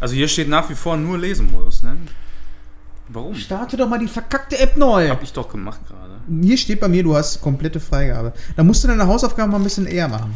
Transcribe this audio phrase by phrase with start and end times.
[0.00, 1.96] Also hier steht nach wie vor nur Lesemodus, ne?
[3.08, 3.34] Warum?
[3.34, 5.08] Starte doch mal die verkackte App neu.
[5.08, 6.16] Hab ich doch gemacht gerade.
[6.42, 8.32] Hier steht bei mir, du hast komplette Freigabe.
[8.56, 10.34] Da musst du deine Hausaufgaben mal ein bisschen eher machen.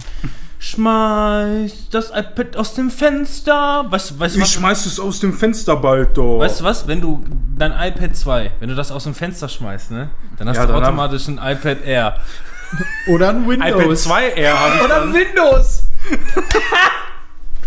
[0.59, 3.85] Schmeiß das iPad aus dem Fenster.
[3.91, 6.39] Weißt, weißt, du Ich was, schmeiß es aus dem Fenster bald doch.
[6.39, 6.87] weißt du was?
[6.87, 7.23] Wenn du
[7.59, 10.11] dein iPad 2, wenn du das aus dem Fenster schmeißt, ne?
[10.39, 12.17] Dann hast Ja, du automatisch ein iPad Air.
[13.09, 14.07] Oder ein Windows.
[14.07, 15.13] iPad 2R habe ich Oder ein.
[15.13, 15.83] Windows.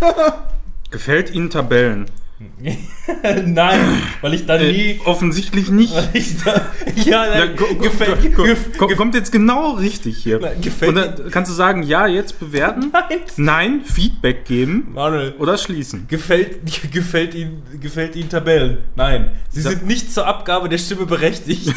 [0.96, 2.06] Gefällt Ihnen Tabellen?
[3.44, 3.80] Nein,
[4.22, 5.92] weil ich da Äh, offensichtlich nicht.
[5.94, 10.38] da, ja, Ja, nein, ko- ko- gefällt, gef- ko- kommt jetzt genau richtig hier.
[10.40, 13.20] Nein, gefällt Und dann kannst du sagen, ja, jetzt bewerten, Nein.
[13.36, 16.06] nein, Feedback geben Manuel, oder schließen.
[16.08, 16.60] gefällt,
[16.92, 18.78] gefällt, Ihnen, gefällt Ihnen Tabellen?
[18.94, 19.32] Nein.
[19.50, 21.68] Sie Sag- sind nicht zur Abgabe der Stimme berechtigt.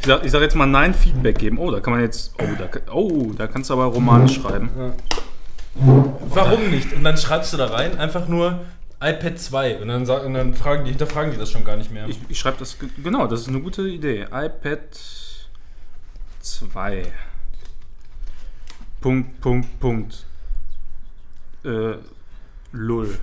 [0.00, 1.58] Ich sag, ich sag jetzt mal nein, Feedback geben.
[1.58, 4.70] Oh, da kann man jetzt, oh, da, oh, da kannst du aber Romane schreiben.
[5.74, 6.92] Warum nicht?
[6.92, 8.64] Und dann schreibst du da rein einfach nur
[9.02, 12.06] iPad 2 und dann, und dann fragen die, hinterfragen die das schon gar nicht mehr.
[12.08, 14.22] Ich, ich schreibe das, ge- genau, das ist eine gute Idee.
[14.30, 14.80] iPad
[16.40, 17.12] 2.
[19.00, 20.26] Punkt, Punkt, Punkt.
[21.64, 21.94] Äh,
[22.72, 23.18] lull.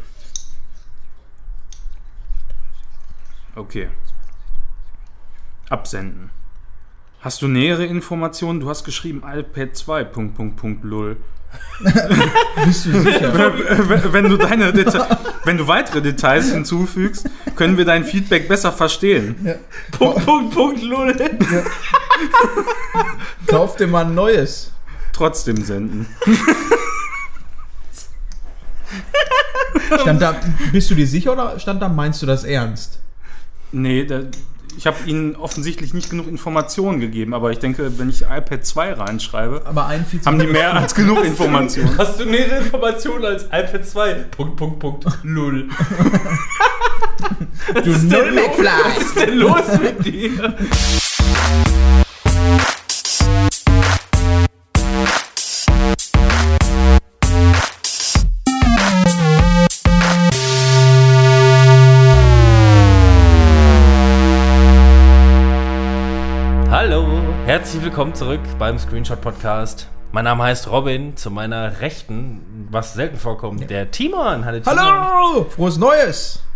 [3.55, 3.89] Okay.
[5.69, 6.29] Absenden.
[7.19, 8.59] Hast du nähere Informationen?
[8.59, 10.03] Du hast geschrieben iPad 2.
[10.05, 11.17] Punkt, Punkt, Punkt, lull.
[12.65, 13.33] Bist du sicher?
[13.33, 18.71] wenn, wenn, du deine Deta wenn du weitere Details hinzufügst, können wir dein Feedback besser
[18.71, 19.55] verstehen.
[19.91, 21.15] Punkt, Punkt, Punkt, Lull.
[23.47, 24.71] Kauf dir mal ein neues.
[25.13, 26.07] Trotzdem senden.
[30.01, 30.35] Stand da,
[30.71, 32.99] bist du dir sicher oder stand da, meinst du das ernst?
[33.71, 34.21] Nee, da,
[34.77, 38.93] ich habe ihnen offensichtlich nicht genug Informationen gegeben, aber ich denke, wenn ich iPad 2
[38.93, 41.97] reinschreibe, Aber ein Vize haben die mehr als genug Informationen.
[41.97, 44.13] Hast du nähere Informationen als iPad 2?
[44.35, 45.69] Punkt, Punkt, Punkt, Lull.
[47.83, 48.65] Du no McFly.
[48.65, 50.55] Was ist denn los mit dir?
[67.57, 69.89] Herzlich willkommen zurück beim Screenshot Podcast.
[70.11, 74.45] Mein Name heißt Robin, zu meiner Rechten, was selten vorkommt, der Timon.
[74.45, 74.79] Hallo, Timon.
[74.79, 75.45] Hallo!
[75.49, 76.46] Frohes Neues!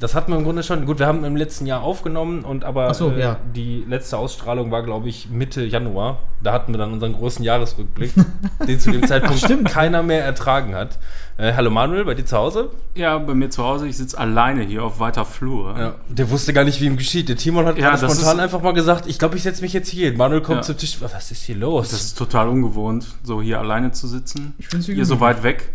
[0.00, 0.86] Das hatten wir im Grunde schon.
[0.86, 3.36] Gut, wir haben im letzten Jahr aufgenommen und aber Ach so, äh, ja.
[3.54, 6.20] die letzte Ausstrahlung war, glaube ich, Mitte Januar.
[6.42, 8.12] Da hatten wir dann unseren großen Jahresrückblick,
[8.66, 10.98] den zu dem Zeitpunkt keiner mehr ertragen hat.
[11.36, 12.70] Äh, hallo Manuel, bei dir zu Hause?
[12.94, 15.74] Ja, bei mir zu Hause, ich sitze alleine hier auf weiter Flur.
[15.78, 17.28] Ja, der wusste gar nicht, wie ihm geschieht.
[17.28, 20.08] Der Timon hat Ja, spontan einfach mal gesagt, ich glaube, ich setze mich jetzt hier
[20.08, 20.16] hin.
[20.16, 20.62] Manuel kommt Ja.
[20.62, 20.96] zum Tisch.
[21.00, 21.90] Was ist hier los?
[21.90, 24.54] Das ist total ungewohnt, so hier alleine zu sitzen.
[24.56, 25.72] Ich find's hier hier so weit weg.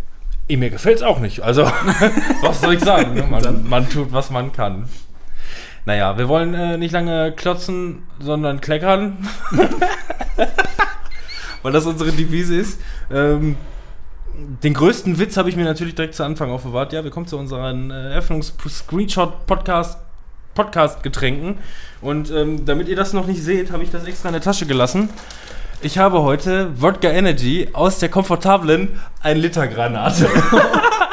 [0.47, 1.41] Eh, mir gefällt es auch nicht.
[1.41, 1.63] Also,
[2.41, 3.16] was soll ich sagen?
[3.16, 3.23] ne?
[3.23, 4.88] Man, man tut, was man kann.
[5.85, 9.17] Naja, wir wollen äh, nicht lange klotzen, sondern kleckern.
[11.61, 12.79] Weil das unsere Devise ist.
[13.11, 13.56] Ähm,
[14.63, 16.94] den größten Witz habe ich mir natürlich direkt zu Anfang aufbewahrt.
[16.94, 20.00] Ja, wir kommen zu unseren äh, Eröffnungs-Screenshot-Podcast.
[20.56, 21.59] Podcast-Getränken.
[22.01, 24.66] Und ähm, damit ihr das noch nicht seht, habe ich das extra in der Tasche
[24.66, 25.09] gelassen.
[25.85, 30.28] Ich habe heute Wodka Energy aus der komfortablen 1 Liter Granate.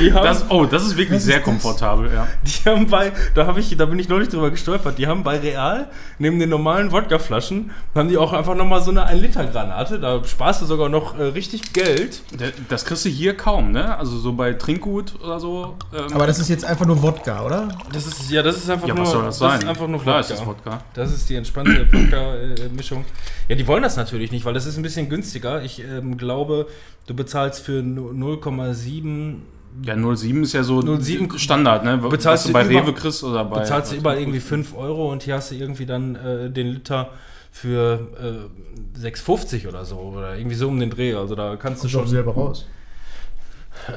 [0.00, 1.44] Die haben, Das, oh, das ist wirklich sehr ist das?
[1.44, 2.26] komfortabel, ja.
[2.44, 4.98] die haben bei, da habe ich, da bin ich neulich drüber gestolpert.
[4.98, 5.88] Die haben bei Real
[6.18, 9.98] neben den normalen Wodkaflaschen haben die auch einfach nochmal so eine 1 Liter Granate.
[10.00, 12.22] Da sparst du sogar noch äh, richtig Geld.
[12.68, 13.96] Das kriegst du hier kaum, ne?
[13.98, 15.76] Also so bei Trinkgut oder so.
[15.94, 17.68] ähm, Aber das ist jetzt einfach nur Wodka, oder?
[17.92, 19.60] Das ist ja, das ist einfach ja, nur, was soll das sein?
[19.60, 20.32] ist einfach nur Klar Wodka.
[20.32, 20.80] ist das Wodka.
[20.94, 23.04] Das ist die entspannte Wodka-Mischung.
[23.48, 25.62] Ja, die wollen das natürlich nicht, weil das ist ein bisschen günstiger.
[25.62, 26.66] Ich ähm, glaube,
[27.06, 29.36] du bezahlst für 0,7
[29.84, 31.96] Ja, 07 ist ja so 07 Standard, ne?
[31.98, 33.60] Bezahlst du du bei über- Rewe kriegst oder bei.
[33.60, 37.10] bezahlst du überall irgendwie 5 Euro und hier hast du irgendwie dann äh, den Liter
[37.50, 38.48] für
[38.96, 39.96] äh, 6,50 oder so.
[39.96, 41.14] Oder irgendwie so um den Dreh.
[41.14, 42.06] Also da kannst du schon.
[42.06, 42.66] selber raus.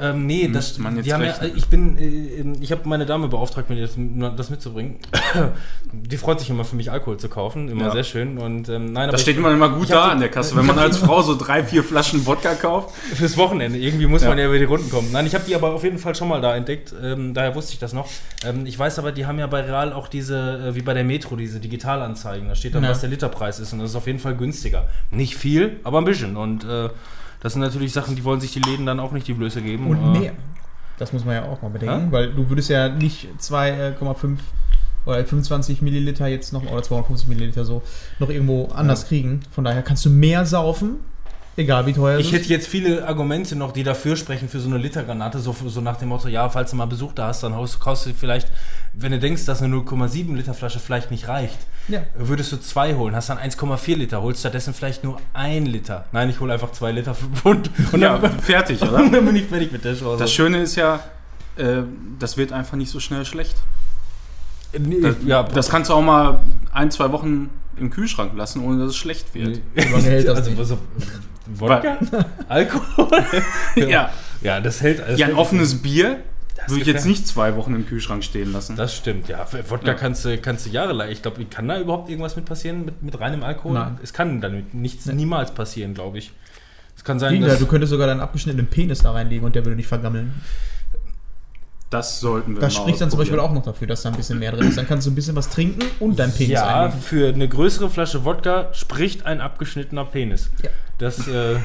[0.01, 1.51] Ähm, nee, das, man jetzt die haben ja, rechnen.
[1.55, 3.91] ich bin, äh, ich habe meine Dame beauftragt, mir das,
[4.37, 4.95] das mitzubringen.
[5.93, 7.91] die freut sich immer für mich Alkohol zu kaufen, immer Ja.
[7.91, 8.37] sehr schön.
[8.37, 10.97] Und ähm, nein, Das steht immer, immer gut da an der Kasse, wenn man als
[10.97, 12.95] Frau so drei, vier Flaschen Wodka kauft.
[12.95, 13.77] Fürs Wochenende.
[13.77, 14.29] Irgendwie muss Ja.
[14.29, 15.09] man ja über die Runden kommen.
[15.11, 16.93] Nein, ich habe die aber auf jeden Fall schon mal da entdeckt.
[17.01, 18.09] Ähm, daher wusste ich das noch.
[18.45, 21.03] Ähm, ich weiß aber, die haben ja bei Real auch diese, äh, wie bei der
[21.03, 22.47] Metro, diese Digitalanzeigen.
[22.47, 22.89] Da steht dann, Ja.
[22.89, 23.73] was der Literpreis ist.
[23.73, 24.87] Und das ist auf jeden Fall günstiger.
[25.11, 26.37] Nicht viel, aber ein bisschen.
[26.37, 26.89] Und äh,
[27.43, 29.87] das sind natürlich Sachen, die wollen sich die Läden dann auch nicht die Blöße geben.
[29.87, 30.31] Und mehr.
[30.97, 32.11] Das muss man ja auch mal bedenken, Ja?
[32.11, 34.37] weil du würdest ja nicht 2,5
[35.05, 37.81] oder 25 Milliliter jetzt noch, oder 250 Milliliter so,
[38.19, 39.41] noch irgendwo anders kriegen.
[39.51, 40.95] Von daher kannst du mehr saufen
[41.55, 42.39] Egal wie teuer es Ich ist.
[42.39, 45.97] hätte jetzt viele Argumente noch, die dafür sprechen für so eine Litergranate, so, so nach
[45.97, 48.47] dem Motto, ja, falls du mal Besuch da hast, dann kaufst du vielleicht,
[48.93, 52.01] wenn du denkst, dass eine 0,7 Liter Flasche vielleicht nicht reicht, Ja.
[52.15, 56.05] würdest du zwei holen, hast dann 1,4 Liter, holst stattdessen vielleicht nur ein Liter.
[56.11, 58.95] Nein, ich hole einfach zwei Liter und, und ja, dann, fertig, oder?
[59.03, 60.15] und dann bin ich fertig mit der Show.
[60.17, 61.01] Das Schöne ist ja,
[61.55, 61.83] äh,
[62.17, 63.57] das wird einfach nicht so schnell schlecht.
[64.75, 66.39] Nee, Das, ja, das kannst du auch mal
[66.71, 69.61] ein, zwei Wochen im Kühlschrank lassen, ohne dass es schlecht wird.
[69.75, 70.77] lange hält das also, also,
[71.47, 71.97] Wodka?
[72.49, 73.09] Alkohol?
[73.75, 74.11] Ja.
[74.41, 75.19] ja, das hält alles.
[75.19, 76.19] Ja, ein offenes Bier
[76.55, 78.75] Das würde ich jetzt nicht zwei Wochen im Kühlschrank stehen lassen.
[78.75, 79.45] Das stimmt, ja.
[79.69, 79.93] Wodka Ja.
[79.93, 81.09] kannst du kannst du jahrelang.
[81.09, 83.73] Ich glaube, kann da überhaupt irgendwas mit passieren mit, mit reinem Alkohol?
[83.73, 83.97] Nein.
[84.01, 85.13] Es kann damit nichts Nee.
[85.13, 86.31] niemals passieren, glaube ich.
[86.95, 89.65] Es kann sein, Gegenteil, dass du könntest sogar deinen abgeschnittenen Penis da reinlegen und der
[89.65, 90.33] würde nicht vergammeln.
[91.93, 94.15] Das sollten wir Das mal spricht dann zum Beispiel auch noch dafür, dass da ein
[94.15, 94.77] bisschen mehr drin ist.
[94.77, 97.01] Dann kannst du ein bisschen was trinken und deinen Penis ja, einlegen.
[97.01, 100.49] für eine größere Flasche Wodka spricht ein abgeschnittener Penis.
[100.63, 100.69] Ja.
[100.97, 101.55] Das äh,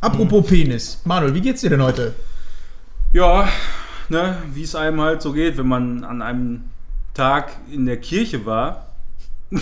[0.00, 1.00] Apropos Penis.
[1.04, 2.14] Manuel, wie geht's dir denn heute?
[3.12, 3.48] Ja,
[4.08, 6.64] ne, wie es einem halt so geht, wenn man an einem
[7.14, 8.88] Tag in der Kirche war.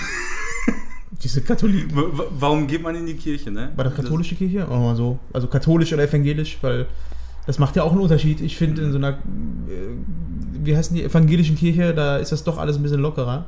[1.23, 1.95] Diese Katholiken.
[1.95, 3.71] W w- warum geht man in die Kirche, ne?
[3.77, 4.67] War das katholische Kirche?
[4.69, 5.19] Oh, so.
[5.33, 6.87] Also katholisch oder evangelisch, weil
[7.47, 8.41] das macht ja auch einen Unterschied.
[8.41, 9.15] Ich finde, in so einer, äh,
[10.63, 13.47] wie heißt die, evangelischen Kirche, da ist das doch alles ein bisschen lockerer.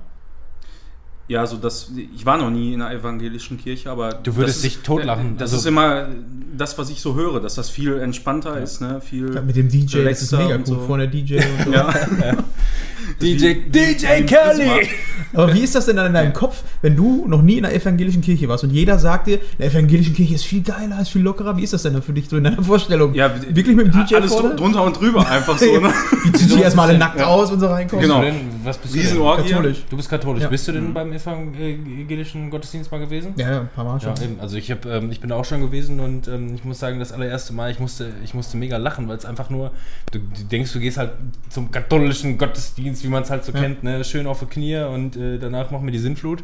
[1.26, 1.90] Ja, so das.
[2.14, 4.10] Ich war noch nie in einer evangelischen Kirche, aber.
[4.22, 5.36] Du würdest dich totlachen.
[5.38, 6.06] Das Also- ist immer
[6.56, 9.00] das, was ich so höre, dass das viel entspannter ist, ne?
[9.00, 9.34] Viel.
[9.34, 10.66] Ja, mit dem DJ, das ist mega cool.
[10.66, 10.78] so.
[10.80, 11.70] Vorne DJ und so.
[11.72, 11.92] Ja.
[13.20, 14.88] DJ, DJ wie- Kelly!
[15.34, 17.74] Aber wie ist das denn dann in deinem Kopf, wenn du noch nie in einer
[17.74, 21.22] evangelischen Kirche warst und jeder sagt dir, eine evangelischen Kirche ist viel geiler, ist viel
[21.22, 21.56] lockerer?
[21.56, 23.14] Wie ist das denn dann für dich so in deiner Vorstellung?
[23.14, 24.48] Ja, Wirklich mit dem DJ Alles vorne?
[24.50, 25.92] dr- drunter und drüber einfach so, ne?
[26.26, 28.02] Die ziehen sich erstmal alle nackt aus und so reinkommen.
[28.04, 28.20] Genau.
[28.20, 29.18] Bist du denn, was bist du denn?
[29.48, 29.78] Katholisch.
[29.90, 30.42] Du bist katholisch.
[30.42, 30.48] Ja.
[30.48, 30.94] Bist du denn Mhm.
[30.94, 33.34] beim evangelischen Gottesdienst mal gewesen?
[33.36, 34.14] Ja, ja, ein paar Mal schon.
[34.16, 34.40] Ja, eben.
[34.40, 36.98] Also ich, hab, ähm, ich bin da auch schon gewesen und ähm, ich muss sagen,
[36.98, 39.70] das allererste Mal, ich musste, ich musste mega lachen, weil es einfach nur,
[40.12, 41.12] du, du denkst, du gehst halt
[41.50, 43.60] zum katholischen Gottesdienst, wie man es halt so Ja.
[43.60, 44.04] kennt, ne?
[44.04, 46.42] schön auf die Knie und äh, danach machen wir die Sinnflut.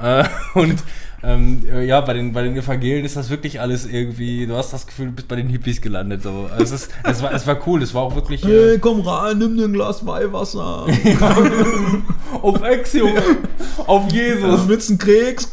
[0.00, 0.24] Äh,
[0.54, 0.82] und
[1.22, 4.72] ähm, äh, ja, bei den, bei den Evangelien ist das wirklich alles irgendwie, du hast
[4.72, 6.22] das Gefühl, du bist bei den Hippies gelandet.
[6.22, 6.48] So.
[6.50, 8.42] Also es, ist, es, war, es war cool, es war auch wirklich...
[8.42, 10.86] Hey, Äh, komm rein, nimm dir ein Glas Weihwasser.
[12.42, 13.22] auf Ex, Junge!
[13.86, 14.68] auf Jesus!
[14.68, 15.48] willst du einen Keks?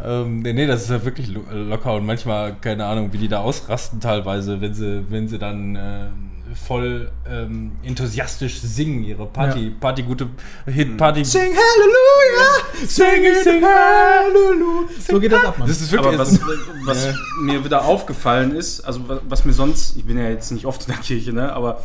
[0.00, 3.28] Ähm, nee, nee, das ist ja wirklich lo locker und manchmal, keine Ahnung, wie die
[3.28, 6.06] da ausrasten teilweise, wenn sie, wenn sie dann äh,
[6.54, 9.72] voll ähm, enthusiastisch singen, ihre Party, Ja.
[9.80, 10.28] Party, gute
[10.66, 11.24] Hit, Party.
[11.24, 12.86] Sing Halleluja!
[12.86, 14.88] Sing, sing Halleluja!
[15.06, 15.66] So geht das ab, Mann.
[15.68, 16.14] Das ist wirklich.
[16.14, 16.40] Aber was,
[16.84, 20.64] was mir wieder aufgefallen ist, also wa- was mir sonst, ich bin ja jetzt nicht
[20.64, 21.82] oft in der Kirche, ne, aber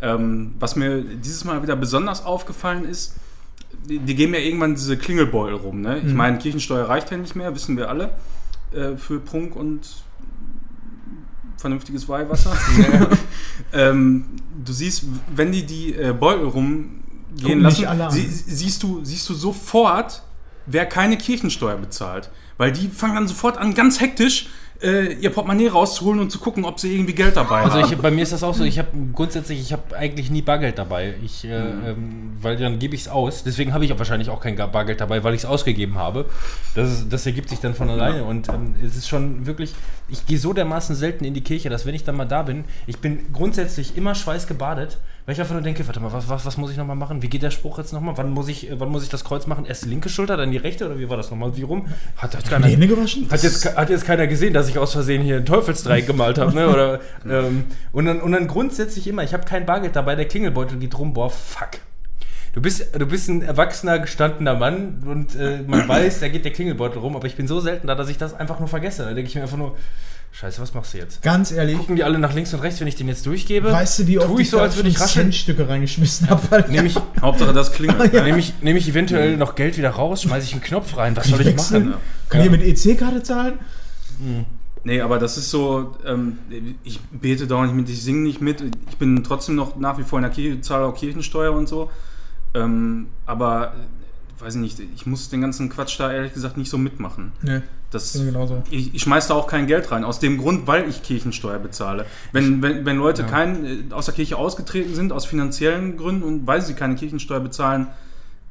[0.00, 3.16] ähm, was mir dieses Mal wieder besonders aufgefallen ist,
[3.88, 5.98] die, geben ja irgendwann diese Klingelbeutel rum, ne?
[5.98, 6.14] Ich Mhm.
[6.16, 8.10] meine, Kirchensteuer reicht ja nicht mehr, wissen wir alle,
[8.72, 9.86] äh, für Prunk und
[11.56, 12.56] vernünftiges Weihwasser.
[13.72, 14.26] ähm,
[14.64, 15.04] du siehst,
[15.34, 20.22] wenn die die äh, Beutel rumgehen lassen, sie, siehst, du, siehst du sofort,
[20.66, 22.30] wer keine Kirchensteuer bezahlt.
[22.58, 24.48] Weil die fangen dann sofort an, ganz hektisch
[24.80, 27.92] äh, ihr Portemonnaie rauszuholen und zu gucken, ob sie irgendwie Geld dabei Also haben.
[27.92, 30.78] ich, bei mir ist das auch so, ich habe grundsätzlich, ich habe eigentlich nie Bargeld
[30.78, 31.14] dabei.
[31.24, 31.86] Ich, äh, Mhm.
[31.86, 33.42] ähm, weil dann gebe ich es aus.
[33.42, 36.26] Deswegen habe ich auch wahrscheinlich auch kein Bargeld dabei, weil ich es ausgegeben habe.
[36.76, 38.22] Das, ist, das ergibt sich dann von alleine.
[38.24, 39.74] Und ähm, es ist schon wirklich,
[40.08, 42.64] ich gehe so dermaßen selten in die Kirche, dass wenn ich dann mal da bin,
[42.86, 44.98] ich bin grundsätzlich immer schweißgebadet,
[45.28, 47.20] weil ich einfach nur denke, warte mal, was, was, was muss ich nochmal machen?
[47.20, 48.16] Wie geht der Spruch jetzt nochmal?
[48.16, 49.66] Wann muss ich, wann muss ich das Kreuz machen?
[49.66, 51.54] Erst die linke Schulter, dann die rechte oder wie war das nochmal?
[51.54, 51.86] Wie rum?
[52.16, 53.30] Hat, hat keiner, die Hände gewaschen?
[53.30, 56.54] hat jetzt, hat jetzt keiner gesehen, dass ich aus Versehen hier einen Teufelsdreieck gemalt habe,
[56.54, 56.70] ne?
[56.70, 60.78] Oder, ähm, und, dann, und dann grundsätzlich immer, ich habe kein Bargeld dabei, der Klingelbeutel
[60.78, 61.72] geht rum, boah, fuck.
[62.54, 66.54] Du bist, du bist ein erwachsener, gestandener Mann und äh, man weiß, da geht der
[66.54, 69.04] Klingelbeutel rum, aber ich bin so selten da, dass ich das einfach nur vergesse.
[69.04, 69.76] Da denke ich mir einfach nur,
[70.38, 71.22] scheiße, was machst du jetzt?
[71.22, 73.72] Ganz ehrlich, Gucken die alle nach links und rechts, wenn ich den jetzt durchgebe?
[73.72, 75.26] weißt du, wie oft Tu ich so, als würde ich rascheln?
[75.26, 76.64] Centstücke reingeschmissen habe?
[76.68, 78.12] Nehme ich, Hauptsache das klingelt.
[78.12, 78.22] Ja.
[78.22, 78.28] ne?
[78.28, 81.26] nehm ich, nehm ich eventuell noch Geld wieder raus, schmeiße ich einen Knopf rein, was
[81.26, 81.90] soll ich wechseln?
[81.90, 82.00] machen?
[82.28, 83.58] Kann ich mit EC-Karte zahlen?
[84.84, 86.38] Nee, aber das ist so, ähm,
[86.84, 88.62] ich bete da auch nicht mit, ich singe nicht mit.
[88.90, 91.90] Ich bin trotzdem noch nach wie vor in der Kirche, zahle auch Kirchensteuer und so.
[92.54, 93.74] Ähm, aber,
[94.40, 97.32] weiß ich nicht, ich muss den ganzen Quatsch da ehrlich gesagt nicht so mitmachen.
[97.42, 98.62] Nee, Das, genauso.
[98.70, 102.06] ich, ich schmeiß da auch kein Geld rein, aus dem Grund, weil ich Kirchensteuer bezahle.
[102.32, 103.28] Wenn, wenn, wenn Leute Ja.
[103.28, 107.40] kein, äh, aus der Kirche ausgetreten sind, aus finanziellen Gründen und weil sie keine Kirchensteuer
[107.40, 107.88] bezahlen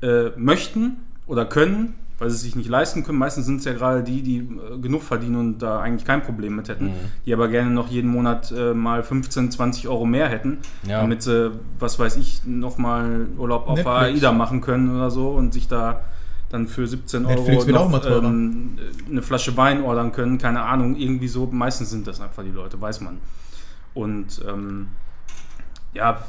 [0.01, 3.73] äh, möchten oder können, weil sie es sich nicht leisten können, meistens sind es ja
[3.73, 6.93] gerade die, die äh, genug verdienen und da eigentlich kein Problem mit hätten, Mhm.
[7.25, 10.57] die aber gerne noch jeden Monat äh, mal 15, 20 Euro mehr hätten,
[10.87, 11.01] Ja.
[11.01, 13.85] damit sie, was weiß ich, nochmal Urlaub auf.
[13.85, 16.01] AIDA machen können oder so und sich da
[16.49, 18.23] dann für 17 Netflix Euro wird auch mal teurer.
[18.23, 18.77] ähm,
[19.11, 21.45] eine Flasche Wein ordern können, keine Ahnung, irgendwie so.
[21.51, 23.17] Meistens sind das einfach die Leute, weiß man.
[23.93, 24.87] Und ähm,
[25.93, 26.19] ja,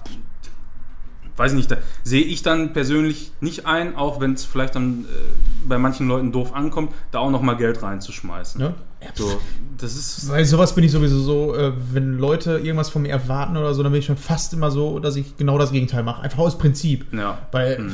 [1.39, 5.69] weiß nicht, da sehe ich dann persönlich nicht ein, auch wenn es vielleicht dann äh,
[5.69, 8.61] bei manchen Leuten doof ankommt, da auch nochmal Geld reinzuschmeißen.
[8.61, 8.75] Ja.
[9.15, 9.41] So,
[9.79, 10.29] das ist.
[10.29, 13.83] Weil sowas bin ich sowieso so, äh, wenn Leute irgendwas von mir erwarten oder so,
[13.85, 16.23] dann bin ich schon fast immer so, dass ich genau das Gegenteil mache.
[16.23, 17.07] Einfach aus Prinzip.
[17.13, 17.39] Ja.
[17.53, 17.89] Weil Mhm.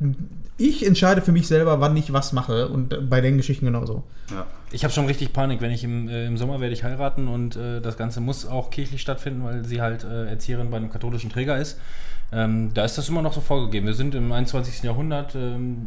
[0.00, 0.14] äh,
[0.62, 4.04] ich entscheide für mich selber, wann ich was mache und bei den Geschichten genauso.
[4.30, 4.46] ja.
[4.72, 7.56] Ich habe schon richtig Panik, wenn ich im, äh, im Sommer werde ich heiraten und
[7.56, 11.28] äh, das Ganze muss auch kirchlich stattfinden, weil sie halt äh, Erzieherin bei einem katholischen
[11.30, 11.78] Träger ist.
[12.32, 13.86] Ähm, da ist das immer noch so vorgegeben.
[13.86, 14.82] Wir sind im 21.
[14.82, 15.34] Jahrhundert.
[15.34, 15.86] Ähm,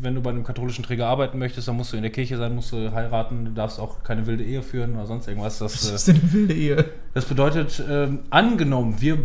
[0.00, 2.56] wenn du bei einem katholischen Träger arbeiten möchtest, dann musst du in der Kirche sein,
[2.56, 5.60] musst du heiraten, du darfst auch keine wilde Ehe führen oder sonst irgendwas.
[5.60, 6.84] Was Das, ist äh, denn eine wilde Ehe?
[7.14, 9.18] das bedeutet, ähm, angenommen, wir,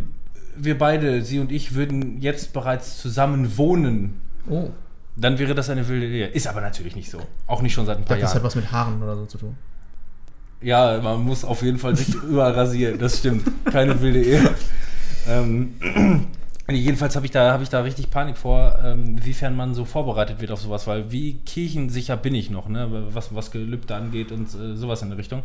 [0.56, 4.70] wir beide, sie und ich, würden jetzt bereits zusammen wohnen, Oh,
[5.16, 6.28] dann wäre das eine wilde Ehe.
[6.28, 7.18] Ist aber natürlich nicht so.
[7.48, 8.44] Auch nicht schon seit ein ich paar dachte, das Jahren.
[8.44, 9.56] hat was mit Haaren oder so zu tun.
[10.62, 13.50] Ja, man muss auf jeden Fall sich überall rasieren, das stimmt.
[13.66, 14.50] Keine wilde Ehe.
[15.30, 15.74] Ähm,
[16.76, 20.42] jedenfalls habe ich, da, hab ich da richtig Panik vor, ähm, wiefern man so vorbereitet
[20.42, 22.88] wird auf sowas, weil wie kirchensicher bin ich noch, ne?
[23.14, 25.44] was, was Gelübde angeht und äh, sowas in der Richtung.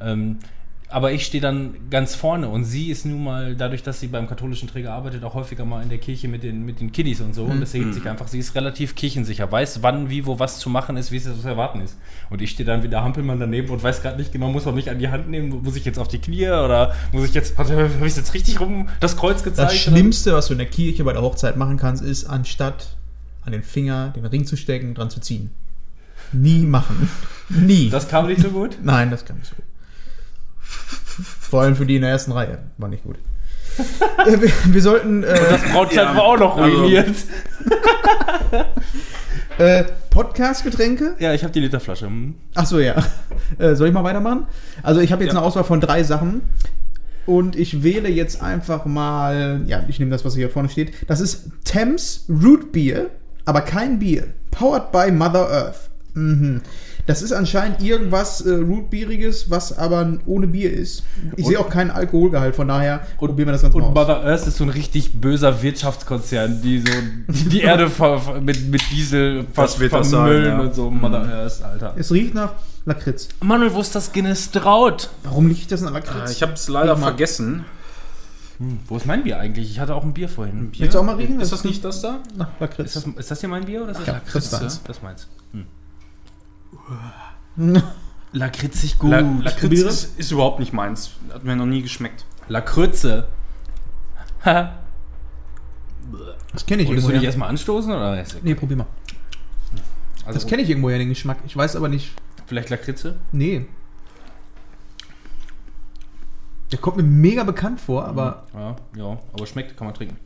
[0.00, 0.38] Ähm,
[0.88, 4.28] aber ich stehe dann ganz vorne und sie ist nun mal, dadurch, dass sie beim
[4.28, 7.34] katholischen Träger arbeitet, auch häufiger mal in der Kirche mit den, mit den Kiddies und
[7.34, 7.44] so.
[7.44, 10.68] Und das hebt sich einfach, sie ist relativ kirchensicher, weiß, wann, wie, wo was zu
[10.68, 11.96] machen ist, wie es zu erwarten ist.
[12.30, 14.74] Und ich stehe dann wie der Hampelmann daneben und weiß gerade nicht genau, muss man
[14.74, 17.56] mich an die Hand nehmen, muss ich jetzt auf die Knie oder muss ich jetzt,
[17.58, 19.72] habe ich es jetzt richtig rum das Kreuz gezeigt?
[19.72, 22.96] Das Schlimmste, was du in der Kirche bei der Hochzeit machen kannst, ist, anstatt
[23.42, 25.50] an den Finger den Ring zu stecken, dran zu ziehen.
[26.32, 27.08] Nie machen.
[27.48, 27.90] Nie.
[27.90, 28.78] Das kam nicht so gut.
[28.82, 29.64] Nein, das kann nicht so gut.
[31.40, 32.58] Vor allem für die in der ersten Reihe.
[32.78, 33.16] War nicht gut.
[34.26, 37.08] Äh, wir, wir sollten äh, Das Brautkleid Ja, war auch noch also- ruiniert.
[39.58, 41.14] äh, Podcast-Getränke.
[41.18, 42.06] ja, ich habe die Literflasche.
[42.06, 42.34] Hm.
[42.54, 42.94] Ach so, ja.
[43.58, 44.46] Äh, soll ich mal weitermachen?
[44.82, 45.38] Also ich habe jetzt Ja.
[45.40, 46.42] eine Auswahl von drei Sachen.
[47.26, 50.92] Und ich wähle jetzt einfach mal, ja, ich nehme das, was hier vorne steht.
[51.08, 53.06] Das ist Thames Root Beer,
[53.46, 54.26] aber kein Bier.
[54.50, 55.90] Powered by Mother Earth.
[56.14, 56.60] Mhm.
[57.06, 61.02] Das ist anscheinend irgendwas äh, Rootbieriges, was aber ohne Bier ist.
[61.36, 63.88] Ich Und- sehe auch keinen Alkoholgehalt, von daher Und- probieren wir das Ganze Und mal
[63.90, 63.94] aus.
[64.08, 66.86] Mother Earth ist so ein richtig böser Wirtschaftskonzern, die so
[67.28, 67.90] die, die Erde
[68.40, 70.60] mit, mit Diesel Das wird das vermüllen sein, ja.
[70.60, 70.90] und so.
[70.90, 71.94] Mother Earth, Alter.
[71.98, 72.52] Es riecht nach
[72.86, 73.28] Lakritz.
[73.42, 75.10] Manuel, wo ist das Guinness Traut?
[75.24, 76.30] Warum riecht das nach Lakritz?
[76.30, 77.64] Äh, Ich habe es leider vergessen.
[78.58, 79.70] Hm, wo ist mein Bier eigentlich?
[79.70, 80.70] Ich hatte auch ein Bier vorhin.
[80.70, 80.82] Bier?
[80.82, 81.40] Willst du auch mal riechen?
[81.40, 82.20] Ist das nicht das da?
[82.36, 82.94] nach Lakritz.
[82.96, 84.32] Ist das, ist das hier mein Bier oder ist das Ja, Lakritz?
[84.32, 84.80] das ist deins.
[84.86, 85.28] Das ist meins.
[88.32, 89.10] Lakritzig gut.
[89.10, 91.12] La Lakritz ist, ist überhaupt nicht meins.
[91.32, 92.24] Hat mir noch nie geschmeckt.
[92.48, 93.28] Lakritze.
[94.44, 94.74] Haha.
[96.52, 97.08] das kenne ich Wolltest irgendwo.
[97.08, 97.28] du dich Ja.
[97.28, 97.90] erstmal anstoßen?
[97.92, 98.24] Oder?
[98.42, 98.86] Nee, probier mal.
[100.26, 101.38] Also, Das kenne ich irgendwo ja, den Geschmack.
[101.46, 102.12] Ich weiß aber nicht.
[102.46, 103.16] Vielleicht Lakritze?
[103.32, 103.66] Nee.
[106.72, 110.16] Der kommt mir mega bekannt vor, aber Ja, ja, aber schmeckt, kann man trinken.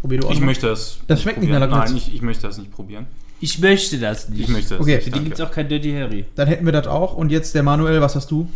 [0.00, 0.46] probier du auch Ich mal.
[0.46, 0.98] möchte das.
[1.06, 1.78] Das schmeckt nicht nach probieren.
[1.78, 1.90] Lakritz.
[1.90, 3.06] Nein, ich, ich möchte das nicht probieren.
[3.40, 4.40] Ich möchte das nicht.
[4.42, 4.96] Ich möchte das Okay.
[4.96, 5.04] nicht.
[5.04, 6.24] Für die gibt es auch kein Dirty Harry.
[6.34, 7.14] Dann hätten wir das auch.
[7.14, 8.48] Und jetzt der Manuel, was hast du?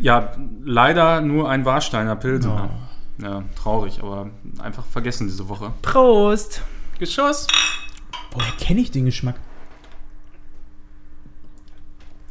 [0.00, 0.32] Ja,
[0.64, 2.70] leider nur ein Warsteiner Pilsener.
[2.72, 3.22] Oh.
[3.22, 4.30] Ja, traurig, aber
[4.62, 5.72] einfach vergessen diese Woche.
[5.82, 6.62] Prost!
[6.98, 7.46] Geschoss.
[8.32, 9.36] Woher kenne ich den Geschmack?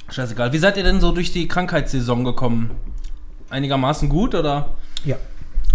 [0.09, 0.51] Scheißegal.
[0.53, 2.71] Wie seid ihr denn so durch die Krankheitssaison gekommen?
[3.49, 4.71] Einigermaßen gut oder?
[5.05, 5.17] Ja.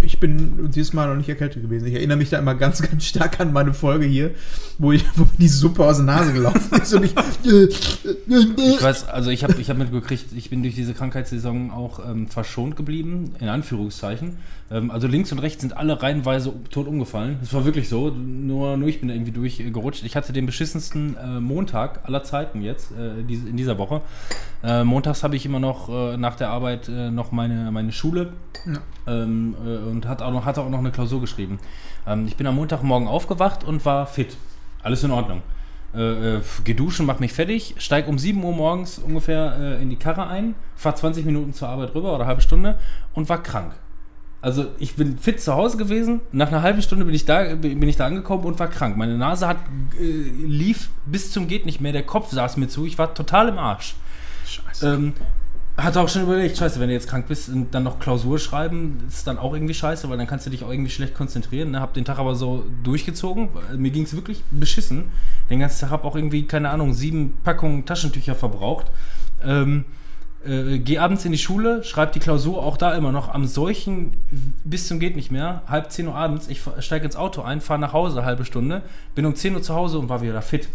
[0.01, 1.87] Ich bin dieses Mal noch nicht erkältet gewesen.
[1.87, 4.31] Ich erinnere mich da immer ganz, ganz stark an meine Folge hier,
[4.77, 7.15] wo, ich, wo die Suppe aus der Nase gelaufen ist und ich.
[7.45, 12.27] Ich weiß, also ich habe ich hab mitgekriegt, ich bin durch diese Krankheitssaison auch ähm,
[12.27, 14.37] verschont geblieben, in Anführungszeichen.
[14.71, 17.37] Ähm, also links und rechts sind alle reihenweise tot umgefallen.
[17.41, 18.09] Das war wirklich so.
[18.09, 20.03] Nur, nur ich bin da irgendwie durchgerutscht.
[20.03, 24.01] Ich hatte den beschissensten äh, Montag aller Zeiten jetzt, äh, in dieser Woche.
[24.63, 28.33] Äh, montags habe ich immer noch äh, nach der Arbeit äh, noch meine, meine Schule
[28.65, 28.79] Ja.
[29.07, 31.59] ähm, äh, und hat auch noch, hatte auch noch eine Klausur geschrieben.
[32.07, 34.37] Ähm, ich bin am Montagmorgen aufgewacht und war fit.
[34.81, 35.41] Alles in Ordnung.
[35.95, 39.89] Äh, äh, geh duschen, mach mich fertig, steig um 7 Uhr morgens ungefähr äh, in
[39.89, 42.77] die Karre ein, fahr 20 Minuten zur Arbeit rüber oder eine halbe Stunde
[43.13, 43.73] und war krank.
[44.45, 47.81] Also ich bin fit zu Hause gewesen, nach einer halben Stunde bin ich da, bin
[47.81, 48.95] ich da angekommen und war krank.
[48.95, 49.57] Meine Nase hat,
[49.99, 53.49] äh, lief bis zum geht nicht mehr, der Kopf saß mir zu, ich war total
[53.49, 53.95] im Arsch.
[54.45, 54.87] Scheiße.
[54.87, 55.13] Ähm,
[55.77, 58.99] hatte auch schon überlegt, scheiße, wenn du jetzt krank bist und dann noch Klausur schreiben,
[59.07, 61.71] ist dann auch irgendwie scheiße, weil dann kannst du dich auch irgendwie schlecht konzentrieren.
[61.71, 61.79] Ne?
[61.79, 63.49] Hab den Tag aber so durchgezogen.
[63.75, 65.05] Mir ging es wirklich beschissen.
[65.49, 68.91] Den ganzen Tag hab auch irgendwie, keine Ahnung, sieben Packungen Taschentücher verbraucht.
[69.43, 69.85] Ähm,
[70.45, 74.17] äh, geh abends in die Schule, schreib die Klausur, auch da immer noch am Seuchen
[74.63, 75.63] bis zum geht nicht mehr.
[75.67, 78.83] Halb 10 Uhr abends, ich steige ins Auto ein, fahre nach Hause, halbe Stunde,
[79.15, 80.69] bin um 10 Uhr zu Hause und war wieder fit.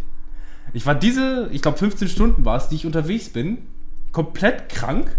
[0.72, 3.58] Ich war diese, ich glaube 15 Stunden war es, die ich unterwegs bin,
[4.12, 5.16] komplett krank.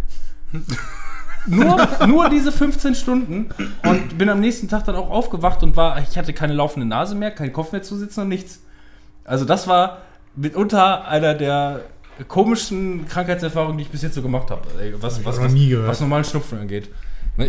[1.48, 3.50] nur, nur diese 15 Stunden
[3.84, 7.16] und bin am nächsten Tag dann auch aufgewacht und war, ich hatte keine laufende Nase
[7.16, 8.62] mehr, keinen Kopf mehr zu sitzen und nichts.
[9.24, 10.00] Also das war
[10.36, 11.82] mitunter einer der
[12.28, 14.62] komischsten Krankheitserfahrungen, die ich bis jetzt so gemacht habe.
[15.00, 15.88] Was, was, noch was, gehört.
[15.88, 16.90] was normalen Schnupfen angeht.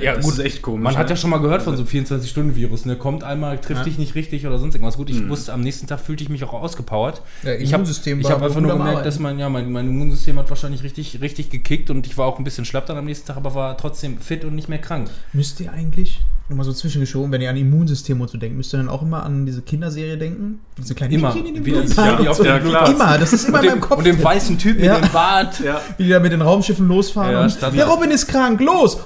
[0.00, 1.10] Ja, Das ist echt komisch, Man hat ne?
[1.10, 2.84] ja schon mal gehört von so einem 24-Stunden-Virus.
[2.86, 2.96] Ne?
[2.96, 3.84] Kommt einmal, trifft Ja.
[3.84, 4.96] dich nicht richtig oder sonst irgendwas.
[4.96, 5.28] Gut, ich Mhm.
[5.28, 7.20] wusste, am nächsten Tag fühlte ich mich auch ausgepowert.
[7.42, 10.82] Ja, ich habe hab einfach nur gemerkt, dass mein, ja, mein, mein Immunsystem hat wahrscheinlich
[10.84, 13.54] richtig, richtig gekickt und ich war auch ein bisschen schlapp dann am nächsten Tag, aber
[13.56, 15.10] war trotzdem fit und nicht mehr krank.
[15.32, 18.74] Müsst ihr eigentlich, nur mal so zwischengeschoben, wenn ihr an Immunsystem und so denkt, müsst
[18.74, 20.60] ihr dann auch immer an diese Kinderserie denken?
[20.76, 21.28] Diese kleinen Immer.
[21.28, 22.42] Mädchen in dem Wieder- Blutbad ja, und auf so.
[22.42, 22.90] der klar.
[22.90, 23.98] Immer, das ist immer in dem, meinem Kopf.
[23.98, 24.24] und dem drin.
[24.24, 24.94] weißen Typen Ja.
[24.94, 25.60] mit dem Bart.
[25.60, 25.80] Ja.
[25.96, 28.98] Wie die da mit den Raumschiffen losfahren Ja, und statt- der Robin ist krank, los!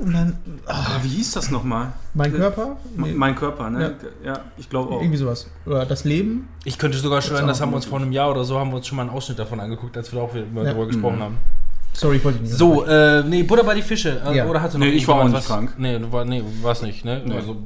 [0.00, 1.92] Und dann, Aber wie hieß das nochmal?
[2.14, 2.76] mein Körper?
[2.96, 3.94] Nee, Mein Körper, ne?
[4.24, 5.00] Ja, ich glaube auch.
[5.00, 5.46] irgendwie sowas.
[5.66, 6.48] Oder das Leben?
[6.64, 8.70] Ich könnte sogar schwören, auch das haben wir uns vor einem Jahr oder so, haben
[8.70, 10.64] wir uns schon mal einen Ausschnitt davon angeguckt, als wir da auch wieder Ja.
[10.64, 11.22] darüber gesprochen Mhm.
[11.22, 11.36] haben.
[11.92, 14.20] Sorry, ich wollte nicht So, äh, nee, Butter bei die Fische.
[14.26, 14.46] Äh, Ja.
[14.46, 15.56] Oder hatte noch Nee, ich war auch irgendjemand nicht was?
[15.56, 15.74] krank.
[15.78, 17.22] Nee, du war, nee, warst nicht, ne?
[17.24, 17.34] Nee.
[17.34, 17.56] Also,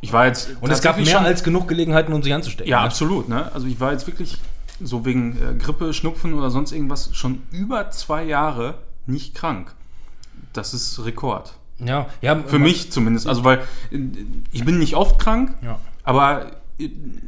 [0.00, 0.50] Ich war jetzt.
[0.60, 2.70] und es gab tatsächlich mehr schon- als genug Gelegenheiten, um sich anzustecken.
[2.70, 2.84] Ja, ne?
[2.86, 3.50] absolut, ne?
[3.52, 4.36] Also ich war jetzt wirklich
[4.80, 8.74] so wegen äh, Grippe, Schnupfen oder sonst irgendwas schon über zwei Jahre
[9.06, 9.74] nicht krank.
[10.52, 11.54] Das ist Rekord.
[11.84, 13.26] Ja, ja Für mich zumindest.
[13.26, 13.58] Also weil
[13.90, 13.98] äh,
[14.52, 15.78] ich bin nicht oft krank, Ja.
[16.04, 16.46] aber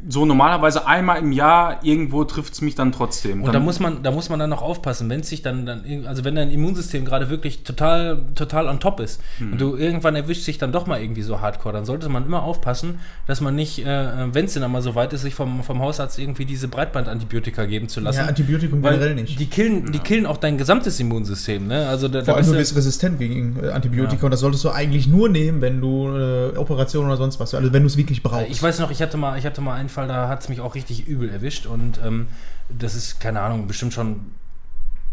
[0.07, 3.39] so normalerweise einmal im Jahr irgendwo trifft es mich dann trotzdem.
[3.41, 5.65] Und dann, da muss man, da muss man dann noch aufpassen, wenn es sich dann,
[5.65, 9.51] dann, also wenn dein Immunsystem gerade wirklich total, total on top ist Mhm.
[9.53, 12.43] und du irgendwann erwischt sich dann doch mal irgendwie so hardcore, dann sollte man immer
[12.43, 15.79] aufpassen, dass man nicht, äh, wenn es denn einmal so weit ist, sich vom, vom
[15.81, 18.19] Hausarzt irgendwie diese Breitbandantibiotika geben zu lassen.
[18.19, 19.37] Ja, Antibiotikum weil generell nicht.
[19.39, 21.87] Die killen, die killen auch dein gesamtes Immunsystem, ne?
[21.87, 24.23] Also da, Vor da allem, du bist resistent gegen äh, Antibiotika Ja.
[24.25, 27.73] und das solltest du eigentlich nur nehmen, wenn du äh, Operationen oder sonst was, also
[27.73, 28.49] wenn du es wirklich brauchst.
[28.49, 30.61] Ich weiß noch, ich hatte mal, ich hatte mal einen Fall, da hat es mich
[30.61, 32.27] auch richtig übel erwischt und ähm,
[32.69, 34.31] das ist, keine Ahnung, bestimmt schon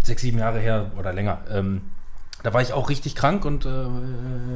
[0.02, 1.38] sechs, sieben Jahre her oder länger.
[1.50, 1.80] Ähm,
[2.42, 3.68] da war ich auch richtig krank und äh,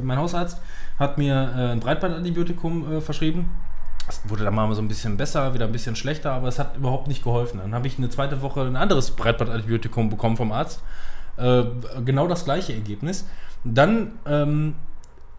[0.03, 0.61] mein Hausarzt
[0.99, 3.49] hat mir äh, ein Breitbandantibiotikum äh, verschrieben.
[4.05, 6.77] Das wurde dann mal so ein bisschen besser, wieder ein bisschen schlechter, aber es hat
[6.77, 7.59] überhaupt nicht geholfen.
[7.59, 10.83] Dann habe ich eine zweite Woche ein anderes Breitbandantibiotikum bekommen vom Arzt.
[11.37, 11.63] Äh,
[12.05, 13.25] genau das gleiche Ergebnis.
[13.63, 14.75] Dann ähm,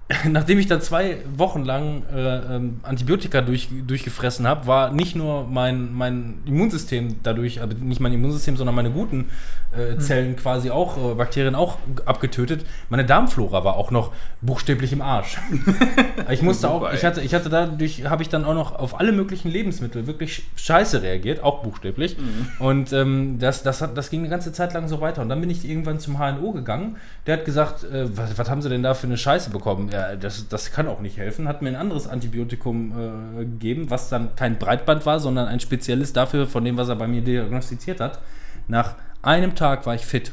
[0.29, 5.47] nachdem ich dann zwei Wochen lang äh, ähm, Antibiotika durch, durchgefressen habe, war nicht nur
[5.49, 9.31] mein, mein Immunsystem dadurch, aber nicht mein Immunsystem, sondern meine guten
[9.75, 12.67] äh, Zellen quasi auch, äh, Bakterien auch abgetötet.
[12.91, 14.13] Meine Darmflora war auch noch
[14.43, 15.39] buchstäblich im Arsch.
[16.31, 19.13] ich musste auch, ich hatte, ich hatte dadurch, habe ich dann auch noch auf alle
[19.13, 22.17] möglichen Lebensmittel wirklich scheiße reagiert, auch buchstäblich.
[22.59, 25.23] Und ähm, das, das, hat, das ging eine ganze Zeit lang so weiter.
[25.23, 26.97] Und dann bin ich irgendwann zum HNO gegangen.
[27.27, 29.94] Der hat gesagt, äh, was, was haben Sie denn da für eine Scheiße bekommen?
[29.95, 31.47] Ja, das, das kann auch nicht helfen.
[31.47, 36.13] Hat mir ein anderes Antibiotikum äh, gegeben, was dann kein Breitband war, sondern ein spezielles
[36.13, 38.19] dafür, von dem, was er bei mir diagnostiziert hat.
[38.67, 40.33] Nach einem Tag war ich fit.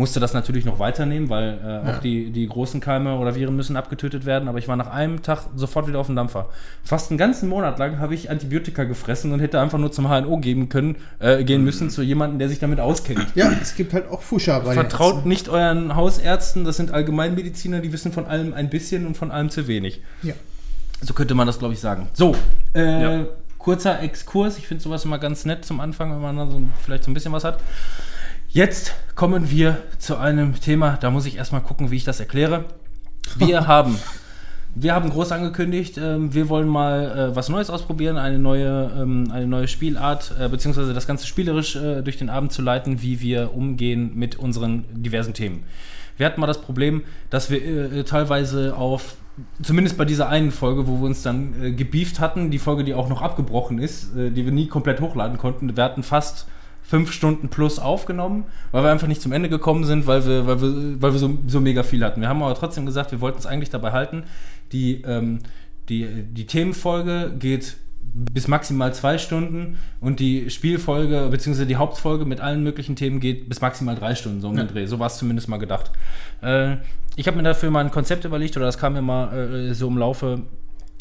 [0.00, 3.76] Musste das natürlich noch weiternehmen, weil äh, auch die, die großen Keime oder Viren müssen
[3.76, 4.48] abgetötet werden.
[4.48, 6.48] Aber ich war nach einem Tag sofort wieder auf dem Dampfer.
[6.82, 10.38] Fast einen ganzen Monat lang habe ich Antibiotika gefressen und hätte einfach nur zum HNO
[10.38, 13.26] geben können, äh, gehen müssen, zu jemandem, der sich damit auskennt.
[13.34, 15.28] ja, es gibt halt auch Fuscher Vertraut Ärzten.
[15.28, 19.50] nicht euren Hausärzten, das sind Allgemeinmediziner, die wissen von allem ein bisschen und von allem
[19.50, 20.00] zu wenig.
[20.22, 20.32] Ja.
[21.02, 22.08] So könnte man das, glaube ich, sagen.
[22.14, 22.34] So,
[22.74, 23.24] äh, Ja.
[23.58, 24.56] kurzer Exkurs.
[24.56, 27.14] Ich finde sowas immer ganz nett zum Anfang, wenn man dann so, vielleicht so ein
[27.14, 27.58] bisschen was hat.
[28.52, 32.64] Jetzt kommen wir zu einem Thema, da muss ich erstmal gucken, wie ich das erkläre.
[33.36, 33.96] Wir haben,
[34.74, 39.30] wir haben groß angekündigt, ähm, wir wollen mal äh, was Neues ausprobieren, eine neue, ähm,
[39.32, 43.20] eine neue Spielart, äh, beziehungsweise das Ganze spielerisch äh, durch den Abend zu leiten, wie
[43.20, 45.62] wir umgehen mit unseren diversen Themen.
[46.16, 49.14] Wir hatten mal das Problem, dass wir äh, teilweise auf,
[49.62, 52.94] zumindest bei dieser einen Folge, wo wir uns dann äh, gebieft hatten, die Folge, die
[52.94, 56.48] auch noch abgebrochen ist, äh, die wir nie komplett hochladen konnten, wir hatten fast
[56.90, 60.60] fünf Stunden plus aufgenommen, weil wir einfach nicht zum Ende gekommen sind, weil wir, weil
[60.60, 62.20] wir, weil wir so, so mega viel hatten.
[62.20, 64.24] Wir haben aber trotzdem gesagt, wir wollten es eigentlich dabei halten.
[64.72, 65.38] Die, ähm,
[65.88, 67.76] die, die Themenfolge geht
[68.12, 71.64] bis maximal zwei Stunden und die Spielfolge bzw.
[71.64, 74.86] die Hauptfolge mit allen möglichen Themen geht bis maximal drei Stunden, so um den Dreh.
[74.86, 75.92] So war es zumindest mal gedacht.
[76.42, 76.78] Äh,
[77.14, 79.86] ich habe mir dafür mal ein Konzept überlegt oder das kam mir mal äh, so
[79.86, 80.42] im Laufe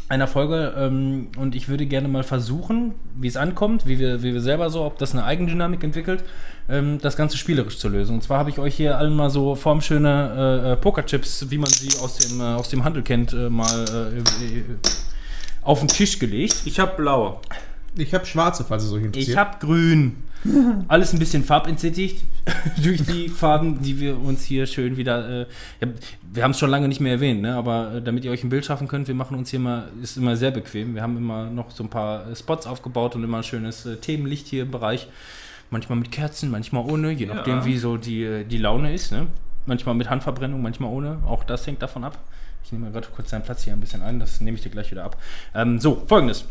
[0.10, 4.34] einer Folge ähm, und ich würde gerne mal versuchen, wie es ankommt, wie wir, wie
[4.34, 6.24] wir selber so, ob das eine Eigendynamik entwickelt,
[6.68, 8.16] ähm, das Ganze spielerisch zu lösen.
[8.16, 11.70] Und zwar habe ich euch hier allen mal so formschöne äh, äh, Pokerchips, wie man
[11.70, 14.64] sie aus dem, äh, aus dem Handel kennt, äh, mal äh, äh,
[15.62, 16.64] auf den Tisch gelegt.
[16.66, 17.42] Ich habe blau.
[17.96, 19.30] Ich habe schwarze, falls es euch interessiert.
[19.30, 20.24] Ich habe grün.
[20.88, 22.24] Alles ein bisschen farbentsättigt
[22.84, 25.42] durch die Farben, die wir uns hier schön wieder.
[25.42, 25.46] Äh,
[25.82, 25.88] ja,
[26.32, 27.56] wir haben es schon lange nicht mehr erwähnt, ne?
[27.56, 30.18] aber äh, damit ihr euch ein Bild schaffen könnt, wir machen uns hier mal, ist
[30.18, 30.96] immer sehr bequem.
[30.96, 33.98] Wir haben immer noch so ein paar äh, Spots aufgebaut und immer ein schönes äh,
[33.98, 35.08] Themenlicht hier im Bereich.
[35.72, 37.36] Manchmal mit Kerzen, manchmal ohne, je Ja.
[37.36, 39.12] nachdem, wie so die, äh, die Laune ist.
[39.12, 39.28] Ne?
[39.66, 41.18] Manchmal mit Handverbrennung, manchmal ohne.
[41.28, 42.18] Auch das hängt davon ab.
[42.64, 44.70] Ich nehme mal gerade kurz deinen Platz hier ein bisschen ein, das nehme ich dir
[44.70, 45.18] gleich wieder ab.
[45.54, 46.46] Ähm, so, folgendes.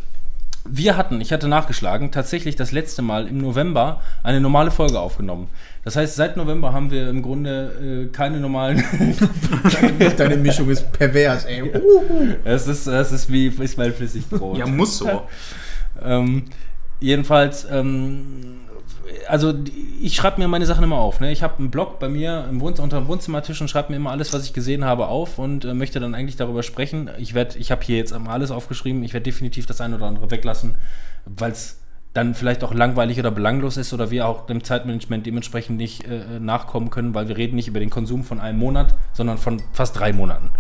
[0.71, 5.49] Wir hatten, ich hatte nachgeschlagen, tatsächlich das letzte Mal im November eine normale Folge aufgenommen.
[5.85, 8.85] Das heißt, seit November haben wir im Grunde äh, keine normalen.
[10.17, 11.73] Deine Mischung ist pervers, ey.
[12.45, 14.59] es ist, es ist wie ist mein Flüssigbrot.
[14.59, 15.23] Ja, muss so.
[16.01, 16.45] Ähm,
[17.01, 18.58] jedenfalls, ähm,
[19.29, 19.55] also
[20.01, 21.21] ich schreibe mir meine Sachen immer auf.
[21.21, 21.31] Ne?
[21.33, 24.11] Ich habe einen Blog bei mir im Wohnz unter dem Wohnzimmertisch und schreibe mir immer
[24.11, 27.11] alles, was ich gesehen habe, auf und äh, möchte dann eigentlich darüber sprechen.
[27.19, 29.03] Ich werde, ich habe hier jetzt einmal alles aufgeschrieben.
[29.03, 30.77] Ich werde definitiv das eine oder andere weglassen,
[31.27, 31.79] weil es
[32.15, 36.41] dann vielleicht auch langweilig oder belanglos ist oder wir auch dem Zeitmanagement dementsprechend nicht äh,
[36.41, 39.99] nachkommen können, weil wir reden nicht über den Konsum von einem Monat, sondern von fast
[39.99, 40.51] drei Monaten.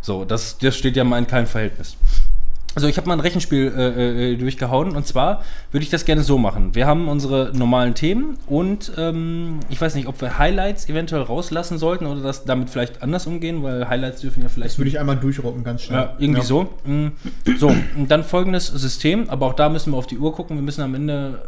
[0.00, 1.96] So, das, das steht ja mal in keinem Verhältnis.
[2.78, 6.22] Also ich habe mal ein Rechenspiel äh, äh, durchgehauen und zwar würde ich das gerne
[6.22, 6.76] so machen.
[6.76, 11.76] Wir haben unsere normalen Themen und ähm, ich weiß nicht, ob wir Highlights eventuell rauslassen
[11.76, 15.00] sollten oder das damit vielleicht anders umgehen, weil Highlights dürfen ja vielleicht Das würde ich
[15.00, 15.98] einmal durchrocken, ganz schnell.
[16.02, 16.68] ja, irgendwie so.
[16.84, 17.08] Mm,
[17.58, 20.56] So, und dann folgendes System, aber auch da müssen wir auf die Uhr gucken.
[20.56, 21.42] Wir müssen am Ende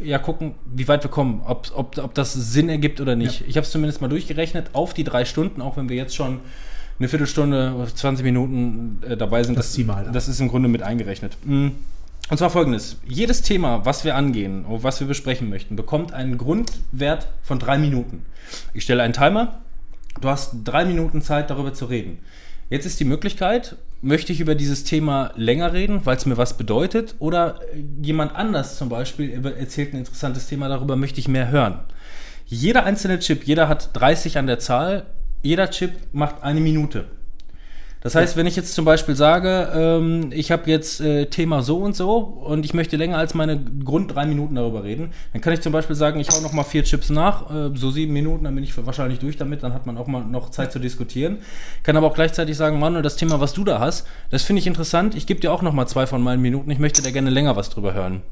[0.00, 3.42] äh, ja gucken, wie weit wir kommen, ob, ob, ob das Sinn ergibt oder nicht.
[3.48, 6.38] Ich habe es zumindest mal durchgerechnet auf die drei Stunden, auch wenn wir jetzt schon
[6.98, 9.58] eine Viertelstunde, 20 Minuten äh, dabei sind.
[9.58, 10.08] Das ab.
[10.12, 11.36] Das ist im Grunde mit eingerechnet.
[11.44, 11.68] Mm.
[12.28, 16.38] Und zwar folgendes: Jedes Thema, was wir angehen, oder was wir besprechen möchten, bekommt einen
[16.38, 18.24] Grundwert von drei Minuten.
[18.74, 19.60] Ich stelle einen Timer.
[20.20, 22.18] Du hast drei Minuten Zeit, darüber zu reden.
[22.68, 26.56] Jetzt ist die Möglichkeit, möchte ich über dieses Thema länger reden, weil es mir was
[26.56, 31.50] bedeutet, oder äh, jemand anders zum Beispiel erzählt ein interessantes Thema, darüber möchte ich mehr
[31.50, 31.80] hören.
[32.46, 35.06] Jeder einzelne Chip, jeder hat 30 an der Zahl,
[35.42, 37.06] jeder Chip macht eine Minute.
[38.06, 41.78] Das heißt, wenn ich jetzt zum Beispiel sage, ähm, ich habe jetzt äh, Thema so
[41.78, 45.52] und so und ich möchte länger als meine Grund drei Minuten darüber reden, dann kann
[45.52, 48.44] ich zum Beispiel sagen, ich hau noch mal vier Chips nach, äh, so sieben Minuten,
[48.44, 51.38] dann bin ich wahrscheinlich durch damit, dann hat man auch mal noch Zeit zu diskutieren.
[51.82, 54.68] Kann aber auch gleichzeitig sagen, Manuel, das Thema, was du da hast, das finde ich
[54.68, 57.30] interessant, ich gebe dir auch noch mal zwei von meinen Minuten, ich möchte da gerne
[57.30, 58.22] länger was drüber hören.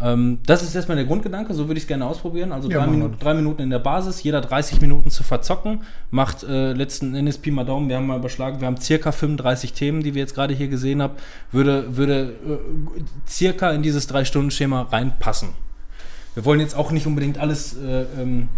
[0.00, 2.52] Ähm, das ist erstmal der Grundgedanke, so würde ich es gerne ausprobieren.
[2.52, 2.86] Also Ja, drei.
[2.86, 7.38] Minuten, drei Minuten in der Basis, jeder 30 Minuten zu verzocken, macht äh, letzten Endes
[7.38, 10.34] Pi mal Daumen, wir haben mal überschlagen, wir haben circa 35 Themen, die wir jetzt
[10.34, 11.14] gerade hier gesehen haben,
[11.50, 15.50] würde, würde äh, circa in dieses Drei-Stunden-Schema reinpassen.
[16.34, 18.48] Wir wollen jetzt auch nicht unbedingt alles, äh, ähm,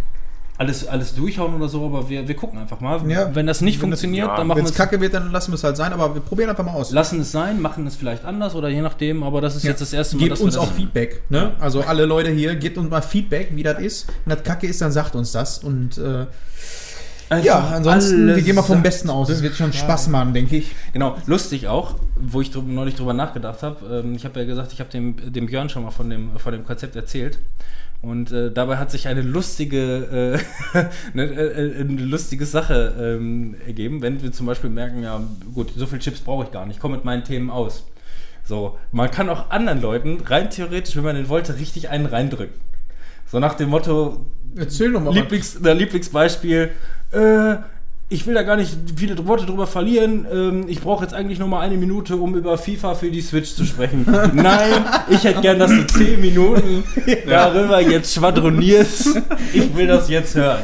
[0.61, 3.01] alles, alles durchhauen oder so, aber wir, wir gucken einfach mal.
[3.11, 3.35] Ja.
[3.35, 5.33] Wenn das nicht Wenn das- funktioniert, ja, dann machen wir es es kacke wird, dann
[5.33, 6.91] lassen wir es halt sein, aber wir probieren einfach mal aus.
[6.93, 9.95] lassen es sein, machen es vielleicht anders oder je nachdem, aber das ist jetzt das
[9.95, 11.23] erste Mal, Gebt wir uns das auch Feedback.
[11.31, 11.53] Ne?
[11.61, 14.07] Also alle Leute hier, gebt uns mal Feedback, wie das ist.
[14.27, 15.59] Wenn das kacke ist, dann sagt uns das.
[15.65, 16.27] Und äh,
[17.31, 19.29] Einfach ja, ansonsten, wir gehen mal vom Besten aus.
[19.31, 20.73] Es wird schon Spaß machen, denke ich.
[20.93, 24.03] Genau, lustig auch, wo ich drü- neulich drüber nachgedacht habe.
[24.05, 26.53] Ähm, ich habe ja gesagt, ich habe dem, dem Björn schon mal von dem, von
[26.53, 27.39] dem Konzept erzählt.
[28.03, 30.41] Und äh, dabei hat sich eine lustige,
[30.75, 30.81] äh,
[31.13, 35.23] eine, äh, eine lustige Sache ähm, ergeben, wenn wir zum Beispiel merken, ja
[35.55, 37.87] gut, so viel Chips brauche ich gar nicht, ich komme mit meinen Themen aus.
[38.43, 42.59] So, man kann auch anderen Leuten rein theoretisch, wenn man den wollte, richtig einen reindrücken.
[43.27, 44.25] So nach dem Motto,
[44.57, 45.15] Erzähl doch mal.
[45.15, 46.71] Lieblings, der Lieblingsbeispiel,
[47.13, 47.57] äh,
[48.13, 50.27] ich will da gar nicht viele Worte drüber verlieren.
[50.33, 53.55] Ähm, ich brauche jetzt eigentlich nur mal eine Minute, um über FIFA für die Switch
[53.55, 54.05] zu sprechen.
[54.35, 56.83] Nein, ich hätte gern, dass du zehn Minuten
[57.29, 59.21] darüber jetzt schwadronierst.
[59.53, 60.59] Ich will das jetzt hören.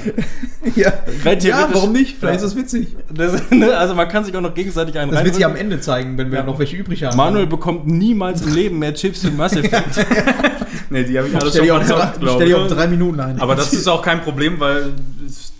[0.74, 0.92] ja.
[1.40, 2.16] Ja, warum nicht?
[2.18, 2.46] Vielleicht Ja.
[2.46, 2.88] ist das witzig.
[3.14, 5.54] Das, ne, also man kann sich auch noch gegenseitig einen Das wird sich am.
[5.54, 6.44] Ende zeigen, wenn wir Ja.
[6.44, 7.16] noch welche übrig haben.
[7.16, 10.04] Manuel bekommt niemals im Leben mehr Chips für Mass Effect.
[10.90, 12.72] Nee, die habe ich alles schon verzockt, drei- glaub stell die auf ich.
[12.72, 13.40] drei Minuten ein.
[13.40, 14.92] Aber das ist auch kein Problem, weil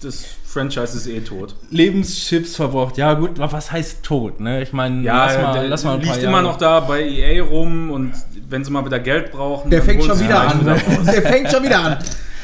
[0.01, 0.25] das
[0.57, 1.55] Franchise ist eh tot.
[1.71, 2.97] Lebenschips verbraucht.
[2.97, 4.41] Ja gut, aber was heißt tot?
[4.41, 4.63] Ne?
[4.63, 6.81] Ich meine, Ja, lass mal, der lass mal ein paar liegt immer Jahre- noch da
[6.81, 8.13] bei EA rum und
[8.49, 10.61] wenn sie mal wieder Geld brauchen, Der dann fängt schon wieder an.
[10.63, 10.77] wieder.
[11.13, 11.97] Der fängt schon wieder an.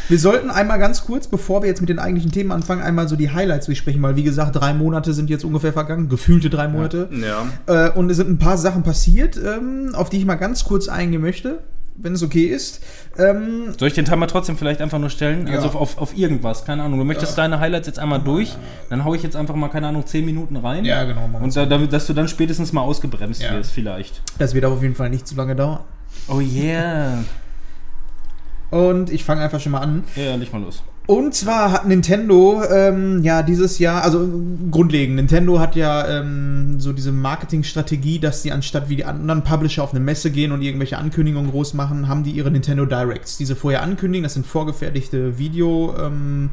[0.08, 3.16] Wir sollten einmal ganz kurz, bevor wir jetzt mit den eigentlichen Themen anfangen, einmal so
[3.16, 7.08] die Highlights durchsprechen, weil wie gesagt, drei Monate sind jetzt ungefähr vergangen, gefühlte drei Monate.
[7.12, 7.86] Ja.
[7.86, 10.88] Äh, und es sind ein paar Sachen passiert, ähm, auf die ich mal ganz kurz
[10.88, 11.60] eingehen möchte,
[11.94, 12.82] wenn es okay ist.
[13.18, 15.46] Ähm, Soll ich den Timer trotzdem vielleicht einfach nur stellen?
[15.46, 15.54] Ja.
[15.54, 16.98] Also auf, auf, auf irgendwas, keine Ahnung.
[16.98, 18.56] Du möchtest deine Highlights jetzt einmal durch,
[18.90, 20.84] dann hau ich jetzt einfach mal, keine Ahnung, 10 Minuten rein.
[20.84, 23.52] Ja, genau, Und da, damit, dass du dann spätestens mal ausgebremst Ja.
[23.52, 24.22] wirst, vielleicht.
[24.38, 25.80] das wird auf jeden Fall nicht zu lange dauern.
[26.28, 27.24] Oh yeah.
[28.70, 30.04] Und ich fange einfach schon mal an.
[30.16, 30.82] Ja, ja, leg mal los.
[31.06, 34.28] Und zwar hat Nintendo ähm, ja dieses Jahr, also
[34.70, 39.82] grundlegend, Nintendo hat ja ähm, so diese Marketingstrategie, dass sie anstatt wie die anderen Publisher
[39.82, 43.56] auf eine Messe gehen und irgendwelche Ankündigungen groß machen, haben die ihre Nintendo Directs, diese
[43.56, 46.50] vorher ankündigen, das sind vorgefertigte Video, ähm,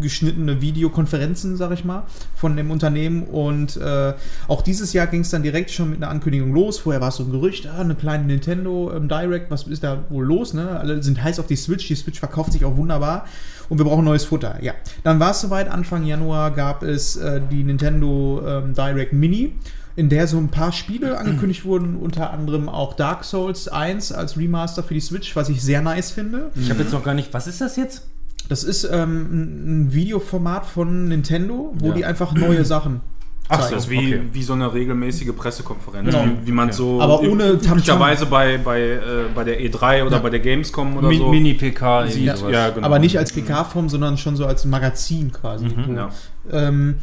[0.00, 3.22] geschnittene Videokonferenzen, sag ich mal, von dem Unternehmen.
[3.22, 4.14] Und äh,
[4.48, 6.78] auch dieses Jahr ging es dann direkt schon mit einer Ankündigung los.
[6.78, 10.04] Vorher war es so ein Gerücht, ah, eine kleine Nintendo ähm, Direct, was ist da
[10.08, 10.54] wohl los?
[10.54, 10.68] Ne?
[10.68, 13.26] Alle sind heiß auf die Switch, die Switch verkauft sich auch wunderbar
[13.68, 14.58] und wir brauchen neues Futter.
[14.62, 14.74] Ja,
[15.04, 15.68] dann war es soweit.
[15.68, 19.54] Anfang Januar gab es äh, die Nintendo ähm, Direct Mini
[19.96, 24.36] in der so ein paar Spiele angekündigt wurden, unter anderem auch Dark Souls 1 als
[24.36, 26.50] Remaster für die Switch, was ich sehr nice finde.
[26.54, 27.32] Ich habe jetzt noch gar nicht.
[27.32, 28.06] Was ist das jetzt?
[28.48, 31.94] Das ist ähm, ein ein Videoformat von Nintendo, wo Ja.
[31.94, 33.00] die einfach neue Sachen
[33.48, 33.74] Ach zeigen.
[33.74, 34.20] Das ist wie, Okay.
[34.32, 36.24] wie so eine regelmäßige Pressekonferenz, Genau.
[36.24, 36.76] wie, wie man Okay.
[36.76, 38.98] so Aber ohne üblicherweise bei, bei, äh,
[39.34, 40.22] bei der E3 oder Ja.
[40.22, 42.06] bei der Gamescom oder Mi so Mini-PK.
[42.08, 42.24] sieht.
[42.50, 42.84] Ja, genau.
[42.86, 45.66] Aber nicht als PK-Form, sondern schon so als Magazin quasi.
[45.66, 45.96] Mhm.
[45.96, 46.10] Ja.
[46.50, 46.96] Ähm,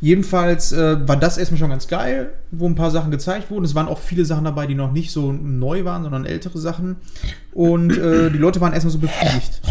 [0.00, 3.64] jedenfalls äh, war das erstmal schon ganz geil, wo ein paar Sachen gezeigt wurden.
[3.64, 6.96] Es waren auch viele Sachen dabei, die noch nicht so neu waren, sondern ältere Sachen.
[7.52, 9.60] Und äh, die Leute waren erstmal so befriedigt.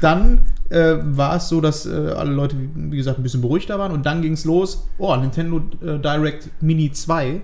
[0.00, 3.92] Dann äh, war es so, dass äh, alle Leute, wie gesagt, ein bisschen beruhigter waren.
[3.92, 4.86] Und dann ging es los.
[4.98, 7.40] Oh, Nintendo äh, Direct Mini 2.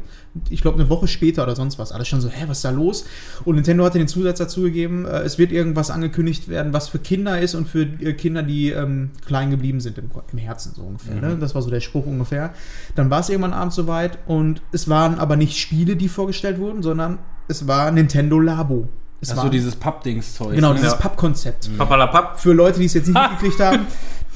[0.51, 1.93] Ich glaube, eine Woche später oder sonst was.
[1.93, 3.07] Alles schon so, hä, was ist da los?
[3.45, 6.99] Und Nintendo hatte den Zusatz dazu gegeben, äh, es wird irgendwas angekündigt werden, was für
[6.99, 10.83] Kinder ist und für äh, Kinder, die ähm, klein geblieben sind im, im Herzen, so
[10.83, 11.15] ungefähr.
[11.15, 11.37] Ne?
[11.39, 12.53] Das war so der Spruch ungefähr.
[12.95, 16.83] Dann war es irgendwann abends soweit und es waren aber nicht Spiele, die vorgestellt wurden,
[16.83, 18.89] sondern es war Nintendo Labo.
[19.21, 20.55] Es Achso, war dieses Pappdings-Zeug.
[20.57, 20.77] genau ne?
[20.77, 20.99] dieses Ja.
[20.99, 21.71] Pappkonzept.
[21.79, 22.39] Papalapap.
[22.41, 23.87] Für Leute, die es jetzt nicht mitgekriegt haben,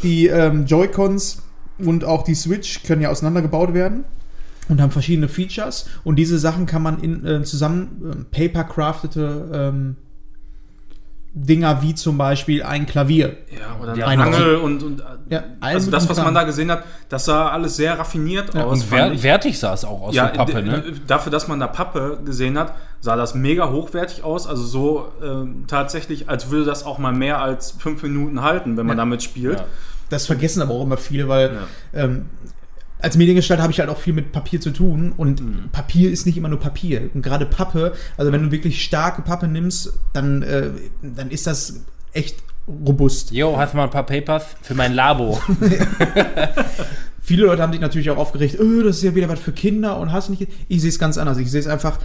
[0.03, 1.43] die ähm, Joy-Cons
[1.79, 4.05] und auch die Switch können ja auseinandergebaut werden
[4.69, 5.87] und haben verschiedene Features.
[6.05, 9.97] Und diese Sachen kann man in, äh, zusammen ähm, paper-craftete ähm,
[11.45, 13.37] Dinger wie zum Beispiel ein Klavier.
[13.51, 16.71] Ja, oder Ja, eine eine- Angel und, und Ja, also das, was man da gesehen
[16.71, 18.83] hat, das sah alles sehr raffiniert Ja, aus.
[18.83, 19.23] Und wer ich.
[19.23, 20.83] wertig sah es auch aus, ja, so Pappe, ne?
[21.07, 24.47] Dafür, dass man da Pappe gesehen hat, sah das mega hochwertig aus.
[24.47, 28.87] Also so ähm, tatsächlich, als würde das auch mal mehr als fünf Minuten halten, wenn
[28.87, 29.03] man Ja.
[29.03, 29.59] damit spielt.
[29.61, 29.65] Ja.
[30.11, 31.59] Das vergessen aber auch immer viele, weil
[31.93, 32.27] ähm,
[33.01, 35.69] als Mediengestalter habe ich halt auch viel mit Papier zu tun und Mhm.
[35.73, 37.11] Papier ist nicht immer nur Papier.
[37.15, 40.71] Und gerade Pappe, also wenn du wirklich starke Pappe nimmst, dann, äh,
[41.03, 43.31] dann ist das echt robust.
[43.31, 45.41] Jo, hast du mal ein paar Papers für mein Labo?
[47.23, 49.99] Viele Leute haben sich natürlich auch aufgeregt, öh, das ist ja wieder was für Kinder
[49.99, 50.49] und hast nicht.
[50.69, 51.37] Ich sehe es ganz anders.
[51.39, 51.99] Ich sehe es einfach,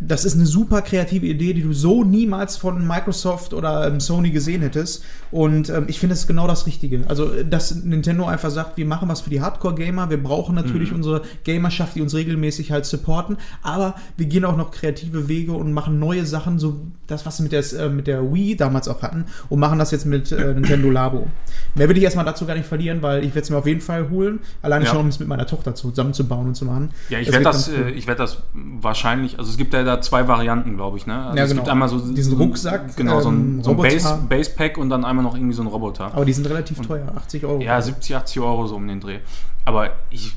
[0.00, 4.30] das ist eine super kreative Idee, die du so niemals von Microsoft oder ähm, Sony
[4.30, 5.02] gesehen hättest.
[5.30, 7.00] Und ähm, ich finde, es ist genau das Richtige.
[7.08, 10.10] Also, dass Nintendo einfach sagt, wir machen was für die Hardcore-Gamer.
[10.10, 13.36] Wir brauchen natürlich unsere Gamerschaft, die uns regelmäßig halt supporten.
[13.62, 17.44] Aber wir gehen auch noch kreative Wege und machen neue Sachen, so das, was wir
[17.44, 20.54] mit der, äh, mit der Wii damals auch hatten, und machen das jetzt mit äh,
[20.54, 21.26] Nintendo Labo.
[21.74, 23.80] Mehr will ich erstmal dazu gar nicht verlieren, weil ich werde es mir auf jeden
[23.80, 24.40] Fall holen.
[24.62, 24.90] Alleine Ja.
[24.92, 26.90] schon, um es mit meiner Tochter zusammenzubauen und zu machen.
[27.08, 27.86] Ja, ich Das werde das, cool.
[27.86, 31.06] äh, ich werd das wahrscheinlich, also es gibt ja da zwei Varianten, glaube ich.
[31.06, 31.14] Ne?
[31.16, 31.62] Also Ja, es genau.
[31.62, 33.94] gibt einmal so Diesen Rucksack, genau, so ähm, ein, so ein Roboter.
[33.94, 36.12] Base, Basepack und dann einmal noch irgendwie so ein Roboter.
[36.14, 37.60] Aber die sind relativ teuer, 80 Euro.
[37.60, 39.18] Ja, 70, 80 Euro so um den Dreh.
[39.64, 40.34] Aber ich,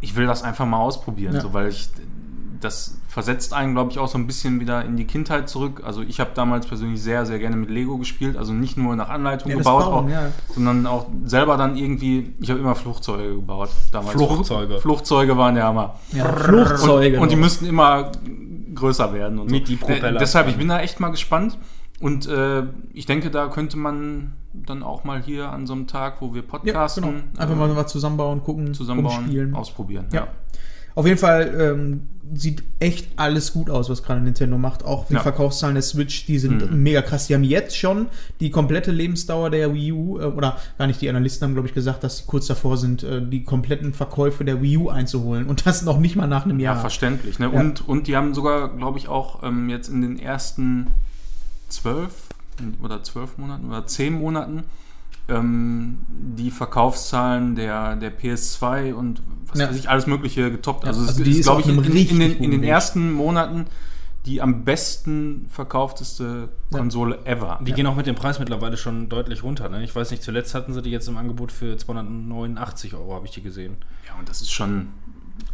[0.00, 1.40] ich will das einfach mal ausprobieren, Ja.
[1.40, 1.90] so, weil ich
[2.60, 5.82] das versetzt einen, glaube ich, auch so ein bisschen wieder in die Kindheit zurück.
[5.84, 9.10] Also ich habe damals persönlich sehr, sehr gerne mit Lego gespielt, also nicht nur nach
[9.10, 10.30] Anleitung Ja, gebaut, Bauen, auch, ja.
[10.54, 14.12] sondern auch selber dann irgendwie, ich habe immer Flugzeuge gebaut damals.
[14.12, 14.78] Flugzeuge.
[14.78, 15.94] Flugzeuge waren der Hammer.
[16.12, 17.16] ja Flugzeuge.
[17.18, 18.10] Und, und die müssten immer
[18.74, 19.38] größer werden.
[19.38, 19.72] Und Mit so.
[19.72, 20.16] die Propeller.
[20.16, 21.58] Äh, deshalb, ich bin da echt mal gespannt.
[22.00, 26.20] Und äh, ich denke, da könnte man dann auch mal hier an so einem Tag,
[26.20, 27.14] wo wir ja, podcasten, genau.
[27.38, 29.54] Einfach äh, mal was zusammenbauen, gucken, zusammenbauen, rumspielen.
[29.54, 30.06] ausprobieren.
[30.12, 30.28] Ja.
[30.94, 32.02] Auf jeden Fall ähm,
[32.34, 34.84] sieht echt alles gut aus, was gerade Nintendo macht.
[34.84, 35.20] Auch die Ja.
[35.20, 36.82] Verkaufszahlen der Switch, die sind Mhm.
[36.82, 37.26] mega krass.
[37.26, 38.06] Die haben jetzt schon
[38.40, 41.74] die komplette Lebensdauer der Wii U, äh, oder gar nicht, die Analysten haben, glaube ich,
[41.74, 45.46] gesagt, dass sie kurz davor sind, äh, die kompletten Verkäufe der Wii U einzuholen.
[45.46, 46.80] Und das noch nicht mal nach einem Ja, Jahr.
[46.80, 47.38] verständlich.
[47.38, 47.50] Ne?
[47.52, 47.60] Ja.
[47.60, 50.88] Und, und die haben sogar, glaube ich, auch ähm, jetzt in den ersten
[51.68, 52.12] zwölf
[52.82, 54.62] oder zwölf Monaten oder zehn Monaten
[55.28, 59.68] ähm, die Verkaufszahlen der, der PS2 und was Ja.
[59.68, 60.84] weiß ich, alles Mögliche getoppt.
[60.84, 62.64] Ja, Also, also es die ist, ist glaube ich, in, in, in, den, in den
[62.64, 63.66] ersten Monaten
[64.26, 66.78] die am besten verkaufteste Ja.
[66.78, 67.60] Konsole ever.
[67.62, 69.68] Die gehen auch mit dem Preis mittlerweile schon deutlich runter.
[69.68, 69.84] Ne?
[69.84, 73.32] Ich weiß nicht, zuletzt hatten sie die jetzt im Angebot für 289 Euro, habe ich
[73.32, 73.76] die gesehen.
[74.08, 74.88] Ja, und das ist schon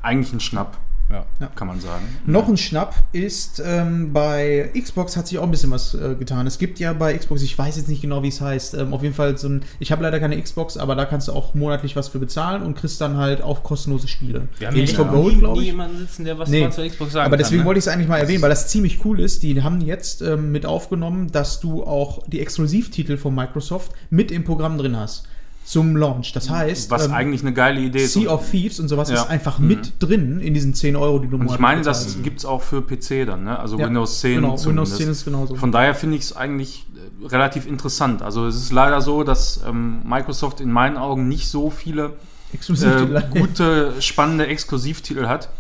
[0.03, 0.79] eigentlich ein Schnapp.
[1.11, 1.27] Ja.
[1.57, 2.05] kann man sagen.
[2.25, 6.47] Noch ein Schnapp ist ähm, bei Xbox hat sich auch ein bisschen was äh, getan.
[6.47, 9.03] Es gibt ja bei Xbox, ich weiß jetzt nicht genau, wie es heißt, ähm, auf
[9.03, 11.97] jeden Fall so ein, ich habe leider keine Xbox, aber da kannst du auch monatlich
[11.97, 14.47] was für bezahlen und kriegst dann halt auch kostenlose Spiele.
[14.59, 15.67] Wir haben for nie, Gold, glaube ich.
[15.67, 16.63] jemanden sitzen, der was Nee.
[16.63, 17.65] mal zur Xbox sagen Aber deswegen kann.
[17.65, 17.67] ne?
[17.67, 19.43] wollte ich es eigentlich mal erwähnen, weil das ziemlich cool ist.
[19.43, 24.45] Die haben jetzt ähm, mit aufgenommen, dass du auch die Exklusivtitel von Microsoft mit im
[24.45, 25.25] Programm drin hast.
[25.71, 26.33] Zum Launch.
[26.33, 28.15] Das heißt, Was ähm, eigentlich eine geile Idee ist.
[28.15, 29.23] Sea of Thieves und sowas Ja.
[29.23, 32.21] ist einfach mit drin in diesen 10 Euro, die du Und ich monatlich meine, das
[32.25, 33.57] gibt es auch für PC dann, ne?
[33.57, 34.97] Also Ja, Windows 10 Genau, Windows zumindest.
[34.97, 35.55] 10 ist genauso.
[35.55, 36.87] Von daher finde ich es eigentlich
[37.23, 38.21] äh, relativ interessant.
[38.21, 42.15] Also es ist leider so, dass ähm, Microsoft in meinen Augen nicht so viele
[42.53, 45.51] äh, gute, spannende Exklusivtitel hat.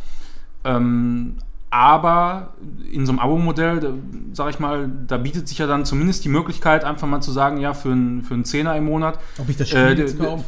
[0.65, 1.37] Ähm,
[1.71, 2.55] aber
[2.91, 3.89] in so einem Abo-Modell, da,
[4.33, 7.59] sag ich mal, da bietet sich ja dann zumindest die Möglichkeit, einfach mal zu sagen,
[7.61, 10.45] ja, für einen für einen Zehner im Monat Ob ich das Spiel äh, jetzt kaufe?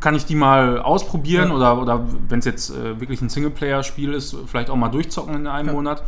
[0.00, 1.54] kann ich die mal ausprobieren Ja.
[1.54, 5.46] oder, oder wenn es jetzt äh, wirklich ein Singleplayer-Spiel ist, vielleicht auch mal durchzocken in
[5.46, 5.72] einem Ja.
[5.74, 6.02] Monat.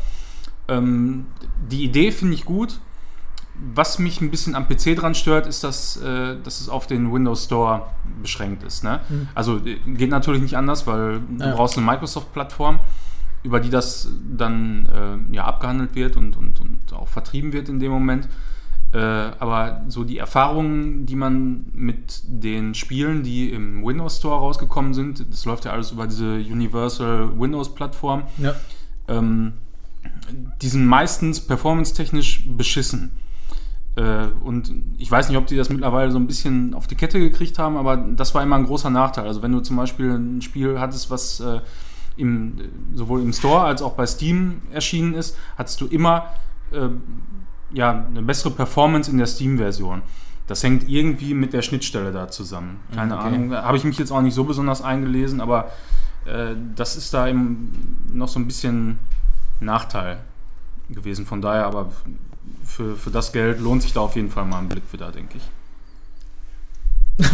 [0.69, 1.27] Ähm,
[1.71, 2.81] die Idee finde ich gut.
[3.75, 7.11] Was mich ein bisschen am PC dran stört, ist, dass, äh, dass es auf den
[7.13, 7.87] Windows Store
[8.21, 8.85] beschränkt ist.
[8.85, 9.01] Ne?
[9.09, 9.29] Mhm.
[9.35, 11.55] Also äh, geht natürlich nicht anders, weil du Ja.
[11.55, 12.81] brauchst eine Microsoft-Plattform,
[13.47, 14.87] über die das dann
[15.31, 18.29] äh, ja, abgehandelt wird und, und, und auch vertrieben wird in dem Moment.
[18.93, 24.95] Äh, aber so die Erfahrungen, die man mit den Spielen, die im Windows Store rausgekommen
[24.95, 28.55] sind, das läuft ja alles über diese Universal Windows Plattform, Ja.
[29.09, 29.53] ähm,
[30.63, 33.11] die sind meistens performance-technisch beschissen.
[33.97, 37.19] Äh, und ich weiß nicht, ob die das mittlerweile so ein bisschen auf die Kette
[37.21, 39.27] gekriegt haben, aber das war immer ein großer Nachteil.
[39.27, 41.61] Also wenn du zum Beispiel ein Spiel hattest, was äh,
[42.17, 42.59] im,
[42.95, 46.33] sowohl im Store als auch bei Steam erschienen ist, hattest du immer
[46.73, 46.89] äh,
[47.73, 50.03] ja, eine bessere Performance in der Steam-Version.
[50.47, 52.81] Das hängt irgendwie mit der Schnittstelle da zusammen.
[52.95, 53.27] Keine Okay.
[53.27, 55.73] Ahnung, da habe ich mich jetzt auch nicht so besonders eingelesen, aber
[56.25, 58.99] äh, das ist da eben noch so ein bisschen
[59.61, 60.19] Nachteil
[60.89, 61.27] gewesen.
[61.27, 61.91] Von daher, aber
[62.65, 65.39] für, für das Geld lohnt sich da auf jeden Fall mal ein Blick wieder, denke
[65.39, 67.27] ich.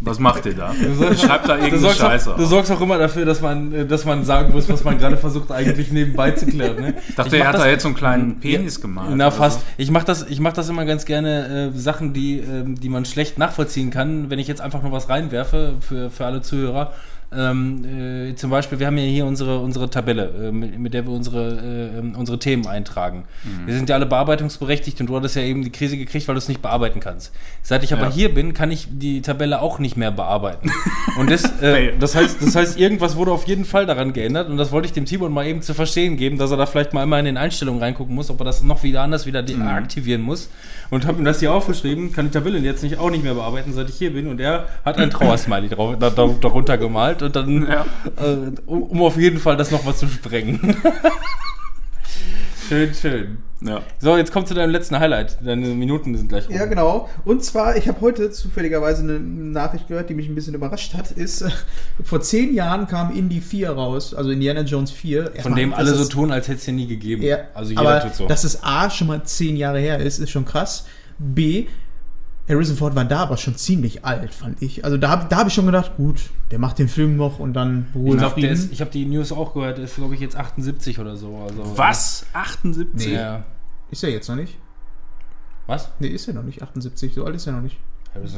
[0.00, 0.72] Was macht ihr da?
[0.72, 3.86] Schreibt da Du irgendeine sorgst, Scheiße auch, du sorgst auch immer dafür, dass man, äh,
[3.86, 6.76] dass man sagen muss, was man gerade versucht eigentlich nebenbei zu klären.
[6.80, 6.94] Ne?
[7.08, 9.10] Ich dachte, Ich er hat das- da jetzt so einen kleinen Penis gemalt.
[9.14, 9.60] Na, fast.
[9.60, 9.66] so.
[9.76, 13.04] Ich mache das, ich mach das immer ganz gerne, äh, Sachen, die, ähm, die man
[13.04, 16.92] schlecht nachvollziehen kann, wenn ich jetzt einfach nur was reinwerfe für, für alle Zuhörer.
[17.36, 21.04] Ähm, äh, zum Beispiel, wir haben ja hier unsere, unsere Tabelle, äh, mit, mit der
[21.06, 23.24] wir unsere, äh, ähm, unsere Themen eintragen.
[23.44, 23.66] Mhm.
[23.66, 26.38] Wir sind ja alle bearbeitungsberechtigt und du hattest ja eben die Krise gekriegt, weil du
[26.38, 27.32] es nicht bearbeiten kannst.
[27.62, 28.12] Seit ich aber Ja.
[28.12, 30.70] hier bin, kann ich die Tabelle auch nicht mehr bearbeiten.
[31.18, 34.56] Und das, äh, das, heißt, das heißt, irgendwas wurde auf jeden Fall daran geändert und
[34.56, 37.04] das wollte ich dem Timon mal eben zu verstehen geben, dass er da vielleicht mal
[37.04, 39.46] immer in den Einstellungen reingucken muss, ob er das noch wieder anders wieder Mhm.
[39.46, 40.48] deaktivieren muss.
[40.90, 43.72] Und habe ihm das hier aufgeschrieben, kann die Tabelle jetzt nicht auch nicht mehr bearbeiten,
[43.72, 44.26] seit ich hier bin.
[44.28, 47.86] Und er hat ein Trauersmiley drauf, da, da, darunter gemalt und dann, Ja.
[48.22, 50.76] äh, um, um auf jeden Fall das noch was zu sprengen.
[52.68, 53.38] schön, schön.
[53.60, 53.82] Ja.
[53.98, 55.38] So, jetzt kommt zu deinem letzten Highlight.
[55.42, 56.54] Deine Minuten sind gleich rum.
[56.54, 57.08] Ja, genau.
[57.24, 61.10] Und zwar, ich habe heute zufälligerweise eine Nachricht gehört, die mich ein bisschen überrascht hat,
[61.12, 61.50] ist, äh,
[62.04, 65.24] vor zehn Jahren kam Indie 4 raus, also Indiana Jones 4.
[65.24, 67.22] Von Erstmal, dem das alle so ist- tun, als hätte es den nie gegeben.
[67.22, 68.26] Ja, also jeder aber tut so.
[68.26, 70.84] dass es A schon mal zehn Jahre her ist, ist schon krass.
[71.18, 71.66] B,
[72.48, 74.84] Harrison Ford war da aber schon ziemlich alt, fand ich.
[74.84, 77.54] Also da habe da hab ich schon gedacht, gut, der macht den Film noch und
[77.54, 78.68] dann ich Ruhe glaube, Frieden.
[78.70, 81.36] ich habe die News auch gehört, der ist, glaube ich, jetzt 78 oder so.
[81.38, 82.26] Also, Was?
[82.34, 83.08] 78?
[83.08, 83.14] Nee.
[83.14, 83.44] Ja.
[83.90, 84.58] Ist er jetzt noch nicht?
[85.66, 85.90] Was?
[85.98, 86.62] Nee, ist er noch nicht.
[86.62, 87.78] 78, so alt ist er noch nicht.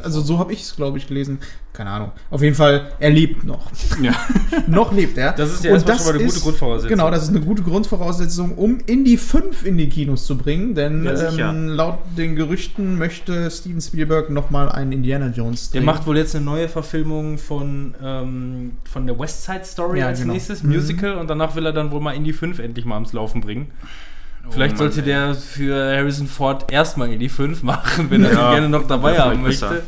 [0.02, 1.38] Also so habe ich es, glaube ich, gelesen.
[1.72, 2.12] Keine Ahnung.
[2.30, 3.70] Auf jeden Fall, er lebt noch.
[4.00, 4.12] Ja.
[4.66, 5.32] noch lebt er.
[5.32, 6.88] Das ist ja erstmal schon mal eine gute Grundvoraussetzung.
[6.88, 10.74] Genau, das ist eine gute Grundvoraussetzung, um Indie 5 in die Kinos zu bringen.
[10.74, 15.86] Denn Ja, ähm, laut den Gerüchten möchte Steven Spielberg nochmal einen Indiana Jones Der drehen.
[15.86, 20.20] macht wohl jetzt eine neue Verfilmung von, ähm, von der West Side Story Ja, als
[20.20, 20.32] genau.
[20.32, 20.70] nächstes, Mhm.
[20.72, 23.66] Musical, und danach will er dann wohl mal Indie 5 endlich mal ans Laufen bringen.
[24.50, 25.04] Vielleicht Oh Mann, sollte ey.
[25.06, 29.18] der für Harrison Ford erstmal Indie 5 machen, wenn er Ja, ihn gerne noch dabei
[29.18, 29.66] haben möchte.
[29.68, 29.82] besser.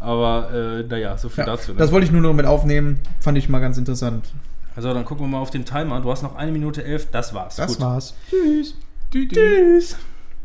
[0.00, 1.72] Aber äh, naja, so viel Ja, dazu.
[1.72, 1.78] ne?
[1.78, 2.98] das wollte ich nur noch mit aufnehmen.
[3.20, 4.26] Fand ich mal ganz interessant.
[4.74, 6.00] Also dann gucken wir mal auf den Timer.
[6.00, 7.56] Du hast noch eine Minute elf, das war's.
[7.56, 7.80] Das Gut.
[7.80, 8.14] war's.
[8.30, 8.74] Tschüss.
[9.12, 9.96] Tschüss.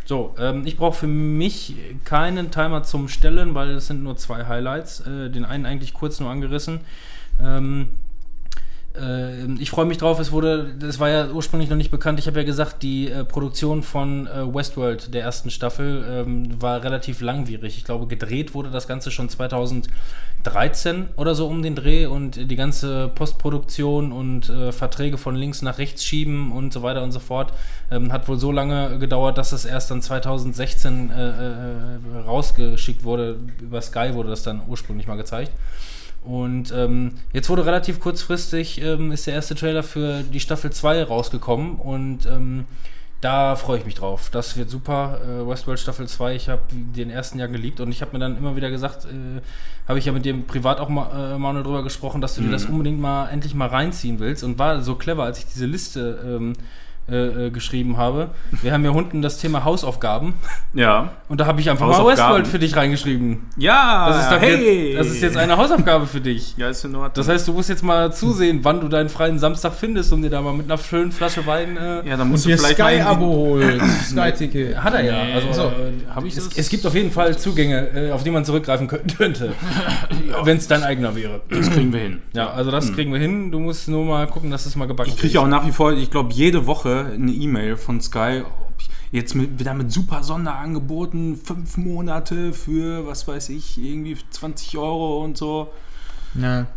[0.06, 4.46] So, ähm, ich brauche für mich keinen Timer zum Stellen, weil es sind nur zwei
[4.46, 5.02] Highlights.
[5.02, 6.82] Äh, den einen eigentlich kurz nur angerissen.
[7.41, 8.07] Ähm, äh,
[9.60, 12.20] ich freue mich drauf, es wurde, das war ja ursprünglich noch nicht bekannt.
[12.20, 16.84] Ich habe ja gesagt, die äh, Produktion von äh, Westworld der ersten Staffel ähm, war
[16.84, 17.78] relativ langwierig.
[17.78, 22.56] Ich glaube, gedreht wurde das Ganze schon 2013 oder so um den Dreh und die
[22.56, 27.20] ganze Postproduktion und äh, Verträge von links nach rechts schieben und so weiter und so
[27.20, 27.54] fort
[27.92, 33.38] ähm, hat wohl so lange gedauert, dass es erst dann 2016 äh, äh, rausgeschickt wurde.
[33.62, 35.52] Über Sky wurde das dann ursprünglich mal gezeigt.
[36.28, 41.04] Und ähm, jetzt wurde relativ kurzfristig ähm, ist der erste Trailer für die Staffel 2
[41.04, 42.66] rausgekommen und ähm,
[43.22, 44.30] da freue ich mich drauf.
[44.30, 45.22] Das wird super.
[45.24, 48.38] Äh, Westworld Staffel 2, ich habe den ersten Jahr geliebt und ich habe mir dann
[48.38, 49.41] immer wieder gesagt, äh,
[49.88, 52.51] habe ich ja mit dir privat auch mal, äh, Manuel drüber gesprochen, dass du dir
[52.51, 56.20] das unbedingt mal endlich mal reinziehen willst und war so clever, als ich diese Liste
[56.26, 56.54] ähm,
[57.10, 58.30] äh, äh, geschrieben habe.
[58.62, 60.34] Wir haben ja unten das Thema Hausaufgaben
[60.74, 61.12] Ja.
[61.30, 62.18] und da habe ich einfach mal Hausaufgaben.
[62.18, 63.45] Westworld für dich reingeschrieben.
[63.58, 64.89] Ja, Das ist, doch hey.
[64.89, 66.55] jetzt, das ist jetzt eine Hausaufgabe für dich.
[66.58, 67.12] Ja, ist in Ordnung.
[67.16, 70.30] Das heißt, du musst jetzt mal zusehen, wann du deinen freien Samstag findest, um dir
[70.30, 71.78] da mal mit einer schönen Flasche Wein.
[71.78, 73.91] Äh, ja, dann Und musst du dir vielleicht mal Sky-Abo irgendwie- holt.
[74.10, 74.78] Sky-Ticket.
[74.84, 75.34] hat er ja.
[75.36, 75.62] Also, So.
[75.68, 76.58] äh, Hab ich es, das?
[76.58, 79.53] es gibt auf jeden Fall Zugänge, äh, auf die man zurückgreifen kö- könnte,
[80.43, 81.41] wenn es dein eigener wäre.
[81.49, 82.22] Das kriegen wir hin.
[82.34, 83.51] Ja, also das kriegen wir hin.
[83.51, 85.93] Du musst nur mal gucken, dass es mal gebacken Ich kriege auch nach wie vor,
[85.93, 90.24] ich glaube, jede Woche eine E-Mail von Sky, ob ich jetzt mit, wieder mit super
[90.24, 95.72] Sonderangeboten, fünf Monate für, was weiß ich, irgendwie 20 Euro und so.
[96.36, 96.68] Ja.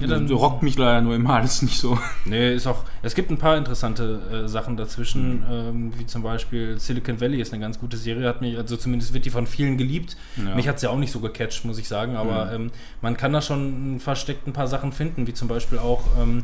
[0.00, 1.98] Ja, dann- das rockt mich leider nur immer alles nicht so.
[2.24, 2.84] Nee, ist auch.
[3.02, 7.52] Es gibt ein paar interessante äh, Sachen dazwischen, ähm, wie zum Beispiel Silicon Valley ist
[7.52, 10.16] eine ganz gute Serie, hat mich, also zumindest wird die von vielen geliebt.
[10.36, 10.54] Ja.
[10.54, 12.70] Mich hat sie ja auch nicht so gecatcht, muss ich sagen, aber ähm,
[13.00, 16.42] man kann da schon versteckt ein paar Sachen finden, wie zum Beispiel auch ähm,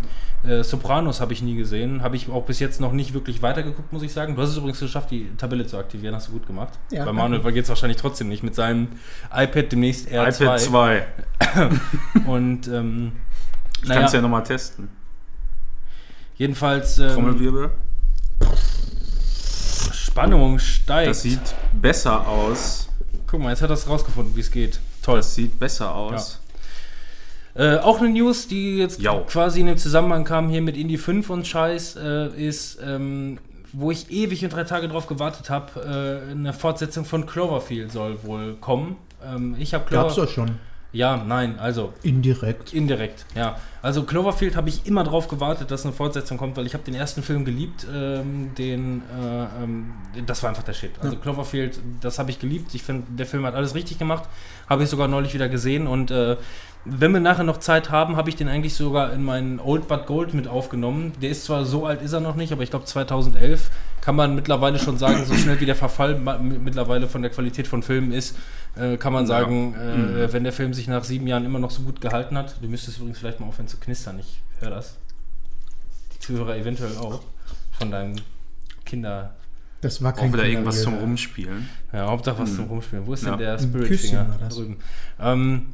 [0.49, 3.93] äh, Sopranos habe ich nie gesehen, habe ich auch bis jetzt noch nicht wirklich weitergeguckt,
[3.93, 4.35] muss ich sagen.
[4.37, 6.73] Du hast es übrigens geschafft, die Tabelle zu aktivieren, hast du gut gemacht.
[6.91, 8.89] Ja, Bei Manuel geht es wahrscheinlich trotzdem nicht mit seinem
[9.35, 10.43] iPad demnächst R2.
[10.43, 11.07] iPad 2.
[12.27, 13.13] Und ähm,
[13.83, 14.89] Ich naja, kann es ja nochmal testen.
[16.37, 17.71] jedenfalls ähm, Trommelwirbel.
[19.93, 21.11] Spannung steigt.
[21.11, 21.41] Das sieht
[21.73, 22.89] besser aus.
[23.27, 24.79] Guck mal, jetzt hat er es rausgefunden, wie es geht.
[25.03, 25.17] Toll.
[25.17, 26.41] Das sieht besser aus.
[27.55, 29.25] Äh, auch eine News, die jetzt Jau.
[29.25, 33.39] quasi in dem Zusammenhang kam hier mit Indie 5 und Scheiß, äh, ist, ähm,
[33.73, 38.23] wo ich ewig und drei Tage drauf gewartet habe, äh, eine Fortsetzung von Cloverfield soll
[38.25, 38.97] wohl kommen.
[39.25, 40.27] Ähm, ich habe Gab's Clover...
[40.27, 40.59] doch schon.
[40.93, 42.75] Ja, nein, also Indirekt.
[42.75, 43.57] Indirekt, ja.
[43.83, 46.95] Also Cloverfield habe ich immer drauf gewartet, dass eine Fortsetzung kommt, weil ich habe den
[46.95, 49.93] ersten Film geliebt, ähm, den, äh, ähm,
[50.25, 50.93] das war einfach der Shit.
[51.01, 52.73] Also Cloverfield, das habe ich geliebt.
[52.75, 54.29] Ich finde, der Film hat alles richtig gemacht.
[54.69, 56.37] Habe ich sogar neulich wieder gesehen und äh,
[56.85, 60.07] wenn wir nachher noch Zeit haben, habe ich den eigentlich sogar in meinen Old But
[60.07, 61.13] Gold mit aufgenommen.
[61.23, 63.71] Der ist zwar so alt ist er noch nicht, aber ich glaube 2011
[64.01, 67.85] kann man mittlerweile schon sagen, so schnell wie der Verfall mittlerweile von der Qualität von
[67.85, 68.37] Filmen ist,
[68.75, 71.83] äh, kann man sagen, äh, wenn der Film sich nach sieben Jahren immer noch so
[71.83, 72.57] gut gehalten hat.
[72.61, 74.97] Du müsstest übrigens vielleicht mal aufhören zu knistern, ich höre das.
[76.15, 77.21] Die Zuhörer eventuell auch.
[77.79, 78.15] Von deinem
[78.85, 79.35] Kinder.
[79.81, 80.95] Das war Auch kein wieder irgendwas zum.
[80.95, 81.69] Rumspielen.
[81.93, 83.07] Ja, Hauptsache was zum Rumspielen.
[83.07, 83.31] Wo ist Ja.
[83.31, 84.29] denn der Ein Spirit Küsschen Finger?
[84.29, 84.55] war das.
[84.55, 84.77] Drüben.
[85.19, 85.67] Ähm,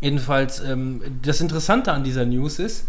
[0.00, 2.86] jedenfalls, ähm, das Interessante an dieser News ist,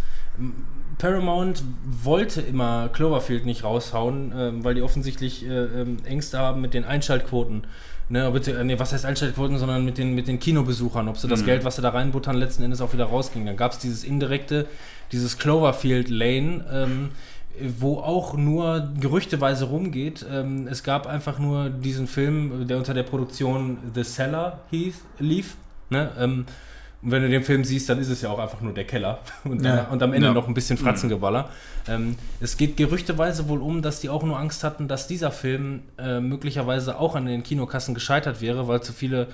[0.99, 1.63] Paramount
[2.03, 5.49] wollte immer Cloverfield nicht raushauen, ähm, weil die offensichtlich äh,
[5.81, 7.65] ähm, Ängste haben mit den Einschaltquoten.
[8.10, 8.32] Ne,
[8.64, 11.45] nee, was heißt Einschaltquoten, sondern mit den, mit den Kinobesuchern, ob sie das Mhm.
[11.45, 13.45] Geld, was sie da reinbuttern, letzten Endes auch wieder rausging.
[13.45, 14.68] Dann gab es dieses indirekte,
[15.12, 17.10] dieses Cloverfield Lane, ähm,
[17.80, 20.26] wo auch nur gerüchteweise rumgeht.
[20.30, 25.56] Ähm, es gab einfach nur diesen Film, der unter der Produktion The Cellar hieß, lief.
[25.89, 26.12] Ne?
[26.20, 26.45] Ähm,
[27.04, 29.20] und wenn du den Film siehst, dann ist es ja auch einfach nur der Keller
[29.43, 29.76] und, Ja.
[29.78, 30.34] dann, und am Ende Ja.
[30.34, 31.49] noch ein bisschen Fratzengeballer.
[31.88, 35.82] Ähm, es geht gerüchteweise wohl um, dass die auch nur Angst hatten, dass dieser Film
[35.97, 39.28] äh, möglicherweise auch an den Kinokassen gescheitert wäre, weil zu viele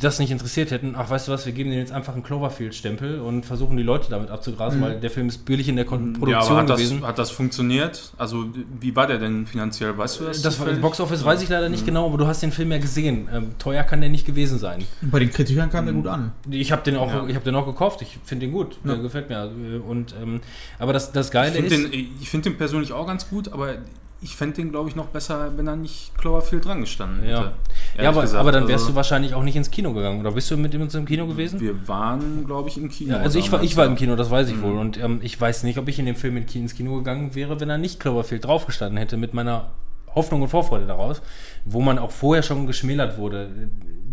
[0.00, 0.94] das nicht interessiert hätten.
[0.96, 4.10] Ach, weißt du was, wir geben denen jetzt einfach einen Cloverfield-Stempel und versuchen die Leute
[4.10, 6.12] damit abzugrasen, weil der Film ist billig in der Kon Mhm.
[6.14, 7.06] Ja, Produktion aber hat das, gewesen.
[7.06, 8.12] hat das funktioniert?
[8.18, 8.46] Also,
[8.80, 9.96] wie war der denn finanziell?
[9.96, 10.42] Weißt du das?
[10.42, 10.82] Das war, zufällig?
[10.82, 13.28] Box Office weiß ich leider nicht genau, aber du hast den Film ja gesehen.
[13.32, 14.84] Ähm, teuer kann der nicht gewesen sein.
[15.00, 16.32] Bei den Kritikern kam der gut an.
[16.50, 17.26] Ich habe den auch, Ja.
[17.26, 18.02] ich habe den auch gekauft.
[18.02, 18.78] Ich finde den gut.
[18.84, 19.02] Der Ja.
[19.02, 19.50] gefällt mir.
[19.86, 20.40] Und ähm,
[20.78, 23.52] aber das, das Geile Ich ist, finde den, ich find den persönlich auch ganz gut,
[23.52, 23.74] aber
[24.20, 27.52] ich fände den, glaube ich, noch besser, wenn er nicht Cloverfield dran gestanden hätte.
[27.96, 28.40] ja, ja aber, gesagt.
[28.40, 30.18] aber dann wärst Also, du wahrscheinlich auch nicht ins Kino gegangen.
[30.18, 31.60] Oder bist du mit uns im Kino gewesen?
[31.60, 33.12] Wir waren, glaube ich, im Kino.
[33.12, 34.62] Ja, also ich war, ich war im Kino, das weiß ich Mhm.
[34.62, 34.76] wohl.
[34.78, 37.70] Und ähm, ich weiß nicht, ob ich in dem Film ins Kino gegangen wäre, wenn
[37.70, 39.70] er nicht Cloverfield draufgestanden hätte mit meiner
[40.16, 41.22] Hoffnung und Vorfreude daraus,
[41.64, 43.50] wo man auch vorher schon geschmälert wurde,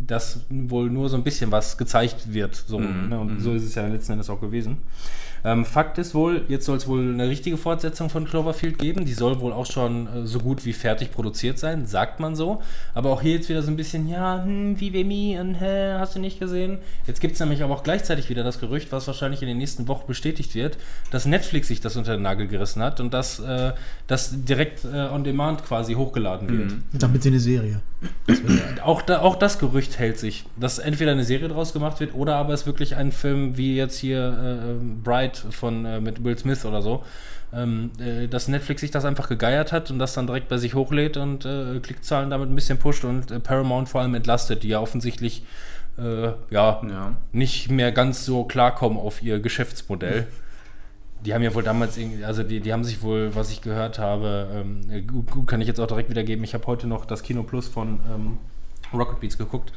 [0.07, 2.55] dass wohl nur so ein bisschen was gezeigt wird.
[2.55, 3.19] So, Mhm, ne?
[3.19, 3.39] Und mhm.
[3.39, 4.77] so ist es ja letzten Endes auch gewesen.
[5.45, 9.05] Ähm, Fakt ist wohl, jetzt soll es wohl eine richtige Fortsetzung von Cloverfield geben.
[9.05, 12.63] Die soll wohl auch schon äh, so gut wie fertig produziert sein, sagt man so.
[12.95, 14.91] Aber auch hier jetzt wieder so ein bisschen, ja, hm, wie
[15.35, 16.79] hä, hast du nicht gesehen?
[17.05, 19.87] Jetzt gibt es nämlich aber auch gleichzeitig wieder das Gerücht, was wahrscheinlich in den nächsten
[19.87, 20.77] Wochen bestätigt wird,
[21.11, 23.73] dass Netflix sich das unter den Nagel gerissen hat und dass äh,
[24.07, 26.71] das direkt äh, on demand quasi hochgeladen wird.
[26.71, 26.83] Mhm.
[26.93, 27.81] Damit sie eine Serie.
[28.83, 32.35] Auch, da, auch das Gerücht hält sich, dass entweder eine Serie draus gemacht wird oder
[32.35, 36.65] aber es wirklich ein Film wie jetzt hier äh, Bright von äh, mit Will Smith
[36.65, 37.03] oder so,
[37.53, 40.73] ähm, äh, dass Netflix sich das einfach gegeiert hat und das dann direkt bei sich
[40.75, 44.69] hochlädt und äh, Klickzahlen damit ein bisschen pusht und äh, Paramount vor allem entlastet, die
[44.69, 45.43] ja offensichtlich
[45.97, 47.13] äh, ja, Ja.
[47.31, 50.27] nicht mehr ganz so klarkommen auf ihr Geschäftsmodell.
[51.25, 53.97] Die haben ja wohl damals irgendwie, also die, die haben sich wohl, was ich gehört
[53.97, 56.43] habe, ähm, gut, gut kann ich jetzt auch direkt wiedergeben.
[56.43, 58.37] Ich habe heute noch das Kino Plus von ähm,
[58.93, 59.71] Rocket Beats geguckt.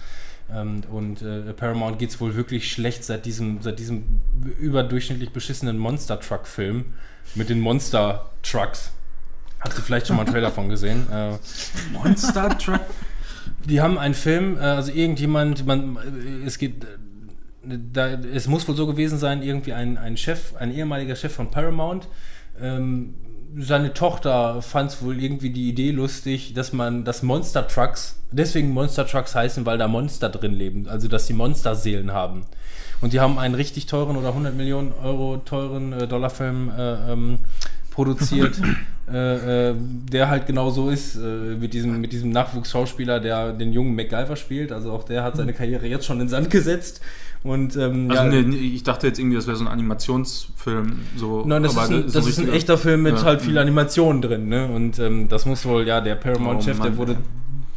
[0.55, 4.20] Ähm, und äh, Paramount geht es wohl wirklich schlecht seit diesem, seit diesem
[4.59, 6.86] überdurchschnittlich beschissenen Monster Truck Film
[7.34, 8.92] mit den Monster Trucks.
[9.61, 11.07] Habt ihr vielleicht schon mal einen Trailer von gesehen?
[11.11, 11.32] Äh,
[11.92, 12.80] Monster Truck.
[13.64, 15.99] die haben einen Film, äh, also irgendjemand, man,
[16.46, 20.72] es geht, äh, da, es muss wohl so gewesen sein, irgendwie ein, ein Chef, ein
[20.72, 22.09] ehemaliger Chef von Paramount,
[22.61, 23.14] ähm,
[23.57, 28.70] seine Tochter fand es wohl irgendwie die Idee lustig, dass man das Monster Trucks, deswegen
[28.70, 32.44] Monster Trucks heißen, weil da Monster drin leben, also dass die Monsterseelen haben.
[33.01, 37.38] Und die haben einen richtig teuren oder 100 Millionen Euro teuren äh, Dollarfilm äh, ähm,
[37.90, 38.61] produziert,
[39.12, 43.72] äh, äh, der halt genau so ist, äh, mit diesem, mit diesem Nachwuchsschauspieler, der den
[43.72, 44.72] jungen MacGyver spielt.
[44.72, 47.01] Also auch der hat seine Karriere jetzt schon in den Sand gesetzt.
[47.45, 50.93] Und ähm, Also ja, nee, nee, ich dachte jetzt irgendwie, das wäre so ein Animationsfilm.
[51.16, 53.24] So, Nein, das, aber ist ein, das ist ein echter Film mit Ja.
[53.24, 54.66] halt viel Animation drin, ne?
[54.66, 57.16] Und ähm, das muss wohl, ja, der Paramount-Chef, Oh, der wurde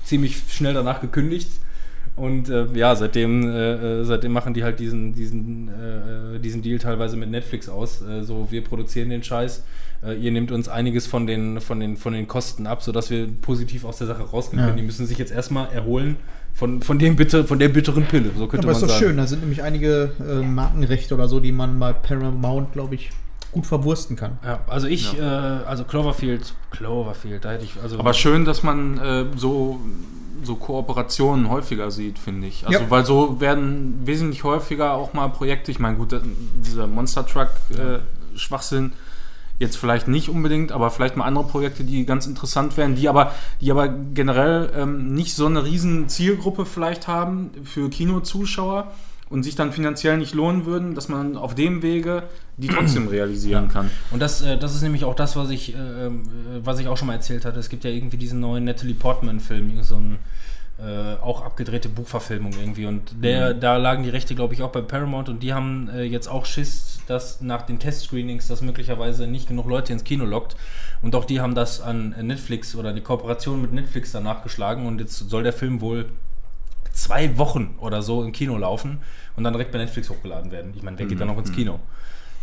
[0.04, 1.50] ziemlich schnell danach gekündigt.
[2.16, 6.62] Und äh, ja, seitdem, äh, äh, seitdem machen die halt diesen, diesen, äh, äh, diesen
[6.62, 8.02] Deal teilweise mit Netflix aus.
[8.02, 9.64] Äh, so, wir produzieren den Scheiß,
[10.04, 13.28] äh, ihr nehmt uns einiges von den, von, den, von den Kosten ab, sodass wir
[13.42, 14.66] positiv aus der Sache rausgehen Ja.
[14.66, 14.78] können.
[14.78, 16.18] Die müssen sich jetzt erstmal erholen
[16.62, 19.08] von, von, dem bitter, von der bitteren Pille, so könnte Aber ist man doch sagen.
[19.08, 23.10] schön, da sind nämlich einige äh, Markenrechte oder so, die man bei Paramount, glaube ich,
[23.52, 24.38] gut verwursten kann.
[24.46, 29.00] Ja, also ich, äh, also Cloverfield, Cloverfield, da hätte ich, also Aber schön, dass man
[29.00, 29.80] äh, so,
[30.44, 32.68] so Kooperationen häufiger sieht, finde ich.
[32.68, 32.90] Also, Ja.
[32.92, 36.20] weil so werden wesentlich häufiger auch mal Projekte, ich meine, gut, äh,
[36.64, 38.92] dieser Monster Truck äh, Schwachsinn
[39.62, 43.32] jetzt vielleicht nicht unbedingt, aber vielleicht mal andere Projekte, die ganz interessant wären, die aber,
[43.62, 48.92] die aber generell ähm, nicht so eine riesen Zielgruppe vielleicht haben für Kinozuschauer
[49.30, 52.24] und sich dann finanziell nicht lohnen würden, dass man auf dem Wege
[52.58, 53.92] die trotzdem realisieren kann.
[54.10, 56.88] Und das, äh, das ist nämlich auch das, was ich, äh, ähm, äh, was ich
[56.88, 57.60] auch schon mal erzählt hatte.
[57.60, 60.18] Es gibt ja irgendwie diesen neuen Natalie Portman-Film, so ein
[60.82, 62.86] äh, auch abgedrehte Buchverfilmung irgendwie.
[62.86, 66.04] Und der, da lagen die Rechte, glaube ich, auch bei Paramount und die haben äh,
[66.04, 70.56] jetzt auch Schiss, dass nach den Testscreenings das möglicherweise nicht genug Leute ins Kino lockt.
[71.02, 75.00] Und auch die haben das an Netflix oder die Kooperation mit Netflix danach geschlagen und
[75.00, 76.10] jetzt soll der Film wohl
[76.92, 79.02] zwei Wochen oder so im Kino laufen
[79.36, 80.74] und dann direkt bei Netflix hochgeladen werden.
[80.76, 81.80] Ich meine, wer geht da noch ins Kino?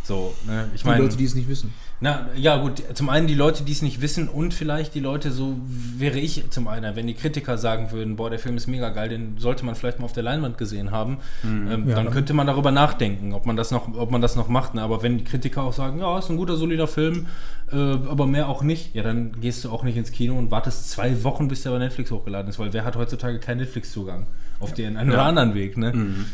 [0.09, 0.67] So, ne?
[0.73, 1.71] Ich Die meine, Leute, die es nicht wissen.
[2.01, 5.29] na, ja, gut, zum einen die Leute, die es nicht wissen und vielleicht die Leute,
[5.31, 8.89] so wäre ich zum einen, wenn die Kritiker sagen würden, boah, der Film ist mega
[8.89, 12.09] geil, den sollte man vielleicht mal auf der Leinwand gesehen haben, ähm, Ja, dann dann-
[12.11, 14.73] könnte man darüber nachdenken, ob man das noch, ob man das noch macht.
[14.73, 14.81] Ne?
[14.81, 17.27] Aber wenn die Kritiker auch sagen, ja, ist ein guter, solider Film,
[17.71, 20.89] äh, aber mehr auch nicht, ja, dann gehst du auch nicht ins Kino und wartest
[20.89, 24.25] zwei Wochen, bis der bei Netflix hochgeladen ist, weil wer hat heutzutage keinen Netflix-Zugang?
[24.61, 25.93] Auf den einen oder anderen Weg, ne?
[25.93, 26.25] Mhm,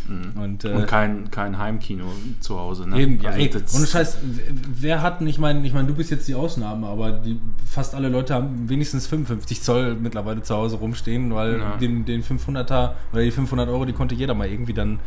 [0.41, 2.05] Und, äh, Und kein, kein Heimkino
[2.39, 2.89] zu Hause.
[2.89, 2.99] Ne?
[2.99, 4.17] Eben, ja, Also ey, das- ohne Scheiß,
[4.79, 8.09] wer hat, ich meine, ich meine, du bist jetzt die Ausnahme, aber die, fast alle
[8.09, 11.77] Leute haben wenigstens 55 Zoll mittlerweile zu Hause rumstehen, weil Ja.
[11.77, 14.99] den, den 500er oder die 500 Euro, die konnte jeder mal irgendwie dann,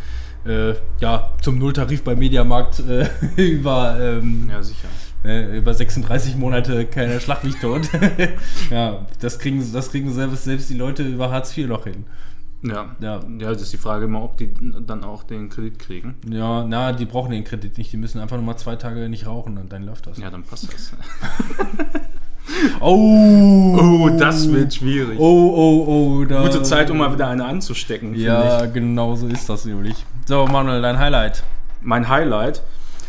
[0.46, 4.86] äh, ja, zum Nulltarif bei Mediamarkt äh, über, ähm, Ja, sicher.
[5.24, 7.88] äh, über 36 Monate keine Schlag mich tot.
[8.70, 12.04] ja, das kriegen, das kriegen selbst, selbst die Leute über Hartz IV noch hin.
[12.62, 12.96] Ja.
[13.00, 13.20] Ja.
[13.38, 14.52] ja, das ist die Frage immer, ob die
[14.86, 16.16] dann auch den Kredit kriegen.
[16.28, 19.26] Ja, na, die brauchen den Kredit nicht, die müssen einfach nur mal zwei Tage nicht
[19.26, 20.18] rauchen und dann läuft das.
[20.18, 20.92] Ja, dann passt das.
[22.80, 25.18] Oh, Oh, das wird schwierig.
[25.20, 25.84] Oh, oh,
[26.20, 26.24] oh.
[26.24, 30.04] Da Gute Zeit, um mal wieder eine anzustecken, Ja, genau so ist das nämlich.
[30.26, 31.44] So, Manuel, dein Highlight.
[31.82, 32.62] mein Highlight.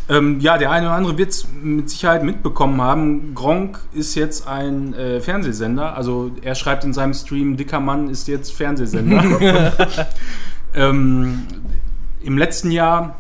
[0.10, 3.36] Ähm, ja, der eine oder andere wird es mit Sicherheit mitbekommen haben.
[3.36, 5.96] Gronk ist jetzt ein äh, Fernsehsender.
[5.96, 9.72] Also er schreibt in seinem Stream, dicker Mann ist jetzt Fernsehsender.
[10.74, 11.46] ähm,
[12.24, 13.18] Im letzten Jahr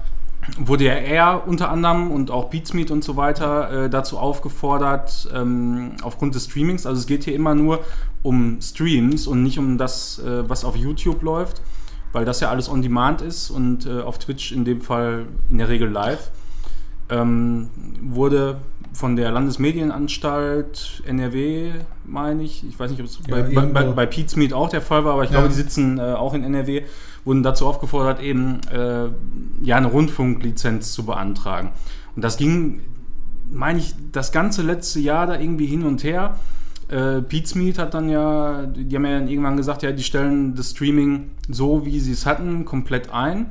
[0.57, 5.91] wurde ja er unter anderem und auch Beatsmeet und so weiter äh, dazu aufgefordert, ähm,
[6.01, 7.81] aufgrund des Streamings, also es geht hier immer nur
[8.23, 11.61] um Streams und nicht um das, äh, was auf YouTube läuft,
[12.11, 15.59] weil das ja alles on demand ist und äh, auf Twitch in dem Fall in
[15.59, 16.31] der Regel live,
[17.09, 17.69] ähm,
[18.01, 18.57] wurde
[18.93, 21.71] von der Landesmedienanstalt NRW,
[22.05, 25.05] meine ich, ich weiß nicht, ob es Ja, bei, bei, bei, bei auch der Fall
[25.05, 25.37] war, aber ich Ja.
[25.37, 26.83] glaube, die sitzen äh, auch in NRW,
[27.25, 29.09] wurden dazu aufgefordert, eben äh,
[29.61, 31.71] ja eine Rundfunklizenz zu beantragen.
[32.15, 32.81] Und das ging,
[33.51, 36.37] meine ich, das ganze letzte Jahr da irgendwie hin und her.
[36.89, 41.29] Äh, Pete's hat dann ja, die haben ja irgendwann gesagt, ja, die stellen das Streaming
[41.47, 43.47] so, wie sie es hatten, komplett ein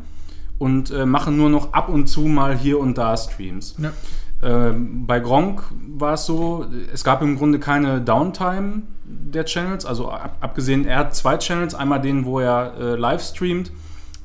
[0.59, 3.77] und äh, machen nur noch ab und zu mal hier und da Streams.
[3.79, 3.93] Ja.
[4.41, 5.65] Ähm, bei Gronk
[5.97, 10.99] war es so, es gab im Grunde keine Downtime der Channels, also ab, abgesehen, er
[10.99, 13.73] hat zwei Channels, einmal den, wo er äh, live streamt,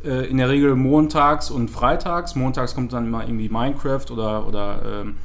[0.04, 2.36] äh, in der Regel montags und freitags.
[2.36, 5.16] Montags kommt dann immer irgendwie Minecraft oder, oder ähm,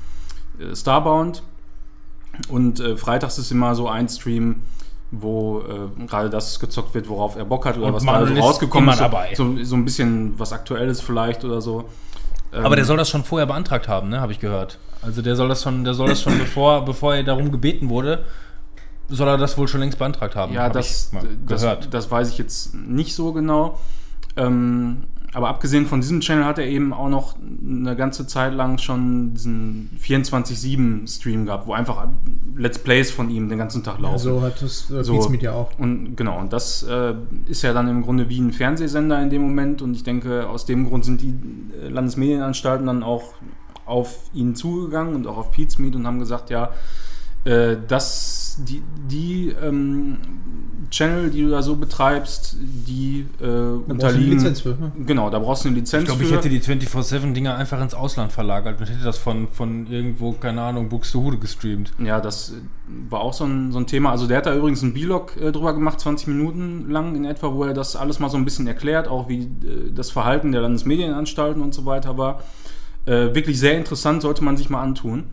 [0.59, 1.42] äh, Starbound.
[2.48, 4.62] Und äh, freitags ist immer so ein Stream,
[5.11, 8.40] wo äh, gerade das gezockt wird, worauf er Bock hat oder Und was gerade so
[8.40, 9.00] rausgekommen ist.
[9.00, 9.34] dabei.
[9.34, 11.84] So, so ein bisschen was Aktuelles vielleicht oder so.
[12.52, 14.20] Ähm, Aber der soll das schon vorher beantragt haben, ne?
[14.20, 14.78] Habe ich gehört.
[15.02, 18.24] Also der soll das schon, der soll das schon, bevor, bevor er darum gebeten wurde,
[19.09, 20.52] soll er das wohl schon längst beantragt haben.
[20.52, 21.94] Ja, hab das, ich mal das, gehört.
[21.94, 23.78] das weiß ich jetzt nicht so genau.
[24.36, 25.04] Ähm,
[25.35, 29.35] aber abgesehen von diesem Channel hat er eben auch noch eine ganze Zeit lang schon
[29.35, 32.09] diesen 24-7-Stream gehabt, wo einfach
[32.57, 34.18] Let's Plays von ihm den ganzen Tag laufen.
[34.18, 35.14] So hat das äh, So.
[35.14, 35.70] Beats Media auch.
[35.79, 37.14] Und genau, und das äh,
[37.47, 39.83] ist ja dann im Grunde wie ein Fernsehsender in dem Moment.
[39.83, 41.35] Und ich denke, aus dem Grund sind die
[41.79, 43.35] äh, Landesmedienanstalten dann auch
[43.85, 46.70] auf ihn zugegangen und auch auf Pete's Meet und haben gesagt, ja,
[47.49, 50.18] äh, dass die, die ähm,
[50.90, 54.32] Channel, die du da so betreibst, die äh, Da brauchst du eine unterliegen.
[54.32, 54.70] Lizenz für.
[54.70, 54.92] Ne?
[55.07, 58.32] Genau, da brauchst du eine Lizenz Ich glaube, ich hätte die 24-7-Dinger einfach ins Ausland
[58.32, 61.92] verlagert und hätte das von, von irgendwo, keine Ahnung, Buxtehude gestreamt.
[61.99, 62.55] Ja, das äh,
[63.11, 64.11] war auch so ein, so ein Thema.
[64.11, 67.55] Also der hat da übrigens einen Vlog äh, drüber gemacht, 20 Minuten lang in etwa,
[67.55, 70.61] wo er das alles mal so ein bisschen erklärt, auch wie äh, das Verhalten der
[70.61, 72.42] Landesmedienanstalten und so weiter war.
[73.07, 75.24] Äh, wirklich sehr interessant, sollte man sich mal antun.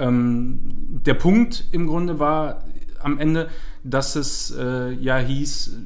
[0.00, 0.58] Ähm,
[1.04, 2.64] der Punkt im Grunde war
[3.02, 3.48] am Ende,
[3.84, 5.76] dass es äh, ja hieß,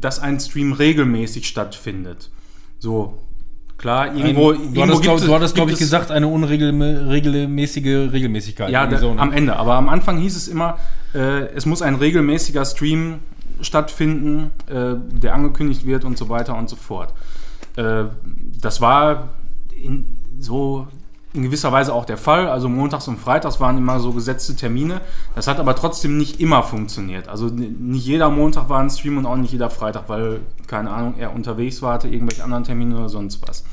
[0.00, 2.30] dass ein Stream regelmäßig stattfindet.
[2.78, 3.18] So,
[3.78, 8.70] klar, irgendwo, Ein, du irgendwo hattest, glaub, glaube gibt ich, es- gesagt, eine unregelmäßige Regelmäßigkeit.
[8.70, 9.56] ja, da, am Ende.
[9.56, 10.78] Aber am Anfang hieß es immer,
[11.14, 13.20] äh, es muss ein regelmäßiger Stream
[13.60, 17.14] stattfinden, äh, der angekündigt wird und so weiter und so fort.
[17.76, 18.04] Äh,
[18.60, 19.30] das war
[19.80, 20.06] in,
[20.40, 20.86] so
[21.34, 22.48] in gewisser Weise auch der Fall.
[22.48, 25.00] Also montags und freitags waren immer so gesetzte Termine.
[25.34, 27.28] Das hat aber trotzdem nicht immer funktioniert.
[27.28, 31.14] Also nicht jeder Montag war ein Stream und auch nicht jeder Freitag, weil, keine Ahnung,
[31.18, 33.64] er unterwegs war, hatte irgendwelche anderen Termine oder sonst was.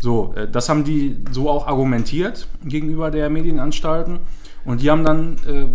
[0.00, 4.18] So, äh, das haben die so auch argumentiert gegenüber der Medienanstalten.
[4.64, 5.66] Und die haben dann äh,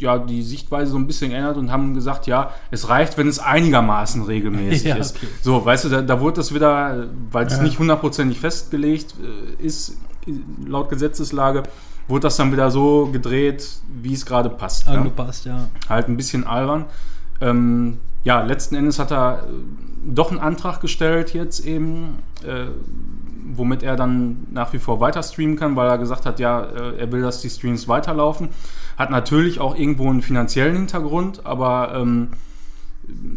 [0.00, 3.38] ja die Sichtweise so ein bisschen geändert und haben gesagt, ja, es reicht, wenn es
[3.40, 5.16] einigermaßen regelmäßig Ja, ist.
[5.16, 5.26] okay.
[5.42, 7.62] So, weißt du, da, da wurde das wieder, äh, weil es Ja.
[7.64, 9.14] nicht hundertprozentig festgelegt
[9.60, 9.96] äh, ist,
[10.66, 11.62] laut Gesetzeslage,
[12.08, 14.88] wurde das dann wieder so gedreht, wie es gerade passt.
[14.88, 15.68] Angepasst, ja.
[15.88, 16.86] halt ein bisschen albern.
[17.40, 19.52] Ähm, ja, letzten Endes hat er äh,
[20.04, 22.66] doch einen Antrag gestellt jetzt eben, äh,
[23.54, 26.98] womit er dann nach wie vor weiter streamen kann, weil er gesagt hat, ja, äh,
[26.98, 28.48] er will, dass die Streams weiterlaufen.
[28.96, 32.30] Hat natürlich auch irgendwo einen finanziellen Hintergrund, aber ähm,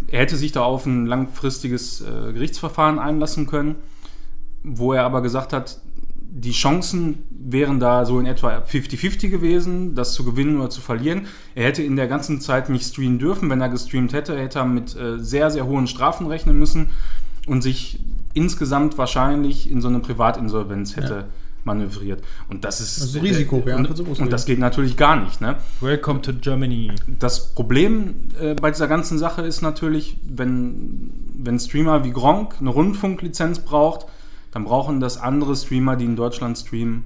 [0.07, 3.75] er hätte sich da auf ein langfristiges äh, Gerichtsverfahren einlassen können,
[4.63, 5.79] wo er aber gesagt hat,
[6.33, 11.27] die Chancen wären da so in etwa 50-50 gewesen, das zu gewinnen oder zu verlieren.
[11.55, 13.49] Er hätte in der ganzen Zeit nicht streamen dürfen.
[13.49, 16.91] Wenn er gestreamt hätte, hätte er mit äh, sehr, sehr hohen Strafen rechnen müssen
[17.47, 17.99] und sich
[18.33, 21.25] insgesamt wahrscheinlich in so eine Privatinsolvenz hätte Ja.
[21.65, 22.23] manövriert.
[22.49, 25.17] Und das ist Also Risiko, wäre und, einfach so groß und das geht natürlich gar
[25.21, 25.41] nicht.
[25.41, 25.57] Ne?
[25.81, 26.91] Welcome to Germany.
[27.19, 32.69] Das Problem äh, bei dieser ganzen Sache ist natürlich, wenn, wenn Streamer wie Gronk eine
[32.69, 34.05] Rundfunklizenz braucht,
[34.51, 37.05] dann brauchen das andere Streamer, die in Deutschland streamen.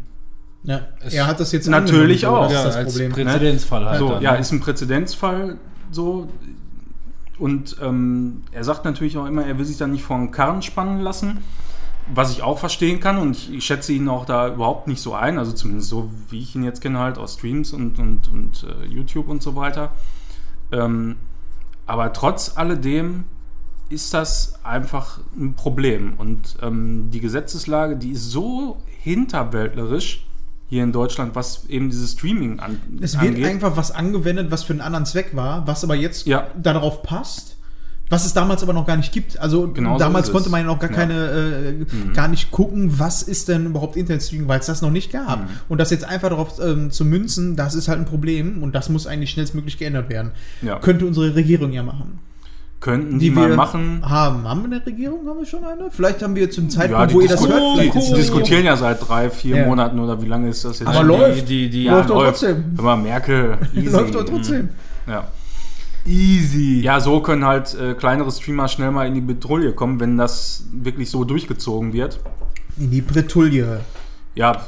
[0.64, 0.82] Ja.
[1.12, 2.50] Er hat das jetzt Natürlich auch.
[2.50, 3.12] Das ist Ja, das als Problem.
[3.12, 4.00] Präzedenzfall halt.
[4.00, 4.40] so, dann, ja, ne?
[4.40, 5.58] ist ein Präzedenzfall
[5.92, 6.28] so.
[7.38, 10.62] Und ähm, er sagt natürlich auch immer, er will sich da nicht vor den Karren
[10.62, 11.40] spannen lassen.
[12.14, 15.16] Was ich auch verstehen kann und ich, ich schätze ihn auch da überhaupt nicht so
[15.16, 18.64] ein, also zumindest so wie ich ihn jetzt kenne, halt aus Streams und, und, und
[18.64, 19.92] äh, YouTube und so weiter.
[20.72, 21.16] Ähm,
[21.88, 23.26] aber trotz alledem
[23.90, 26.14] ist das einfach ein Problem.
[26.18, 30.26] Und ähm, die Gesetzeslage, die ist so hinterwäldlerisch
[30.68, 33.46] hier in Deutschland, was eben dieses Streaming an, Es wird angeht.
[33.46, 36.48] einfach was angewendet, was für einen anderen Zweck war, was aber jetzt Ja.
[36.62, 37.52] darauf passt.
[38.08, 39.40] Was es damals aber noch gar nicht gibt.
[39.40, 40.96] Also Genau so damals konnte man ja noch gar Ja.
[40.96, 45.12] keine, äh, gar nicht gucken, was ist denn überhaupt Internetstreaming, weil es das noch nicht
[45.12, 45.40] gab.
[45.42, 45.48] Mhm.
[45.70, 48.90] Und das jetzt einfach darauf ähm, zu münzen, das ist halt ein Problem und das
[48.90, 50.32] muss eigentlich schnellstmöglich geändert werden.
[50.62, 50.78] Ja.
[50.80, 52.20] Könnte unsere Regierung ja machen.
[52.86, 54.04] Könnten die, mal machen.
[54.08, 54.48] haben.
[54.48, 55.28] Haben wir eine Regierung?
[55.28, 55.90] Haben wir schon eine?
[55.90, 58.14] Vielleicht haben wir zum Ja, Zeitpunkt, die, wo ihr das hört, die, ist die es-
[58.14, 59.66] diskutieren ja seit drei, vier Ja.
[59.66, 60.88] Monaten oder wie lange ist das jetzt?
[60.88, 61.08] Aber schon?
[61.08, 61.50] läuft.
[61.50, 62.40] Die, die, Läuft doch läuft.
[62.42, 62.64] trotzdem.
[62.80, 63.90] Mal, Merkel, easy.
[63.90, 64.70] Läuft doch trotzdem.
[65.08, 65.28] Ja.
[66.06, 66.82] Easy.
[66.82, 70.66] ja, so können halt äh, kleinere Streamer schnell mal in die Petrouille kommen, wenn das
[70.72, 72.20] wirklich so durchgezogen wird.
[72.78, 73.80] In die Bretouille.
[74.36, 74.66] Ja,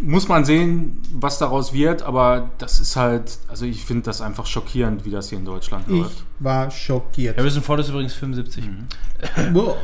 [0.00, 4.46] muss man sehen, was daraus wird, aber das ist halt, also ich finde das einfach
[4.46, 6.24] schockierend, wie das hier in Deutschland Ich läuft.
[6.38, 7.36] war schockiert.
[7.36, 8.64] Harrison Ford ist übrigens 75.
[9.52, 9.76] Boah.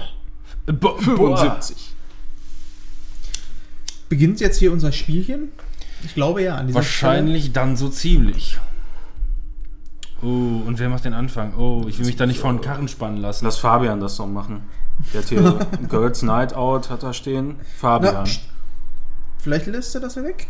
[0.67, 1.95] Bo- 75.
[4.09, 5.51] Beginnt jetzt hier unser Spielchen?
[6.05, 6.57] Ich glaube ja.
[6.57, 8.59] An dieser Wahrscheinlich dann so ziemlich.
[10.23, 10.27] Oh,
[10.67, 11.55] und wer macht den Anfang?
[11.57, 13.45] Oh, ich will mich da nicht vor den Karren spannen lassen.
[13.45, 14.63] Lass Fabian das doch machen.
[15.13, 15.59] Der hat hier
[15.89, 17.57] Girls Night Out hat da stehen.
[17.77, 18.15] Fabian.
[18.25, 18.25] Na.
[19.39, 20.47] Vielleicht lässt er das ja weg.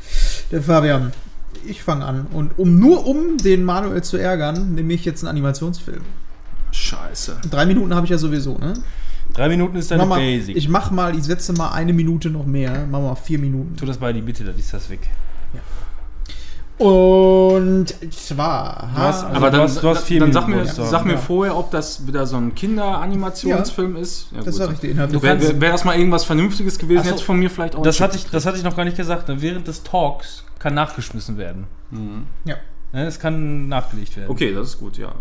[0.50, 1.12] Der Fabian,
[1.66, 2.26] ich fange an.
[2.32, 6.02] Und um nur um den Manuel zu ärgern, nehme ich jetzt einen Animationsfilm.
[6.70, 7.40] Scheiße.
[7.50, 8.74] Drei Minuten habe ich ja sowieso, ne?
[9.34, 10.56] Drei Minuten ist deine mal, Basic.
[10.56, 12.86] ich mach mal, ich setze mal eine Minute noch mehr.
[12.86, 13.76] Machen wir mal vier Minuten.
[13.76, 15.00] tu das bei die bitte, dann ist das weg.
[16.78, 18.90] Und zwar.
[18.94, 21.18] ha- also Aber du dann, hast- du hast vier dann sag mir, sag mir Ja.
[21.18, 24.28] vorher, ob das wieder so ein Kinderanimationsfilm ist.
[24.30, 24.54] Ja, das gut.
[24.54, 27.10] sag ich dir innerhalb Du des- kannst- Wäre wär erstmal irgendwas Vernünftiges gewesen, so.
[27.10, 29.28] jetzt von mir vielleicht auch Das hatte, ich, das hatte ich noch gar nicht gesagt.
[29.28, 29.40] ne?
[29.42, 31.66] Während des Talks kann nachgeschmissen werden.
[31.90, 32.26] Mhm.
[32.44, 32.56] Ja.
[32.92, 34.30] Ne, Es kann nachgelegt werden.
[34.30, 35.12] Okay, das ist gut, ja.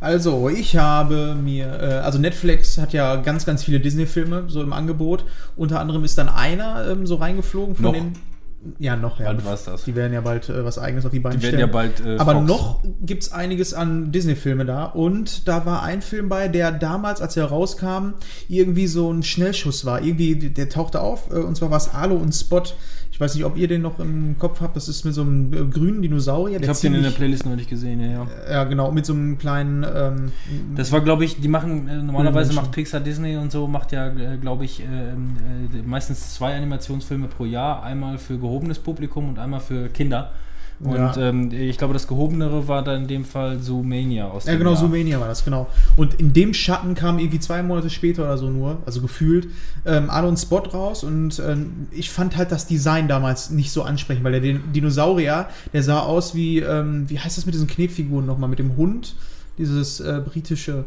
[0.00, 4.72] Also, ich habe mir, äh, also Netflix hat ja ganz, ganz viele Disney-Filme so im
[4.72, 5.24] Angebot.
[5.54, 7.92] Unter anderem ist dann einer ähm, so reingeflogen von Noch?
[7.92, 8.14] den.
[8.78, 9.26] Ja, noch, ja.
[9.26, 9.84] Wann war's das?
[9.84, 11.68] Die werden ja bald äh, was Eigenes auf die Beine Die werden stellen.
[11.68, 12.00] ja bald.
[12.04, 12.46] Äh, Aber Fox.
[12.46, 14.84] noch gibt es einiges an Disney-Filme da.
[14.84, 18.14] Und da war ein Film bei, der damals, als er rauskam,
[18.48, 20.02] irgendwie so ein Schnellschuss war.
[20.02, 21.30] Irgendwie, der tauchte auf.
[21.30, 22.62] äh, Und zwar war es Alo und Spot.
[23.10, 24.74] Ich weiß nicht, ob ihr den noch im Kopf habt.
[24.74, 26.58] Das ist mit so einem äh, grünen Dinosaurier.
[26.60, 28.26] Ich habe den in der Playlist neulich gesehen, ja, ja.
[28.50, 29.84] Ja, genau, mit so einem kleinen.
[29.94, 30.32] Ähm,
[30.76, 34.06] Das war, glaube ich, die machen, äh, normalerweise macht Pixar Disney und so, macht ja,
[34.08, 37.82] äh, glaube ich, äh, äh, meistens zwei Animationsfilme pro Jahr.
[37.82, 40.30] Einmal für gehobenes Publikum und einmal für Kinder.
[40.80, 41.16] Und Ja.
[41.16, 44.80] ähm, ich glaube, das gehobenere war dann in dem Fall Zoomania aus Ja, genau, Jahr.
[44.80, 45.68] Zoomania war das, genau.
[45.96, 49.46] Und in dem Schatten kam irgendwie zwei Monate später oder so nur, also gefühlt,
[49.86, 51.04] ähm, und Spot raus.
[51.04, 55.48] Und ähm, ich fand halt das Design damals nicht so ansprechend, weil der Din- Dinosaurier,
[55.72, 59.14] der sah aus wie, ähm, wie heißt das mit diesen Knetfiguren nochmal, mit dem Hund?
[59.58, 60.84] Dieses äh, britische,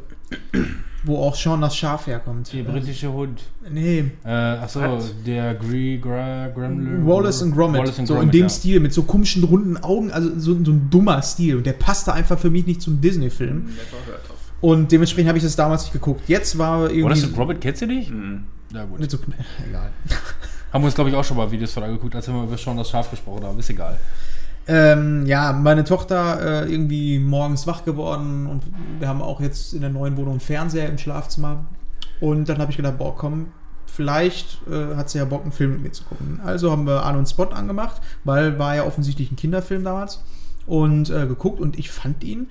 [1.06, 2.51] wo auch Sean das Schaf herkommt.
[2.53, 3.41] Der britische Hund.
[3.72, 4.80] Nee, Äh, achso,
[5.26, 7.06] der Gree, Gra, Gremlin.
[7.06, 7.82] Wallace und Gromit.
[7.82, 8.49] Wallace und so in Gromit, dem ja.
[8.49, 11.58] Stil, mit so komischen runden Augen, also so, so ein dummer Stil.
[11.58, 13.70] Und der passte einfach für mich nicht zum Disney-Film.
[14.62, 16.28] Und dementsprechend habe ich das damals nicht geguckt.
[16.28, 17.03] Jetzt war irgendwie.
[17.03, 18.10] Wallace und Gromit, kennst du dich?
[18.10, 18.43] Mhm.
[18.74, 18.99] Ja, gut.
[18.99, 19.18] Nicht so,
[19.70, 19.91] egal.
[20.74, 22.58] Haben wir uns, glaube ich, auch schon mal Videos von angeguckt, als wir mal über
[22.58, 23.58] Sean das Schaf gesprochen haben.
[23.60, 23.97] Ist egal.
[24.68, 28.63] Ähm, ja, meine Tochter äh, irgendwie morgens wach geworden und
[28.99, 31.66] wir haben auch jetzt in der neuen Wohnung einen Fernseher im Schlafzimmer.
[32.20, 33.47] Und dann habe ich gedacht, boah, komm,
[33.86, 36.39] vielleicht äh, hat sie ja Bock, einen Film mit mir zu gucken.
[36.43, 40.24] Also haben wir Arno und Spot angemacht, weil war ja offensichtlich ein Kinderfilm damals.
[40.66, 42.47] Und äh, geguckt und ich fand ihn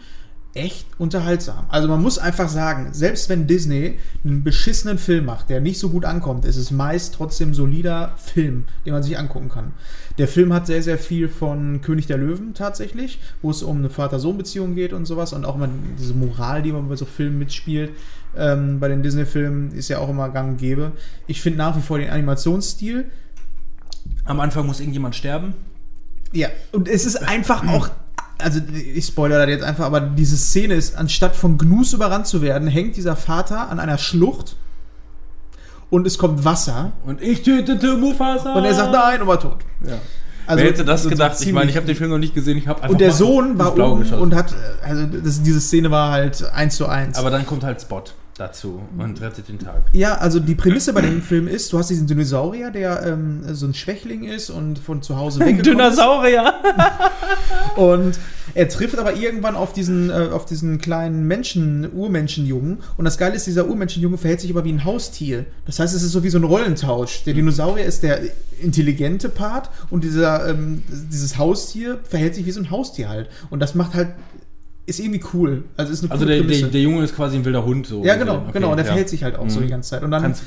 [0.55, 1.67] echt unterhaltsam.
[1.69, 5.91] Also man muss einfach sagen, selbst wenn Disney einen beschissenen Film macht, der nicht so
[5.91, 9.73] gut ankommt, ist es meist trotzdem solider Film, den man sich angucken kann.
[10.19, 13.91] Der Film hat sehr, sehr viel von König der Löwen tatsächlich, wo es um eine
[13.91, 17.91] Vater-Sohn-Beziehung geht und sowas und auch mal diese Moral, die man bei so Filmen mitspielt.
[18.37, 20.93] Ähm, bei den Disney-Filmen ist ja auch immer gang und gäbe.
[21.27, 23.07] Ich finde nach wie vor den Animationsstil
[24.25, 25.55] Am Anfang muss irgendjemand sterben.
[26.33, 27.91] ja, und es ist einfach auch,
[28.39, 28.61] also
[28.95, 32.69] ich spoilere das jetzt einfach, aber diese Szene ist, anstatt von Gnus überrannt zu werden,
[32.69, 34.57] hängt dieser Vater an einer Schlucht
[35.91, 38.55] und es kommt Wasser Und ich tötete Mufasa.
[38.55, 39.59] und er sagt nein und war tot.
[39.87, 39.99] Ja.
[40.47, 41.41] Also, Wer hätte das so gedacht?
[41.41, 42.59] Ich meine, ich habe den Film noch nicht gesehen.
[42.59, 44.21] Ich habe einfach Und der Sohn war oben geschossen.
[44.21, 47.17] und hat, äh, also das, diese Szene war halt eins zu eins.
[47.19, 48.03] Aber dann kommt halt Spot
[48.37, 49.85] dazu und rettet den Tag.
[49.93, 53.67] Ja, also die Prämisse bei dem Film ist, du hast diesen Dinosaurier, der ähm, so
[53.67, 55.97] ein Schwächling ist und von zu Hause weggekommen ist.
[55.97, 56.55] Dinosaurier!
[57.77, 58.19] Und
[58.55, 62.79] er trifft aber irgendwann auf diesen, äh, auf diesen kleinen Menschen, Urmenschenjungen.
[62.97, 65.47] Und das Geile ist, dieser Urmenschenjunge verhält sich aber wie ein Haustier.
[65.67, 67.25] Das heißt, es ist so wie so ein Rollentausch.
[67.25, 68.21] Der Dinosaurier ist der
[68.61, 73.29] intelligente Part und dieser, ähm, dieses Haustier verhält sich wie so ein Haustier halt.
[73.51, 74.09] Und das macht halt,
[74.87, 75.65] ist irgendwie cool.
[75.77, 77.87] Also ist eine Also der, der, der Junge ist quasi ein wilder Hund.
[77.87, 78.53] So ja, genau, gesehen.
[78.53, 78.71] genau.
[78.71, 78.91] Und der ja.
[78.93, 79.65] verhält sich halt auch so Mhm.
[79.65, 80.03] die ganze Zeit.
[80.03, 80.43] Und dann, Kannst,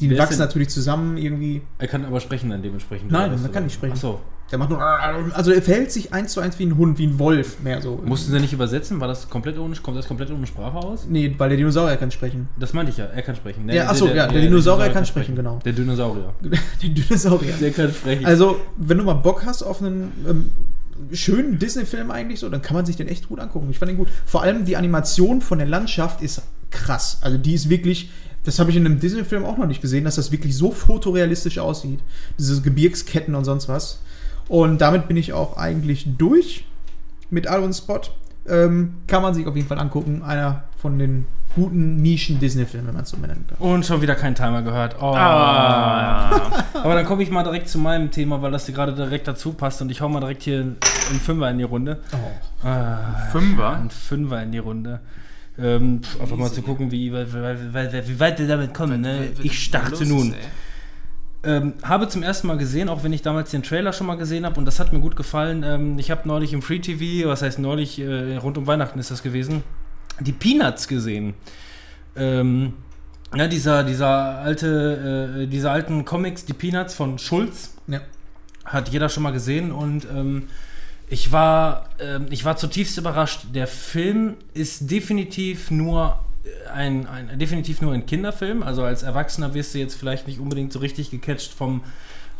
[0.00, 1.62] die wachsen natürlich zusammen irgendwie.
[1.78, 3.10] Er kann aber sprechen dann dementsprechend.
[3.10, 3.94] Nein, man kann nicht sprechen.
[3.94, 4.20] Achso.
[4.50, 7.18] Der macht nur, also er verhält sich eins zu eins wie ein Hund, wie ein
[7.18, 8.02] Wolf mehr so.
[8.04, 9.00] Mussten sie nicht übersetzen?
[9.00, 11.06] War das komplett ohne, kommt das komplett ohne Sprache aus?
[11.08, 12.48] Nee, weil der Dinosaurier kann sprechen.
[12.58, 13.66] Das meinte ich ja, er kann sprechen.
[13.70, 15.58] Ja, ach so, ja, der Dinosaurier kann sprechen, genau.
[15.64, 16.34] Der Dinosaurier.
[16.42, 17.54] Der Dinosaurier.
[17.62, 18.26] Der kann sprechen.
[18.26, 20.50] Also, wenn du mal Bock hast auf einen ähm,
[21.12, 23.68] schönen Disney-Film eigentlich so, dann kann man sich den echt gut angucken.
[23.70, 24.08] Ich fand den gut.
[24.26, 27.18] Vor allem die Animation von der Landschaft ist krass.
[27.20, 28.10] Also die ist wirklich,
[28.44, 31.58] das habe ich in einem Disney-Film auch noch nicht gesehen, dass das wirklich so fotorealistisch
[31.58, 32.00] aussieht.
[32.38, 34.00] Diese Gebirgsketten und sonst was.
[34.48, 36.64] Und damit bin ich auch eigentlich durch
[37.30, 38.00] mit Al und Spot.
[38.48, 40.22] Ähm, kann man sich auf jeden Fall angucken.
[40.22, 43.60] Einer von den guten Nischen-Disney-Filmen, wenn man es so nennen darf.
[43.60, 44.96] Und schon wieder kein Timer gehört.
[45.00, 45.14] Oh.
[45.14, 46.30] Ah.
[46.74, 49.52] Aber dann komme ich mal direkt zu meinem Thema, weil das dir gerade direkt dazu
[49.52, 49.82] passt.
[49.82, 52.00] Und ich hau mal direkt hier einen Fünfer in die Runde.
[52.12, 52.66] Oh.
[52.66, 53.76] Ah, Fünfer?
[53.76, 55.00] Ein Fünfer in die Runde.
[55.58, 59.00] Ähm, pf, einfach mal zu gucken, wie, wie, wie, wie weit wir damit kommen.
[59.00, 59.28] Ne?
[59.42, 60.34] Ich starte nun.
[61.44, 64.46] Ähm, habe zum ersten Mal gesehen, auch wenn ich damals den Trailer schon mal gesehen
[64.46, 65.64] habe und das hat mir gut gefallen.
[65.64, 69.10] Ähm, ich habe neulich im Free TV, was heißt neulich, äh, rund um Weihnachten ist
[69.10, 69.64] das gewesen,
[70.20, 71.34] die Peanuts gesehen.
[72.16, 72.74] Ähm,
[73.34, 74.08] Ja, dieser, dieser
[74.40, 78.00] alte, äh, diese alten Comics, die Peanuts von Schulz, Ja.
[78.66, 80.48] hat jeder schon mal gesehen und ähm,
[81.08, 83.46] ich war, ähm, ich war zutiefst überrascht.
[83.54, 88.62] Der Film ist definitiv nur äh, ein, ein definitiv nur ein Kinderfilm.
[88.62, 91.82] Also als Erwachsener wirst du jetzt vielleicht nicht unbedingt so richtig gecatcht vom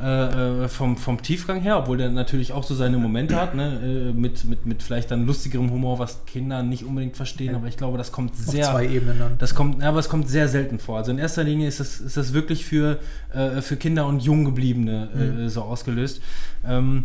[0.00, 3.80] äh, äh, vom, vom Tiefgang her, obwohl der natürlich auch so seine Momente hat, ne?
[3.84, 7.76] äh, mit, mit, mit vielleicht dann lustigerem Humor, was Kinder nicht unbedingt verstehen, aber ich
[7.76, 9.38] glaube, das kommt Auf sehr, zwei Ebenen dann.
[9.38, 10.98] das kommt, ja, aber es kommt sehr selten vor.
[10.98, 12.98] Also in erster Linie ist das, ist das wirklich für,
[13.32, 16.20] äh, für Kinder und Junggebliebene äh, so ausgelöst.
[16.66, 17.04] Ähm,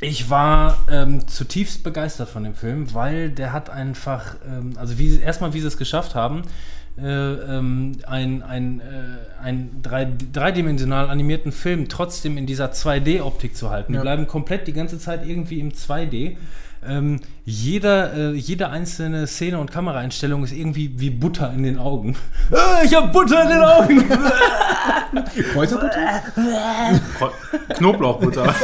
[0.00, 5.20] ich war ähm, zutiefst begeistert von dem Film, weil der hat einfach, ähm, also wie,
[5.20, 6.42] erstmal wie sie es geschafft haben,
[6.98, 13.70] äh, ähm, ein, ein, äh, ein drei, dreidimensional animierten Film trotzdem in dieser 2D-Optik zu
[13.70, 13.92] halten.
[13.92, 14.02] Die Ja.
[14.02, 16.36] bleiben komplett die ganze Zeit irgendwie im 2D.
[16.84, 22.16] Ähm, jeder, äh, jede einzelne Szene und Kameraeinstellung ist irgendwie wie Butter in den Augen.
[22.50, 24.04] Äh, ich hab Butter in den Augen!
[25.52, 26.22] Kräuterbutter?
[27.76, 28.54] Knoblauchbutter.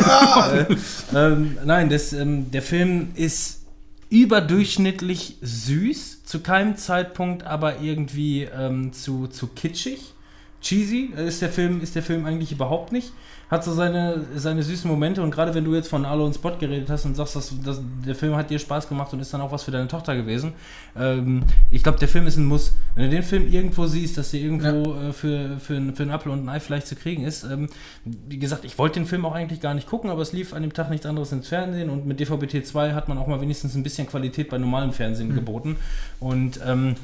[1.14, 3.62] ähm, nein, das, ähm, der Film ist
[4.11, 10.12] überdurchschnittlich süß, zu keinem Zeitpunkt aber irgendwie ähm, zu, zu kitschig.
[10.61, 13.12] Cheesy ist der Film, ist der Film eigentlich überhaupt nicht.
[13.51, 16.57] Hat so seine, seine süßen Momente und gerade wenn du jetzt von Arlo und Spot
[16.59, 19.41] geredet hast und sagst, dass, dass der Film hat dir Spaß gemacht und ist dann
[19.41, 20.53] auch was für deine Tochter gewesen.
[20.97, 22.75] Ähm, ich glaube, der Film ist ein Muss.
[22.95, 26.13] Wenn du den Film irgendwo siehst, dass der irgendwo äh, für, für, ein, für einen
[26.13, 27.69] Apfel und ein Ei vielleicht zu kriegen ist, ähm,
[28.05, 30.63] wie gesagt, ich wollte den Film auch eigentlich gar nicht gucken, aber es lief an
[30.63, 33.75] dem Tag nichts anderes ins Fernsehen und mit DVB-T 2 hat man auch mal wenigstens
[33.75, 35.77] ein bisschen Qualität bei normalem Fernsehen geboten.
[36.21, 36.97] Und ähm,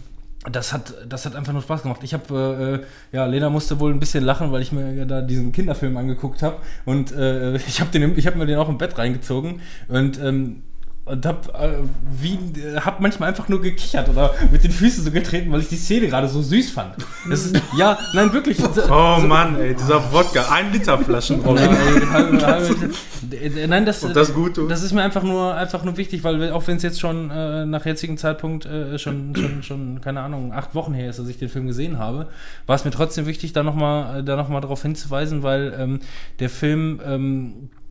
[0.50, 2.00] das hat, das hat einfach nur Spaß gemacht.
[2.02, 2.82] Ich habe,
[3.12, 5.96] äh, ja, Lena musste wohl ein bisschen lachen, weil ich mir ja da diesen Kinderfilm
[5.96, 7.90] angeguckt habe und äh, ich habe
[8.26, 10.62] habe mir den auch im Bett reingezogen und ähm,
[11.06, 11.82] und hab, äh,
[12.18, 15.68] wie, äh, hab manchmal einfach nur gekichert oder mit den Füßen so getreten, weil ich
[15.68, 16.94] die Szene gerade so süß fand.
[17.28, 18.58] Das ist, ja, nein, wirklich.
[18.90, 20.46] Oh Mann, ey, dieser Wodka.
[20.50, 21.68] Ein Liter Flaschenrolle.
[22.10, 22.94] Nein,
[23.32, 26.66] äh, nein, das, das gut, das ist mir einfach nur, einfach nur wichtig, weil auch
[26.66, 30.74] wenn es jetzt schon äh, nach jetzigem Zeitpunkt äh, schon, schon, schon, keine Ahnung, acht
[30.74, 32.28] Wochen her ist, dass ich den Film gesehen habe,
[32.66, 36.00] war es mir trotzdem wichtig, da nochmal da noch mal darauf hinzuweisen, weil ähm,
[36.40, 37.83] der Film ähm, äh, äh,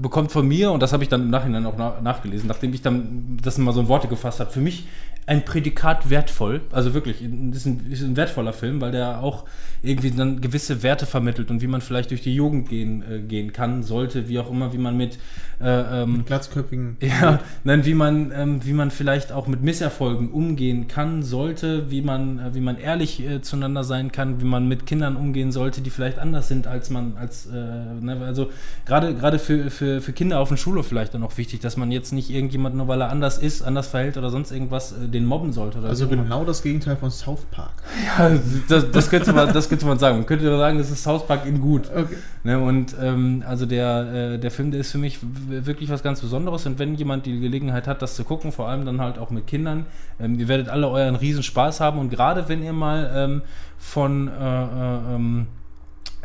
[0.00, 2.82] bekommt von mir, und das habe ich dann im Nachhinein auch na nachgelesen, nachdem ich
[2.82, 4.86] dann das mal so in Worte gefasst habe, für mich
[5.26, 6.60] ein Prädikat wertvoll.
[6.70, 9.44] Also wirklich, das ist ein, ist ein wertvoller Film, weil der auch
[9.82, 13.52] irgendwie dann gewisse Werte vermittelt und wie man vielleicht durch die Jugend gehen, äh, gehen
[13.52, 15.18] kann, sollte, wie auch immer, wie man mit
[15.60, 16.96] äh, ähm, Glatzköpfigen.
[17.00, 22.02] ja, nein, wie man, ähm, wie man vielleicht auch mit Misserfolgen umgehen kann, sollte, wie
[22.02, 25.82] man, äh, wie man ehrlich äh, zueinander sein kann, wie man mit Kindern umgehen sollte,
[25.82, 28.50] die vielleicht anders sind als man, als, äh, ne, also
[28.86, 31.92] gerade gerade für, für, für Kinder auf dem Schulhof vielleicht dann auch wichtig, dass man
[31.92, 35.24] jetzt nicht irgendjemand nur weil er anders ist, anders verhält oder sonst irgendwas, äh, den
[35.24, 36.10] mobben sollte oder Also so.
[36.10, 37.72] genau das Gegenteil von South Park.
[38.18, 38.30] Ja,
[38.68, 40.18] das, das, könnte man, das könnte man sagen.
[40.18, 41.90] Man könnte sagen, das ist South Park in gut.
[41.90, 42.16] Okay.
[42.42, 46.20] Ne, und ähm, also der, äh, der Film, der ist für mich wirklich was ganz
[46.20, 46.66] Besonderes.
[46.66, 49.46] Und wenn jemand die Gelegenheit hat, das zu gucken, vor allem dann halt auch mit
[49.46, 49.86] Kindern,
[50.20, 51.98] ähm, ihr werdet alle euren riesen Spaß haben.
[51.98, 53.42] Und gerade wenn ihr mal ähm,
[53.78, 55.46] von äh, äh, ähm,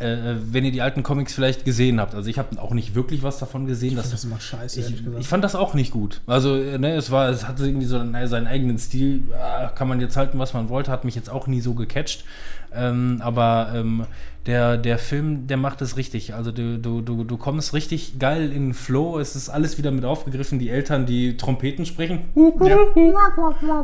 [0.00, 2.14] äh, wenn ihr die alten Comics vielleicht gesehen habt.
[2.14, 3.90] Also ich habe auch nicht wirklich was davon gesehen.
[3.90, 6.20] Ich dass das immer scheiße, ich, ich fand das auch nicht gut.
[6.26, 9.22] Also, äh, ne, es war, es hatte irgendwie so naja, seinen eigenen Stil.
[9.32, 12.24] Ah, kann man jetzt halten, was man wollte, hat mich jetzt auch nie so gecatcht.
[12.72, 14.06] Ähm, aber ähm,
[14.46, 16.34] der, der Film, der macht es richtig.
[16.34, 19.18] Also du, du, du, du kommst richtig geil in den Flow.
[19.18, 20.58] Es ist alles wieder mit aufgegriffen.
[20.58, 22.20] Die Eltern, die Trompeten sprechen.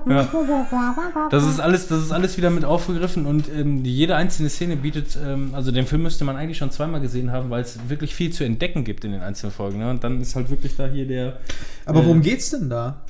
[0.09, 1.29] Ja.
[1.31, 5.19] Das ist alles, das ist alles wieder mit aufgegriffen und ähm, jede einzelne Szene bietet,
[5.23, 8.33] ähm, also den Film müsste man eigentlich schon zweimal gesehen haben, weil es wirklich viel
[8.33, 9.79] zu entdecken gibt in den einzelnen Folgen.
[9.79, 9.91] Ne?
[9.91, 11.39] Und dann ist halt wirklich da hier der.
[11.85, 13.03] Aber äh, worum geht's denn da?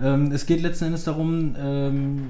[0.00, 2.26] ähm, es geht letzten Endes darum, ähm,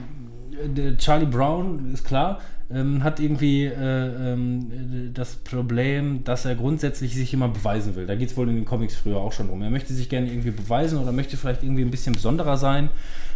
[0.64, 2.40] der Charlie Brown, ist klar,
[2.70, 8.06] ähm, hat irgendwie äh, ähm, das Problem, dass er grundsätzlich sich immer beweisen will.
[8.06, 9.62] Da geht es wohl in den Comics früher auch schon drum.
[9.62, 12.90] Er möchte sich gerne irgendwie beweisen oder möchte vielleicht irgendwie ein bisschen besonderer sein.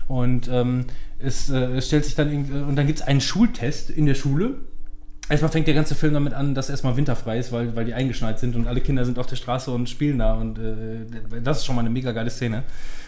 [0.06, 0.86] Und ähm,
[1.18, 4.14] es, äh, es stellt sich dann irgendwie, und dann gibt es einen Schultest in der
[4.14, 4.56] Schule.
[5.30, 8.38] Erstmal fängt der ganze Film damit an, dass erstmal winterfrei ist, weil, weil die eingeschneit
[8.38, 10.34] sind und alle Kinder sind auf der Straße und spielen da.
[10.34, 12.64] Und äh, das ist schon mal eine mega geile Szene.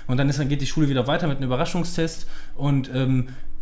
[0.07, 3.54] Und dann, ist, dann geht die Schule wieder weiter mit einem Überraschungstest und ähm, äh,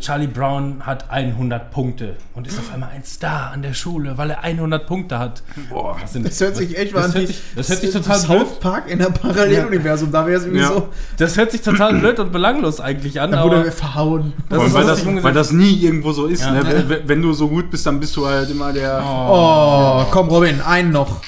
[0.00, 4.30] Charlie Brown hat 100 Punkte und ist auf einmal ein Star an der Schule, weil
[4.30, 5.42] er 100 Punkte hat.
[5.70, 8.18] Boah, sind- Das hört sich echt das mal an hört sich, das hört sich total
[8.18, 8.60] South blöd.
[8.60, 10.12] Park in der Paralleluniversum.
[10.12, 10.68] Da wäre es irgendwie Ja.
[10.68, 14.32] so, Das hört sich total blöd und belanglos eigentlich an, da aber wurde er verhauen.
[14.50, 16.42] das weil, das, weil das nie irgendwo so ist.
[16.42, 16.52] Ja.
[16.52, 16.84] Ne?
[16.88, 19.02] Wenn, wenn du so gut bist, dann bist du halt immer der.
[19.04, 21.20] Oh, komm Robin, einen noch.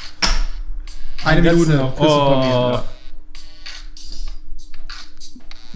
[1.25, 1.73] Eine Minute.
[1.77, 1.99] noch.
[1.99, 2.79] Oh.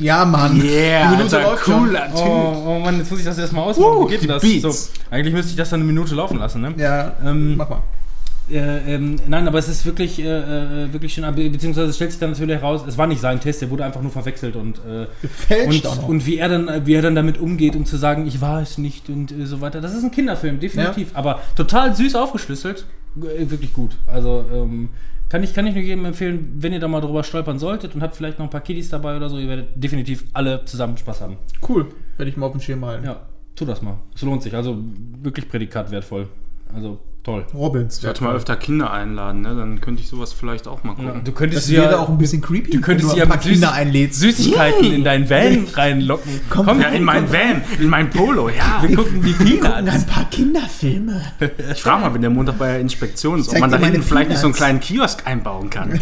[0.02, 0.60] Ja, Mann.
[0.60, 2.16] Yeah, Die Minute Alter, cooler Typ.
[2.26, 3.96] Oh, oh Mann, jetzt muss ich das erstmal ausmachen.
[3.96, 4.42] Uh, Wie geht denn das?
[4.42, 6.74] So, eigentlich müsste ich das dann eine Minute laufen lassen, ne?
[6.76, 7.82] Ja, Ähm, mach mal.
[8.50, 12.10] Äh, ähm, nein, aber es ist wirklich, äh, äh, wirklich schön, be- beziehungsweise es stellt
[12.10, 14.78] sich dann natürlich heraus, es war nicht sein Test, der wurde einfach nur verwechselt und,
[14.84, 15.06] äh,
[15.64, 18.40] und, und wie, er dann, äh, wie er dann damit umgeht, um zu sagen, ich
[18.40, 19.80] war es nicht und äh, so weiter.
[19.80, 22.84] Das ist ein Kinderfilm, definitiv, aber total süß aufgeschlüsselt,
[23.22, 23.92] äh, wirklich gut.
[24.08, 24.88] Also ähm,
[25.32, 28.02] kann, ich, kann ich nur jedem empfehlen, wenn ihr da mal drüber stolpern solltet und
[28.02, 31.22] habt vielleicht noch ein paar Kiddies dabei oder so, ihr werdet definitiv alle zusammen Spaß
[31.22, 31.38] haben.
[31.66, 31.86] Cool.
[32.18, 33.06] Werde ich mal auf den Schirm halten.
[33.06, 33.22] Ja,
[33.56, 33.96] tu das mal.
[34.14, 34.76] Es lohnt sich, also
[35.22, 36.28] wirklich prädikatwertvoll.
[36.74, 37.44] Also toll.
[37.54, 37.96] Robbins.
[37.96, 39.54] Ich sollte mal öfter Kinder einladen, ne?
[39.54, 41.24] dann könnte ich sowas vielleicht auch mal Ja, gucken.
[41.24, 43.38] du könntest Das sie ja auch ein bisschen creepy, Du könntest sie ja ein paar
[43.38, 44.20] mit Kinder Süß- einlädst.
[44.20, 46.40] Süßigkeiten in deinen Van reinlocken.
[46.50, 48.82] Komm, Ja, in mein Van, in mein Polo, ja.
[48.86, 49.94] wir gucken die Wir gucken Peanuts.
[49.94, 51.22] ein paar Kinderfilme.
[51.72, 54.28] Ich frage mal, wenn der Montag bei der Inspektion ist, ob man da hinten vielleicht
[54.30, 54.58] nicht so einen Peanuts.
[54.58, 55.92] kleinen Kiosk einbauen kann.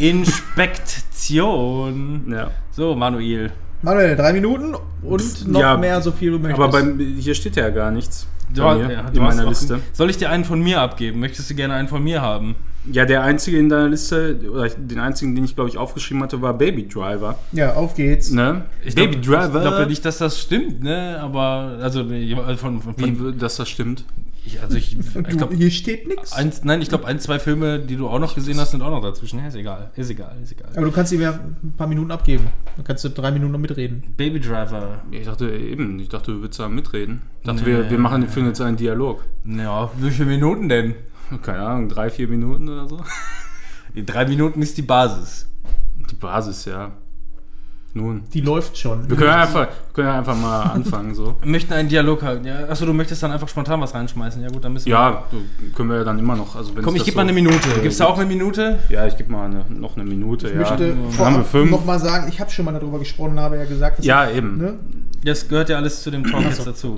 [1.10, 2.24] Inspektion.
[2.32, 2.50] Ja.
[2.72, 3.50] So, Manuel.
[3.82, 6.60] Manuel, drei Minuten und noch Ja, mehr, so viel du möchtest.
[6.62, 8.26] Aber beim, hier steht ja gar nichts.
[8.52, 9.80] Du, bei ja, mir, du in meiner auch- Liste.
[9.92, 11.20] Soll ich dir einen von mir abgeben?
[11.20, 12.56] Möchtest du gerne einen von mir haben?
[12.90, 16.40] Ja, der einzige in deiner Liste, oder den einzigen, den ich glaube ich aufgeschrieben hatte,
[16.42, 17.38] war Baby Driver.
[17.52, 18.30] ja, auf geht's.
[18.30, 18.62] Ne?
[18.84, 19.62] Ich Baby glaub- Driver.
[19.62, 21.18] Ich glaube nicht, dass das stimmt, ne?
[21.20, 24.04] Aber, also, nee, von, von, Wie, von dass das stimmt.
[24.44, 26.32] Ich, also ich, ich Du, glaube, hier steht nichts.
[26.64, 29.02] nein, ich glaube, ein, zwei Filme, die du auch noch gesehen hast, sind auch noch
[29.02, 29.38] dazwischen.
[29.38, 30.70] Ja, ist egal, ist egal, ist egal.
[30.74, 32.46] Aber du kannst ihm ja ein paar Minuten abgeben.
[32.76, 34.02] Dann kannst du drei Minuten noch mitreden.
[34.16, 35.02] Baby Driver.
[35.10, 37.22] Ich dachte eben, ich dachte, du würdest da mitreden.
[37.40, 37.66] Ich dachte, Nee.
[37.66, 39.24] wir, wir machen den Film jetzt einen Dialog.
[39.44, 40.94] Ja, wie viele Minuten denn?
[41.42, 43.00] Keine Ahnung, drei, vier Minuten oder so.
[43.94, 45.48] Die drei Minuten ist die Basis.
[46.10, 46.92] Die Basis, ja.
[47.92, 48.22] Nun.
[48.32, 49.08] Die läuft schon.
[49.10, 51.34] Wir können ja einfach, wir können ja einfach mal anfangen, so.
[51.40, 52.44] Wir möchten einen Dialog halten.
[52.44, 54.40] Ja, achso, du möchtest dann einfach spontan was reinschmeißen.
[54.42, 54.92] Ja gut, dann müssen wir.
[54.92, 55.38] Ja, du,
[55.74, 56.54] können wir ja dann immer noch.
[56.54, 57.68] Also wenn Komm, ich gebe mal so- eine Minute.
[57.78, 58.78] äh, Gibst du auch eine Minute?
[58.90, 60.46] Ja, ich gebe mal eine, noch eine Minute.
[60.46, 60.60] Ich ja.
[60.60, 61.70] möchte Dann haben wir vorab fünf.
[61.72, 64.56] noch mal sagen, ich habe schon mal darüber gesprochen, habe ja gesagt, dass Ja, eben.
[64.58, 64.74] ne?
[65.24, 66.94] Das gehört ja alles zu dem Talk jetzt dazu.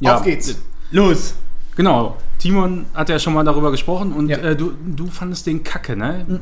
[0.00, 0.58] Ja, Auf geht's.
[0.90, 1.34] Los!
[1.76, 2.16] Genau.
[2.38, 4.36] Timon hat ja schon mal darüber gesprochen und Ja.
[4.38, 6.40] äh, du, du fandest den kacke, ne?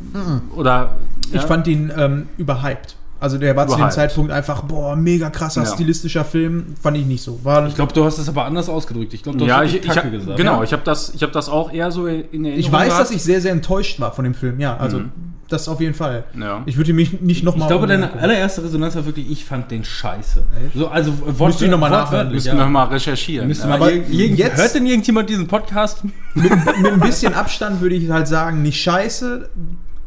[0.56, 0.96] Oder.
[1.32, 2.96] Ich fand ihn ähm, überhyped.
[3.20, 3.90] Also der war zu dem.
[3.90, 5.72] Zeitpunkt einfach, boah, mega krasser Ja.
[5.72, 6.74] stilistischer Film.
[6.82, 7.40] Fand ich nicht so.
[7.42, 9.14] War, Ich glaube, du hast es aber anders ausgedrückt.
[9.14, 10.36] Ich glaube, du Ja, hast ich, ich hab, gesagt.
[10.36, 10.62] genau, Ja.
[10.64, 12.58] ich habe das, ich hab das auch eher so in Erinnerung.
[12.58, 13.00] ich weiß, gehabt.
[13.00, 14.60] dass ich sehr, sehr enttäuscht war von dem Film.
[14.60, 15.10] Ja, also Mhm.
[15.48, 16.24] das auf jeden Fall.
[16.38, 16.62] Ja.
[16.66, 17.62] Ich würde mich nicht nochmal.
[17.62, 20.42] Ich glaube, deine allererste Resonanz war wirklich, ich fand den scheiße.
[20.66, 20.74] Echt?
[20.76, 22.30] So, also Wort, Müsste ich noch mal nachhören.
[22.30, 22.68] Müssen wir ja.
[22.68, 23.48] mal recherchieren.
[23.48, 26.02] Müsste mal jetzt- Hört denn irgendjemand diesen Podcast?
[26.34, 26.50] mit,
[26.82, 29.48] mit ein bisschen Abstand würde ich halt sagen, nicht scheiße,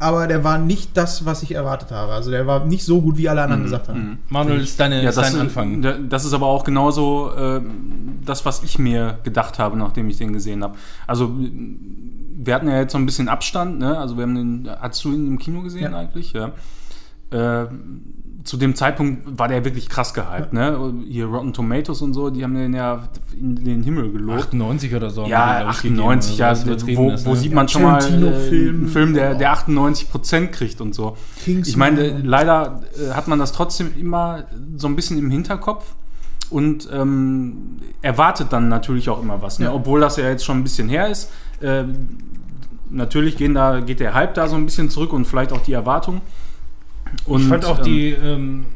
[0.00, 2.12] aber der war nicht das, was ich erwartet habe.
[2.12, 4.00] Also der war nicht so gut, wie alle anderen gesagt haben.
[4.10, 4.18] Mhm.
[4.28, 5.82] Manuel, ist, deine, Ja, ist das, dein ist, Anfang.
[5.82, 10.18] da- das ist aber auch genauso ähm, das, was ich mir gedacht habe, nachdem ich
[10.18, 10.76] den gesehen habe.
[11.06, 13.98] Also, wir hatten ja jetzt so ein bisschen Abstand, ne?
[13.98, 15.98] Also, wir haben den, hast du ihn im Kino gesehen Ja.
[15.98, 16.32] eigentlich?
[16.32, 16.52] Ja.
[17.30, 17.66] Äh,
[18.48, 20.94] zu dem Zeitpunkt war der wirklich krass gehypt, ne?
[21.06, 23.06] Hier Rotten Tomatoes und so, die haben den ja
[23.38, 24.38] in den Himmel gelobt.
[24.38, 25.26] 98 oder so.
[25.26, 27.36] Ja, haben die, glaub ich, gegeben, 98, ja, also was übertrieben wo, ist, wo ne?
[27.36, 31.18] sieht man schon mal äh, einen Film, der, der 98% kriegt und so.
[31.44, 31.68] Kingsman.
[31.68, 34.44] Ich meine, leider äh, hat man das trotzdem immer
[34.76, 35.84] so ein bisschen im Hinterkopf
[36.48, 39.66] und ähm, erwartet dann natürlich auch immer was, ne?
[39.66, 39.74] Ja.
[39.74, 41.30] obwohl das ja jetzt schon ein bisschen her ist.
[41.60, 41.84] Äh,
[42.88, 45.74] natürlich gehen da, geht der Hype da so ein bisschen zurück und vielleicht auch die
[45.74, 46.22] Erwartung.
[47.26, 48.66] Und, ich fand auch ähm, die, ähm,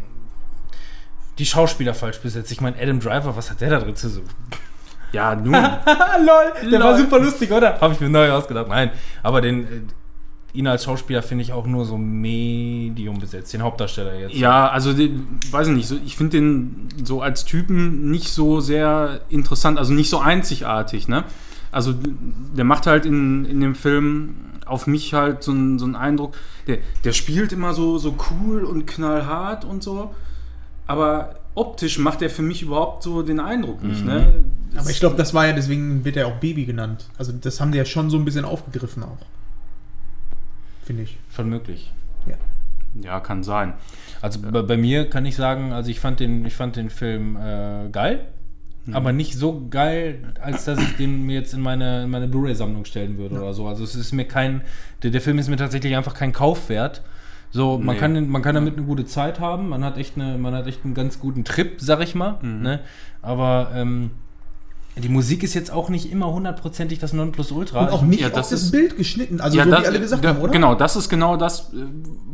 [1.39, 2.53] die Schauspieler falsch besetzt.
[2.53, 4.29] Ich meine, Adam Driver, was hat der da drin zu suchen?
[5.13, 5.53] Ja, nun.
[5.53, 6.81] Lol, der Lol.
[6.81, 7.81] war super lustig, oder?
[7.81, 8.69] Habe ich mir neu ausgedacht.
[8.69, 8.91] Nein,
[9.23, 9.69] aber den, äh,
[10.55, 14.35] ihn als Schauspieler finde ich auch nur so medium besetzt, den Hauptdarsteller jetzt.
[14.35, 18.61] Ja, also den, weiß ich nicht, so, ich finde den so als Typen nicht so
[18.61, 21.25] sehr interessant, also nicht so einzigartig, ne?
[21.71, 21.95] Also
[22.55, 24.35] der macht halt in, in dem Film
[24.73, 26.35] auf mich halt so einen so einen Eindruck,
[26.67, 30.15] der, der spielt immer so, so cool und knallhart und so,
[30.87, 34.45] aber optisch macht er für mich überhaupt so den Eindruck nicht, ne?
[34.75, 37.11] Aber ich glaube, das war ja, deswegen wird er auch Baby genannt.
[37.19, 39.19] Also das haben die ja schon so ein bisschen aufgegriffen auch.
[40.83, 41.19] Finde ich.
[41.31, 41.93] Schon möglich.
[42.95, 43.75] Ja, kann sein.
[44.21, 47.37] Also bei, bei mir kann ich sagen, also ich fand den, ich fand den Film
[47.37, 48.27] äh, geil,
[48.91, 52.85] aber nicht so geil, als dass ich den mir jetzt in meine, in meine Blu-ray-Sammlung
[52.85, 53.67] stellen würde oder so.
[53.69, 54.63] Also es ist mir kein,
[55.03, 57.03] der, der Film ist mir tatsächlich einfach kein Kaufwert.
[57.51, 58.01] So, man, Nee.
[58.01, 60.85] kann, man kann damit eine gute Zeit haben, man hat echt, eine, man hat echt
[60.85, 62.39] einen ganz guten Trip, sag ich mal.
[62.43, 62.81] Ne?
[63.21, 64.11] Aber ähm,
[64.97, 67.81] die Musik ist jetzt auch nicht immer hundertprozentig das Nonplusultra.
[67.81, 69.41] Und auch nicht Ja, auf das das ist- Bild geschnitten.
[69.41, 70.53] Also ja, so das, wie alle gesagt da, haben, oder?
[70.53, 71.77] Genau, das ist genau das, äh,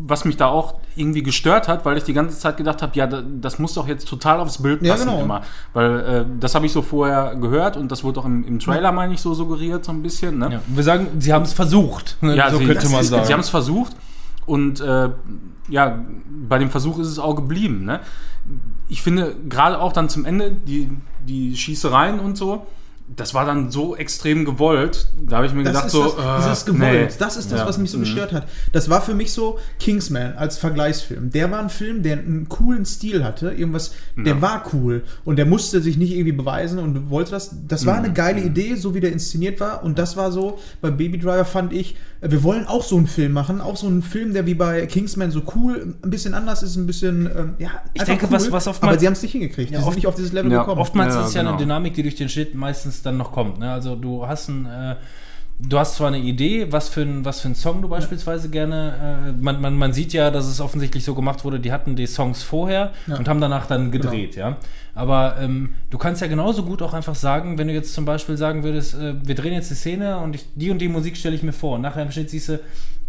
[0.06, 3.06] was mich da auch irgendwie gestört hat, weil ich die ganze Zeit gedacht habe, ja,
[3.06, 5.22] da- das muss doch jetzt total aufs Bild Ja, passen genau.
[5.22, 5.42] immer.
[5.72, 8.90] Weil äh, das habe ich so vorher gehört und das wurde auch im, im Trailer,
[8.90, 10.38] meine ich, so suggeriert, so ein bisschen.
[10.38, 10.48] Ne?
[10.54, 12.34] ja, wir sagen, sie haben es versucht, ne?
[12.34, 13.24] Ja, so sie, könnte man sagen.
[13.24, 13.92] Sie haben es versucht
[14.46, 15.11] und äh,
[15.68, 15.98] ja,
[16.48, 17.84] bei dem Versuch ist es auch geblieben.
[17.84, 18.00] Ne?
[18.88, 20.90] Ich finde, gerade auch dann zum Ende, die,
[21.26, 22.66] die Schießereien und so,
[23.16, 25.09] das war dann so extrem gewollt.
[25.26, 26.04] Da habe ich mir gedacht, ist so.
[26.04, 26.80] das, äh, dieses gewollt,
[27.11, 27.16] nee.
[27.18, 27.66] das ist das, Ja.
[27.66, 28.02] was mich so Mhm.
[28.02, 28.46] gestört hat.
[28.72, 31.30] Das war für mich so Kingsman als Vergleichsfilm.
[31.30, 34.40] Der war ein Film, der einen coolen Stil hatte, irgendwas, der Ja.
[34.42, 37.54] war cool und der musste sich nicht irgendwie beweisen und wollte das.
[37.66, 38.04] Das war Mhm.
[38.04, 41.44] eine geile Idee, so wie der inszeniert war und das war so, bei Baby Driver
[41.44, 44.46] fand ich, äh, wir wollen auch so einen Film machen, auch so einen Film, der
[44.46, 48.30] wie bei Kingsman so cool, ein bisschen anders ist, ein bisschen, ähm, ja, Ich denke,
[48.30, 49.70] was- was oftmals- aber sie haben es nicht hingekriegt.
[49.70, 50.80] Ja, die sind oft- nicht auf dieses Level Ja, gekommen.
[50.80, 51.54] Oftmals Ja, ist es ja genau.
[51.54, 53.59] eine Dynamik, die durch den Shit meistens dann noch kommt.
[53.59, 53.70] Ne?
[53.72, 54.96] Also du hast ein, äh,
[55.61, 59.28] du hast zwar eine Idee, was für ein, was für ein Song du beispielsweise gerne.
[59.28, 62.07] Äh, man, man, man sieht ja, dass es offensichtlich so gemacht wurde, die hatten die
[62.07, 63.16] Songs vorher Ja.
[63.16, 64.57] und haben danach dann gedreht, ja.
[64.94, 68.36] Aber ähm, du kannst ja genauso gut auch einfach sagen, wenn du jetzt zum Beispiel
[68.36, 71.36] sagen würdest, äh, wir drehen jetzt die Szene und ich, die und die Musik stelle
[71.36, 71.76] ich mir vor.
[71.76, 72.61] Und nachher im Schnitt siehst du,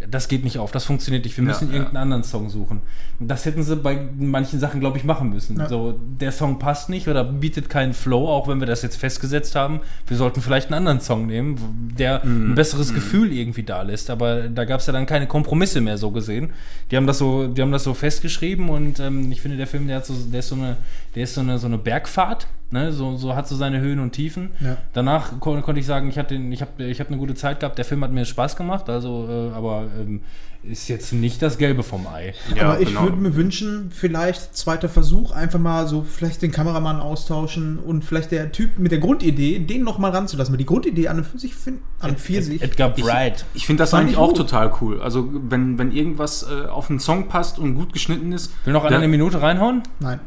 [0.08, 1.74] das geht nicht auf, das funktioniert nicht, wir Ja, müssen ja.
[1.74, 2.80] irgendeinen anderen Song suchen.
[3.18, 5.58] Das hätten sie bei manchen Sachen, glaube ich, machen müssen.
[5.58, 5.68] Ja.
[5.68, 9.54] So, der Song passt nicht oder bietet keinen Flow, auch wenn wir das jetzt festgesetzt
[9.56, 9.80] haben.
[10.06, 12.52] Wir sollten vielleicht einen anderen Song nehmen, der Mhm.
[12.52, 14.08] ein besseres Gefühl irgendwie da lässt.
[14.10, 16.50] Aber da gab es ja dann keine Kompromisse mehr so gesehen.
[16.90, 19.86] Die haben das so, die haben das so festgeschrieben und ähm, ich finde, der Film,
[19.86, 20.76] der hat so, der ist so eine,
[21.14, 22.46] der ist so eine, so eine Bergfahrt.
[22.72, 24.50] Ne, so, so hat so seine Höhen und Tiefen.
[24.60, 24.76] Ja.
[24.92, 27.78] Danach kon konnte ich sagen, ich hatte, ich habe, ich habe eine gute Zeit gehabt.
[27.78, 30.20] Der Film hat mir Spaß gemacht, also, äh, aber ähm,
[30.62, 32.34] ist jetzt nicht das Gelbe vom Ei.
[32.54, 33.04] Ja, Aber ich genau.
[33.04, 38.30] würde mir wünschen, vielleicht zweiter Versuch, einfach mal so vielleicht den Kameramann austauschen und vielleicht
[38.30, 40.52] der Typ mit der Grundidee, den noch mal ranzulassen.
[40.52, 43.46] Weil die Grundidee an und für sich, find, an für sich Edgar Bright.
[43.54, 44.36] Ich finde das eigentlich ich auch gut.
[44.36, 45.00] total cool.
[45.00, 48.84] Also, wenn, wenn irgendwas äh, auf einen Song passt und gut geschnitten ist, Will noch
[48.84, 49.82] einer eine Minute reinhauen?
[49.98, 50.20] Nein.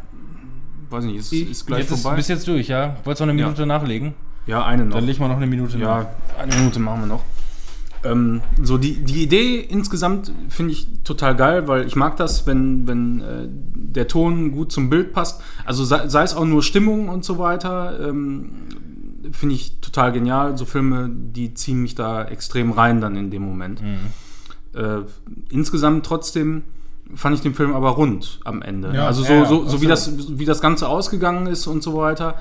[0.93, 2.15] Weiß nicht, ist, ist gleich Jetzt ist, vorbei.
[2.15, 2.95] bist jetzt durch, ja?
[3.03, 3.47] Wolltest du noch eine Ja.
[3.47, 4.13] Minute nachlegen?
[4.45, 4.95] ja, eine noch.
[4.95, 6.03] Dann leg mal noch eine Minute nach.
[6.03, 6.09] Ja,
[6.41, 7.23] eine Minute machen wir noch.
[8.05, 12.85] Ähm, so die, die Idee insgesamt finde ich total geil, weil ich mag das, wenn,
[12.87, 15.41] wenn äh, der Ton gut zum Bild passt.
[15.65, 18.49] Also sei, sei es auch nur Stimmung und so weiter, ähm,
[19.31, 20.57] finde ich total genial.
[20.57, 23.81] So Filme, die ziehen mich da extrem rein dann in dem Moment.
[24.75, 25.01] Äh,
[25.49, 26.63] insgesamt trotzdem
[27.15, 28.93] fand ich den Film aber rund am Ende.
[28.93, 31.95] Ja, also so, ja, so, so wie, das, wie das Ganze ausgegangen ist und so
[31.95, 32.37] weiter,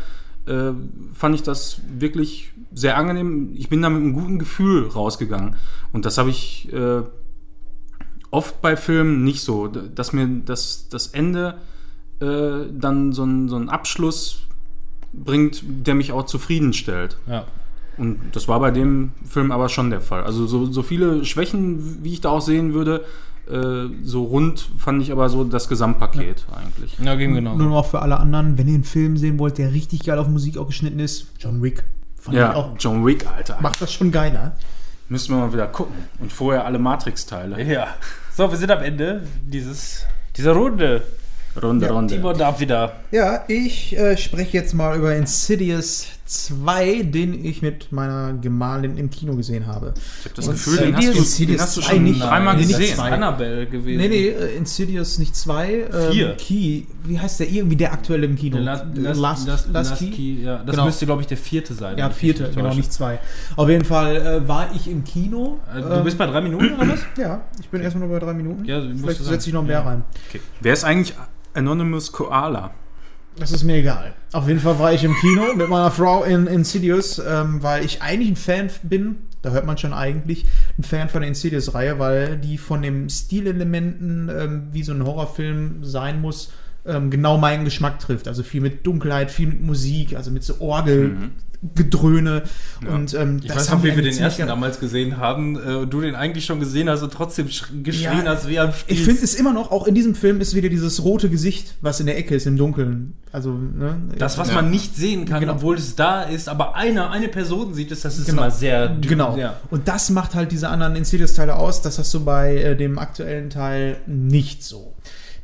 [0.47, 0.73] äh,
[1.13, 3.51] fand ich das wirklich sehr angenehm.
[3.55, 5.57] Ich bin da mit einem guten Gefühl rausgegangen.
[5.93, 7.03] Und das habe ich äh,
[8.31, 11.59] oft bei Filmen nicht so, dass mir das, das Ende
[12.21, 14.43] äh, dann so, ein, so einen Abschluss
[15.13, 17.19] bringt, der mich auch zufriedenstellt.
[17.27, 17.45] Ja.
[17.99, 20.25] Und das war bei dem Film aber schon der Fall.
[20.25, 23.05] Also so, so viele Schwächen, wie ich da auch sehen würde,
[24.05, 26.97] so rund fand ich aber so das Gesamtpaket eigentlich.
[27.03, 27.57] Ja, ging genau.
[27.57, 30.29] Nur noch für alle anderen, wenn ihr einen Film sehen wollt, der richtig geil auf
[30.29, 31.83] Musik auch geschnitten ist, John Wick.
[32.17, 32.71] Fand ich Ja, auch.
[32.79, 33.59] John Wick, Alter.
[33.61, 34.57] Macht das schon geiler.
[35.09, 35.95] Müssen wir mal wieder gucken.
[36.21, 37.63] Und vorher alle Matrix-Teile.
[37.65, 37.89] Ja.
[38.35, 41.03] So, wir sind am Ende dieses, dieser Runde.
[41.61, 42.15] Runde, Runde.
[42.15, 42.93] Timo darf wieder.
[43.11, 49.11] Ja, ich äh, spreche jetzt mal über Insidious 2, den ich mit meiner Gemahlin im
[49.11, 49.93] Kino gesehen habe.
[50.21, 52.23] Ich habe das Und Gefühl, den hast, Insidious du, den hast du 2 schon nicht.
[52.23, 52.97] dreimal Nee, gesehen.
[52.97, 53.11] zwei.
[53.13, 53.99] Annabelle gewesen.
[54.01, 55.73] Nee, nee, äh, Insidious nicht 2.
[55.73, 56.35] Ähm, Vier.
[56.37, 56.83] Key.
[57.05, 57.49] Wie heißt der?
[57.51, 58.57] Irgendwie der aktuelle im Kino.
[58.57, 60.43] Der Last, Last, Last, Last, Last Key?
[60.43, 60.59] ja.
[60.65, 60.87] Das Genau.
[60.87, 61.99] müsste, glaube ich, der vierte sein.
[61.99, 62.79] Ja, vierte, nicht genau, täusche.
[62.81, 63.19] nicht zwei.
[63.57, 65.61] Auf jeden Fall äh, war ich im Kino.
[65.75, 67.01] Äh, Du Ähm, bist bei drei Minuten oder was?
[67.19, 68.65] Ja, ich bin erstmal nur bei drei Minuten.
[68.65, 69.83] Ja, Vielleicht setze ich noch mehr Ja.
[69.83, 70.03] rein.
[70.61, 71.15] Wer ist eigentlich
[71.55, 72.71] Anonymous Koala?
[73.39, 74.15] Das ist mir egal.
[74.33, 78.03] Auf jeden Fall war ich im Kino mit meiner Frau in Insidious, ähm, weil ich
[78.03, 80.47] eigentlich ein Fan bin, da hört man schon eigentlich,
[80.79, 85.85] ein Fan von der Insidious-Reihe, weil die von den Stilelementen, ähm, wie so ein Horrorfilm
[85.85, 86.53] sein muss,
[86.87, 88.29] ähm, genau meinen Geschmack trifft.
[88.29, 90.55] Also viel mit Dunkelheit, viel mit Musik, also mit so
[91.63, 92.43] Orgelgedröhne.
[92.85, 92.89] Ja.
[92.95, 95.57] Und, ähm, Ich das weiß haben noch, wie wir den ersten damals gesehen haben.
[95.57, 98.59] Äh, und du den eigentlich schon gesehen hast und trotzdem sch- geschrien Ja, hast wie
[98.59, 98.99] am Spieß.
[98.99, 102.01] Ich finde es immer noch, auch in diesem Film ist wieder dieses rote Gesicht, was
[102.01, 103.15] in der Ecke ist, im Dunkeln.
[103.31, 103.97] Also, ne?
[104.19, 104.57] Das, was Ja.
[104.57, 105.55] man nicht sehen kann, Genau.
[105.55, 108.43] obwohl es da ist, aber eine, eine Person sieht es, das ist Genau.
[108.43, 109.01] immer sehr dünn.
[109.09, 109.37] Genau.
[109.39, 109.57] Ja.
[109.71, 111.81] Und das macht halt diese anderen Insidious-Teile aus.
[111.81, 114.95] Das hast du bei äh, dem aktuellen Teil nicht so.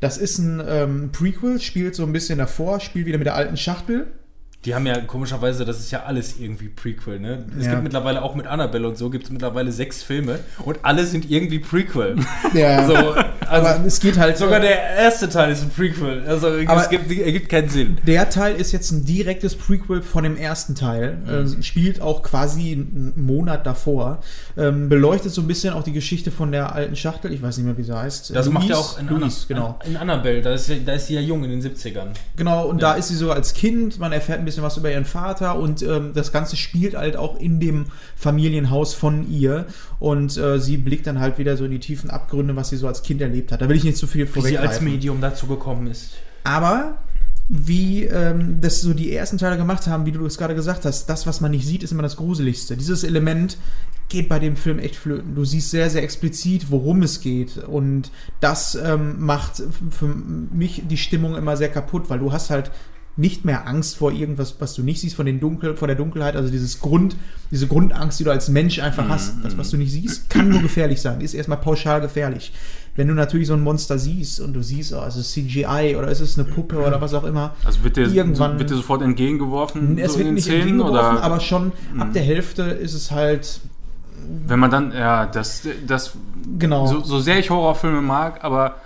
[0.01, 3.57] Das ist ein ähm, Prequel, spielt so ein bisschen davor, spielt wieder mit der alten
[3.57, 4.07] Schachtel.
[4.69, 7.43] Die haben ja komischerweise, das ist ja alles irgendwie Prequel, ne?
[7.59, 7.71] Es Ja.
[7.71, 11.31] gibt mittlerweile auch mit Annabelle und so, gibt es mittlerweile sechs Filme und alle sind
[11.31, 12.17] irgendwie Prequel.
[12.53, 12.87] Ja.
[12.87, 13.17] so, also
[13.49, 14.37] aber es geht halt.
[14.37, 16.23] sogar der erste Teil ist ein Prequel.
[16.27, 17.97] Also Aber- es gibt, ergibt keinen Sinn.
[18.07, 21.17] Der Teil ist jetzt ein direktes Prequel von dem ersten Teil.
[21.25, 21.59] Mhm.
[21.59, 24.21] Äh, spielt auch quasi einen Monat davor.
[24.59, 27.33] Ähm, beleuchtet so ein bisschen auch die Geschichte von der alten Schachtel.
[27.33, 28.35] Ich weiß nicht mehr, wie sie heißt.
[28.37, 29.79] Das macht ja auch in, Louise, Anna, genau.
[29.87, 32.09] in Annabelle, da ist, da ist sie ja jung in den 70ern.
[32.37, 35.05] Genau, und da ist sie so als Kind, man erfährt ein bisschen was über ihren
[35.05, 37.87] Vater und ähm, das Ganze spielt halt auch in dem
[38.17, 39.67] Familienhaus von ihr
[39.99, 42.89] und äh, sie blickt dann halt wieder so in die tiefen Abgründe, was sie so
[42.89, 43.61] als Kind erlebt hat.
[43.61, 44.81] Da will ich nicht zu viel Wie sie als.
[44.81, 46.13] Medium dazu gekommen ist.
[46.45, 46.99] Aber
[47.49, 51.07] wie ähm, das so die ersten Teile gemacht haben, wie du es gerade gesagt hast,
[51.07, 52.77] das, was man nicht sieht, ist immer das Gruseligste.
[52.77, 53.57] Dieses Element
[54.09, 55.35] geht bei dem Film echt flöten.
[55.35, 57.57] Du siehst sehr, sehr explizit, worum es geht.
[57.59, 58.11] Und
[58.41, 62.71] das ähm, macht für mich die Stimmung immer sehr kaputt, weil du hast halt
[63.19, 66.37] nicht mehr Angst vor irgendwas, was du nicht siehst, von den Dunkel, vor der Dunkelheit,
[66.37, 67.17] also dieses Grund,
[67.51, 70.63] diese Grundangst, die du als Mensch einfach hast, das, was du nicht siehst, kann nur
[70.63, 72.53] gefährlich sein, ist erstmal pauschal gefährlich.
[72.97, 76.09] Wenn du natürlich so ein Monster siehst und du siehst, oh, es ist CGI oder
[76.09, 79.03] es ist eine Puppe oder was auch immer, Also wird dir, Irgendwann- wird dir sofort
[79.03, 80.61] entgegengeworfen es so wird nicht Szenen?
[80.61, 83.61] entgegengeworfen, Oder aber schon ab der Hälfte ist es halt,
[84.47, 86.13] wenn man dann, ja, das, das
[86.59, 86.87] genau.
[86.87, 88.77] so, so sehr ich Horrorfilme mag, aber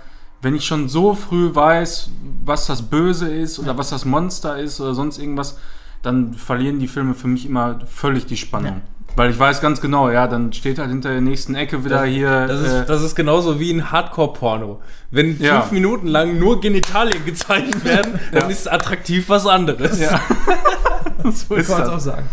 [0.43, 2.09] wenn ich schon so früh weiß,
[2.45, 5.57] was das Böse ist oder was das Monster ist oder sonst irgendwas,
[6.01, 8.81] dann verlieren die Filme für mich immer völlig die Spannung.
[9.15, 12.47] Weil ich weiß ganz genau, ja, dann steht halt hinter der nächsten Ecke wieder hier.
[12.47, 14.81] Das äh, ist, das ist genauso wie ein Hardcore-Porno.
[15.11, 15.61] Wenn Ja.
[15.61, 18.47] fünf Minuten lang nur Genitalien gezeigt werden, dann Ja.
[18.49, 19.99] ist attraktiv was anderes.
[19.99, 20.19] ja.
[21.31, 21.89] so ist kann man das.
[21.89, 22.27] auch sagen.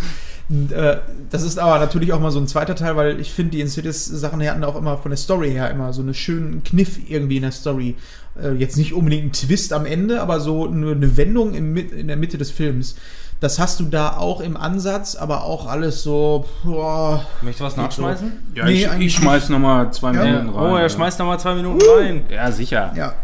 [0.70, 0.96] Äh,
[1.30, 4.42] das ist aber natürlich auch mal so ein zweiter Teil, weil ich finde, die Insidious-Sachen
[4.48, 7.52] hatten auch immer von der Story her immer so einen schönen Kniff irgendwie in der
[7.52, 7.96] Story.
[8.40, 12.08] Äh, jetzt nicht unbedingt ein Twist am Ende, aber so eine, eine Wendung im, in
[12.08, 12.96] der Mitte des Films.
[13.38, 16.46] Das hast du da auch im Ansatz, aber auch alles so.
[16.64, 18.32] Boah, Möchtest du was nachschmeißen?
[18.54, 20.24] Ja, Nee, ich, eigentlich ich schmeiß nochmal zwei Ja.
[20.24, 20.72] Minuten rein.
[20.72, 22.22] Oh, er schmeißt nochmal zwei Minuten rein.
[22.28, 22.92] Ja, sicher.
[22.96, 23.14] ja.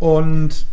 [0.00, 0.64] Und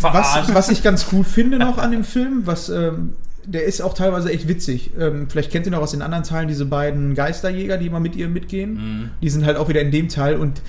[0.00, 3.14] was, was ich ganz cool finde noch an dem Film, was ähm,
[3.46, 4.90] der ist auch teilweise echt witzig.
[4.98, 8.16] Ähm, vielleicht kennt ihr noch aus den anderen Teilen diese beiden Geisterjäger, die immer mit
[8.16, 8.74] ihr mitgehen.
[8.74, 9.10] Mhm.
[9.22, 10.62] Die sind halt auch wieder in dem Teil und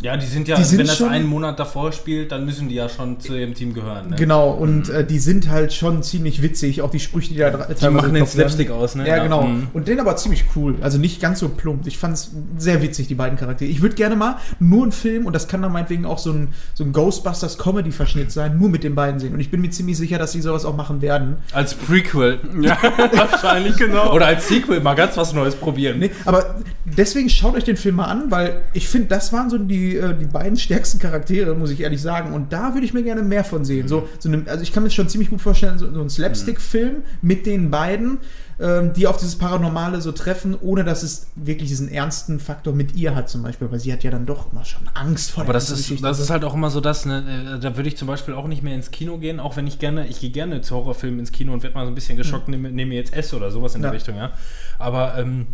[0.00, 2.68] Ja, die sind ja, Die sind wenn das schon- einen Monat davor spielt, dann müssen
[2.68, 4.10] die ja schon zu ihrem Team gehören.
[4.10, 4.16] Ne?
[4.16, 7.74] genau und äh, die sind halt schon ziemlich witzig, auch die Sprüche, die da dra-
[7.74, 8.24] Die machen den.
[8.26, 9.08] Slapstick aus, ne?
[9.08, 9.42] Ja, genau.
[9.42, 9.68] Mhm.
[9.72, 10.76] Und den aber ziemlich cool.
[10.82, 11.86] Also nicht ganz so plump.
[11.86, 13.68] Ich fand es sehr witzig, die beiden Charaktere.
[13.70, 16.48] Ich würde gerne mal nur einen Film, und das kann dann meinetwegen auch so ein,
[16.74, 19.34] so ein Ghostbusters-Comedy-Verschnitt sein, nur mit den beiden sehen.
[19.34, 21.36] Und ich bin mir ziemlich sicher, dass sie sowas auch machen werden.
[21.52, 22.38] Als Prequel.
[22.60, 22.76] Ja,
[23.12, 24.12] wahrscheinlich, genau.
[24.12, 25.98] Oder als Sequel mal ganz was Neues probieren.
[26.00, 29.58] Nee, aber deswegen schaut euch den Film mal an, weil ich finde, das waren so
[29.58, 32.32] die, äh, die beiden stärksten Charaktere, muss ich ehrlich sagen.
[32.32, 33.88] Und da würde ich mir gerne mehr von sehen.
[33.88, 37.02] So, so eine, also ich kann mir schon ziemlich gut vorstellen, so, so ein Slapstick-Film
[37.22, 38.18] mit den beiden,
[38.60, 42.94] ähm, die auf dieses Paranormale so treffen, ohne dass es wirklich diesen ernsten Faktor mit
[42.96, 45.52] ihr hat zum Beispiel, weil sie hat ja dann doch immer schon Angst vor Aber
[45.52, 46.02] das ist, Geschichte.
[46.02, 48.48] das ist halt auch immer so das, ne, äh, da würde ich zum Beispiel auch
[48.48, 51.30] nicht mehr ins Kino gehen, auch wenn ich gerne, ich gehe gerne zu Horrorfilmen ins
[51.32, 53.82] Kino und werde mal so ein bisschen geschockt, nehme, nehme jetzt S oder sowas in
[53.82, 53.90] Ja.
[53.90, 54.32] die Richtung, ja.
[54.80, 55.46] Aber ähm,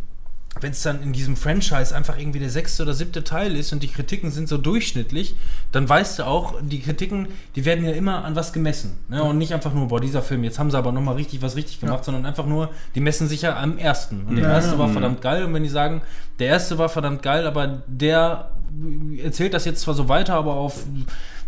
[0.61, 3.83] wenn es dann in diesem Franchise einfach irgendwie der sechste oder siebte Teil ist und
[3.83, 5.35] die Kritiken sind so durchschnittlich,
[5.73, 8.99] dann weißt du auch, die Kritiken, die werden ja immer an was gemessen.
[9.09, 9.23] Ne?
[9.23, 11.81] Und nicht einfach nur, boah, dieser Film, jetzt haben sie aber nochmal richtig was richtig
[11.81, 14.25] gemacht, sondern einfach nur, die messen sich ja am ersten.
[14.27, 14.79] Und der Ja, erste ja.
[14.79, 15.45] war verdammt geil.
[15.45, 16.03] Und wenn die sagen,
[16.39, 18.51] der erste war verdammt geil, aber der
[19.23, 20.85] erzählt das jetzt zwar so weiter, aber auf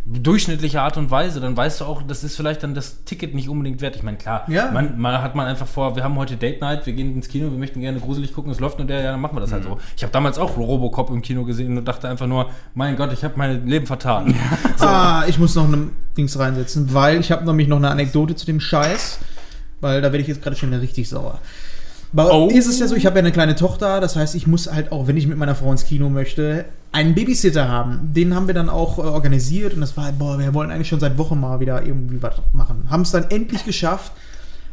[0.08, 3.48] durchschnittliche Art und Weise, dann weißt du auch, das ist vielleicht dann das Ticket nicht
[3.48, 3.96] unbedingt wert.
[3.96, 4.70] Ich meine, klar, Ja.
[4.70, 7.50] man, man hat man einfach vor, wir haben heute Date Night, wir gehen ins Kino,
[7.50, 9.64] wir möchten gerne gruselig gucken, es läuft nur der, ja, dann machen wir das halt
[9.64, 9.78] so.
[9.96, 13.24] Ich habe damals auch Robocop im Kino gesehen und dachte einfach nur, mein Gott, ich
[13.24, 14.34] habe mein Leben vertan.
[14.78, 18.46] Ah, ich muss noch eine Dings reinsetzen, weil ich habe nämlich noch eine Anekdote zu
[18.46, 19.18] dem Scheiß,
[19.80, 21.40] weil da werde ich jetzt gerade schon richtig sauer.
[22.12, 22.48] Bei Oh.
[22.48, 24.92] ist es ja so, ich habe ja eine kleine Tochter, das heißt, ich muss halt
[24.92, 28.10] auch, wenn ich mit meiner Frau ins Kino möchte, einen Babysitter haben.
[28.14, 31.00] Den haben wir dann auch äh, organisiert und das war, boah, wir wollen eigentlich schon
[31.00, 32.86] seit Wochen mal wieder irgendwie was machen.
[32.90, 34.12] Haben es dann endlich geschafft,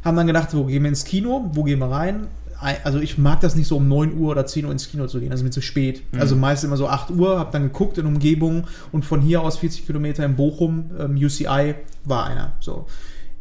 [0.06, 2.28] haben dann gedacht, wo gehen wir ins Kino, wo gehen wir rein?
[2.62, 5.08] Ei- Also ich mag das nicht so um 9 Uhr oder 10 Uhr ins Kino
[5.08, 6.04] zu gehen, das ist mir zu spät.
[6.18, 9.58] Also meist immer so 8 Uhr, habe dann geguckt in Umgebung und von hier aus
[9.58, 12.54] 40 Kilometer in Bochum, ähm, UCI, war einer.
[12.62, 12.86] So.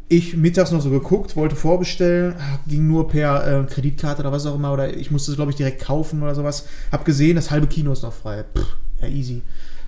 [0.09, 2.35] Ich mittags noch so geguckt, wollte vorbestellen,
[2.67, 5.57] ging nur per äh, Kreditkarte oder was auch immer, oder ich musste es, glaube ich,
[5.57, 6.67] direkt kaufen oder sowas.
[6.91, 8.43] Hab gesehen, das halbe Kino ist noch frei.
[8.55, 8.65] Pff,
[9.01, 9.41] ja, easy.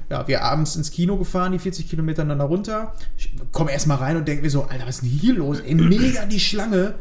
[0.09, 2.93] Ja, wir abends ins Kino gefahren, die 40 Kilometer dann da runter.
[3.17, 5.59] Ich komme erstmal rein und denke mir so, Alter, was ist denn hier los?
[5.59, 6.95] Ey, mega die Schlange.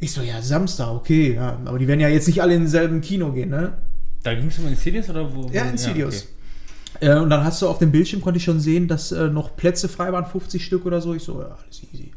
[0.00, 3.00] Ich so, ja, Samstag, okay, ja, aber die werden ja jetzt nicht alle in denselben
[3.00, 3.74] Kino gehen, ne?
[4.24, 5.48] da ging es um Insidious oder wo?
[5.52, 6.26] Ja, Insidious.
[6.96, 7.06] okay.
[7.06, 9.54] Äh, und dann hast du auf dem Bildschirm, konnte ich schon sehen, dass äh, noch
[9.56, 11.14] Plätze frei waren, 50 Stück oder so.
[11.14, 12.10] Ich so, ja, alles easy.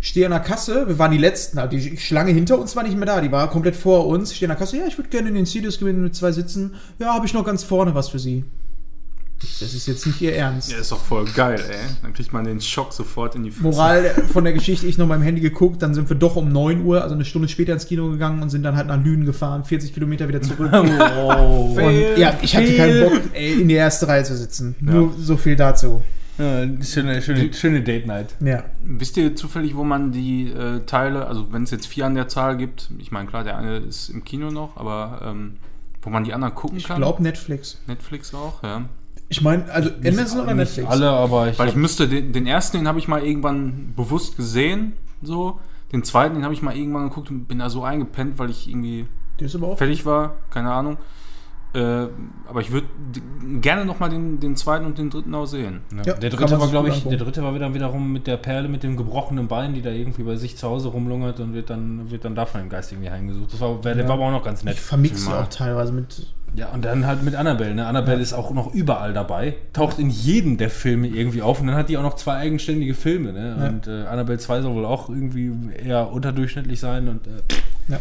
[0.00, 2.96] Stehe an der Kasse, wir waren die Letzten, also die Schlange hinter uns war nicht
[2.96, 4.34] mehr da, die war komplett vor uns.
[4.34, 6.74] Stehe an der Kasse, ja, ich würde gerne in den Insidious gewinnen mit zwei Sitzen.
[6.98, 8.44] Ja, habe ich noch ganz vorne was für Sie.
[9.60, 10.72] Das ist jetzt nicht Ihr Ernst.
[10.72, 11.76] Ja, ist doch voll geil, ey.
[12.02, 13.62] Dann kriegt man den Schock sofort in die Fresse.
[13.62, 16.50] Moral von der Geschichte, ich noch mal im Handy geguckt, dann sind wir doch um
[16.50, 19.24] 9 Uhr, also eine Stunde später ins Kino gegangen und sind dann halt nach Lünen
[19.24, 20.72] gefahren, 40 Kilometer wieder zurück.
[21.08, 21.76] Wow.
[21.76, 24.74] Und ja, ich hatte keinen Bock, ey, in die erste Reihe zu sitzen.
[24.80, 26.02] Nur so viel dazu.
[26.38, 28.34] Ja, schöne, schöne, schöne Date Night.
[28.40, 28.64] Ja.
[28.84, 32.28] Wisst ihr zufällig, wo man die äh, Teile, also wenn es jetzt vier an der
[32.28, 35.56] Zahl gibt, ich meine, klar, der eine ist im Kino noch, aber ähm,
[36.02, 36.98] wo man die anderen gucken Ich kann?
[36.98, 37.80] glaube Netflix.
[37.86, 38.84] Netflix auch, ja.
[39.28, 40.88] Ich meine, also Amazon oder Nicht Netflix?
[40.88, 44.36] alle, aber ich Weil ich müsste, den, den ersten, den habe ich mal irgendwann bewusst
[44.36, 44.92] gesehen,
[45.22, 45.58] so.
[45.92, 48.68] Den zweiten, den habe ich mal irgendwann geguckt und bin da so eingepennt, weil ich
[48.68, 49.06] irgendwie
[49.40, 49.78] Der ist aber auch.
[49.78, 50.98] fertig war, keine Ahnung.
[51.74, 52.06] Äh,
[52.48, 52.86] aber ich würde
[53.60, 55.80] gerne nochmal den, den zweiten und den dritten auch sehen.
[55.94, 56.02] Ja.
[56.04, 58.82] Ja, der dritte war, glaube ich, der dritte war wieder wiederum mit der Perle mit
[58.82, 62.24] dem gebrochenen Bein, die da irgendwie bei sich zu Hause rumlungert und wird dann, wird
[62.24, 63.52] dann davon im Geist irgendwie heimgesucht.
[63.52, 64.04] Das war, der Ja.
[64.08, 64.74] war aber auch noch ganz nett.
[64.74, 66.26] Ich vermix sie auch teilweise mit.
[66.54, 67.74] Ja, und dann halt mit Annabelle.
[67.74, 67.86] Ne?
[67.86, 71.76] Annabelle ist auch noch überall dabei, taucht in jedem der Filme irgendwie auf und dann
[71.76, 73.34] hat die auch noch zwei eigenständige Filme.
[73.34, 73.56] Ne?
[73.60, 73.68] Ja.
[73.68, 75.52] Und äh, Annabelle 2 soll wohl auch irgendwie
[75.84, 77.08] eher unterdurchschnittlich sein.
[77.08, 77.30] Und, äh,
[77.88, 78.00] Ja.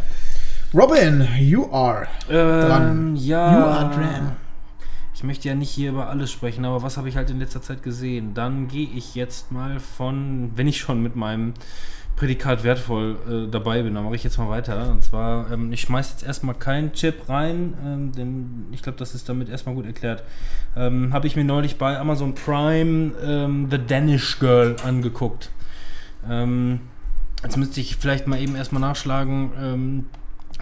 [0.74, 2.08] Robin, you are.
[2.30, 3.58] ähm, ja.
[3.58, 4.36] You are dran.
[5.16, 7.62] Ich möchte ja nicht hier über alles sprechen, aber was habe ich halt in letzter
[7.62, 8.34] Zeit gesehen?
[8.34, 11.54] Dann gehe ich jetzt mal von, wenn ich schon mit meinem
[12.18, 14.92] Prädikat wertvoll äh, dabei bin, dann mache ich jetzt mal weiter.
[14.92, 19.16] Und zwar, ähm, ich schmeiße jetzt erstmal keinen Chip rein, ähm, denn ich glaube, das
[19.16, 20.24] ist damit erstmal gut erklärt.
[20.76, 25.50] Ähm, habe ich mir neulich bei Amazon Prime ähm, The Danish Girl angeguckt.
[26.30, 26.82] Ähm,
[27.42, 30.06] jetzt müsste ich vielleicht mal eben erstmal nachschlagen.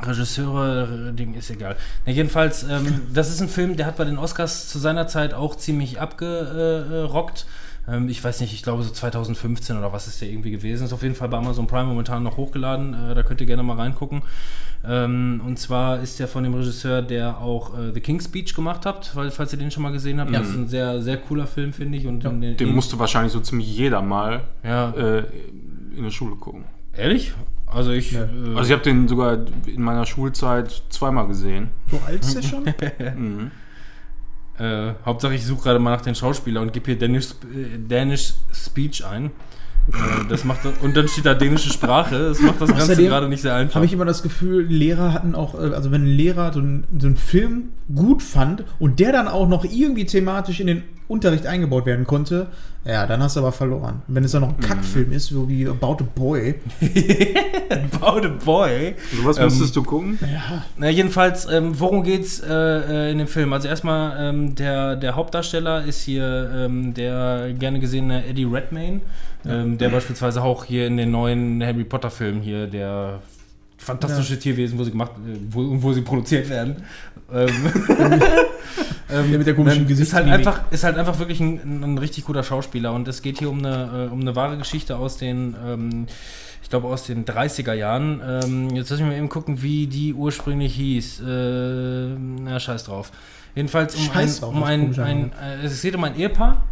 [0.02, 1.76] Regisseure, Ding ist egal.
[2.06, 5.34] Na, jedenfalls, ähm, das ist ein Film, der hat bei den Oscars zu seiner Zeit
[5.34, 7.46] auch ziemlich abgerockt.
[7.88, 10.86] Ähm, ich weiß nicht, ich glaube so 2015 oder was ist der irgendwie gewesen.
[10.86, 12.94] Ist auf jeden Fall bei Amazon Prime momentan noch hochgeladen.
[13.12, 14.24] Äh, da könnt ihr gerne mal reingucken.
[14.88, 18.86] Ähm, und zwar ist der von dem Regisseur, der auch äh, The King's Speech gemacht
[18.86, 20.32] hat, weil, falls ihr den schon mal gesehen habt.
[20.32, 20.40] Ja.
[20.40, 22.06] Das ist ein sehr, sehr cooler Film, finde ich.
[22.06, 25.24] Und Ja, den, Den musste wahrscheinlich so ziemlich jeder mal ja, äh,
[25.96, 26.66] in der Schule gucken.
[26.94, 27.34] ehrlich?
[27.68, 28.12] Also ich.
[28.12, 28.24] Ja.
[28.24, 31.70] Äh, Also ich habe den sogar in meiner Schulzeit zweimal gesehen.
[31.90, 32.64] So alt ist der schon?
[33.18, 33.52] Mhm.
[34.58, 38.36] Äh, Hauptsache, ich suche gerade mal nach den Schauspieler und gebe hier Danish, äh, Danish
[38.54, 39.26] Speech ein.
[39.92, 42.30] Äh, das macht und dann steht da dänische Sprache.
[42.30, 43.76] Das macht das Ganze Außerdem gerade nicht sehr einfach.
[43.76, 46.86] Habe ich immer das Gefühl, Lehrer hatten auch, äh, also wenn ein Lehrer so einen,
[46.98, 51.46] so einen Film gut fand und der dann auch noch irgendwie thematisch in den Unterricht
[51.46, 52.48] eingebaut werden konnte,
[52.86, 54.04] ja, dann hast du aber verloren.
[54.08, 56.56] Wenn es dann noch ein Kackfilm ist, so wie About a Boy,
[57.70, 58.96] About a Boy.
[59.16, 60.20] Sowas Ähm, musstest du gucken?
[60.78, 63.54] Na, jedenfalls, ähm, worum geht's äh, äh, in dem Film?
[63.54, 69.02] Also erstmal, ähm, der, der Hauptdarsteller ist hier ähm, der gerne gesehene Eddie Redmayne,
[69.48, 73.20] ähm, der beispielsweise auch hier in den neuen Harry Potter Filmen hier, der
[73.86, 76.84] fantastische Tierwesen, wo sie gemacht, äh, wo, wo sie produziert werden.
[77.32, 77.50] Ähm,
[79.10, 81.98] ähm, Der mit der komischen dann ist halt einfach ist halt einfach wirklich ein, ein
[81.98, 85.18] richtig guter Schauspieler und es geht hier um eine, äh, um eine wahre Geschichte aus
[85.18, 86.08] den ähm,
[86.62, 88.22] ich glaube aus den 30er Jahren.
[88.28, 91.22] Ähm, jetzt lass mich mal eben gucken, wie die ursprünglich hieß.
[91.22, 92.08] Äh,
[92.44, 93.12] na, scheiß drauf.
[93.54, 96.64] Jedenfalls um Scheiß ein, drauf, um ein, ein äh, es geht um ein Ehepaar,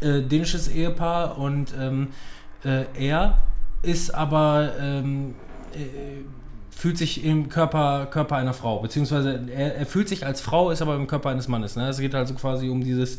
[0.00, 2.08] äh, dänisches Ehepaar und ähm,
[2.62, 3.38] äh, er
[3.82, 5.34] ist aber ähm,
[5.74, 6.22] äh,
[6.82, 10.82] fühlt sich im Körper, Körper einer Frau, beziehungsweise er, er fühlt sich als Frau, ist
[10.82, 11.76] aber im Körper eines Mannes.
[11.76, 11.88] Ne?
[11.88, 13.18] Es geht also quasi um dieses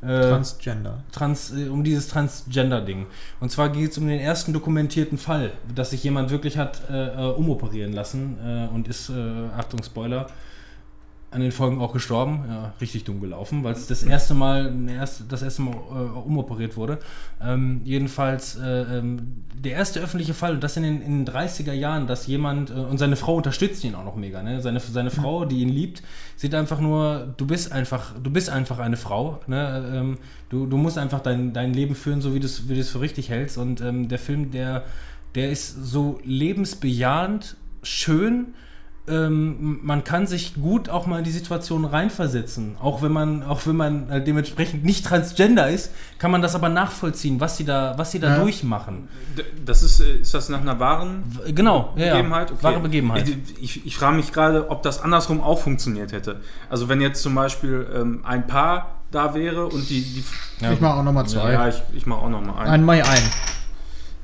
[0.00, 1.02] äh, Transgender.
[1.10, 3.06] Trans, äh, um dieses Transgender-Ding.
[3.40, 7.08] Und zwar geht es um den ersten dokumentierten Fall, dass sich jemand wirklich hat äh,
[7.08, 9.14] äh, umoperieren lassen äh, und ist, äh,
[9.58, 10.28] Achtung, Spoiler,
[11.32, 12.44] an den Folgen auch gestorben.
[12.48, 14.72] Ja, richtig dumm gelaufen, weil es das erste Mal,
[15.28, 16.98] das erste Mal äh, umoperiert wurde.
[17.40, 21.72] Ähm, jedenfalls äh, ähm, der erste öffentliche Fall, und das in den, in den 30er
[21.72, 24.60] Jahren, dass jemand, äh, und seine Frau unterstützt ihn auch noch mega, ne?
[24.60, 26.02] Seine, seine Frau, die ihn liebt,
[26.34, 29.92] sieht einfach nur, du bist einfach, du bist einfach eine Frau, ne?
[29.94, 33.00] Ähm, du, du musst einfach dein, dein Leben führen, so wie du es wie für
[33.00, 33.56] richtig hältst.
[33.56, 34.82] Und ähm, der Film, der,
[35.36, 38.54] der ist so lebensbejahend, schön,
[39.08, 42.76] ähm, man kann sich gut auch mal in die Situation reinversetzen.
[42.80, 46.68] Auch wenn man, auch wenn man halt dementsprechend nicht transgender ist, kann man das aber
[46.68, 48.42] nachvollziehen, was sie da, was sie da Ja.
[48.42, 49.08] durchmachen.
[49.64, 51.24] Das ist, äh, ist das nach einer wahren
[51.54, 52.52] Genau, ja, Begebenheit?
[52.52, 52.62] Okay.
[52.62, 53.28] Wahre Begebenheit.
[53.28, 56.40] Ich, ich, ich frage mich gerade, ob das andersrum auch funktioniert hätte.
[56.68, 60.02] Also wenn jetzt zum Beispiel ähm, ein Paar da wäre und die...
[60.02, 60.24] die
[60.60, 61.52] Ja, ich mache auch nochmal zwei.
[61.52, 62.70] ja, ich, ich mache auch noch mal einen.
[62.70, 63.22] Ein Mai ein.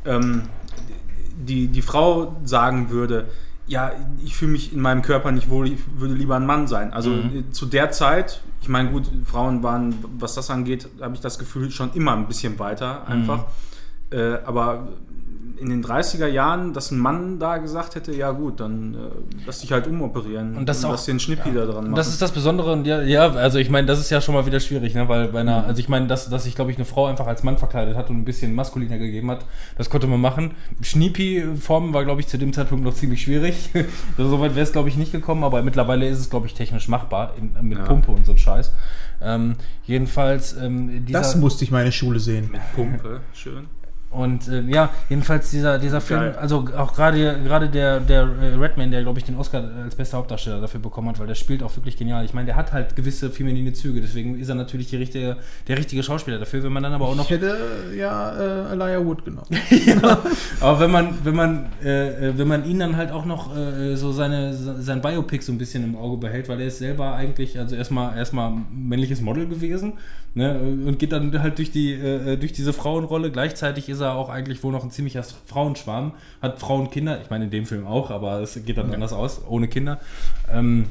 [0.05, 0.43] ähm,
[1.39, 3.27] die, die Frau sagen würde,
[3.66, 3.93] ja,
[4.24, 6.93] ich fühle mich in meinem Körper nicht wohl, ich würde lieber ein Mann sein.
[6.93, 7.38] Also Mhm.
[7.38, 11.38] äh, zu der Zeit, ich meine, gut, Frauen waren, was das angeht, habe ich das
[11.38, 13.44] Gefühl, schon immer ein bisschen weiter einfach.
[14.10, 14.88] Äh, aber
[15.59, 18.99] in den 30er Jahren, dass ein Mann da gesagt hätte, ja gut, dann äh,
[19.47, 21.95] lass dich halt umoperieren Und das auch- lass dir einen Schnippi da dran machen.
[21.95, 24.47] Das ist das Besondere und ja, ja also ich meine, das ist ja schon mal
[24.47, 25.09] wieder schwierig, ne?
[25.09, 27.43] weil bei einer, also ich meine, dass, dass sich, glaube ich, eine Frau einfach als
[27.43, 29.45] Mann verkleidet hat und ein bisschen maskuliner gegeben hat,
[29.78, 30.53] das konnte man machen.
[30.83, 33.70] Schniepi-Formen war, glaube ich, zu dem Zeitpunkt noch ziemlich schwierig.
[34.16, 37.35] Soweit wäre es, glaube ich, nicht gekommen, aber mittlerweile ist es, glaube ich, technisch machbar
[37.39, 37.85] in, mit Ja.
[37.85, 38.73] Pumpe und so ein Scheiß.
[39.23, 39.55] Ähm,
[39.85, 42.51] jedenfalls, ähm, dieser, Das musste ich meine Schule sehen.
[42.53, 43.66] mit Pumpe, schön.
[44.16, 46.36] Und äh, ja, jedenfalls dieser, dieser Film, Geil.
[46.40, 50.16] also auch gerade gerade der, der äh, Redman, der glaube ich den Oscar als bester
[50.16, 52.24] Hauptdarsteller dafür bekommen hat, weil der spielt auch wirklich genial.
[52.24, 55.36] Ich meine, der hat halt gewisse feminine Züge, deswegen ist er natürlich die richtige,
[55.68, 56.62] der richtige Schauspieler dafür.
[56.62, 57.59] Wenn man dann aber auch noch, Ich hätte
[57.94, 59.48] ja äh, Elijah Wood genommen.
[60.60, 63.97] aber wenn man wenn man äh, äh, wenn man ihn dann halt auch noch äh,
[63.97, 67.59] so seine sein Biopic so ein bisschen im Auge behält, weil er ist selber eigentlich
[67.59, 69.94] also erstmal erstmal männliches Model gewesen.
[70.36, 73.30] Ne, und geht dann halt durch die äh, durch diese Frauenrolle.
[73.30, 77.22] Gleichzeitig ist er auch eigentlich wohl noch ein ziemlicher Frauenschwarm, hat Frauenkinder.
[77.22, 79.98] Ich meine in dem Film auch, aber es geht dann anders aus, ohne Kinder.
[80.52, 80.88] Ähm,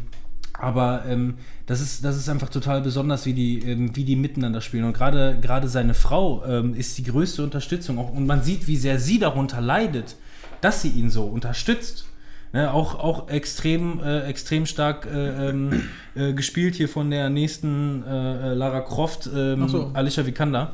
[0.53, 1.35] aber ähm,
[1.67, 4.83] das, ist, das ist einfach total besonders, wie die, ähm, wie die miteinander spielen.
[4.83, 7.99] Und gerade gerade seine Frau ähm, ist die größte Unterstützung.
[7.99, 10.15] Auch, und man sieht, wie sehr sie darunter leidet,
[10.61, 12.07] dass sie ihn so unterstützt.
[12.55, 18.01] Ne, auch, auch extrem, äh, extrem stark äh, ähm, äh, gespielt hier von der nächsten
[18.07, 19.91] äh, äh, Lara Croft, ähm, so.
[19.93, 20.71] Alicia Vikander.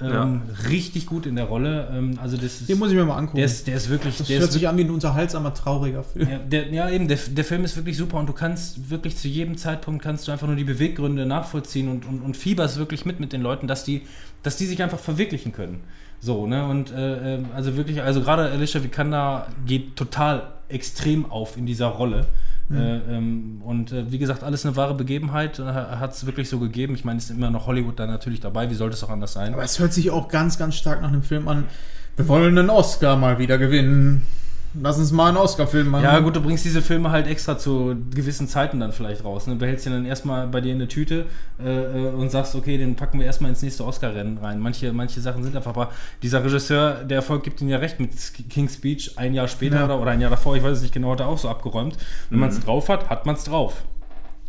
[0.00, 0.40] Ähm,
[0.70, 1.86] Richtig gut in der Rolle.
[1.92, 3.36] Ähm, also das ist, Den muss ich mir mal angucken.
[3.36, 4.16] der, ist, der ist wirklich.
[4.16, 6.30] das der hört ist sich an wie ein unterhaltsamer, trauriger Film.
[6.30, 9.28] ja, der, ja, eben, der, der Film ist wirklich super und du kannst wirklich zu
[9.28, 13.20] jedem Zeitpunkt kannst du einfach nur die Beweggründe nachvollziehen und, und, und fieberst wirklich mit
[13.20, 14.00] mit den Leuten, dass die,
[14.42, 15.80] dass die sich einfach verwirklichen können.
[16.20, 16.66] So, ne?
[16.66, 21.86] Und äh, ähm, also wirklich, also gerade Alicia Vikander geht total extrem auf in dieser
[21.86, 22.26] Rolle.
[22.70, 26.58] Äh, ähm, und äh, wie gesagt, alles eine wahre Begebenheit, äh, hat es wirklich so
[26.58, 26.94] gegeben.
[26.94, 29.32] Ich meine, es ist immer noch Hollywood da natürlich dabei, wie sollte es auch anders
[29.32, 29.54] sein?
[29.54, 31.64] Aber es hört sich auch ganz, ganz stark nach einem Film an.
[32.16, 34.26] Wir wollen einen Oscar mal wieder gewinnen.
[34.74, 36.04] Lass uns mal einen Oscar-Film machen.
[36.04, 39.46] Ja, gut, du bringst diese Filme halt extra zu gewissen Zeiten dann vielleicht raus.
[39.46, 39.54] Ne?
[39.56, 41.26] Behältst den dann erstmal bei dir in der Tüte
[41.58, 44.60] äh, äh, und sagst, okay, den packen wir erstmal ins nächste Oscar-Rennen rein.
[44.60, 45.90] Manche, manche Sachen sind einfach, aber
[46.22, 48.10] dieser Regisseur, der Erfolg gibt ihm ja recht mit
[48.50, 49.84] King's Speech ein Jahr später Ja.
[49.86, 51.96] oder, oder ein Jahr davor, ich weiß es nicht genau, hat er auch so abgeräumt.
[52.30, 53.82] Wenn man es drauf hat, hat man es drauf.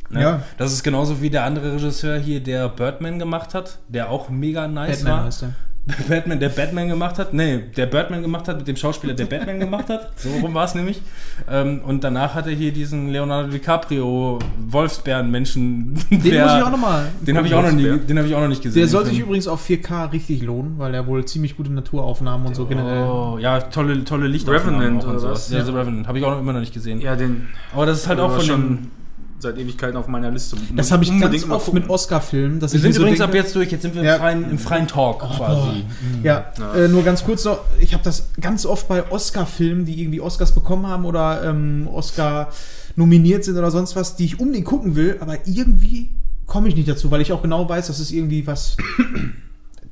[0.09, 0.21] Ne?
[0.21, 0.41] Ja.
[0.57, 4.67] Das ist genauso wie der andere Regisseur hier, der Birdman gemacht hat, der auch mega
[4.67, 5.25] nice Batman war.
[5.25, 5.53] heißt er.
[6.07, 7.33] Batman, der Batman gemacht hat.
[7.33, 10.11] Nee, der Birdman gemacht hat mit dem Schauspieler, der Batman gemacht hat.
[10.19, 11.01] So rum war es nämlich.
[11.49, 15.93] Ähm, und danach hat er hier diesen Leonardo DiCaprio Wolfsbären-Menschen.
[16.09, 17.07] Den muss ich auch nochmal.
[17.21, 18.07] Den habe ich, auch noch nie- Wolfsbär.
[18.07, 18.79] den hab ich auch noch nicht gesehen.
[18.81, 22.55] Der soll sich übrigens auf 4K richtig lohnen, weil er wohl ziemlich gute Naturaufnahmen und
[22.55, 23.03] so generell.
[23.03, 25.31] Oh, ja, tolle, tolle Lichtaufnahmen Revenant und sowas.
[25.31, 25.51] was?
[25.51, 25.65] Ja, Ja.
[25.65, 26.07] The Revenant.
[26.07, 27.01] Habe ich auch noch immer noch nicht gesehen.
[27.01, 28.91] Ja, den Aber das ist halt auch von schon den...
[29.39, 30.57] seit Ewigkeiten auf meiner Liste.
[30.75, 31.81] Das habe ich Unbedingt ganz oft gucken.
[31.81, 32.59] mit Oscar-Filmen.
[32.59, 33.71] dass Wir ich sind so übrigens denke- ab jetzt durch.
[33.71, 34.17] Jetzt sind wir im, Ja.
[34.17, 35.85] freien, im freien Talk quasi.
[36.23, 36.73] Ja, Ja.
[36.75, 40.53] Äh, nur ganz kurz noch, ich habe das ganz oft bei Oscar-Filmen, die irgendwie Oscars
[40.53, 42.49] bekommen haben oder ähm, Oscar
[42.95, 46.09] nominiert sind oder sonst was, die ich unbedingt gucken will, aber irgendwie
[46.45, 48.75] komme ich nicht dazu, weil ich auch genau weiß, das ist irgendwie was.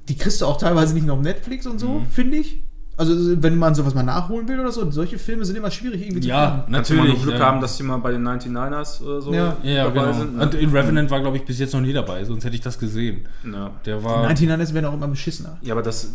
[0.10, 2.64] Die kriegst du auch teilweise nicht nur auf Netflix und so, finde ich.
[2.98, 3.14] Also,
[3.44, 6.30] wenn man sowas mal nachholen will oder so, solche Filme sind immer schwierig irgendwie zu
[6.30, 6.74] Ja, finden.
[6.74, 7.18] Kannst du mal natürlich.
[7.24, 7.45] nur Glück ja.
[7.45, 9.56] haben, dass die mal bei den 99ers oder so Ja.
[9.61, 10.14] ja, dabei genau.
[10.14, 10.36] sind.
[10.38, 10.41] ne?
[10.44, 12.80] Und in Revenant war, glaube ich, bis jetzt noch nie dabei, sonst hätte ich das
[12.80, 13.28] gesehen.
[13.44, 13.69] ja.
[13.86, 14.24] Der war.
[14.24, 15.57] 99 werden auch immer beschissener.
[15.61, 16.11] ja, aber das,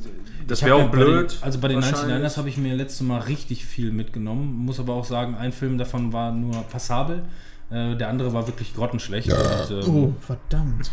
[0.49, 1.31] das wäre auch ja bei blöd.
[1.33, 2.17] Den, also bei den wahrscheinlich.
[2.17, 4.53] 99ers habe ich mir letztes Mal richtig viel mitgenommen.
[4.53, 7.23] Muss aber auch sagen, ein Film davon war nur passabel.
[7.71, 9.33] Äh, der andere war wirklich grottenschlecht.
[9.33, 9.39] Und,
[9.87, 10.91] ähm, Oh, verdammt.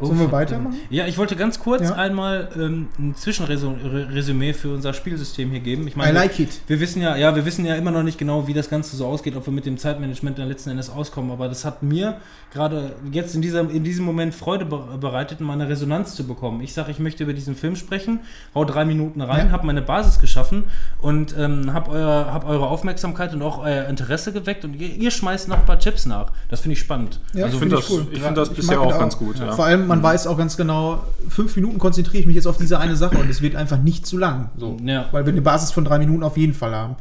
[0.00, 0.76] Sollen wir weitermachen?
[0.90, 1.94] Ja, ich wollte ganz kurz Ja.
[1.94, 5.86] einmal ähm, ein Zwischenresümee für unser Spielsystem hier geben.
[5.88, 6.60] Ich meine, I like it.
[6.66, 9.06] wir wissen ja, ja, wir wissen ja immer noch nicht genau, wie das Ganze so
[9.06, 11.30] ausgeht, ob wir mit dem Zeitmanagement dann letzten Endes auskommen.
[11.30, 12.16] Aber das hat mir
[12.52, 16.60] gerade jetzt in, dieser, in diesem Moment Freude be bereitet, mal eine Resonanz zu bekommen.
[16.60, 18.20] Ich sage, ich möchte über diesen Film sprechen,
[18.54, 19.52] hau drei Minuten rein, Ja.
[19.52, 20.64] habe meine Basis geschaffen
[21.00, 25.10] und ähm, habe euer, hab eure Aufmerksamkeit und auch euer Interesse geweckt und ihr, ihr
[25.10, 26.32] schmeißt noch ein paar Chips nach.
[26.48, 27.20] Das finde ich spannend.
[27.32, 28.06] Ja, Ich find finde ich das, cool.
[28.10, 29.18] ich find das Ich bisher auch den ganz auch.
[29.18, 29.38] gut.
[29.38, 29.52] Ja.
[29.52, 32.78] Vor allem, man weiß auch ganz genau, fünf Minuten konzentriere ich mich jetzt auf diese
[32.78, 34.50] eine Sache und es wird einfach nicht zu lang.
[34.56, 34.76] So.
[34.84, 35.06] Ja.
[35.12, 36.96] Weil wir eine Basis von drei Minuten auf jeden Fall haben.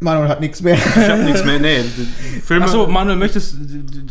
[0.00, 0.74] Manuel hat nichts mehr.
[0.74, 1.60] Ich habe nichts mehr.
[1.60, 1.80] Nee,
[2.44, 2.64] Filme.
[2.64, 3.56] Achso, Manuel, möchtest,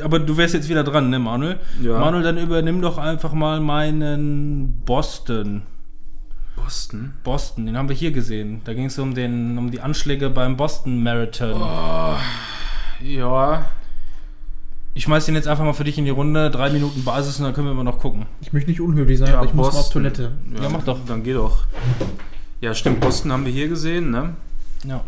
[0.02, 1.60] aber du wärst jetzt wieder dran, ne, Manuel?
[1.82, 2.00] Ja.
[2.00, 5.64] Manuel, dann übernimm doch einfach mal meinen Boston.
[6.56, 7.14] Boston.
[7.24, 8.62] Boston, den haben wir hier gesehen.
[8.64, 11.60] Da ging es um, den- um die Anschläge beim Boston Marathon.
[13.02, 13.66] Ja.
[14.94, 16.50] Ich schmeiß den jetzt einfach mal für dich in die Runde.
[16.52, 18.26] Drei Minuten Basis und dann können wir immer noch gucken.
[18.42, 20.04] Ich möchte nicht unhöflich sein, ja aber ich muss mal auf Boston.
[20.04, 20.32] Toilette.
[20.62, 21.00] Ja, mach doch.
[21.06, 21.66] Dann geh doch.
[22.60, 23.00] Ja, stimmt.
[23.00, 24.36] Boston haben wir hier gesehen, ne?
[24.86, 25.02] Ja.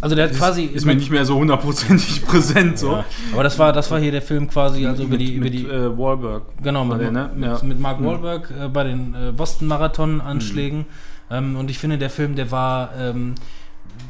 [0.00, 2.78] Also der hat ist, quasi ist mir nicht mehr so hundertprozentig präsent.
[2.78, 2.92] So.
[2.92, 5.54] Ja, aber das war, das war hier der Film quasi, also über die, über mit,
[5.54, 6.42] die, äh, Wahlberg.
[6.62, 7.30] genau, mit, der, ne?
[7.34, 7.60] mit, Ja.
[7.64, 10.84] mit Mark Wahlberg äh, bei den äh, Boston-Marathon-Anschlägen.
[11.30, 13.34] Ähm, und ich finde, der Film, der war ähm,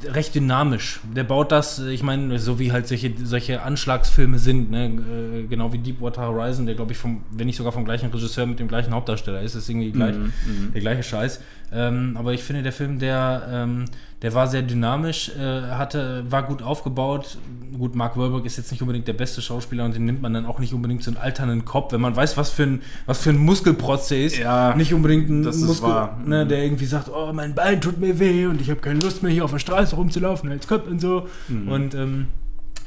[0.05, 1.01] recht dynamisch.
[1.15, 4.87] Der baut das, äh, ich meine, so wie halt solche, solche Anschlagsfilme sind, ne?
[4.87, 8.47] äh, genau wie Deepwater Horizon, der glaube ich vom, wenn nicht sogar vom gleichen Regisseur
[8.47, 10.73] mit dem gleichen Hauptdarsteller ist, ist irgendwie gleich, Mhm, mhm.
[10.73, 11.41] der gleiche Scheiß.
[11.73, 13.85] Ähm, aber ich finde, der Film, der, ähm,
[14.23, 17.39] der war sehr dynamisch, äh, hatte, war gut aufgebaut.
[17.77, 20.47] Gut, Mark Wahlberg ist jetzt nicht unbedingt der beste Schauspieler und den nimmt man dann
[20.47, 23.31] auch nicht unbedingt so einen alternden Kopf, wenn man weiß, was für ein, was für
[23.31, 24.39] ein Muskelprotz der ist.
[24.39, 26.09] Ja, nicht unbedingt ein Muskel.
[26.27, 26.49] Ne, Mhm.
[26.49, 29.31] der irgendwie sagt, oh, mein Bein tut mir weh und ich habe keine Lust mehr
[29.31, 31.29] hier auf der Straße rumzulaufen, jetzt kommt und so.
[31.49, 31.69] Mhm.
[31.69, 32.27] Und ähm,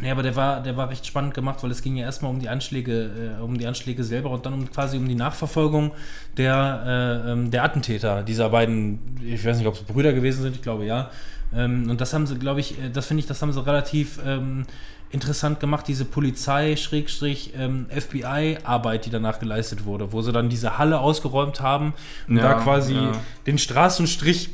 [0.03, 2.39] ja, aber der war, der war recht spannend gemacht, weil es ging ja erstmal um
[2.39, 5.91] die Anschläge, äh, um die Anschläge selber und dann um quasi um die Nachverfolgung
[6.37, 10.55] der, äh, ähm, der Attentäter, dieser beiden, ich weiß nicht, ob es Brüder gewesen sind,
[10.55, 11.09] ich glaube ja.
[11.53, 14.19] Ähm, und das haben sie, glaube ich, äh, das finde ich, das haben sie relativ
[14.25, 14.63] ähm,
[15.11, 21.93] interessant gemacht, diese Polizei-FBI-Arbeit, die danach geleistet wurde, wo sie dann diese Halle ausgeräumt haben
[22.27, 23.11] und Ja, da quasi ja.
[23.45, 24.49] den Straßenstrich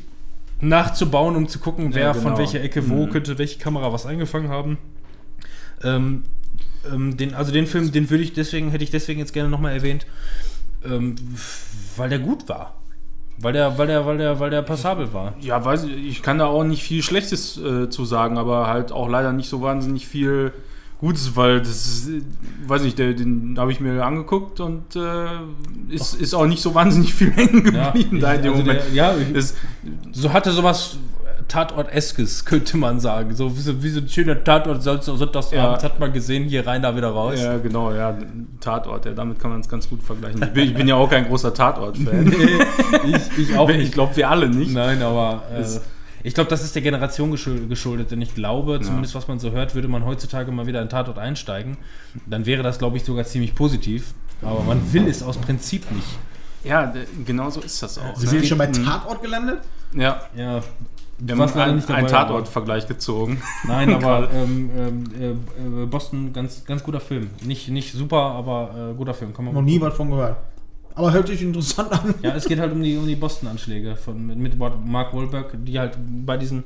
[0.60, 2.38] nachzubauen, um zu gucken, wer Ja, von genau.
[2.40, 3.12] welcher Ecke wo Mhm.
[3.12, 4.78] könnte welche Kamera was eingefangen haben.
[5.84, 6.24] Ähm,
[6.92, 9.74] ähm, den, also den Film, den würde ich deswegen, hätte ich deswegen jetzt gerne nochmal
[9.74, 10.06] erwähnt,
[10.86, 11.16] ähm,
[11.96, 12.76] weil der gut war.
[13.40, 15.36] Weil der, weil der, weil der, weil der passabel war.
[15.40, 18.92] Ja, weiß ich, ich kann da auch nicht viel Schlechtes äh, zu sagen, aber halt
[18.92, 20.54] auch leider nicht so wahnsinnig viel
[21.00, 22.10] Gutes, weil das ist,
[22.66, 25.28] weiß nicht, der, den habe ich mir angeguckt und äh,
[25.90, 28.82] ist, ist auch nicht so wahnsinnig viel hängen geblieben da in dem also Moment.
[28.88, 29.54] der, ja, ich, Das,
[30.12, 30.98] so hatte sowas
[31.48, 33.36] Tatort-eskes, könnte man sagen.
[33.36, 35.90] So wie, so wie so ein schöner Tatort, sonst sonntagsabends Ja.
[35.90, 37.40] hat man gesehen, hier rein, da wieder raus.
[37.42, 38.18] ja, genau, ja,
[38.60, 40.42] Tatort, ja, damit kann man es ganz gut vergleichen.
[40.44, 42.34] Ich bin, ich bin ja auch kein großer Tatort-Fan.
[43.06, 44.72] ich, ich auch ich glaube, wir alle nicht.
[44.74, 45.64] Nein, aber äh,
[46.24, 49.52] ich glaube, das ist der Generation geschul- geschuldet, denn ich glaube, zumindest was man so
[49.52, 51.78] hört, würde man heutzutage mal wieder in Tatort einsteigen,
[52.26, 54.14] dann wäre das, glaube ich, sogar ziemlich positiv.
[54.42, 56.08] Aber man will es aus Prinzip nicht.
[56.64, 56.94] Ja,
[57.26, 58.16] genau so ist das auch.
[58.18, 58.46] Sind wir ne?
[58.46, 58.84] schon bei Mhm.
[58.84, 59.60] Tatort gelandet?
[59.96, 60.62] Ja, Ja,
[61.20, 63.42] wir haben leider einen, nicht dabei, einen Tatort-Vergleich gezogen.
[63.68, 67.30] Nein, aber ähm, ähm, äh, äh, Boston, ganz, ganz guter Film.
[67.44, 69.34] Nicht, nicht super, aber äh, guter Film.
[69.34, 70.38] Kann man Noch nie was von gehört.
[70.98, 72.16] Aber hört sich interessant an.
[72.24, 75.78] Ja, es geht halt um die, um die Boston-Anschläge von mit, mit Mark Wahlberg, die
[75.80, 75.96] halt
[76.26, 76.64] bei diesen,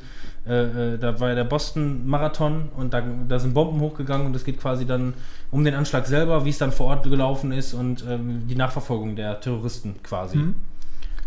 [0.47, 4.45] äh, äh, da war ja der Boston-Marathon und da, da sind Bomben hochgegangen und es
[4.45, 5.15] geht quasi dann
[5.51, 9.17] um den Anschlag selber, wie es dann vor Ort gelaufen ist und ähm, die Nachverfolgung
[9.17, 10.37] der Terroristen quasi.
[10.37, 10.55] Mhm.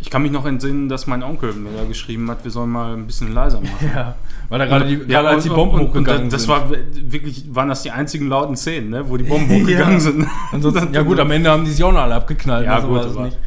[0.00, 2.92] Ich kann mich noch entsinnen, dass mein Onkel mir da geschrieben hat, wir sollen mal
[2.92, 3.90] ein bisschen leiser machen.
[3.94, 4.14] Ja,
[4.50, 6.50] weil da gerade die, Ja, gerade als die Bomben und, hochgegangen und das sind.
[6.50, 10.00] war wirklich, waren das die einzigen lauten Szenen, ne, wo die Bomben hochgegangen Ja.
[10.00, 10.26] sind.
[10.52, 12.66] Ansonsten, ja gut, am Ende haben die sich auch noch alle abgeknallt.
[12.66, 13.38] Ja, also gut, aber- nicht.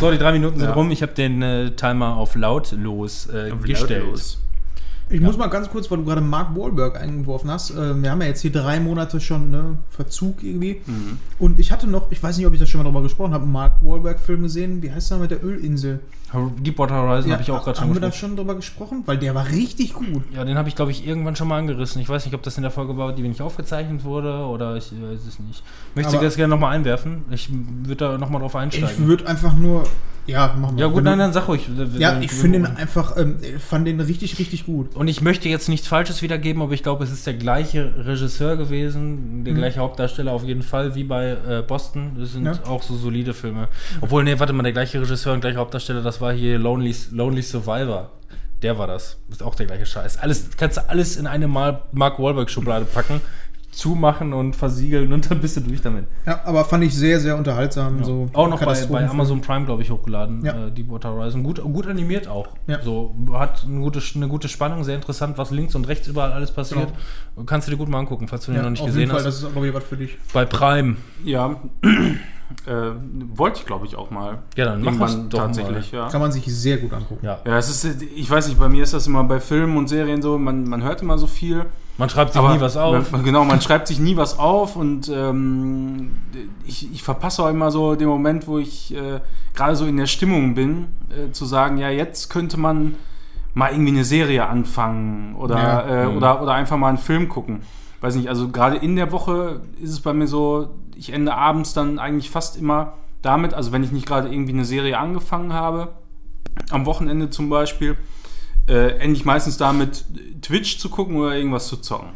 [0.00, 0.74] So, die drei Minuten sind Ja.
[0.74, 0.90] rum.
[0.90, 4.02] Ich habe den äh, Timer auf lautlos äh, gestellt.
[4.04, 4.38] Lautlos.
[5.08, 7.70] Ich muss mal ganz kurz, weil du gerade Mark Wahlberg eingeworfen hast.
[7.70, 10.80] Äh, wir haben ja jetzt hier drei Monate schon ne, Verzug irgendwie.
[10.84, 11.18] Mhm.
[11.38, 13.44] Und ich hatte noch, ich weiß nicht, ob ich das schon mal drüber gesprochen habe,
[13.44, 14.82] einen Mark Wahlberg-Film gesehen.
[14.82, 16.00] Wie heißt der mit der Ölinsel?
[16.60, 19.02] Deepwater Horizon habe ich auch gerade schon Haben wir da schon drüber gesprochen?
[19.06, 20.22] Weil der war richtig gut.
[20.34, 22.00] Ja, den habe ich, glaube ich, irgendwann schon mal angerissen.
[22.02, 24.90] Ich weiß nicht, ob das in der Folge war, die wenig aufgezeichnet wurde oder ich
[24.92, 25.62] weiß es nicht.
[25.94, 27.24] Möchte Aber- das gerne nochmal einwerfen?
[27.30, 29.06] Ich würde da nochmal drauf Ich einsteigen.
[29.06, 29.84] würde einfach nur.
[30.28, 30.86] Ja, machen wir.
[30.86, 31.68] Ja gut, nein, du- dann sag ruhig.
[31.98, 34.96] Ja, ich finde ihn einfach, ähm, ich fand den richtig, richtig gut.
[34.96, 38.56] Und ich möchte jetzt nichts Falsches wiedergeben, aber ich glaube, es ist der gleiche Regisseur
[38.56, 39.58] gewesen, der Mhm.
[39.58, 42.16] gleiche Hauptdarsteller auf jeden Fall, wie bei äh, Boston.
[42.18, 42.54] Das sind Ja.
[42.66, 43.68] auch so solide Filme.
[44.00, 47.42] Obwohl, nee, warte mal, der gleiche Regisseur und gleiche Hauptdarsteller, das war hier Lonely, Lonely
[47.42, 48.10] Survivor.
[48.62, 49.18] Der war das.
[49.30, 50.18] Ist auch der gleiche Scheiß.
[50.18, 53.20] Alles, kannst du alles in eine Mal Mark Wahlberg-Schublade packen,
[53.70, 56.06] zumachen und versiegeln und dann bist du durch damit.
[56.24, 58.02] Ja, aber fand ich sehr, sehr unterhaltsam.
[58.02, 59.06] So auch noch bei, bei.
[59.06, 60.42] Amazon Prime, glaube ich, hochgeladen.
[60.42, 60.68] Ja.
[60.68, 61.42] Äh, Deepwater Horizon.
[61.42, 62.48] Gut, gut animiert auch.
[62.66, 62.80] Ja.
[62.82, 66.50] So, hat eine gute, eine gute Spannung, sehr interessant, was links und rechts überall alles
[66.52, 66.88] passiert.
[67.44, 69.10] Kannst du dir gut mal angucken, falls du den Ja, noch nicht auf gesehen jeden
[69.10, 69.26] Fall, hast.
[69.26, 70.16] das ist, glaube ich, was für dich.
[70.32, 70.96] bei Prime.
[71.22, 71.60] Ja,
[72.66, 72.72] äh,
[73.34, 74.38] wollte ich glaube ich auch mal.
[74.56, 76.08] Ja, dann mach das Irgendwann doch tatsächlich, ja.
[76.08, 77.24] Kann man sich sehr gut angucken.
[77.26, 77.38] Ja.
[77.44, 80.22] Ja, es ist, ich weiß nicht, bei mir ist das immer bei Filmen und Serien
[80.22, 81.66] so, man, man hört immer so viel.
[81.98, 83.10] Man schreibt sich aber nie was auf.
[83.10, 86.10] Man, genau, man schreibt sich nie was auf und ähm,
[86.66, 89.20] ich, ich verpasse auch immer so den Moment, wo ich äh,
[89.54, 92.96] gerade so in der Stimmung bin, äh, zu sagen, ja, jetzt könnte man
[93.54, 95.80] mal irgendwie eine Serie anfangen oder, Ja.
[95.80, 96.16] äh, Mhm.
[96.18, 97.62] oder, oder einfach mal einen Film gucken.
[98.06, 101.74] Weiß nicht, also gerade in der Woche ist es bei mir so, ich ende abends
[101.74, 105.88] dann eigentlich fast immer damit, also wenn ich nicht gerade irgendwie eine Serie angefangen habe,
[106.70, 107.96] am Wochenende zum Beispiel,
[108.68, 110.04] äh, ende ich meistens damit,
[110.40, 112.10] Twitch zu gucken oder irgendwas zu zocken.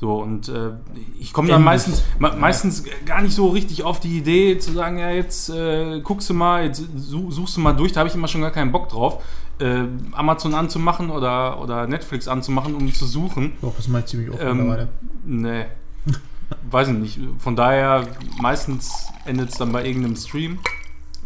[0.00, 0.70] So, und äh,
[1.18, 4.96] ich komme dann meistens, me meistens gar nicht so richtig auf die Idee zu sagen,
[4.98, 8.14] ja, jetzt äh, guckst du mal, jetzt such, suchst du mal durch, da habe ich
[8.14, 9.24] immer schon gar keinen Bock drauf,
[9.60, 13.54] äh, Amazon anzumachen oder, oder Netflix anzumachen, um zu suchen.
[13.60, 14.88] Doch, das mache ich ziemlich oft Ähm, mittlerweile.
[15.24, 15.64] nee.
[16.70, 17.18] Weiß ich nicht.
[17.38, 18.06] Von daher,
[18.40, 20.60] meistens endet es dann bei irgendeinem Stream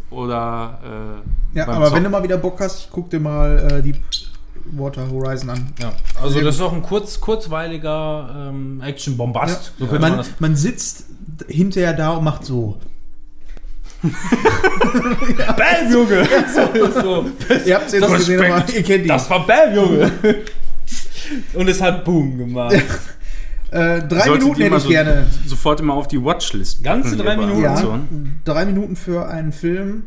[0.09, 0.79] oder
[1.53, 2.03] äh, Ja, aber wenn Zocken.
[2.05, 3.97] du mal wieder Bock hast, guck dir mal äh, Deep
[4.71, 5.67] Water Horizon an.
[5.81, 9.73] Ja, also das ist auch ein kurz, kurzweiliger ähm, Action-Bombast.
[9.77, 10.29] So könnte man man, das.
[10.39, 11.05] man sitzt
[11.47, 12.77] hinterher da und macht so.
[14.03, 16.27] Bam, Junge!
[17.01, 17.25] so,
[17.65, 18.51] Ihr habt es jetzt Das gesehen, Respekt.
[18.63, 19.07] aber ihr kennt die.
[19.07, 20.11] das war Bam, Junge!
[21.53, 22.73] Und es hat Boom gemacht.
[23.71, 25.27] äh, drei Solltet Minuten hätte ich so gerne.
[25.45, 26.83] Sofort immer auf die Watchlist.
[26.83, 27.61] Ganze drei Minuten?
[27.61, 27.99] Ja,
[28.43, 30.03] drei Minuten für einen Film.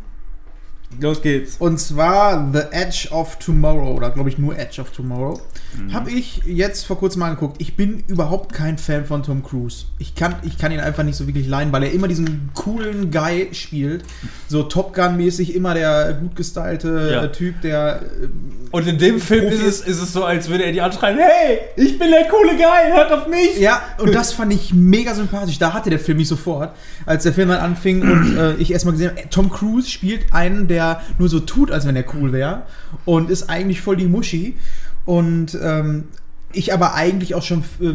[1.00, 1.56] Los geht's.
[1.58, 5.40] Und zwar The Edge of Tomorrow, oder glaube ich nur Edge of Tomorrow.
[5.76, 5.92] Mhm.
[5.92, 7.60] Habe ich jetzt vor kurzem mal angeguckt.
[7.60, 9.86] Ich bin überhaupt kein Fan von Tom Cruise.
[9.98, 13.10] Ich kann, ich kann ihn einfach nicht so wirklich leihen, weil er immer diesen coolen
[13.10, 14.04] Guy spielt.
[14.48, 17.24] So Top Gun-mäßig, immer der gut gestylte Ja.
[17.24, 18.00] äh, Typ, der.
[18.02, 18.28] äh,
[18.70, 21.58] Und in dem Film ist es, ist es so, als würde er die anschreien: Hey,
[21.76, 23.58] ich bin der coole Guy, hört auf mich!
[23.58, 25.58] Ja, und das fand ich mega sympathisch.
[25.58, 26.74] Da hatte der Film mich sofort,
[27.06, 30.68] als der Film dann anfing und äh, ich erstmal gesehen habe, Tom Cruise spielt einen,
[30.68, 32.64] der nur so tut, als wenn er cool wäre
[33.04, 34.56] und ist eigentlich voll die Muschi.
[35.04, 36.04] Und ähm,
[36.52, 37.92] ich aber eigentlich auch schon äh,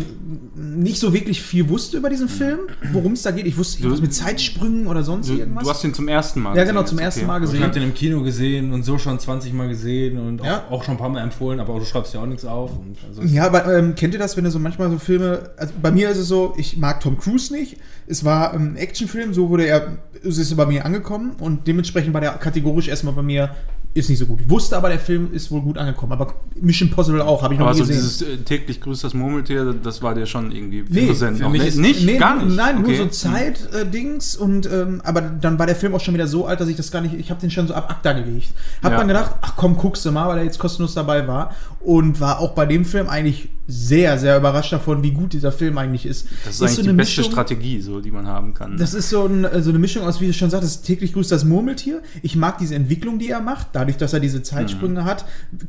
[0.56, 2.60] nicht so wirklich viel wusste über diesen Film,
[2.92, 3.48] worum es da geht.
[3.48, 5.64] Ich wusste Du- irgendwas mit Zeitsprüngen oder sonst Du, irgendwas.
[5.64, 7.28] du hast ihn zum ersten Mal ja, genau, gesehen zum jetzt, ersten okay.
[7.28, 7.64] Mal Ich gesehen.
[7.64, 10.66] habe den im Kino gesehen und so schon 20 Mal gesehen und auch, Ja.
[10.70, 12.72] auch schon ein paar Mal empfohlen, aber du schreibst ja auch nichts auf.
[12.78, 15.74] Und also Ja, aber ähm, kennt ihr das, wenn ihr so manchmal so Filme, also
[15.82, 17.78] bei mir ist es so, ich mag Tom Cruise nicht.
[18.06, 22.22] Es war ein Actionfilm, so wurde er, es ist bei mir angekommen und dementsprechend war
[22.22, 23.56] der kategorisch erstmal bei mir,
[23.94, 24.40] ist nicht so gut.
[24.42, 26.14] Ich wusste aber, der Film ist wohl gut angekommen.
[26.14, 28.02] Aber Mission Possible auch, habe ich noch Aber nie so gesehen.
[28.02, 31.38] dieses äh, täglich grüßt das Murmeltier, das war dir schon irgendwie Nee, präsent.
[31.40, 32.56] für mich Nee, ist- nicht, Nee, gar nicht.
[32.56, 32.88] Nein, okay.
[32.88, 36.60] nur so Zeit-Dings und ähm, aber dann war der Film auch schon wieder so alt,
[36.60, 38.50] dass ich das gar nicht, ich habe den schon so ab ACTA gelegt.
[38.84, 38.98] Hab Ja.
[38.98, 42.40] dann gedacht, ach komm, guckst du mal, weil er jetzt kostenlos dabei war und war
[42.40, 46.28] auch bei dem Film eigentlich sehr, sehr überrascht davon, wie gut dieser Film eigentlich ist.
[46.44, 48.76] Das ist, eigentlich so die eine beste Mischung- Strategie, so, die man haben kann.
[48.78, 51.46] Das ist so, ein, so eine Mischung aus, wie du schon sagtest, täglich grüßt das
[51.46, 52.02] Murmeltier.
[52.22, 53.68] Ich mag diese Entwicklung, die er macht.
[53.82, 55.26] Dadurch, dass er diese Zeitsprünge hat,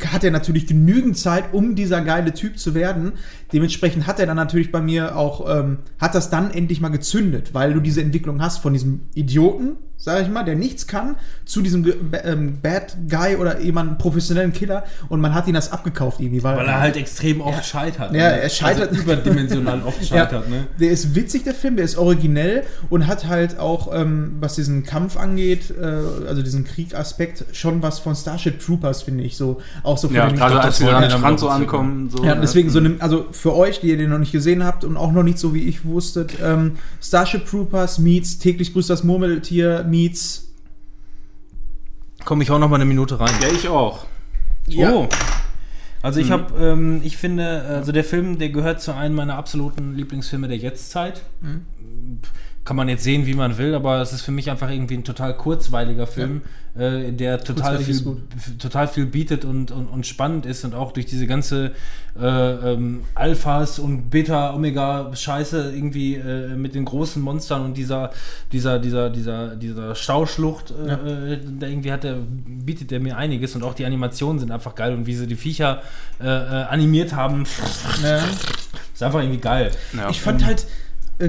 [0.07, 3.13] hat er natürlich genügend Zeit, um dieser geile Typ zu werden.
[3.55, 7.55] Dementsprechend hat er dann natürlich bei mir auch, ähm, hat das dann endlich mal gezündet,
[7.55, 11.15] weil du diese Entwicklung hast von diesem Idioten, sag ich mal, der nichts kann,
[11.45, 11.87] zu diesem
[12.25, 16.43] ähm, Bad Guy oder jemandem professionellen Killer und man hat ihn das abgekauft irgendwie.
[16.43, 18.13] Weil, Weil er halt extrem oft scheitert.
[18.13, 18.41] Ja, ne?
[18.43, 20.67] er scheitert- Also überdimensional oft scheitert, ja, ne?
[20.81, 24.83] Der ist witzig, der Film, der ist originell und hat halt auch, ähm, was diesen
[24.83, 25.85] Kampf angeht, äh,
[26.29, 29.37] also diesen Kriegaspekt, schon was von Starship Troopers, finde ich.
[29.37, 32.11] So, auch so von ja, gerade als wir wollen am dann Strand so ankommen.
[32.11, 32.41] So, Ja, ne?
[32.41, 35.13] deswegen so eine, also für euch, die ihr den noch nicht gesehen habt und auch
[35.13, 40.53] noch nicht so wie ich wusstet, ähm, Starship Troopers meets täglich grüßt das Murmeltier meets
[42.25, 43.35] Komme ich auch noch mal eine Minute rein.
[43.41, 44.07] Ja, ich auch.
[44.67, 44.93] Ja.
[44.93, 45.09] Oh.
[46.03, 49.95] Also ich habe, ähm, ich finde, also der Film, der gehört zu einem meiner absoluten
[49.95, 51.23] Lieblingsfilme der Jetztzeit.
[52.65, 55.03] Kann man jetzt sehen, wie man will, aber es ist für mich einfach irgendwie ein
[55.03, 56.43] total kurzweiliger Film,
[56.79, 58.01] äh, der total viel,
[58.61, 61.73] total viel bietet und, und, und spannend ist und auch durch diese ganze
[62.21, 68.13] äh, ähm, Alphas und Beta, Omega Scheiße irgendwie äh, mit den großen Monstern und dieser,
[68.53, 73.57] dieser, dieser, dieser, dieser Stauschlucht, äh, äh, da irgendwie hat der, bietet der mir einiges
[73.57, 75.83] und auch die Animationen sind einfach geil und wie sie die Viecher
[76.21, 76.29] äh, äh,
[76.65, 77.45] animiert haben,
[78.05, 78.21] Ja.
[78.95, 79.73] ist einfach irgendwie geil.
[79.97, 80.11] Ja.
[80.11, 80.67] Ich fand halt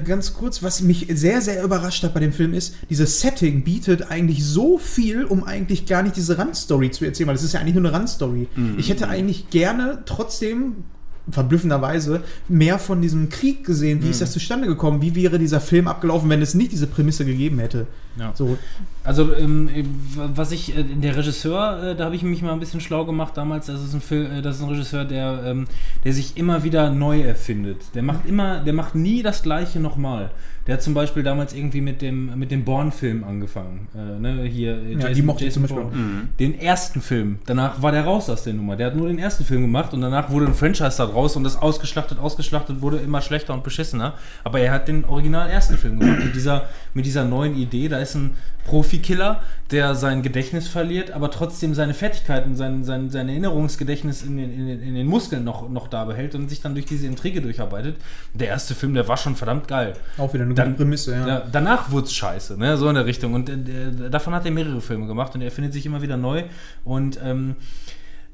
[0.06, 4.10] ganz kurz, was mich sehr, sehr überrascht hat bei dem Film ist, dieses Setting bietet
[4.10, 7.60] eigentlich so viel, um eigentlich gar nicht diese Randstory zu erzählen, weil es ist ja
[7.60, 8.48] eigentlich nur eine Randstory.
[8.78, 10.84] Ich hätte eigentlich gerne trotzdem
[11.32, 14.04] verblüffenderweise mehr von diesem Krieg gesehen.
[14.04, 15.02] Wie ist das zustande gekommen?
[15.02, 17.88] Wie wäre dieser Film abgelaufen, wenn es nicht diese Prämisse gegeben hätte?
[18.18, 18.32] Ja.
[18.36, 18.58] So,
[19.04, 19.70] Also, ähm,
[20.16, 23.36] was ich, äh, der Regisseur, äh, da habe ich mich mal ein bisschen schlau gemacht
[23.36, 23.68] damals.
[23.68, 25.66] Das ist ein Film, äh, das ist ein Regisseur, der, ähm,
[26.04, 27.82] der sich immer wieder neu erfindet.
[27.96, 30.30] Der macht immer, der macht nie das Gleiche nochmal.
[30.66, 33.88] Der hat zum Beispiel damals irgendwie mit dem, mit dem Bourne-Film angefangen.
[33.94, 35.96] Äh, ne, hier, äh, Ja, die mochte ich zum Beispiel Bourne.
[35.96, 36.30] Mhm.
[36.40, 37.40] Den ersten Film.
[37.46, 38.78] Danach war der raus aus der Nummer.
[38.78, 41.44] Der hat nur den ersten Film gemacht und danach wurde ein Franchise da draus und
[41.44, 44.14] das ausgeschlachtet, ausgeschlachtet wurde immer schlechter und beschissener.
[44.44, 46.24] Aber er hat den original ersten Film gemacht.
[46.24, 48.32] Mit dieser, mit dieser neuen Idee, da ist ein
[48.66, 49.42] Profikiller,
[49.72, 54.68] der sein Gedächtnis verliert, aber trotzdem seine Fertigkeiten, sein, sein, sein Erinnerungsgedächtnis in den, in,
[54.68, 57.98] den, in den Muskeln noch, noch da behält und sich dann durch diese Intrige durcharbeitet.
[58.34, 59.94] Der erste Film, der war schon verdammt geil.
[60.18, 61.28] auch wieder eine Dann- gute Prämisse, ja.
[61.28, 62.78] Ja, danach wurde es scheiße, ne?
[62.78, 63.34] so in der Richtung.
[63.34, 66.44] Und äh, davon hat er mehrere Filme gemacht und er findet sich immer wieder neu.
[66.84, 67.56] Und ähm,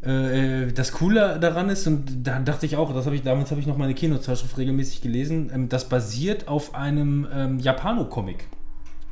[0.02, 3.60] äh, das Coole daran ist, und da dachte ich auch, das habe ich, damals habe
[3.60, 8.48] ich noch meine Kinozeitschrift regelmäßig gelesen, ähm, das basiert auf einem ähm, Japano-Comic.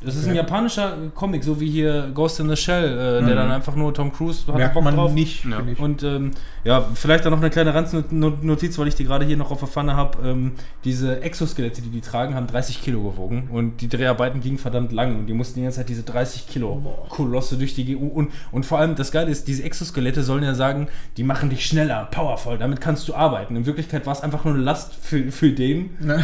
[0.06, 0.38] Das ist ein Okay.
[0.38, 3.28] japanischer Comic, so wie hier Ghost in the Shell, äh, der Mhm.
[3.36, 5.12] dann einfach nur Tom Cruise hat Merkt Bock man drauf.
[5.12, 5.60] nicht, Ja.
[5.72, 5.80] ich.
[5.80, 6.32] Und ähm,
[6.64, 9.68] ja, vielleicht dann noch eine kleine Randnotiz, weil ich die gerade hier noch auf der
[9.68, 10.20] Pfanne habe.
[10.28, 10.52] Ähm,
[10.84, 15.18] diese Exoskelette, die die tragen, haben 30 Kilo gewogen und die Dreharbeiten gingen verdammt lang
[15.18, 18.66] und die mussten die ganze Zeit diese 30 Kilo Kolosse durch die Ge und, und
[18.68, 22.60] vor allem das Geile ist, diese Exoskelette sollen ja sagen, die machen dich schneller, powervoll,
[22.60, 23.56] damit kannst du arbeiten.
[23.56, 25.90] In Wirklichkeit war es einfach nur eine Last für, für den.
[26.00, 26.24] Ne?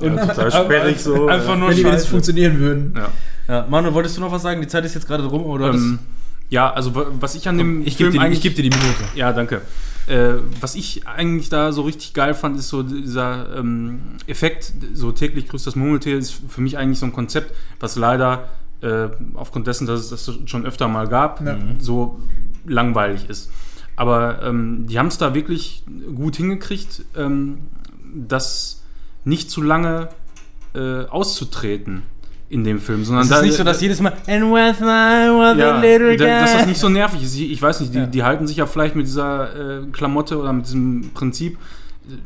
[0.00, 2.08] Und total sperrig so, Einfach nur Wenn die wenigstens Scheiße.
[2.10, 2.94] funktionieren würden.
[2.96, 3.08] Ja.
[3.46, 4.60] Ja, Manu, wolltest du noch was sagen?
[4.60, 5.72] Die Zeit ist jetzt gerade drum, oder?
[5.72, 5.98] Ähm,
[6.50, 8.70] ja, also wa- was ich an dem ich gebe dir, die- ich geb dir die
[8.70, 9.04] Minute.
[9.14, 9.60] Ja, danke.
[10.06, 15.12] Äh, was ich eigentlich da so richtig geil fand, ist so dieser ähm, Effekt, so
[15.12, 18.48] täglich grüßt das Murmeltier, ist für mich eigentlich so ein Konzept, was leider
[18.82, 21.56] äh, aufgrund dessen, dass es das schon öfter mal gab, Ja.
[21.78, 22.20] so
[22.66, 23.50] langweilig ist.
[23.96, 25.84] Aber ähm, die haben es da wirklich
[26.14, 27.58] gut hingekriegt, ähm,
[28.14, 28.82] das
[29.24, 30.08] nicht zu lange
[30.74, 32.02] äh, auszutreten
[32.50, 34.86] in dem Film, sondern Es ist da, nicht so, dass jedes Mal And with my
[34.86, 37.34] was ja, little da- dass das guy." nicht so nervig ist.
[37.36, 38.06] Ich, ich weiß nicht, die, Ja.
[38.06, 41.58] die halten sich ja vielleicht mit dieser äh, Klamotte oder mit diesem Prinzip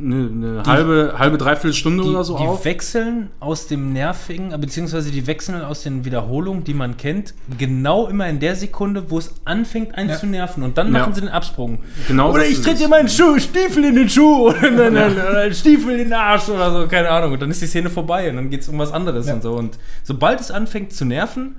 [0.00, 0.14] eine,
[0.56, 2.64] eine halbe, halbe, dreiviertel Stunde die, oder so die auf.
[2.64, 8.28] wechseln aus dem Nervigen, beziehungsweise die wechseln aus den Wiederholungen, die man kennt, genau immer
[8.28, 10.16] in der Sekunde, wo es anfängt, einen Ja.
[10.16, 10.62] zu nerven.
[10.64, 11.00] Und dann Ja.
[11.00, 11.78] machen sie den Absprung.
[12.08, 15.54] Genau oder ich trete dir meinen Schuh, Stiefel in den Schuh oder, einen- einen- einen
[15.54, 17.32] Stiefel in den Arsch oder so, keine Ahnung.
[17.32, 19.34] Und dann ist die Szene vorbei und dann geht es um was anderes Ja.
[19.34, 19.52] und so.
[19.52, 21.54] Und sobald es anfängt zu nerven,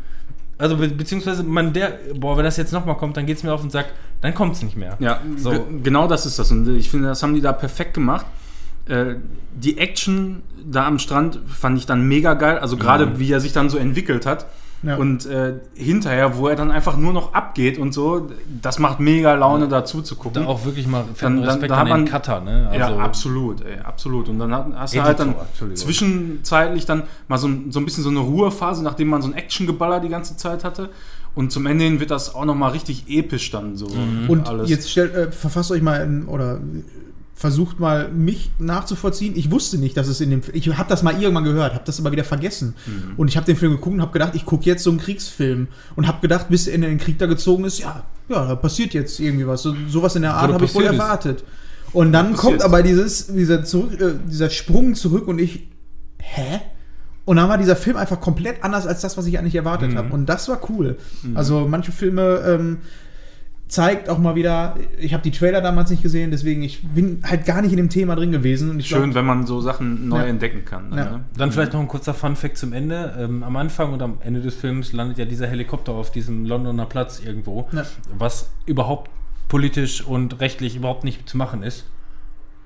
[0.58, 3.54] also be beziehungsweise man der, boah, wenn das jetzt nochmal kommt, dann geht es mir
[3.54, 4.98] auf den Sack, dann kommt es nicht mehr.
[5.00, 5.52] Ja, So.
[5.52, 6.52] ge- genau das ist das.
[6.52, 8.26] Und ich finde, das haben die da perfekt gemacht.
[8.88, 9.16] Äh,
[9.56, 12.58] die Action da am Strand fand ich dann mega geil.
[12.60, 13.20] Also gerade Mhm.
[13.20, 14.46] wie er sich dann so entwickelt hat.
[14.82, 14.96] Ja.
[14.96, 18.30] Und äh, hinterher, wo er dann einfach nur noch abgeht und so,
[18.62, 20.44] das macht mega Laune dazu zu gucken.
[20.44, 22.72] Da auch wirklich mal Dann- dann- Respekt da an hat den man- Cutter, ne?
[22.74, 24.30] ja, Also- absolut, ey, absolut.
[24.30, 25.36] Und dann hast du halt dann
[25.76, 29.34] zwischenzeitlich dann mal so, ein- so ein bisschen so eine Ruhephase, nachdem man so ein
[29.34, 30.90] Actiongeballer die ganze Zeit hatte.
[31.36, 33.88] Und zum Ende hin wird das auch nochmal richtig episch dann so.
[34.28, 36.60] Und jetzt stellt, äh, verfasst euch mal in, oder
[37.40, 39.34] versucht mal mich nachzuvollziehen.
[39.38, 41.98] Ich wusste nicht, dass es in dem ich habe das mal irgendwann gehört, habe das
[41.98, 42.76] aber wieder vergessen.
[42.86, 43.14] Mhm.
[43.16, 45.70] Und ich habe den Film geguckt und habe gedacht, ich gucke jetzt so einen Kriegsfilm
[45.96, 48.94] und habe gedacht, bis er in den Krieg da gezogen ist, ja, ja, da passiert
[48.94, 49.62] jetzt irgendwie was.
[49.64, 51.46] So, sowas in der Art habe ich wohl erwartet.
[51.94, 55.70] Und dann kommt aber dieses dieser zurück äh, dieser Sprung zurück und ich
[56.18, 56.60] hä?
[57.24, 59.98] Und dann war dieser Film einfach komplett anders als das, was ich eigentlich erwartet Mhm.
[59.98, 60.14] habe.
[60.14, 60.98] Und das war cool.
[61.36, 62.78] Also manche Filme ähm,
[63.70, 67.46] zeigt auch mal wieder, ich habe die Trailer damals nicht gesehen, deswegen ich bin halt
[67.46, 68.72] gar nicht in dem Thema drin gewesen.
[68.72, 70.26] Und ich Schön, glaub, wenn man so Sachen neu Ja.
[70.26, 70.90] entdecken kann.
[70.92, 70.96] Ja.
[71.12, 71.24] Ne?
[71.38, 73.16] Dann vielleicht noch ein kurzer Fun-Fact zum Ende.
[73.18, 76.88] Ähm, am Anfang und am Ende des Films landet ja dieser Helikopter auf diesem Londoner
[76.88, 77.84] Platz irgendwo, Ja.
[78.18, 79.12] was überhaupt
[79.48, 81.86] politisch und rechtlich überhaupt nicht zu machen ist.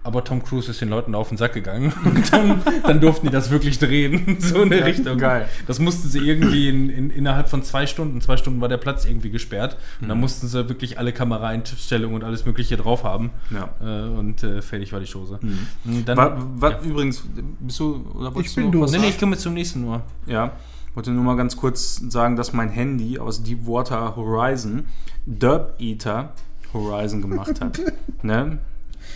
[0.06, 3.32] Aber Tom Cruise ist den Leuten auf den Sack gegangen und dann, dann durften die
[3.32, 4.38] das wirklich drehen.
[4.40, 5.18] So in der Ja, Richtung.
[5.18, 5.48] geil.
[5.66, 9.06] Das mussten sie irgendwie in, in, innerhalb von zwei Stunden, zwei Stunden war der Platz
[9.06, 9.78] irgendwie gesperrt.
[10.02, 13.32] Und dann mussten sie wirklich alle Kameraeinstellungen und alles Mögliche drauf haben.
[13.50, 13.70] Ja.
[13.82, 15.40] Äh, und äh, fertig war die Chose.
[15.86, 16.80] Und Dann, Wa- wa- ja.
[16.82, 17.24] Übrigens,
[17.62, 18.92] bist du oder wolltest Ich du bin noch was.
[18.92, 20.02] Nee, nee, ich komme zum nächsten nur.
[20.26, 20.52] Ja,
[20.96, 24.84] wollte nur mal ganz kurz sagen, dass mein Handy aus Deepwater Horizon
[25.26, 26.34] Derp Eater
[26.74, 27.80] Horizon gemacht hat.
[28.22, 28.58] ne?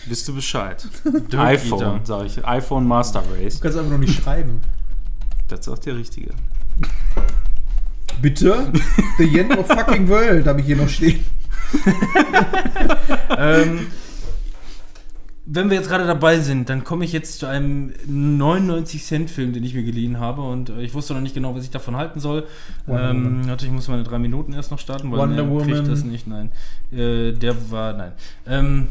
[0.06, 0.86] Wisst du Bescheid?
[1.32, 2.44] IPhone, sage ich.
[2.44, 3.56] iPhone Master Race.
[3.56, 4.60] du kannst einfach noch nicht schreiben.
[5.48, 6.30] Das sagt der Richtige.
[8.20, 8.72] Bitte?
[9.18, 11.24] The End of fucking World habe ich hier noch stehen.
[13.38, 13.88] ähm,
[15.50, 19.74] wenn wir jetzt gerade dabei sind, dann komme ich jetzt zu einem 99-Cent-Film, den ich
[19.74, 22.46] mir geliehen habe und äh, ich wusste noch nicht genau, was ich davon halten soll.
[22.86, 25.88] Ähm, natürlich muss meine drei Minuten erst noch starten, weil Wonder ich Woman.
[25.88, 26.26] das nicht.
[26.26, 26.50] Nein,
[26.92, 28.12] äh, der war nein.
[28.46, 28.88] Ähm,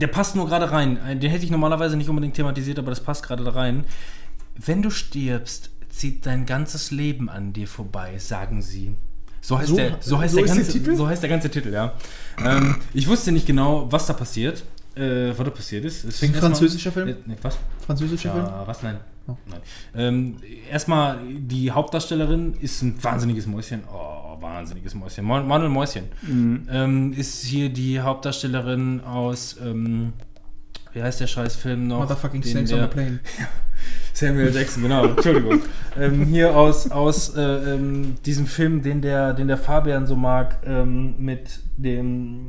[0.00, 0.98] der passt nur gerade rein.
[1.06, 3.84] Äh, Den hätte ich normalerweise nicht unbedingt thematisiert, aber das passt gerade da rein.
[4.56, 8.94] Wenn du stirbst, zieht dein ganzes Leben an dir vorbei, sagen sie.
[9.40, 10.96] So heißt, So- der, so heißt, so der, der ganze, Titel?
[10.96, 11.94] so heißt der ganze Titel, ja.
[12.44, 14.62] ähm, ich wusste nicht genau, was da passiert,
[14.94, 16.04] äh, was da passiert ist.
[16.04, 17.08] Ist ein erst mal- französischer Film?
[17.08, 17.58] Äh, nee, was?
[17.86, 18.44] Französischer Film?
[18.44, 18.82] Ja, was?
[18.82, 18.98] Nein.
[19.26, 19.36] Oh.
[19.50, 19.60] Nein.
[19.94, 20.36] Ähm,
[20.70, 23.82] erstmal, die Hauptdarstellerin ist ein wahnsinniges Mäuschen.
[23.92, 25.24] Oh, wahnsinniges Mäuschen.
[25.24, 26.04] Manuel Mäuschen.
[26.70, 30.12] Ähm, ist hier die Hauptdarstellerin aus, ähm,
[30.92, 32.00] wie heißt der Scheißfilm noch?
[32.00, 33.20] Motherfucking Den Snakes on the Plane.
[34.12, 35.60] Samuel Jackson, genau, Entschuldigung.
[35.98, 40.58] ähm, hier aus, aus äh, ähm, diesem Film, den der, den der Fabian so mag,
[40.66, 42.40] ähm, mit dem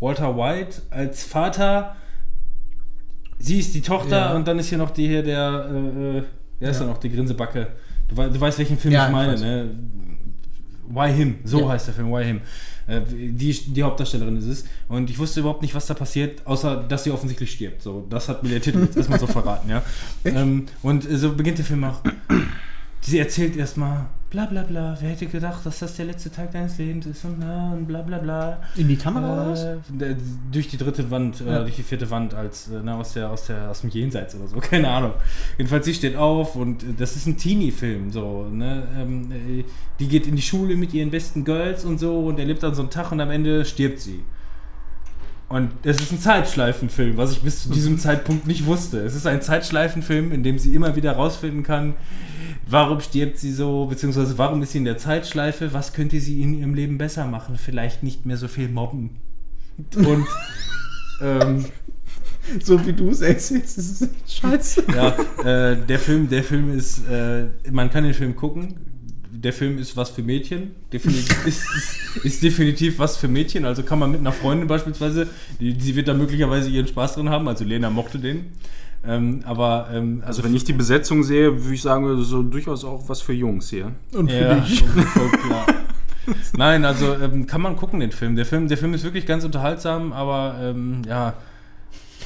[0.00, 1.94] Walter White als Vater.
[3.38, 4.34] Sie ist die Tochter Ja.
[4.34, 6.22] und dann ist hier noch die hier der, äh, äh,
[6.58, 6.86] wer ist Ja.
[6.86, 7.68] da noch, die Grinsebacke.
[8.08, 9.70] Du, du weißt, welchen Film Ja, ich meine, ne?
[10.92, 11.36] Why Him?
[11.44, 11.68] So Ja.
[11.70, 12.40] heißt der Film, Why Him.
[12.86, 14.64] Äh, die, die Hauptdarstellerin ist es.
[14.88, 17.82] Und ich wusste überhaupt nicht, was da passiert, außer dass sie offensichtlich stirbt.
[17.82, 19.82] So, das hat mir der Titel jetzt erstmal so verraten, ja.
[20.24, 22.00] Ähm, und so beginnt der Film auch.
[23.00, 26.78] Sie erzählt erstmal, bla bla bla, wer hätte gedacht, dass das der letzte Tag deines
[26.78, 28.62] Lebens ist und, na, und bla bla bla.
[28.76, 29.64] In die Kamera oder was?
[29.64, 30.14] Äh,
[30.52, 31.58] durch die dritte Wand, Ja.
[31.58, 34.36] äh, durch die vierte Wand, als äh, na, aus, der, aus, der, aus dem Jenseits
[34.36, 35.14] oder so, keine Ahnung.
[35.58, 38.86] Jedenfalls, sie steht auf und äh, das ist ein Teenie-Film, so, ne?
[38.96, 39.64] Ähm, äh,
[39.98, 42.82] die geht in die Schule mit ihren besten Girls und so und erlebt dann so
[42.82, 44.22] einen Tag und am Ende stirbt sie.
[45.48, 49.00] Und es ist ein Zeitschleifenfilm, was ich bis zu diesem Zeitpunkt nicht wusste.
[49.00, 51.94] Es ist ein Zeitschleifenfilm, in dem sie immer wieder rausfinden kann,
[52.70, 56.58] warum stirbt sie so, beziehungsweise warum ist sie in der Zeitschleife, was könnte sie in
[56.58, 59.16] ihrem Leben besser machen, vielleicht nicht mehr so viel mobben.
[59.96, 60.26] Und
[61.22, 61.66] ähm,
[62.62, 64.84] So wie du es erzählst, ist es echt scheiße.
[64.94, 65.08] ja,
[65.44, 68.74] äh, der Film, der Film ist, äh, man kann den Film gucken.
[69.32, 70.72] Der Film ist was für Mädchen.
[70.92, 73.64] Definitiv, ist, ist, ist definitiv was für Mädchen.
[73.64, 75.28] Also kann man mit einer Freundin beispielsweise,
[75.60, 77.46] die, sie wird da möglicherweise ihren Spaß drin haben.
[77.48, 78.46] Also Lena mochte den.
[79.06, 83.08] Ähm, aber ähm, Also wenn ich die Besetzung sehe, würde ich sagen, so durchaus auch
[83.08, 83.92] was für Jungs hier.
[84.12, 84.82] Und für ja, dich.
[84.82, 85.66] voll- klar.
[86.56, 88.36] Nein, also ähm, kann man gucken, den Film.
[88.36, 91.34] Der Film, der Film ist wirklich ganz unterhaltsam, aber ähm, ja.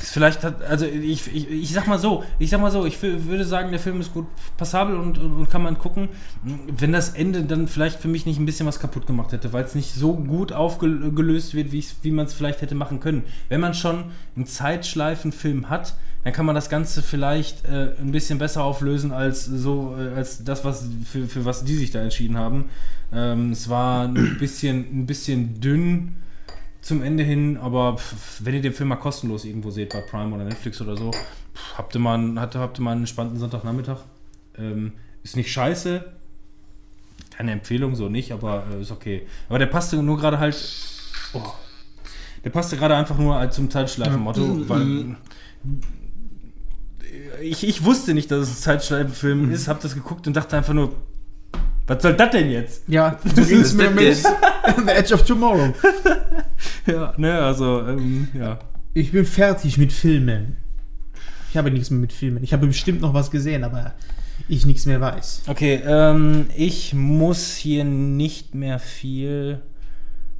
[0.06, 3.24] Vielleicht hat, also ich, ich, ich sag mal so, ich sag mal so, ich wü-
[3.26, 4.26] würde sagen, der Film ist gut
[4.58, 6.08] passabel und, und, und kann man gucken,
[6.42, 9.64] wenn das Ende dann vielleicht für mich nicht ein bisschen was kaputt gemacht hätte, weil
[9.64, 13.22] es nicht so gut aufgelöst wird, wie wie man es vielleicht hätte machen können.
[13.48, 14.04] Wenn man schon
[14.36, 15.94] einen Zeitschleifenfilm hat,
[16.24, 20.42] dann kann man das Ganze vielleicht äh, ein bisschen besser auflösen als so, äh, als
[20.44, 22.70] das, was für, für was die sich da entschieden haben.
[23.12, 26.16] Ähm, es war ein bisschen, ein bisschen dünn
[26.80, 30.34] zum Ende hin, aber pff, wenn ihr den Film mal kostenlos irgendwo seht, bei Prime
[30.34, 33.02] oder Netflix oder so, pff, habt ihr mal, einen- habt, ihr- habt ihr mal einen
[33.02, 33.98] entspannten Sonntagnachmittag.
[34.58, 34.92] Ähm,
[35.22, 36.04] ist nicht scheiße,
[37.36, 39.26] keine Empfehlung, so nicht, aber äh, ist okay.
[39.48, 40.56] Aber der passte nur gerade halt.
[41.32, 41.42] Oh,
[42.44, 45.16] der passte gerade einfach nur zum Zeitschleifen-Motto, weil.
[47.42, 50.74] Ich, ich wusste nicht, dass es ein Zeitschleifenfilm ist, hab das geguckt und dachte einfach
[50.74, 50.94] nur,
[51.86, 52.82] was soll das denn jetzt?
[52.88, 54.16] Ja, so ging es mir mit
[54.86, 55.74] The Edge of Tomorrow.
[56.86, 58.58] Ja, ne, also, ähm, ja.
[58.92, 60.56] Ich bin fertig mit Filmen.
[61.50, 62.42] Ich habe nichts mehr mit Filmen.
[62.44, 63.94] Ich habe bestimmt noch was gesehen, aber
[64.48, 65.44] ich nichts mehr weiß.
[65.46, 69.60] Okay, ähm, ich muss hier nicht mehr viel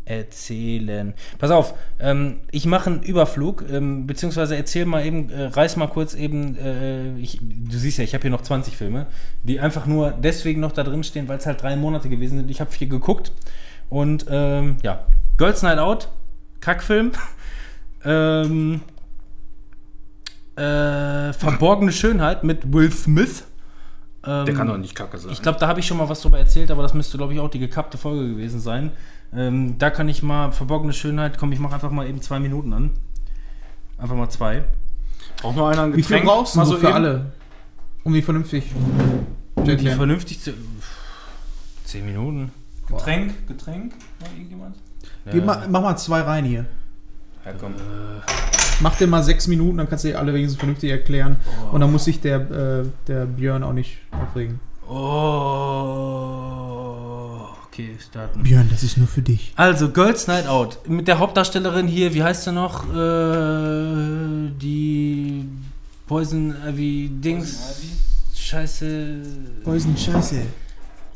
[0.05, 1.14] erzählen.
[1.39, 5.89] Pass auf, ähm, ich mache einen Überflug, ähm, beziehungsweise erzähl mal eben, äh, reiß mal
[5.89, 9.06] kurz eben, äh, ich, du siehst ja, ich habe hier noch 20 Filme,
[9.43, 12.51] die einfach nur deswegen noch da drin stehen, weil es halt drei Monate gewesen sind.
[12.51, 13.32] Ich habe vier geguckt
[13.89, 15.06] und ähm, ja,
[15.36, 16.09] Girls Night Out,
[16.60, 17.12] Kackfilm.
[18.05, 18.82] ähm,
[20.56, 23.44] äh, Verborgene Schönheit mit Will Smith.
[24.26, 25.32] Ähm, Der kann doch nicht kacke sein.
[25.32, 27.40] ich glaube, da habe ich schon mal was drüber erzählt, aber das müsste, glaube ich,
[27.40, 28.93] auch die gekappte Folge gewesen sein.
[29.36, 32.73] Ähm, da kann ich mal, verborgene Schönheit, komm, ich mache einfach mal eben zwei Minuten
[32.73, 32.90] an.
[33.98, 34.65] Einfach mal zwei.
[35.40, 36.24] Braucht noch einer ein Wie viel Getränk?
[36.27, 36.94] brauchst du Mal so so für eben?
[36.94, 37.32] alle?
[38.05, 38.65] Um die vernünftig.
[39.56, 40.52] Um die vernünftig zu.
[41.85, 42.52] Zehn Minuten.
[42.86, 43.48] Getränk?
[43.48, 43.93] Getränk?
[44.20, 44.77] Ja, irgendjemand?
[45.31, 46.66] Geh mal, mach mal zwei rein hier.
[47.44, 47.74] Ja, komm.
[48.81, 51.36] Mach dir mal sechs Minuten, dann kannst du die alle wenigstens vernünftig erklären.
[51.73, 54.61] Und dann muss sich der, äh, der Björn auch nicht aufregen.
[54.89, 56.53] Oh.
[57.74, 58.44] Okay, starten.
[58.44, 59.52] Björn, das ist nur für dich.
[59.56, 60.78] Also, Girls Night Out.
[60.88, 62.84] Mit der Hauptdarstellerin hier, wie heißt sie noch?
[62.84, 65.44] Äh, die
[66.06, 67.80] Poison Ivy Dings.
[68.32, 69.16] Scheiße.
[69.64, 70.36] Poison Scheiße.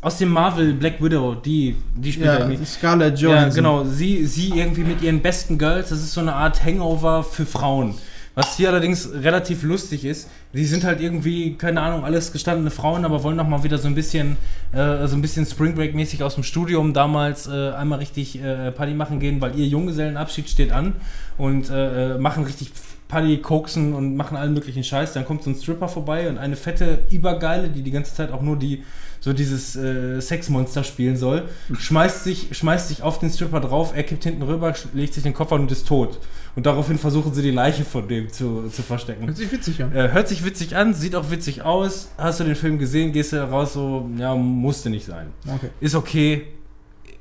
[0.00, 2.64] Aus dem Marvel Black Widow, die, die spielt Ja, irgendwie.
[2.64, 3.54] Scarlett Ja, Johansson.
[3.62, 3.84] genau.
[3.84, 7.94] Sie, sie irgendwie mit ihren besten Girls, das ist so eine Art Hangover für Frauen.
[8.34, 10.28] Was hier allerdings relativ lustig ist,
[10.58, 13.86] die sind halt irgendwie, keine Ahnung, alles gestandene Frauen, aber wollen noch mal wieder so
[13.86, 14.36] ein bisschen,
[14.72, 18.72] äh, so ein bisschen Spring Break mäßig aus dem Studium damals äh, einmal richtig äh,
[18.72, 20.94] Party machen gehen, weil ihr Junggesellenabschied steht an
[21.36, 22.72] und äh, äh, machen richtig
[23.06, 25.12] Party, koksen und machen allen möglichen Scheiß.
[25.12, 28.42] Dann kommt so ein Stripper vorbei und eine fette, übergeile, die die ganze Zeit auch
[28.42, 28.82] nur die
[29.20, 34.02] so dieses äh, Sexmonster spielen soll, schmeißt sich, schmeißt sich auf den Stripper drauf, er
[34.02, 36.20] kippt hinten rüber, legt sich den Koffer und ist tot.
[36.56, 39.26] Und daraufhin versuchen sie die Leiche von dem zu, zu verstecken.
[39.26, 39.94] Hört sich witzig an.
[39.94, 42.10] Äh, hört sich witzig an, sieht auch witzig aus.
[42.18, 45.28] Hast du den Film gesehen, gehst du raus so, ja, musste nicht sein.
[45.46, 45.70] Okay.
[45.80, 46.46] Ist okay,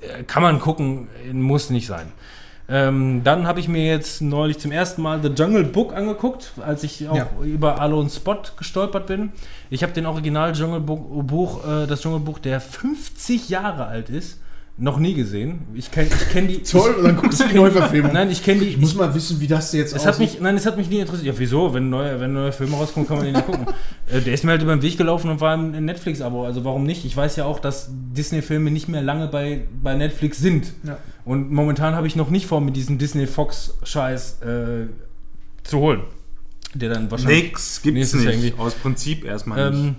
[0.01, 2.11] äh, kann man gucken, muss nicht sein.
[2.69, 6.83] Ähm, dann habe ich mir jetzt neulich zum ersten Mal The Jungle Book angeguckt, als
[6.83, 7.27] ich auch Ja.
[7.41, 9.31] über Alone Spot gestolpert bin.
[9.69, 14.39] Ich habe den Original Jungle Book, Buch, äh, das Dschungelbuch, der 50 Jahre alt ist,
[14.79, 15.61] Noch nie gesehen.
[15.73, 16.61] Ich kenne ich kenn die.
[16.63, 18.13] Toll, und dann guckst du die Neuverfilmung.
[18.13, 18.67] Nein, ich kenne die.
[18.67, 20.99] Ich muss mal wissen, wie das jetzt Es hat mich, nein, es hat mich nie
[20.99, 21.33] interessiert.
[21.33, 21.73] Ja, wieso?
[21.73, 23.65] Wenn neue, wenn neue Filme rauskommen, kann man den ja gucken.
[24.11, 26.45] äh, der ist mir halt über den Weg gelaufen und war im Netflix-Abo.
[26.45, 27.05] Also warum nicht?
[27.05, 30.71] Ich weiß ja auch, dass Disney-Filme nicht mehr lange bei, bei Netflix sind.
[30.83, 30.99] Ja.
[31.25, 34.87] Und momentan habe ich noch nicht vor, mit diesem Disney-Fox-Scheiß äh,
[35.63, 36.01] zu holen.
[36.75, 37.45] Der dann wahrscheinlich.
[37.45, 38.25] Nix gibt's nicht.
[38.27, 39.95] irgendwie- Aus Prinzip erstmal nicht.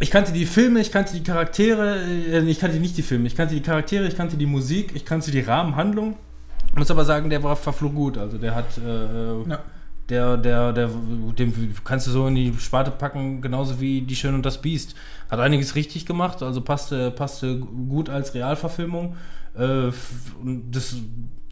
[0.00, 3.36] Ich kannte die Filme, ich kannte die Charaktere, äh, ich kannte nicht die Filme, ich
[3.36, 6.16] kannte die Charaktere, ich kannte die Musik, ich kannte die Rahmenhandlung.
[6.76, 8.18] Muss aber sagen, der war verflog gut.
[8.18, 9.60] Also der hat, äh, Ja.
[10.08, 10.90] der, der, der,
[11.38, 14.96] den kannst du so in die Sparte packen, genauso wie Die Schön und das Biest.
[15.30, 19.14] Hat einiges richtig gemacht, also passte, passte gut als Realverfilmung.
[19.56, 19.92] Äh,
[20.70, 20.96] das,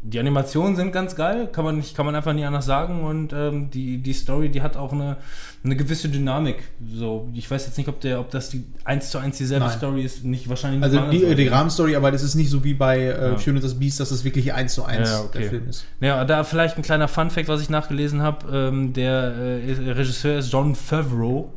[0.04, 3.04] die Animationen sind ganz geil, kann man, nicht, kann man einfach nie anders sagen.
[3.04, 5.16] Und ähm, die, die Story, die hat auch eine,
[5.64, 6.56] eine gewisse Dynamik.
[6.92, 9.78] So, ich weiß jetzt nicht, ob, der, ob das die 1 zu 1 dieselbe Nein.
[9.78, 10.24] Story ist.
[10.24, 11.36] Nicht wahrscheinlich nicht Also mal die, anders.
[11.36, 13.38] die Rahmenstory, aber das ist nicht so wie bei äh, Ja.
[13.38, 15.38] Schön und das Biest, dass es wirklich eins zu eins Ja, okay.
[15.38, 15.86] der Film ist.
[16.00, 18.46] Ja, da vielleicht ein kleiner Fun-Fact, was ich nachgelesen habe.
[18.56, 21.52] Ähm, der äh, Regisseur ist John Favreau.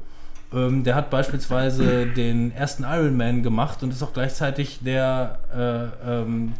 [0.53, 5.39] Ähm, der hat beispielsweise den ersten Iron Man gemacht und ist auch gleichzeitig der,
[6.05, 6.53] äh, ähm,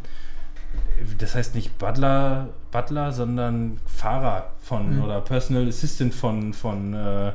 [1.18, 5.02] das heißt nicht Butler, Butler sondern Fahrer von Mhm.
[5.04, 7.32] oder Personal Assistant von, von äh,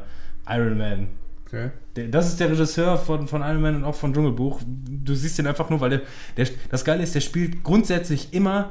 [0.50, 1.08] Iron Man.
[1.48, 1.72] Okay.
[2.10, 4.62] Das ist der Regisseur von, von Iron Man und auch von Dschungelbuch.
[4.66, 6.02] Du siehst den einfach nur, weil der,
[6.38, 8.70] der, das Geile ist, der spielt grundsätzlich immer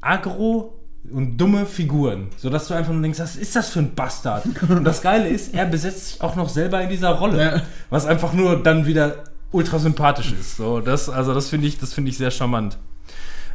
[0.00, 0.74] aggro
[1.10, 4.44] und dumme Figuren, sodass du einfach nur denkst, was ist das für ein Bastard?
[4.68, 7.62] Und das Geile ist, er besetzt sich auch noch selber in dieser Rolle, Ja.
[7.90, 10.56] was einfach nur dann wieder ultra sympathisch ist.
[10.56, 12.76] So, das, also das finde ich, das finde ich sehr charmant.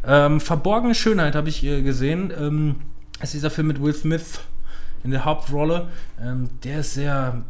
[0.05, 2.31] Ähm, Verborgene Schönheit habe ich äh, gesehen.
[2.37, 2.75] Ähm,
[3.19, 4.39] das ist dieser Film mit Will Smith
[5.03, 5.87] in der Hauptrolle.
[6.21, 7.43] Ähm, der ist sehr,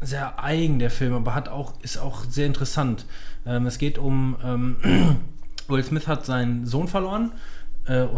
[0.00, 3.06] sehr eigen, der Film, aber hat auch, ist auch sehr interessant.
[3.46, 4.76] Ähm, es geht um, ähm,
[5.68, 7.32] Will Smith hat seinen Sohn verloren.
[7.86, 8.08] Äh, äh,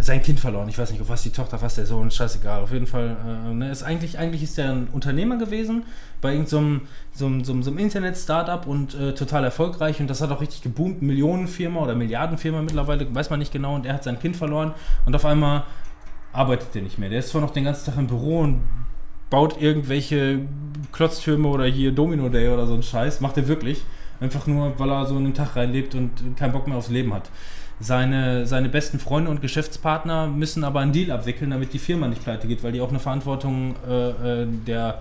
[0.00, 0.68] sein Kind verloren.
[0.68, 2.62] Ich weiß nicht, auf was die Tochter, was der Sohn, scheißegal.
[2.62, 5.84] Auf jeden Fall, äh, ne, ist eigentlich, eigentlich ist er ein Unternehmer gewesen
[6.20, 6.80] bei irgendeinem
[7.14, 10.40] so einem- so einem- so einem Internet-Startup und äh, total erfolgreich und das hat auch
[10.40, 11.02] richtig geboomt.
[11.02, 13.76] Millionenfirma oder Milliardenfirma mittlerweile, weiß man nicht genau.
[13.76, 14.72] Und er hat sein Kind verloren
[15.06, 15.62] und auf einmal
[16.32, 17.08] arbeitet er nicht mehr.
[17.08, 18.60] Der ist zwar noch den ganzen Tag im Büro und
[19.30, 20.40] baut irgendwelche
[20.90, 23.20] Klotztürme oder hier Domino Day oder so einen Scheiß.
[23.20, 23.84] Macht er wirklich.
[24.20, 27.30] Einfach nur, weil er so einen Tag reinlebt und keinen Bock mehr aufs Leben hat.
[27.80, 32.22] Seine, seine besten Freunde und Geschäftspartner müssen aber einen Deal abwickeln, damit die Firma nicht
[32.22, 35.00] pleite geht, weil die auch eine Verantwortung äh, äh, der,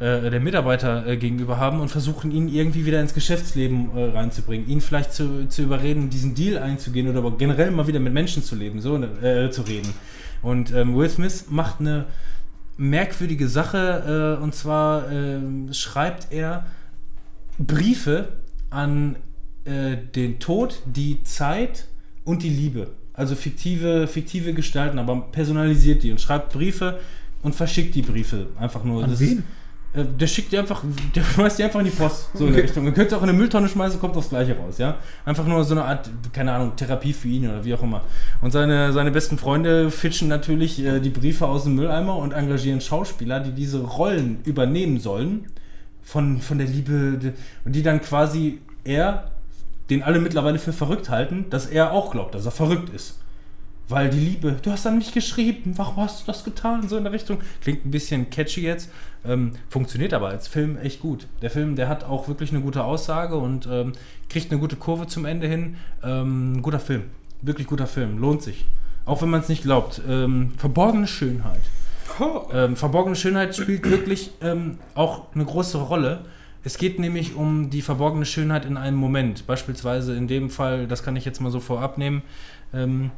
[0.00, 4.68] äh, der Mitarbeiter äh, gegenüber haben und versuchen, ihn irgendwie wieder ins Geschäftsleben äh, reinzubringen.
[4.68, 8.42] Ihn vielleicht zu, zu überreden, diesen Deal einzugehen oder aber generell mal wieder mit Menschen
[8.42, 9.92] zu leben, so äh, zu reden.
[10.40, 12.06] Und ähm, Will Smith macht eine
[12.76, 16.66] merkwürdige Sache und zwar ähm, schreibt er
[17.56, 18.30] Briefe
[18.68, 19.14] an
[19.64, 21.86] den Tod, die Zeit
[22.24, 22.88] und die Liebe.
[23.12, 26.98] Also fiktive, fiktive Gestalten, aber personalisiert die und schreibt Briefe
[27.42, 29.04] und verschickt die Briefe einfach nur.
[29.04, 29.38] An Das wen?
[29.38, 29.44] Ist,
[30.00, 30.82] äh, der schickt die einfach,
[31.14, 32.66] der schmeißt die einfach in die Post, so in der Okay.
[32.66, 32.84] Richtung.
[32.84, 34.96] Man könnte es auch in eine Mülltonne schmeißen, kommt das gleiche raus, ja.
[35.24, 38.02] Einfach nur so eine Art, keine Ahnung, Therapie für ihn oder wie auch immer.
[38.40, 42.80] Und seine, seine besten Freunde fitschen natürlich äh, die Briefe aus dem Mülleimer und engagieren
[42.80, 45.46] Schauspieler, die diese Rollen übernehmen sollen
[46.02, 47.34] von, von der Liebe
[47.64, 49.30] und die dann quasi er,
[49.90, 53.20] den alle mittlerweile für verrückt halten, dass er auch glaubt, dass er verrückt ist.
[53.86, 56.88] Weil die Liebe, du hast an mich geschrieben, warum hast du das getan?
[56.88, 57.38] So in der Richtung.
[57.60, 58.90] Klingt ein bisschen catchy jetzt,
[59.26, 61.26] ähm, funktioniert aber als Film echt gut.
[61.42, 63.92] Der Film, der hat auch wirklich eine gute Aussage und ähm,
[64.30, 65.76] kriegt eine gute Kurve zum Ende hin.
[66.02, 67.02] Ähm, guter Film,
[67.42, 68.64] wirklich guter Film, lohnt sich.
[69.04, 70.00] Auch wenn man es nicht glaubt.
[70.08, 71.60] Ähm, verborgene Schönheit.
[72.52, 76.20] Ähm, verborgene Schönheit spielt wirklich ähm, auch eine große Rolle.
[76.64, 79.46] Es geht nämlich um die verborgene Schönheit in einem Moment.
[79.46, 82.22] Beispielsweise in dem Fall, das kann ich jetzt mal so vorab nehmen,
[82.72, 83.10] ähm,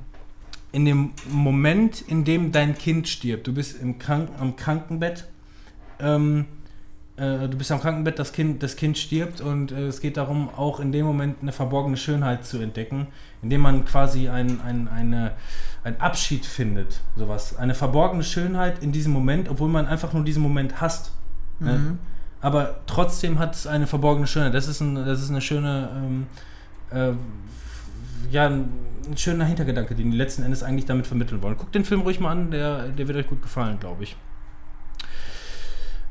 [0.72, 3.46] in dem Moment, in dem dein Kind stirbt.
[3.46, 5.28] Du bist im Krank am Krankenbett.
[6.00, 6.46] Ähm,
[7.16, 10.50] äh, du bist am Krankenbett, das Kind, das kind stirbt und äh, es geht darum,
[10.50, 13.06] auch in dem Moment eine verborgene Schönheit zu entdecken,
[13.42, 15.32] indem man quasi ein, ein, eine,
[15.84, 17.00] ein Abschied findet.
[17.16, 17.56] Sowas.
[17.56, 21.12] Eine verborgene Schönheit in diesem Moment, obwohl man einfach nur diesen Moment hasst.
[21.60, 21.78] Ne?
[21.78, 21.98] Mhm.
[22.46, 24.54] Aber trotzdem hat es eine verborgene Schönheit.
[24.54, 26.26] Das ist, ein, das ist eine schöne, ähm,
[26.92, 27.12] äh,
[28.30, 28.68] ja, ein,
[29.16, 31.56] schöner Hintergedanke, den die letzten Endes eigentlich damit vermitteln wollen.
[31.56, 34.16] Guckt den Film ruhig mal an, der, der wird euch gut gefallen, glaube ich.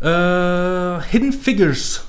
[0.02, 2.06] Äh, Hidden Figures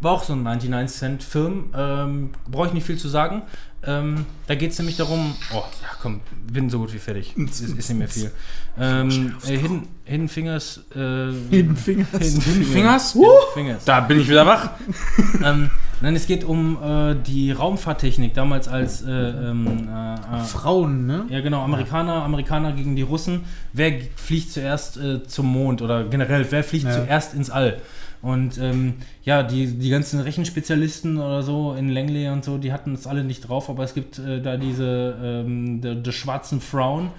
[0.00, 1.72] war auch so ein 99-Cent-Film.
[1.72, 3.42] Ähm, Brauche ich nicht viel zu sagen.
[3.86, 5.34] Ähm, da geht es nämlich darum.
[5.52, 6.20] Oh, ja, komm,
[6.52, 7.36] bin so gut wie fertig.
[7.36, 8.30] Ist, ist nicht mehr viel.
[8.78, 10.80] Ähm, äh, Hidden, Hidden Fingers.
[10.94, 12.08] Äh, Hidden Fingers.
[12.10, 13.12] Hidden Hidden Fingers?
[13.12, 13.84] Hidden Fingers.
[13.84, 14.70] Da bin ich wieder wach.
[15.44, 21.06] ähm, Nein, es geht um äh, die Raumfahrttechnik, damals als äh, ähm, äh, äh, Frauen,
[21.06, 21.26] ne?
[21.28, 23.44] Ja, genau, Amerikaner, Amerikaner gegen die Russen.
[23.72, 26.92] Wer fliegt zuerst äh, zum Mond oder generell, wer fliegt Ja.
[26.92, 27.80] zuerst ins All?
[28.20, 32.94] Und ähm, ja, die, die ganzen Rechenspezialisten oder so in Langley und so, die hatten
[32.94, 37.10] es alle nicht drauf, aber es gibt äh, da diese ähm, die, die schwarzen Frauen.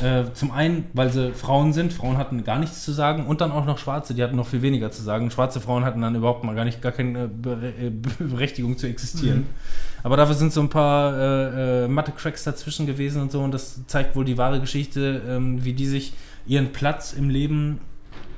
[0.00, 3.52] Äh, zum einen, weil sie Frauen sind, Frauen hatten gar nichts zu sagen und dann
[3.52, 5.30] auch noch Schwarze, die hatten noch viel weniger zu sagen.
[5.30, 9.46] Schwarze Frauen hatten dann überhaupt mal gar nicht gar keine Bere äh, Berechtigung zu existieren.
[10.02, 13.86] Aber dafür sind so ein paar äh, äh, Mathe-Cracks dazwischen gewesen und so und das
[13.86, 16.14] zeigt wohl die wahre Geschichte, ähm, wie die sich
[16.46, 17.80] ihren Platz im Leben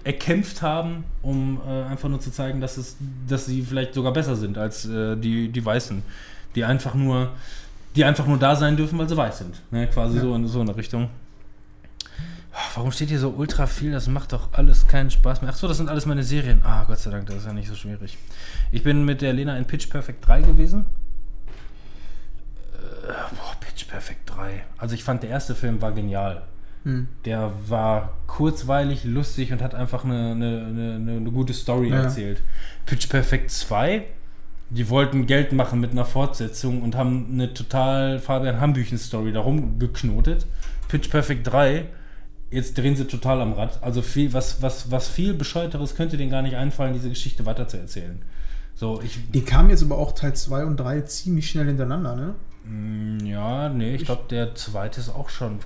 [0.05, 2.97] erkämpft haben, um äh, einfach nur zu zeigen, dass, es,
[3.29, 6.03] dass sie vielleicht sogar besser sind als äh, die, die Weißen,
[6.55, 7.31] die einfach nur
[7.97, 9.63] die einfach nur da sein dürfen, weil sie weiß sind.
[9.71, 9.87] Ne?
[9.87, 10.23] Quasi Ja.
[10.23, 11.11] so, in, so in der Richtung.
[12.75, 13.93] Warum steht hier so ultra viel?
[13.93, 15.51] Das macht doch alles keinen Spaß mehr.
[15.51, 16.61] Achso, das sind alles meine Serien.
[16.65, 18.19] Ah, Gott sei Dank, das ist ja nicht so schwierig.
[18.73, 20.87] Ich bin mit der Lena in Pitch Perfect 3 gewesen.
[22.75, 24.65] Äh, boah, Pitch Perfect 3.
[24.77, 26.43] Also ich fand, der erste Film war genial.
[26.85, 27.09] Hm.
[27.24, 32.02] Der war kurzweilig, lustig und hat einfach eine, eine, eine, eine, gute Story Ja.
[32.02, 32.43] erzählt.
[32.86, 34.05] Pitch Perfect 2,
[34.70, 40.47] die wollten Geld machen mit einer Fortsetzung und haben eine total Fabian Hambüchen-Story darum geknotet.
[40.89, 41.86] Pitch Perfect 3,
[42.51, 43.82] jetzt drehen sie total am Rad.
[43.82, 48.20] Also viel, was, was, was viel bescheuerteres könnte denen gar nicht einfallen, diese Geschichte weiterzuerzählen.
[48.74, 49.19] So, ich.
[49.32, 52.35] Die kamen jetzt aber auch Teil 2 und 3 ziemlich schnell hintereinander, ne?
[52.69, 55.61] Mm, Ja, nee, ich glaube, der zweite ist auch schon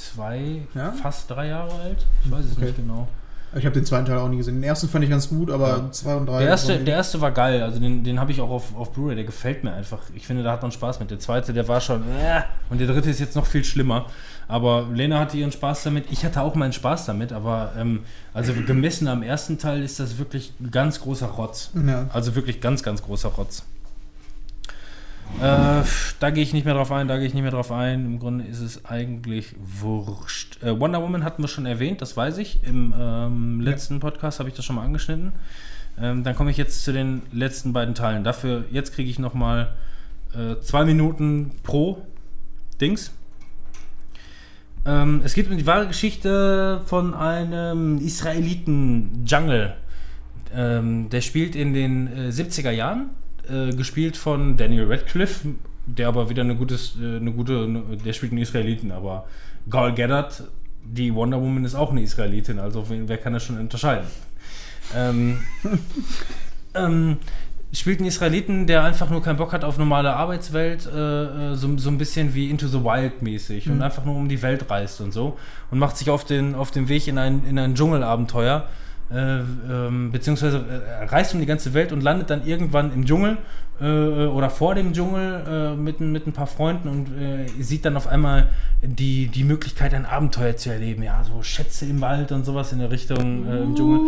[0.00, 0.92] zwei, Ja?
[0.92, 2.06] fast drei Jahre alt.
[2.24, 2.66] Ich weiß es Okay.
[2.66, 3.08] nicht genau.
[3.52, 4.54] Ich habe den zweiten Teil auch nie gesehen.
[4.54, 5.90] Den ersten fand ich ganz gut, aber Ja.
[5.90, 6.38] 2 und 3.
[6.38, 9.16] Der erste, der erste war geil, also den, den habe ich auch auf, auf Blu-ray,
[9.16, 9.98] der gefällt mir einfach.
[10.14, 11.10] Ich finde, da hat man Spaß mit.
[11.10, 14.06] Der zweite, der war schon, äh, und der dritte ist jetzt noch viel schlimmer.
[14.46, 18.04] Aber Lena hatte ihren Spaß damit, ich hatte auch meinen Spaß damit, aber ähm,
[18.34, 21.70] also gemessen am ersten Teil ist das wirklich ganz großer Rotz.
[21.86, 22.06] Ja.
[22.12, 23.64] Also wirklich ganz, ganz großer Rotz.
[25.38, 25.82] Äh,
[26.18, 28.04] da gehe ich nicht mehr drauf ein, da gehe ich nicht mehr drauf ein.
[28.04, 30.62] Im Grunde ist es eigentlich wurscht.
[30.62, 32.60] Äh, Wonder Woman hatten wir schon erwähnt, das weiß ich.
[32.62, 35.32] Im ähm, letzten Podcast habe ich das schon mal angeschnitten.
[36.00, 38.24] Ähm, dann komme ich jetzt zu den letzten beiden Teilen.
[38.24, 39.74] Dafür, jetzt kriege ich nochmal
[40.34, 42.06] äh, zwei Minuten pro
[42.80, 43.12] Dings.
[44.86, 49.74] Ähm, es geht um die wahre Geschichte von einem Israeliten Jungle.
[50.54, 53.10] Ähm, der spielt in den äh, 70er Jahren,
[53.48, 55.48] äh, gespielt von Daniel Radcliffe,
[55.86, 59.26] der aber wieder eine, gutes, äh, eine gute, der spielt einen Israeliten, aber
[59.68, 60.44] Gal Gadot,
[60.84, 64.06] die Wonder Woman ist auch eine Israelitin, also wer kann das schon unterscheiden?
[64.94, 65.38] Ähm,
[66.74, 67.18] ähm,
[67.72, 71.76] spielt einen Israeliten, der einfach nur keinen Bock hat auf normale Arbeitswelt, äh, äh, so,
[71.78, 75.00] so ein bisschen wie Into the Wild mäßig und einfach nur um die Welt reist
[75.00, 75.38] und so
[75.70, 78.66] und macht sich auf den, auf den Weg in ein, in ein Dschungelabenteuer,
[79.12, 80.58] äh, ähm, beziehungsweise
[81.00, 83.38] äh, reist um die ganze Welt und landet dann irgendwann im Dschungel
[83.80, 87.08] äh, oder vor dem Dschungel äh, mit, ein- mit ein paar Freunden und
[87.60, 88.48] sieht dann auf einmal
[88.82, 91.02] die, die Möglichkeit, ein Abenteuer zu erleben.
[91.02, 94.00] Ja, so Schätze im Wald und sowas in der Richtung im Dschungel.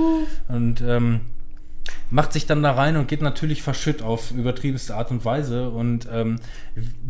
[0.49, 1.21] Und ähm,
[2.11, 5.69] macht sich dann da rein und geht natürlich verschütt auf übertriebenste Art und Weise.
[5.71, 6.37] Und ähm,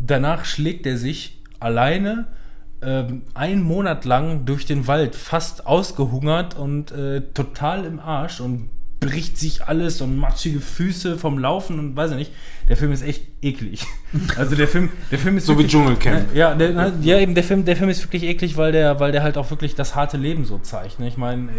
[0.05, 2.25] danach schlägt er sich alleine
[2.85, 8.69] ähm, einen Monat lang durch den Wald, fast ausgehungert und äh, total im Arsch und
[8.99, 12.31] bricht sich alles und matschige Füße vom Laufen und weiß ich nicht.
[12.69, 13.85] Der Film ist echt eklig.
[14.37, 16.33] Also der Film, der Film ist So wie wirklich- Dschungelcamp.
[16.35, 19.23] ja, der, ja, eben der Film, der Film ist wirklich eklig, weil der, weil der
[19.23, 20.99] halt auch wirklich das harte Leben so zeigt.
[20.99, 21.07] Ne?
[21.07, 21.49] Ich meine,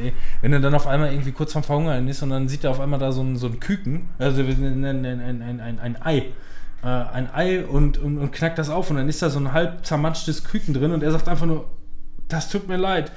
[0.41, 2.81] wenn er dann auf einmal irgendwie kurz vorm Verhungern ist und dann sieht er auf
[2.81, 6.23] einmal da so ein, so ein Küken, also ein, ein, ein, ein, ein Ei,
[6.85, 9.53] äh, ein Ei und, und, und knackt das auf und dann ist da so ein
[9.53, 11.65] halb zermatschtes Küken drin und er sagt einfach nur,
[12.29, 13.11] das tut mir leid.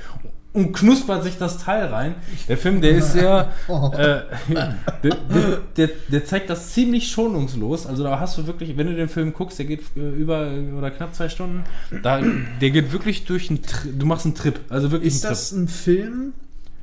[0.53, 2.15] Und knuspert sich das Teil rein.
[2.47, 3.51] Der Film, der ist sehr.
[3.67, 3.91] Oh.
[3.91, 7.85] Äh, der, der, der, der zeigt das ziemlich schonungslos.
[7.85, 10.89] Also da hast du wirklich, wenn du den Film guckst, der geht äh, über oder
[10.89, 11.63] knapp zwei Stunden,
[12.01, 12.21] da,
[12.61, 13.59] der geht wirklich durch einen
[13.99, 14.59] Du machst einen Trip.
[14.69, 16.33] Also wirklich Ist das ein Film?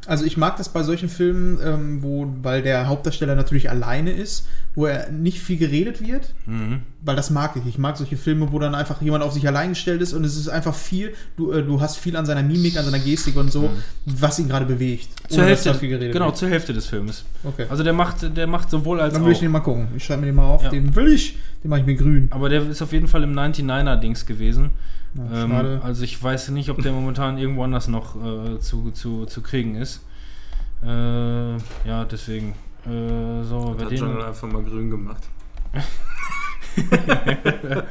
[0.06, 4.46] Also ich mag das bei solchen Filmen, ähm, wo, weil der Hauptdarsteller natürlich alleine ist,
[4.74, 6.34] wo er nicht viel geredet wird.
[6.46, 6.82] Mhm.
[7.02, 7.66] weil das mag ich.
[7.66, 10.36] Ich mag solche Filme, wo dann einfach jemand auf sich allein gestellt ist und es
[10.36, 13.52] ist einfach viel, du, äh, du hast viel an seiner Mimik, an seiner Gestik und
[13.52, 13.70] so,
[14.06, 15.08] was ihn gerade bewegt.
[15.08, 15.28] Mhm.
[15.28, 16.36] Zur ohne dass Hälfte, da viel geredet genau, wird.
[16.38, 17.24] zur Hälfte des Filmes.
[17.42, 17.66] Okay.
[17.68, 19.26] Also der macht, der macht sowohl als dann auch.
[19.26, 19.88] will ich den mal gucken.
[19.96, 20.62] Ich schreibe mir den mal auf.
[20.62, 20.70] Ja.
[20.70, 21.38] Den will ich.
[21.62, 22.28] Den mache ich mir grün.
[22.30, 24.70] Aber der ist auf jeden Fall im 99er-Dings gewesen.
[25.14, 29.26] Ja, Ähm, also ich weiß nicht, ob der momentan irgendwo anders noch äh, zu, zu,
[29.26, 30.04] zu kriegen ist.
[30.82, 32.54] Äh, ja, deswegen.
[32.86, 33.98] Äh, so, Hat den.
[33.98, 35.22] Jungle einfach mal grün gemacht.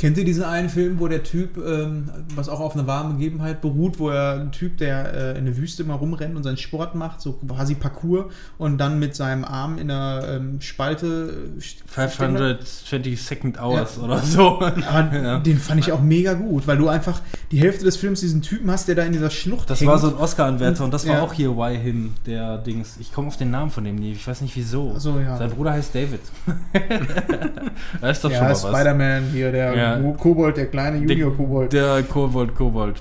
[0.00, 3.60] Kennt ihr diesen einen Film, wo der Typ, ähm, was auch auf einer warmen Begebenheit
[3.60, 6.94] beruht, wo er ein Typ, der äh, in der Wüste mal rumrennt und seinen Sport
[6.94, 8.26] macht, so quasi Parcours
[8.58, 11.48] und dann mit seinem Arm in einer ähm, Spalte.
[11.56, 14.60] äh, st- 520 Second Hours oder so.
[14.88, 15.40] Aber Ja.
[15.40, 17.20] den fand ich auch mega gut, weil du einfach
[17.50, 19.90] die Hälfte des Films diesen Typen hast, der da in dieser Schlucht Das hängt.
[19.90, 21.22] war so ein Oscar-Anwärter und das war Ja.
[21.22, 22.98] auch hier Why Hin, der Dings.
[23.00, 24.96] Ich komme auf den Namen von dem nie, ich weiß nicht wieso.
[24.98, 25.36] So, ja.
[25.38, 26.20] Sein Bruder heißt David.
[28.00, 28.62] da ist doch schon ja, mal was.
[28.62, 30.12] Spider-Man hier, der Ja.
[30.18, 31.72] Kobold, der kleine Junior-Kobold.
[31.72, 33.00] Der Kobold, Kobold.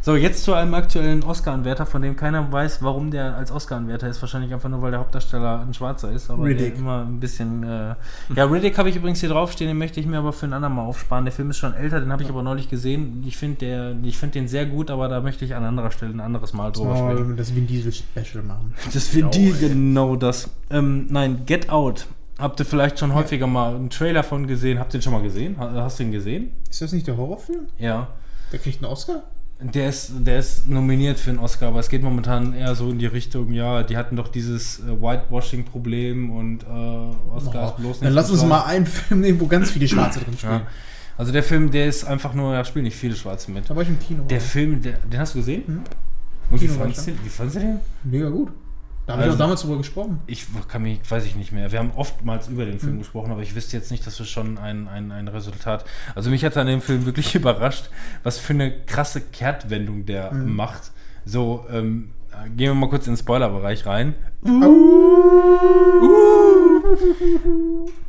[0.00, 4.22] So, jetzt zu einem aktuellen Oscar-Anwärter, von dem keiner weiß, warum der als Oscar-Anwärter ist.
[4.22, 6.30] Wahrscheinlich einfach nur, weil der Hauptdarsteller ein Schwarzer ist.
[6.30, 6.78] Aber Riddick.
[6.78, 7.62] immer ein bisschen.
[7.62, 7.94] Äh
[8.34, 10.76] ja, Riddick habe ich übrigens hier draufstehen, den möchte ich mir aber für einen anderen
[10.76, 11.26] Mal aufsparen.
[11.26, 13.22] Der Film ist schon älter, den habe ich aber neulich gesehen.
[13.26, 16.54] Ich finde find den sehr gut, aber da möchte ich an anderer Stelle ein anderes
[16.54, 17.36] Mal drüber sprechen.
[17.36, 18.74] Das Vin Diesel Special machen.
[18.94, 20.48] Das für die genau das.
[20.70, 22.06] Ähm, nein, Get Out.
[22.38, 24.78] Habt ihr vielleicht schon häufiger mal einen Trailer von gesehen?
[24.78, 25.56] Habt ihr den schon mal gesehen?
[25.58, 26.52] Ha- Hast du ihn gesehen?
[26.70, 27.66] Ist das nicht der Horrorfilm?
[27.78, 28.08] Ja.
[28.52, 29.24] Der kriegt einen Oscar?
[29.60, 33.00] Der ist, der ist nominiert für einen Oscar, aber es geht momentan eher so in
[33.00, 36.66] die Richtung, ja, die hatten doch dieses äh, Whitewashing-Problem und äh,
[37.34, 39.88] Oscar ist bloß Dann nicht lass so uns mal einen Film nehmen, wo ganz viele
[39.88, 40.52] Schwarze drin spielen.
[40.52, 40.66] Ja.
[41.16, 43.68] Also der Film, der ist einfach nur, da spielen nicht viele Schwarze mit.
[43.68, 44.22] Da war ich im Kino.
[44.30, 45.64] Der Film, der, den hast du gesehen?
[45.66, 45.80] Mhm.
[46.50, 47.80] Und wie Kino wie fandst du den?
[48.04, 48.50] Mega gut.
[49.08, 50.20] Da haben wir Also- doch damals drüber gesprochen.
[50.26, 51.72] Ich kann mich, weiß ich nicht mehr.
[51.72, 52.80] Wir haben oftmals über den Mhm.
[52.80, 55.86] Film gesprochen, aber ich wüsste jetzt nicht, dass wir schon ein, ein, ein Resultat.
[56.14, 57.88] Also mich hat an dem Film wirklich überrascht,
[58.22, 60.54] was für eine krasse Kehrtwendung der Mhm.
[60.54, 60.90] macht.
[61.24, 62.10] So, ähm,
[62.44, 64.14] gehen wir mal kurz in den Spoilerbereich rein.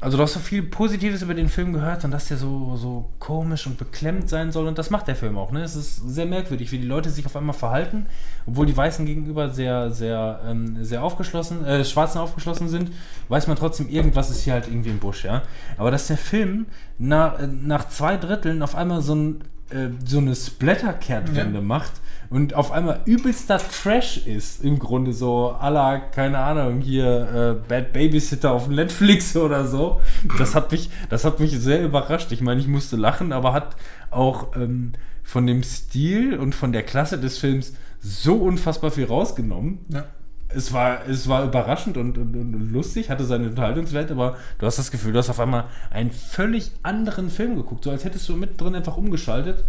[0.01, 3.09] Also du hast so viel Positives über den Film gehört und dass der so, so
[3.19, 5.51] komisch und beklemmt sein soll und das macht der Film auch.
[5.51, 5.63] Ne?
[5.63, 8.05] Es ist sehr merkwürdig, wie die Leute sich auf einmal verhalten,
[8.45, 12.91] obwohl die Weißen gegenüber sehr, sehr, ähm, sehr aufgeschlossen, äh, Schwarzen aufgeschlossen sind,
[13.27, 15.41] weiß man trotzdem, irgendwas ist hier halt irgendwie im Busch, ja.
[15.77, 20.19] Aber dass der Film nach, äh, nach zwei Dritteln auf einmal so, ein, äh, so
[20.19, 21.65] eine Splatter-Kehrtwende Ja.
[21.65, 21.93] macht
[22.29, 27.91] und auf einmal übelster Trash ist, im Grunde so la, keine Ahnung, hier äh, Bad
[27.91, 29.99] Babysitter auf Netflix oder so.
[30.37, 32.31] Das hat mich, das hat mich sehr überrascht.
[32.31, 33.75] Ich meine, ich musste lachen, aber hat
[34.11, 34.93] auch ähm,
[35.23, 39.79] von dem Stil und von der Klasse des Films so unfassbar viel rausgenommen.
[39.89, 40.05] Ja.
[40.51, 44.79] Es war, es war überraschend und, und, und lustig, hatte seine Unterhaltungswert, aber du hast
[44.79, 48.35] das Gefühl, du hast auf einmal einen völlig anderen Film geguckt, so als hättest du
[48.35, 49.63] mittendrin einfach umgeschaltet,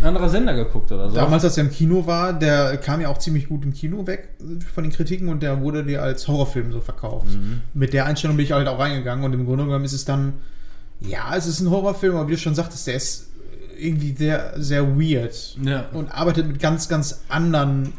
[0.00, 1.14] ein anderer Sender geguckt oder so.
[1.16, 4.30] Damals, als er im Kino war, der kam ja auch ziemlich gut im Kino weg
[4.74, 7.28] von den Kritiken und der wurde dir als Horrorfilm so verkauft.
[7.28, 7.60] Mhm.
[7.74, 10.34] Mit der Einstellung bin ich halt auch reingegangen und im Grunde genommen ist es dann,
[11.00, 13.28] ja, es ist ein Horrorfilm, aber wie du schon sagtest, der ist
[13.78, 15.86] irgendwie sehr, sehr weird Ja.
[15.92, 17.92] und arbeitet mit ganz, ganz anderen.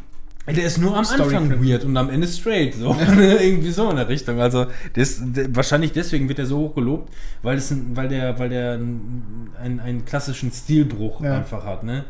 [0.46, 1.66] Der ist nur am Story Anfang Film.
[1.66, 2.74] weird und am Ende straight.
[2.74, 2.96] So.
[3.18, 4.42] Irgendwie so in der Richtung.
[4.42, 8.50] Also das, der, wahrscheinlich deswegen wird er so hoch gelobt, weil, ein, weil der, weil
[8.50, 11.38] der einen, einen, klassischen Stilbruch Ja.
[11.38, 12.04] einfach hat, ne?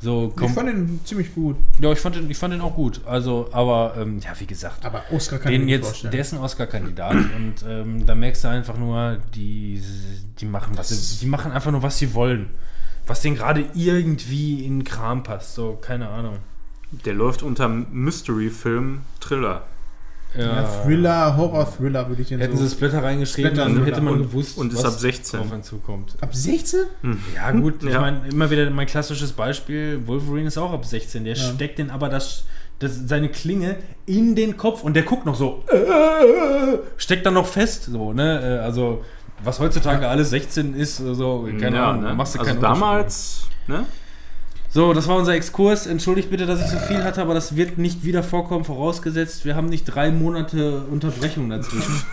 [0.00, 3.00] So, Ich fand ihn ziemlich gut, ja, ich fand, den, ich fand den auch gut.
[3.04, 6.12] Also, aber ähm, ja, wie gesagt, aber Oscar kann den jetzt, vorstellen.
[6.12, 9.82] der ist ein Oscar-Kandidat und ähm, da merkst du einfach nur, die,
[10.38, 12.50] die machen was, sie, die machen einfach nur, was sie wollen.
[13.08, 15.54] Was denen gerade irgendwie in den Kram passt.
[15.54, 16.36] So, keine Ahnung.
[16.90, 19.62] Der läuft unter Mystery-Film Thriller.
[20.36, 22.64] ja, Thriller, Horror-Thriller würde ich den Hätten so.
[22.64, 25.40] sie Splitter reingeschrieben, Splitter, dann hätte man Und- gewusst, und ist ab 16.
[25.40, 26.16] auf einen zukommt.
[26.20, 26.80] Ab 16?
[27.34, 28.00] Ja, gut, ich Ja.
[28.00, 31.24] meine, immer wieder mein klassisches Beispiel: Wolverine ist auch ab 16.
[31.24, 31.42] Der Ja.
[31.54, 32.44] steckt den aber das,
[32.78, 37.46] das, seine Klinge in den Kopf und der guckt noch so, äh, steckt dann noch
[37.46, 37.84] fest.
[37.84, 38.40] So, ne?
[38.60, 39.04] Äh, Also,
[39.42, 42.14] was heutzutage alles 16 ist, so, keine Ja, Ahnung, ne?
[42.14, 43.84] machst du Also damals, ne?
[44.70, 45.86] So, das war unser Exkurs.
[45.86, 49.56] Entschuldigt bitte, dass ich so viel hatte, aber das wird nicht wieder vorkommen, vorausgesetzt, wir
[49.56, 52.02] haben nicht drei Monate Unterbrechung dazwischen.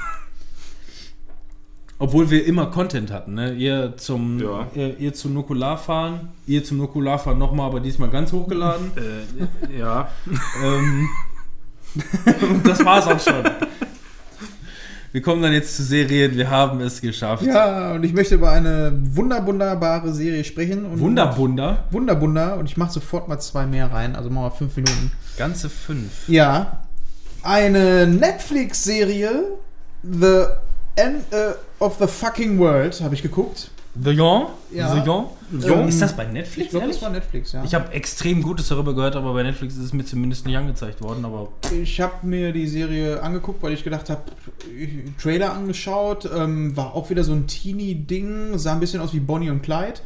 [1.97, 3.53] Obwohl wir immer Content hatten, ne?
[3.53, 4.67] Ihr zum, Ja.
[4.75, 8.91] ihr, ihr zum Nukular fahren, ihr zum Nukular fahren nochmal, aber diesmal ganz hochgeladen.
[8.97, 10.09] Äh, ja.
[10.63, 11.07] ähm,
[12.63, 13.43] das war's auch schon.
[15.15, 17.43] Wir kommen dann jetzt zu Serien, wir haben es geschafft.
[17.43, 20.83] Ja, und ich möchte über eine wunder, wunderbare Serie sprechen.
[20.83, 22.57] Und Wunderbunder, Wunderbunder.
[22.57, 25.13] Und ich mache sofort mal zwei mehr rein, also machen wir fünf Minuten.
[25.37, 26.27] ganze fünf.
[26.27, 26.81] Ja,
[27.43, 29.45] eine Netflix-Serie,
[30.03, 30.47] The
[30.97, 33.71] End äh, of the Fucking World, habe ich geguckt.
[34.01, 34.47] The Yon?
[34.73, 34.93] Ja.
[34.93, 35.25] The Yon?
[35.63, 36.65] Ähm, ist das bei Netflix?
[36.65, 37.63] Ich glaube, das war Netflix, ja.
[37.63, 41.01] Ich habe extrem Gutes darüber gehört, aber bei Netflix ist es mir zumindest nicht angezeigt
[41.01, 41.23] worden.
[41.23, 44.23] Aber Ich habe mir die Serie angeguckt, weil ich gedacht habe,
[45.21, 49.49] Trailer angeschaut, ähm, war auch wieder so ein Teenie-Ding, sah ein bisschen aus wie Bonnie
[49.49, 49.99] und Clyde.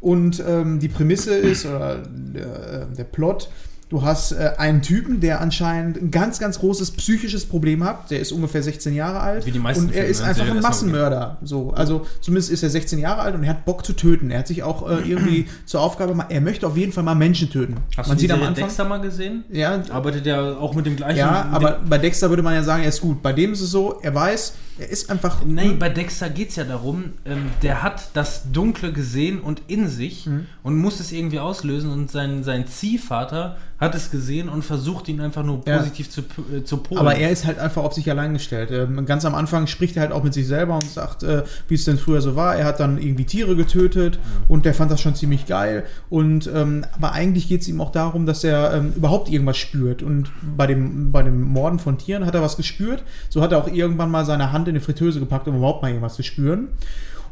[0.00, 3.50] Und ähm, die Prämisse ist, oder der, der Plot,
[3.88, 8.10] Du hast äh, einen Typen, der anscheinend ein ganz, ganz großes psychisches Problem hat.
[8.10, 9.46] Der ist ungefähr 16 Jahre alt.
[9.46, 11.38] Wie die meisten Und er Filme, ist einfach ein Massenmörder.
[11.42, 14.30] So, also zumindest ist er 16 Jahre alt und er hat Bock zu töten.
[14.30, 17.14] Er hat sich auch äh, irgendwie zur Aufgabe gemacht, er möchte auf jeden Fall mal
[17.14, 17.76] Menschen töten.
[17.96, 18.64] Hast man du sieht am Anfang.
[18.64, 19.44] Dexter mal gesehen?
[19.50, 21.18] Ja, Arbeitet er auch mit dem gleichen.
[21.18, 23.22] ja, aber bei Dexter würde man ja sagen, er ist gut.
[23.22, 25.42] Bei dem ist es so, er weiß, er ist einfach.
[25.46, 29.88] Nein, bei Dexter geht es ja darum, ähm, der hat das Dunkle gesehen und in
[29.88, 30.46] sich Mhm.
[30.62, 35.20] und muss es irgendwie auslösen und sein, sein Ziehvater hat es gesehen und versucht ihn
[35.20, 35.78] einfach nur Ja.
[35.78, 36.22] positiv zu,
[36.52, 36.98] äh, zu polen.
[37.00, 38.70] Aber er ist halt einfach auf sich allein gestellt.
[38.72, 41.74] Ähm, ganz am Anfang spricht er halt auch mit sich selber und sagt, äh, wie
[41.74, 42.56] es denn früher so war.
[42.56, 44.18] Er hat dann irgendwie Tiere getötet
[44.48, 45.84] und der fand das schon ziemlich geil.
[46.10, 50.02] Und ähm, aber eigentlich geht es ihm auch darum, dass er ähm, überhaupt irgendwas spürt.
[50.02, 53.04] Und bei dem, bei dem Morden von Tieren hat er was gespürt.
[53.28, 55.88] So hat er auch irgendwann mal seine Hand in eine Fritteuse gepackt, um überhaupt mal
[55.88, 56.68] irgendwas zu spüren.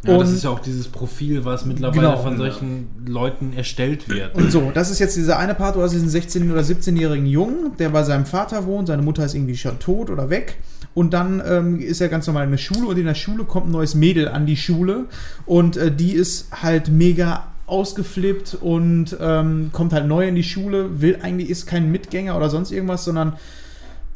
[0.04, 2.16] ja, das und- ist ja auch dieses Profil, was mittlerweile Genau.
[2.18, 4.34] von solchen Leuten erstellt wird.
[4.36, 7.72] Und so, das ist jetzt dieser eine Part, du hast diesen 16- oder 17-jährigen Jungen,
[7.78, 10.58] der bei seinem Vater wohnt, seine Mutter ist irgendwie schon tot oder weg.
[10.94, 13.66] Und dann ähm, ist er ganz normal in der Schule und in der Schule kommt
[13.68, 15.06] ein neues Mädel an die Schule
[15.44, 21.00] und äh, die ist halt mega ausgeflippt und ähm, kommt halt neu in die Schule,
[21.00, 23.34] will eigentlich, ist kein Mitgänger oder sonst irgendwas, sondern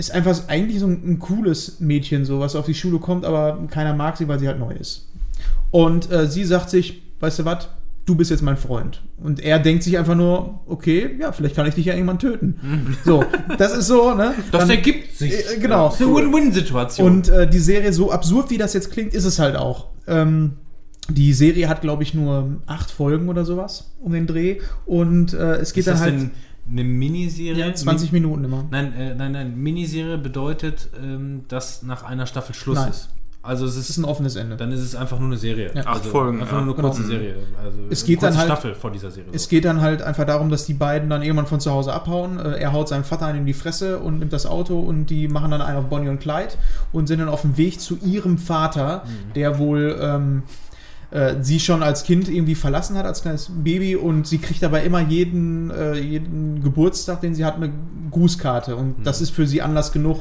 [0.01, 3.67] ist einfach eigentlich so ein, ein cooles Mädchen, so was auf die Schule kommt, aber
[3.71, 5.07] keiner mag sie, weil sie halt neu ist.
[5.71, 7.69] Und äh, sie sagt sich, weißt du was,
[8.07, 9.03] du bist jetzt mein Freund.
[9.23, 12.97] Und er denkt sich einfach nur, okay, ja, vielleicht kann ich dich ja irgendwann töten.
[13.05, 13.23] So,
[13.59, 14.35] das ist so, ne?
[14.51, 15.33] Das Dann- ergibt sich.
[15.33, 15.91] Äh, genau.
[15.91, 17.07] Das ist eine Win-Win-Situation.
[17.07, 19.89] Und äh, die Serie, so absurd wie das jetzt klingt, ist es halt auch.
[20.07, 20.55] Ähm,
[21.11, 24.61] die Serie hat, glaube ich, nur acht Folgen oder sowas um den Dreh.
[24.87, 26.31] Und äh, es geht ist dann halt denn
[26.71, 27.67] eine Miniserie?
[27.67, 28.65] ja, 20 Minuten immer.
[28.71, 29.57] Nein, äh, nein, nein.
[29.57, 32.91] Miniserie bedeutet, ähm, dass nach einer Staffel Schluss Nein.
[32.91, 33.09] ist.
[33.43, 34.55] Also es Das ist, ist ein offenes Ende.
[34.57, 35.71] dann ist es einfach nur eine Serie.
[35.75, 35.81] Ja.
[35.87, 36.63] Acht also Folgen, Einfach ja.
[36.63, 37.13] nur eine kurze Genau.
[37.15, 37.37] Serie.
[37.65, 39.31] Also Es eine geht dann halt- Staffel von dieser Serie.
[39.33, 39.49] Es so.
[39.49, 42.39] geht dann halt einfach darum, dass die beiden dann irgendwann von zu Hause abhauen.
[42.39, 45.51] Äh, Er haut seinen Vater in die Fresse und nimmt das Auto und die machen
[45.53, 46.51] dann einen auf Bonnie und Clyde
[46.93, 50.43] und sind dann auf dem Weg zu ihrem Vater, der wohl ähm,
[51.11, 54.85] äh, sie schon als Kind irgendwie verlassen hat, als kleines Baby und sie kriegt dabei
[54.85, 57.73] immer jeden, äh, jeden Geburtstag, den sie hat, eine
[58.11, 60.21] Grußkarte und das ist für sie Anlass genug.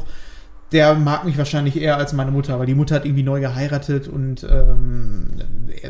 [0.71, 4.07] Der mag mich wahrscheinlich eher als meine Mutter, weil die Mutter hat irgendwie neu geheiratet
[4.07, 5.29] und ähm,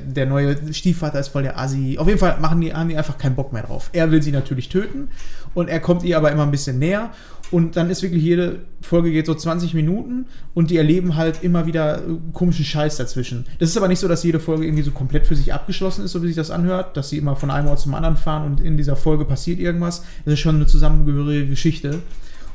[0.06, 1.98] der neue Stiefvater ist voll der Assi.
[2.00, 3.90] Auf jeden Fall machen die, haben die einfach keinen Bock mehr drauf.
[3.92, 5.10] Er will sie natürlich töten
[5.54, 7.12] und er kommt ihr aber immer ein bisschen näher
[7.52, 11.66] und dann ist wirklich jede Folge geht so 20 Minuten und die erleben halt immer
[11.66, 12.02] wieder äh,
[12.34, 13.46] komischen Scheiß dazwischen.
[13.60, 16.12] Das ist aber nicht so, dass jede Folge irgendwie so komplett für sich abgeschlossen ist,
[16.12, 18.62] so wie sich das anhört, dass sie immer von einem Ort zum anderen fahren und
[18.62, 20.04] in dieser Folge passiert irgendwas.
[20.26, 22.00] Das ist schon eine zusammengehörige Geschichte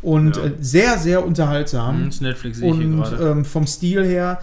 [0.03, 0.45] und Ja.
[0.45, 2.03] äh, sehr, sehr unterhaltsam.
[2.03, 3.31] Mhm, das Netflix sehe ich hier Und gerade.
[3.31, 4.41] ähm, vom Stil her,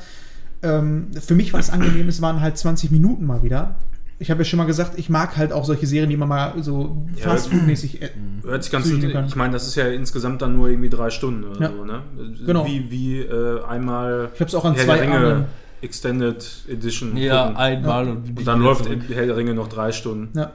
[0.64, 3.76] ähm, für mich war es angenehm, es waren halt 20 Minuten mal wieder.
[4.22, 6.54] Ich habe ja schon mal gesagt, ich mag halt auch solche Serien, die man mal
[6.62, 7.30] so Ja.
[7.30, 8.02] fastfood-mäßig.
[8.02, 8.10] Äh,
[8.44, 9.12] Hört sich ganz gut.
[9.12, 9.26] Kann.
[9.26, 11.72] Ich meine, das ist ja insgesamt dann nur irgendwie drei Stunden oder Ja.
[11.76, 12.02] so, ne?
[12.46, 12.66] Genau.
[12.66, 15.46] Wie, wie äh, einmal ich habe es auch an Herr zwei Ringe anderen.
[15.82, 17.18] Extended Edition.
[17.18, 17.58] ja, gucken.
[17.58, 18.12] einmal Ja.
[18.12, 20.38] und, Und dann läuft Herr der Ringe noch drei Stunden.
[20.38, 20.54] Ja.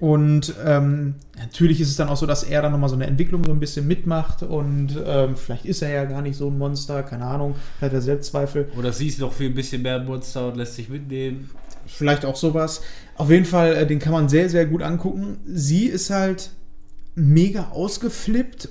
[0.00, 3.42] Und ähm, natürlich ist es dann auch so, dass er dann nochmal so eine Entwicklung
[3.42, 7.02] so ein bisschen mitmacht und ähm, vielleicht ist er ja gar nicht so ein Monster,
[7.02, 8.68] keine Ahnung, hat er Selbstzweifel.
[8.78, 11.50] Oder siehst doch viel ein bisschen mehr Monster und lässt sich mitnehmen.
[11.88, 12.82] Vielleicht auch sowas.
[13.16, 15.38] Auf jeden Fall, äh, den kann man sehr, sehr gut angucken.
[15.46, 16.50] Sie ist halt
[17.14, 18.68] mega ausgeflippt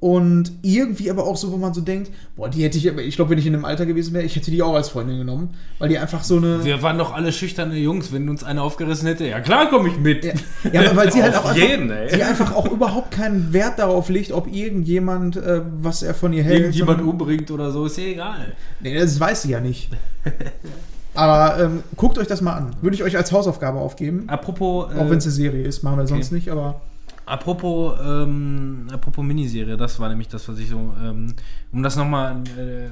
[0.00, 3.16] und irgendwie aber auch so, wo man so denkt, boah, die hätte ich, aber ich
[3.16, 5.56] glaube, wenn ich in dem Alter gewesen wäre, ich hätte die auch als Freundin genommen,
[5.80, 6.64] weil die einfach so eine.
[6.64, 9.26] Wir waren doch alle schüchterne Jungs, wenn uns einer aufgerissen hätte.
[9.26, 10.24] Ja, klar komme ich mit.
[10.24, 14.08] Ja, ja, weil sie halt auch jeden, einfach, sie einfach auch überhaupt keinen Wert darauf
[14.08, 16.60] legt, ob irgendjemand, äh, was er von ihr hält.
[16.60, 18.52] Irgendjemand umbringt oder so, ist ja egal.
[18.78, 19.90] Nee, das weiß sie ja nicht.
[21.18, 22.76] Aber ähm, guckt euch das mal an.
[22.80, 24.24] Würde ich euch als Hausaufgabe aufgeben.
[24.28, 26.14] Apropos, Auch äh, wenn es eine Serie ist, machen wir okay.
[26.14, 26.80] sonst nicht, aber.
[27.26, 31.34] apropos, ähm, apropos Miniserie, das war nämlich das, was ich so, ähm,
[31.72, 32.88] um das nochmal, äh,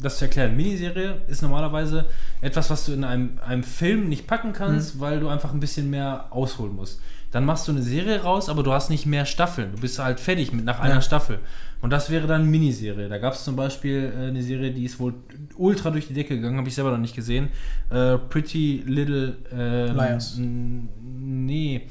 [0.00, 0.56] das zu erklären.
[0.56, 2.06] Miniserie ist normalerweise
[2.40, 5.90] etwas, was du in einem, einem Film nicht packen kannst, weil du einfach ein bisschen
[5.90, 7.00] mehr ausholen musst.
[7.32, 9.72] Dann machst du eine Serie raus, aber du hast nicht mehr Staffeln.
[9.74, 11.00] Du bist halt fertig mit nach einer Ja.
[11.02, 11.38] Staffel.
[11.80, 13.08] Und das wäre dann Miniserie.
[13.08, 15.14] Da gab es zum Beispiel äh, eine Serie, die ist wohl
[15.56, 17.48] ultra durch die Decke gegangen, habe ich selber noch nicht gesehen.
[17.90, 20.36] Äh, Pretty Little ähm, Liars.
[20.38, 21.88] Nee.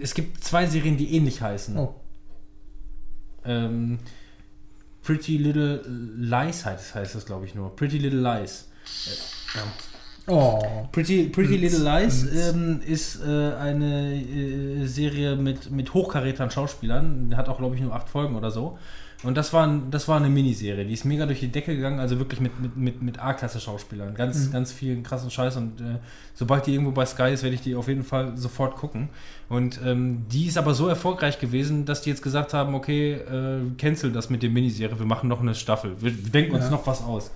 [0.00, 1.76] Es gibt zwei Serien, die ähnlich heißen.
[1.76, 1.94] Oh.
[3.44, 3.98] Ähm,
[5.02, 5.82] Pretty Little
[6.18, 7.74] Lies heißt, heißt das, glaube ich, nur.
[7.74, 8.68] Pretty Little Lies.
[9.06, 9.62] Äh, ja.
[10.28, 10.60] Oh.
[10.90, 17.34] Pretty, Pretty Little Lies ähm, ist äh, eine äh, Serie mit, mit hochkarätern Schauspielern.
[17.36, 18.76] Hat auch, glaube ich, nur acht Folgen oder so.
[19.22, 22.00] Und das war, ein, das war eine Miniserie, die ist mega durch die Decke gegangen,
[22.00, 24.14] also wirklich mit, mit, mit, mit A-Klasse-Schauspielern.
[24.14, 24.52] Ganz, Mhm.
[24.52, 25.56] ganz viel krassen Scheiß.
[25.56, 25.84] Und äh,
[26.34, 29.08] sobald die irgendwo bei Sky ist, werde ich die auf jeden Fall sofort gucken.
[29.48, 33.60] Und ähm, die ist aber so erfolgreich gewesen, dass die jetzt gesagt haben, okay, äh,
[33.78, 35.92] cancel das mit der Miniserie, wir machen noch eine Staffel.
[36.00, 36.70] Wir, wir denken uns Ja.
[36.72, 37.30] noch was aus.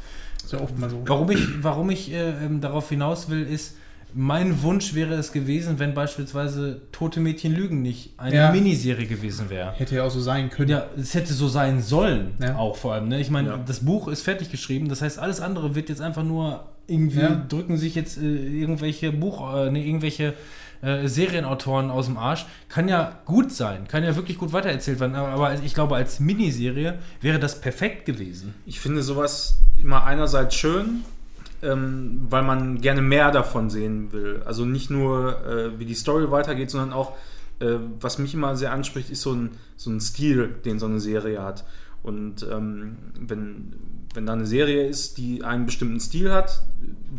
[0.53, 1.01] Ist ja oft mal so.
[1.07, 3.77] Warum ich, warum ich äh, ähm, darauf hinaus will, ist,
[4.13, 8.51] mein Wunsch wäre es gewesen, wenn beispielsweise Tote Mädchen lügen nicht eine Ja.
[8.51, 9.71] Miniserie gewesen wäre.
[9.77, 10.69] Hätte ja auch so sein können.
[10.71, 12.57] Ja, es hätte so sein sollen, Ja.
[12.57, 13.07] auch vor allem.
[13.07, 13.21] Ne?
[13.21, 13.61] Ich meine, Ja.
[13.65, 17.45] das Buch ist fertig geschrieben, das heißt, alles andere wird jetzt einfach nur irgendwie, Ja.
[17.49, 20.35] drücken sich jetzt äh, irgendwelche Buch, äh, ne, irgendwelche
[20.83, 22.47] äh, Serienautoren aus dem Arsch.
[22.69, 26.21] Kann ja gut sein, kann ja wirklich gut weitererzählt werden, aber, aber ich glaube, als
[26.21, 28.55] Miniserie wäre das perfekt gewesen.
[28.67, 31.05] Ich finde sowas immer einerseits schön,
[31.63, 34.43] ähm, weil man gerne mehr davon sehen will.
[34.47, 37.13] Also nicht nur, äh, wie die Story weitergeht, sondern auch,
[37.61, 41.01] äh, was mich immer sehr anspricht, ist so ein, so ein Stil, den so eine
[41.01, 41.65] Serie hat.
[42.03, 43.75] Und ähm, wenn,
[44.15, 46.63] wenn da eine Serie ist, die einen bestimmten Stil hat,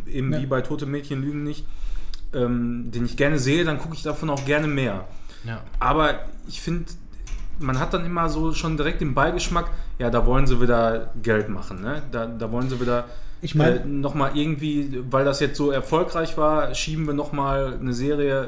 [0.08, 0.40] eben Ja.
[0.42, 1.64] wie bei Tote Mädchen lügen nicht,
[2.34, 5.06] ähm, den ich gerne sehe, dann gucke ich davon auch gerne mehr.
[5.44, 5.60] Ja.
[5.80, 6.86] Aber ich finde,
[7.58, 11.48] man hat dann immer so schon direkt den Beigeschmack, ja, da wollen sie wieder Geld
[11.48, 12.02] machen, ne?
[12.10, 13.04] Da, da wollen sie wieder
[13.40, 17.92] Ich mein- äh, nochmal irgendwie, weil das jetzt so erfolgreich war, schieben wir nochmal eine
[17.92, 18.42] Serie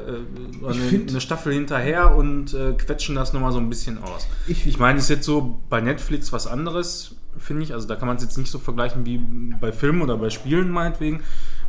[0.63, 4.27] äh, eine, find- eine Staffel hinterher und äh, quetschen das nochmal so ein bisschen aus.
[4.47, 7.73] Ich- Ich meine, es ist jetzt so bei Netflix was anderes, finde ich.
[7.73, 9.17] Also da kann man es jetzt nicht so vergleichen wie
[9.59, 11.21] bei Filmen oder bei Spielen meinetwegen.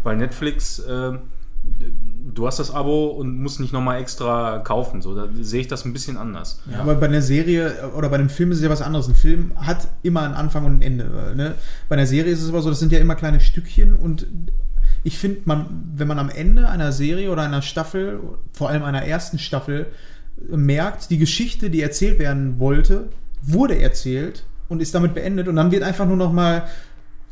[0.05, 1.19] Bei Netflix, äh,
[2.37, 5.03] du hast das Abo und musst nicht nochmal extra kaufen.
[5.03, 6.61] So, da sehe ich das ein bisschen anders.
[6.71, 6.81] Ja.
[6.81, 9.09] Aber bei einer Serie oder bei einem Film ist es ja was anderes.
[9.09, 11.35] Ein Film hat immer einen Anfang und ein Ende.
[11.35, 11.55] Ne?
[11.89, 14.27] Bei einer Serie ist es aber so, das sind ja immer kleine Stückchen und
[15.03, 18.21] ich finde, man, wenn man am Ende einer Serie oder einer Staffel,
[18.53, 19.87] vor allem einer ersten Staffel,
[20.51, 23.09] merkt, die Geschichte, die erzählt werden wollte,
[23.43, 26.65] wurde erzählt und ist damit beendet und dann wird einfach nur noch mal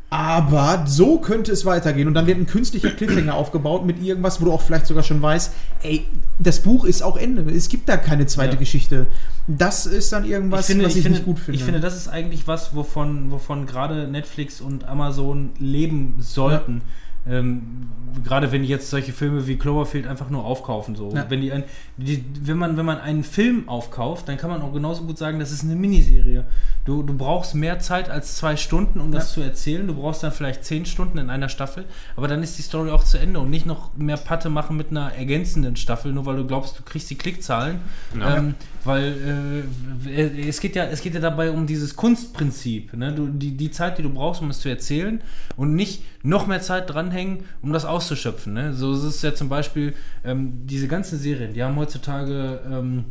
[0.09, 2.07] aber so könnte es weitergehen.
[2.07, 5.21] Und dann wird ein künstlicher Cliffhanger aufgebaut mit irgendwas, wo du auch vielleicht sogar schon
[5.21, 5.51] weißt,
[5.83, 6.05] ey,
[6.39, 7.41] das Buch ist auch Ende.
[7.51, 8.59] Es gibt da keine zweite Ja.
[8.59, 9.07] Geschichte.
[9.47, 11.57] Das ist dann irgendwas, was ich, finde, nicht gut finde.
[11.57, 16.81] Ich finde, das ist eigentlich was, wovon, wovon gerade Netflix und Amazon leben sollten.
[17.27, 17.89] Ähm,
[18.23, 20.95] gerade wenn die jetzt solche Filme wie Cloverfield einfach nur aufkaufen.
[20.95, 21.11] So.
[21.13, 21.25] Ja.
[21.27, 21.63] Wenn, die ein,
[21.97, 25.39] die, wenn, man, wenn man einen Film aufkauft, dann kann man auch genauso gut sagen,
[25.39, 26.45] das ist eine Miniserie.
[26.85, 29.33] Du, du brauchst mehr Zeit als zwei Stunden, um das Ja.
[29.33, 29.87] zu erzählen.
[29.87, 31.85] Du brauchst dann vielleicht zehn Stunden in einer Staffel,
[32.15, 34.91] aber dann ist die Story auch zu Ende und nicht noch mehr Patte machen mit
[34.91, 37.79] einer ergänzenden Staffel, nur weil du glaubst, du kriegst die Klickzahlen.
[38.19, 38.37] Ja.
[38.37, 38.53] Ähm,
[38.83, 39.65] weil
[40.07, 42.93] äh, es, geht ja, es geht ja dabei um dieses Kunstprinzip.
[42.93, 43.13] Ne?
[43.13, 45.21] Du, die, die Zeit, die du brauchst, um es zu erzählen
[45.57, 48.53] und nicht noch mehr Zeit dranhängen, um das auszuschöpfen.
[48.53, 48.73] Ne?
[48.75, 53.05] So ist es ja zum Beispiel, ähm, diese ganzen Serien, die haben heutzutage ähm,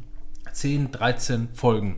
[0.52, 1.96] 10, 13 Folgen.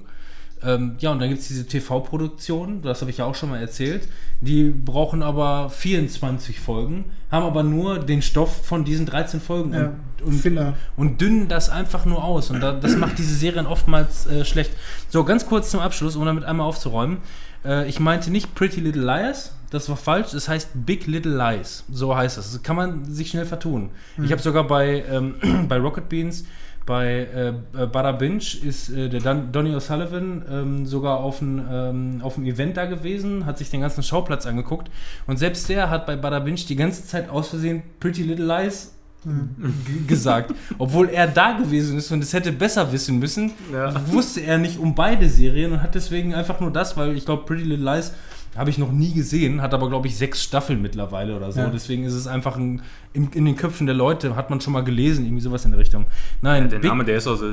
[0.67, 3.61] Ähm, ja, und dann gibt es diese TV-Produktionen, das habe ich ja auch schon mal
[3.61, 4.09] erzählt,
[4.41, 9.93] die brauchen aber 24 Folgen, haben aber nur den Stoff von diesen 13 Folgen Ja,
[10.25, 12.51] und, und, und dünnen das einfach nur aus.
[12.51, 14.73] Und da, das macht diese Serien oftmals äh, schlecht.
[15.09, 17.19] So, ganz kurz zum Abschluss, um damit einmal aufzuräumen.
[17.65, 21.85] Äh, ich meinte nicht Pretty Little Liars, das war falsch, es heißt Big Little Lies.
[21.91, 22.53] So heißt es.
[22.53, 23.91] Das kann man sich schnell vertun.
[24.23, 25.35] Ich habe sogar bei, ähm,
[25.69, 26.45] bei Rocket Beans
[26.87, 27.49] bei äh,
[27.83, 32.39] äh, Bada Binge ist äh, der Don Donny O'Sullivan ähm, sogar auf ein, ähm, auf
[32.39, 34.89] Event da gewesen, hat sich den ganzen Schauplatz angeguckt
[35.27, 38.95] und selbst der hat bei Bada Binge die ganze Zeit aus Versehen Pretty Little Lies
[39.25, 39.31] g-
[40.07, 40.55] gesagt.
[40.79, 43.93] Obwohl er da gewesen ist und es hätte besser wissen müssen, Ja.
[44.13, 47.45] wusste er nicht um beide Serien und hat deswegen einfach nur das, weil ich glaube,
[47.47, 48.13] Pretty Little Lies
[48.57, 51.61] habe ich noch nie gesehen, hat aber, glaube ich, sechs Staffeln mittlerweile oder so.
[51.61, 51.69] Ja.
[51.71, 54.85] Deswegen ist es einfach ein, in, in den Köpfen der Leute, hat man schon mal
[54.85, 56.07] gelesen, irgendwie sowas in der Richtung.
[56.43, 57.53] Nein, Der Big, Name, der ist also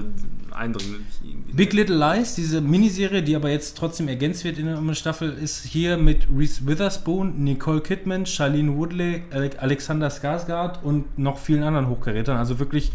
[0.52, 1.02] eindringlich.
[1.24, 1.54] irgendwie.
[1.54, 5.64] Big Little Lies, diese Miniserie, die aber jetzt trotzdem ergänzt wird in der Staffel, ist
[5.66, 11.90] hier mit Reese Witherspoon, Nicole Kidman, Charlene Woodley, Ale- Alexander Skarsgård und noch vielen anderen
[11.90, 12.38] Hochkarätern.
[12.38, 12.92] Also wirklich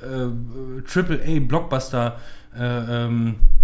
[0.00, 2.16] äh, Triple A Blockbuster
[2.58, 3.61] äh, ähm, Ja.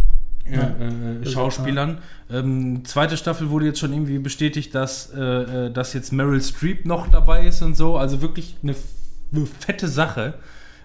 [0.52, 1.98] Äh, äh, Schauspielern.
[2.30, 6.84] Ähm, zweite Staffel wurde jetzt schon irgendwie bestätigt, dass, äh, äh, dass jetzt Meryl Streep
[6.84, 7.96] noch dabei ist und so.
[7.96, 8.74] Also wirklich eine,
[9.32, 10.34] eine fette Sache.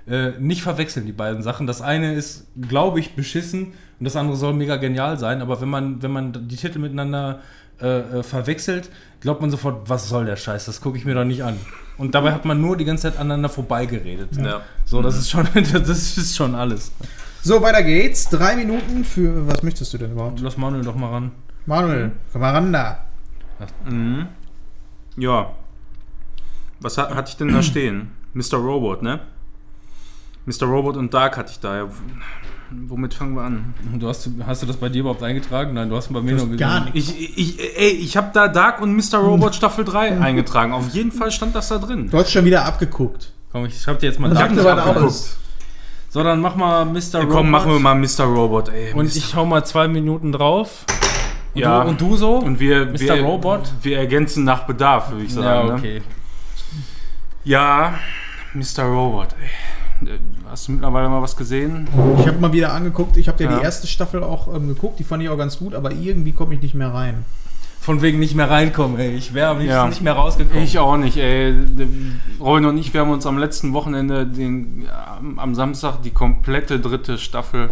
[0.06, 1.66] Äh, nicht verwechseln die beiden Sachen.
[1.66, 5.42] Das eine ist, glaube ich, beschissen und das andere soll mega genial sein.
[5.42, 7.40] Aber wenn man, wenn man die Titel miteinander
[7.82, 10.66] äh, äh, verwechselt, glaubt man sofort, was soll der Scheiß?
[10.66, 11.58] Das gucke ich mir doch nicht an.
[11.98, 14.38] Und dabei hat man nur die ganze Zeit aneinander vorbeigeredet.
[14.38, 14.62] Ja.
[14.86, 16.92] So, das ist schon, das ist schon alles.
[17.46, 18.30] So, weiter geht's.
[18.30, 19.48] Drei Minuten für.
[19.48, 20.40] Was möchtest du denn überhaupt?
[20.40, 21.32] Lass Manuel doch mal ran.
[21.66, 23.06] Manuel, komm mal ran da.
[23.86, 24.28] Mhm.
[25.18, 25.52] Ja.
[26.80, 28.12] Was hat, hatte ich denn da stehen?
[28.34, 28.56] Mr.
[28.58, 29.20] Robot, ne?
[30.46, 30.64] Mr.
[30.68, 31.78] Robot und Dark hatte ich da.
[31.78, 31.90] Ja.
[32.88, 33.74] womit fangen wir an?
[34.00, 35.74] Du hast, hast du das bei dir überhaupt eingetragen?
[35.74, 37.12] Nein, du hast bei mir hast nur gar nichts.
[37.12, 39.18] Ich, ich, ey, ich habe da Dark und Mr.
[39.20, 40.72] Robot Staffel 3 eingetragen.
[40.74, 42.10] Auf jeden Fall stand das da drin.
[42.10, 43.32] Du hast schon wieder abgeguckt.
[43.52, 45.06] Komm, ich schreib dir jetzt mal Ich hab Dark abgeguckt.
[45.06, 45.38] was.
[46.14, 47.00] So, dann mach mal Mr.
[47.14, 47.32] Ja, Robot.
[47.36, 48.26] komm, machen wir mal Mr.
[48.26, 48.94] Robot, ey.
[48.94, 49.16] Und Mr.
[49.16, 50.86] ich hau mal zwei Minuten drauf.
[51.56, 51.82] Und, Ja.
[51.84, 52.36] du, und du so?
[52.36, 53.00] und wir, Mr.
[53.00, 53.62] wir, Robot?
[53.82, 55.46] wir ergänzen nach Bedarf, würde ich sagen.
[55.48, 55.74] ja, Ne?
[55.74, 56.02] okay.
[57.44, 57.96] Ja,
[58.54, 58.84] Mr.
[58.84, 60.10] Robot, ey.
[60.52, 61.88] Hast du mittlerweile mal was gesehen?
[62.20, 63.18] Ich habe mal wieder angeguckt.
[63.18, 63.58] Ich habe dir Ja.
[63.58, 65.00] die erste Staffel auch ähm, geguckt.
[65.00, 67.26] Die fand ich auch ganz gut, aber irgendwie komme ich nicht mehr rein.
[67.84, 69.14] Von wegen nicht mehr reinkommen, ey.
[69.16, 69.88] Ich wäre am liebsten Ja.
[69.88, 70.64] nicht mehr rausgekommen.
[70.64, 71.54] Ich auch nicht, ey.
[72.40, 74.88] Robin und ich, wir haben uns am letzten Wochenende den,
[75.20, 77.70] am- am Samstag die komplette dritte Staffel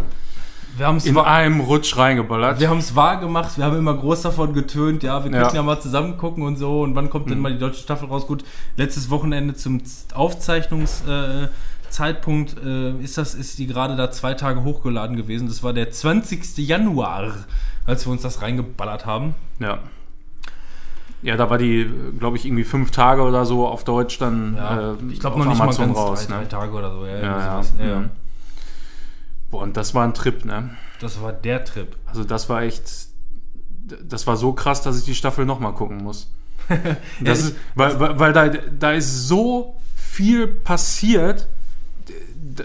[0.76, 2.58] wir haben es in einem Rutsch reingeballert.
[2.58, 5.40] wir haben's wahr gemacht, wir haben immer groß davon getönt, ja, wir Ja.
[5.42, 6.80] könnten ja mal zusammen gucken und so.
[6.80, 8.26] Und wann kommt denn mal die deutsche Staffel raus?
[8.26, 8.42] Gut,
[8.78, 9.82] letztes Wochenende zum
[10.14, 15.46] Aufzeichnungszeitpunkt äh, äh, ist das, ist die gerade da zwei Tage hochgeladen gewesen.
[15.48, 16.56] Das war der 20.
[16.66, 17.34] Januar,
[17.84, 19.34] als wir uns das reingeballert haben.
[19.58, 19.78] Ja.
[21.22, 21.88] Ja, da war die,
[22.18, 25.46] glaube ich, irgendwie fünf Tage oder so auf Deutsch dann Ja, äh, ich glaube noch
[25.46, 26.40] nicht Amazon mal ganz drei, ne?
[26.42, 27.06] drei Tage oder so.
[27.06, 27.62] Ja, Ja, ja.
[27.78, 28.00] ja.
[28.00, 28.10] Mhm.
[29.50, 30.70] Boah, und das war ein Trip, ne?
[31.00, 31.96] Das war der Trip.
[32.06, 32.90] Also das war echt,
[34.02, 36.30] das war so krass, dass ich die Staffel nochmal gucken muss.
[37.20, 41.48] Das ist, weil weil, weil da, da ist so viel passiert,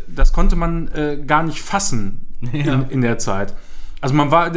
[0.07, 3.53] das konnte man äh, gar nicht fassen in, in der Zeit.
[3.99, 4.51] Also man war,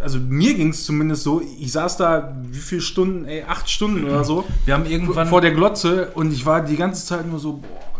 [0.00, 4.04] also mir ging es zumindest so, ich saß da, wie viele Stunden, ey, acht Stunden
[4.04, 5.28] oder so, Wir haben irgendwann.
[5.28, 7.91] vor der Glotze und ich war die ganze Zeit nur so, boah,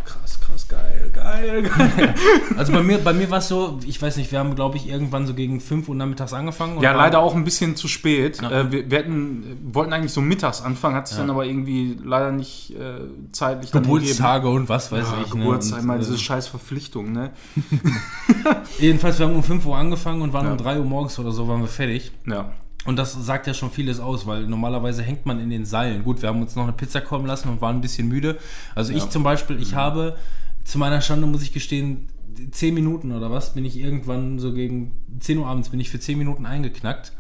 [1.33, 1.71] geil.
[2.57, 4.89] Also bei mir, bei mir war es so, ich weiß nicht, wir haben, glaube ich,
[4.89, 6.81] irgendwann so gegen 5 Uhr nachmittags angefangen.
[6.83, 8.41] Ja, leider auch ein bisschen zu spät.
[8.43, 8.51] Ja.
[8.51, 11.23] Äh, wir, wir hätten, wollten eigentlich so mittags anfangen, hat sich Ja.
[11.23, 13.01] dann aber irgendwie leider nicht äh,
[13.33, 15.23] zeitlich Geburtstage und was weiß gegeben.
[15.25, 15.29] ich.
[15.35, 15.87] Ja, Geburtstag, ne?
[15.87, 17.31] mal und, diese äh, scheiß Verpflichtung, ne?
[18.79, 20.53] jedenfalls, wir haben um 5 Uhr angefangen und waren Ja.
[20.53, 22.13] um 3 Uhr morgens oder so waren wir fertig.
[22.27, 22.53] Ja.
[22.85, 26.03] Und das sagt ja schon vieles aus, weil normalerweise hängt man in den Seilen.
[26.03, 28.39] Gut, wir haben uns noch eine Pizza kommen lassen und waren ein bisschen müde.
[28.75, 29.11] Also ich Ja.
[29.11, 30.17] zum Beispiel, ich habe,
[30.65, 32.09] zu meiner Schande muss ich gestehen,
[32.51, 36.01] 10 Minuten oder was, bin ich irgendwann so gegen 10 Uhr abends bin ich für
[36.01, 37.13] 10 Minuten eingeknackt.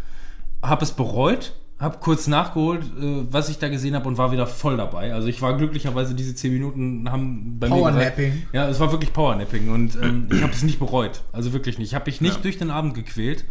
[0.62, 4.46] Habe es bereut, habe kurz nachgeholt, äh, was ich da gesehen habe und war wieder
[4.46, 5.12] voll dabei.
[5.12, 7.76] Also ich war glücklicherweise, diese 10 Minuten haben bei mir...
[7.76, 7.94] gereicht.
[8.16, 8.42] Powernapping.
[8.52, 11.22] Ja, es war wirklich Powernapping und ähm, ich habe es nicht bereut.
[11.32, 11.88] Also wirklich nicht.
[11.88, 12.42] Ich habe mich nicht Ja.
[12.42, 13.44] durch den Abend gequält.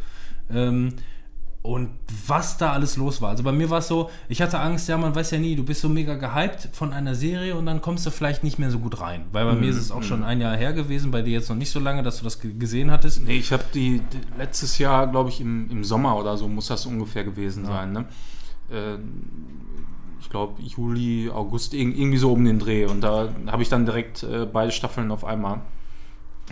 [0.49, 0.93] Ähm,
[1.63, 1.89] und
[2.27, 3.29] was da alles los war.
[3.29, 5.63] Also bei mir war es so, ich hatte Angst, ja, man weiß ja nie, du
[5.63, 8.79] bist so mega gehypt von einer Serie und dann kommst du vielleicht nicht mehr so
[8.79, 9.25] gut rein.
[9.31, 11.55] Weil bei mir ist es auch schon ein Jahr her gewesen, bei dir jetzt noch
[11.55, 13.23] nicht so lange, dass du das ge- gesehen hattest.
[13.23, 16.65] Nee, ich habe die, die letztes Jahr, glaube ich, im, im Sommer oder so muss
[16.67, 18.05] das ungefähr gewesen sein, ne?
[18.71, 18.97] Äh,
[20.19, 22.85] ich glaube, Juli, August, irg- irgendwie so um den Dreh.
[22.85, 25.61] Und da habe ich dann direkt äh, beide Staffeln auf einmal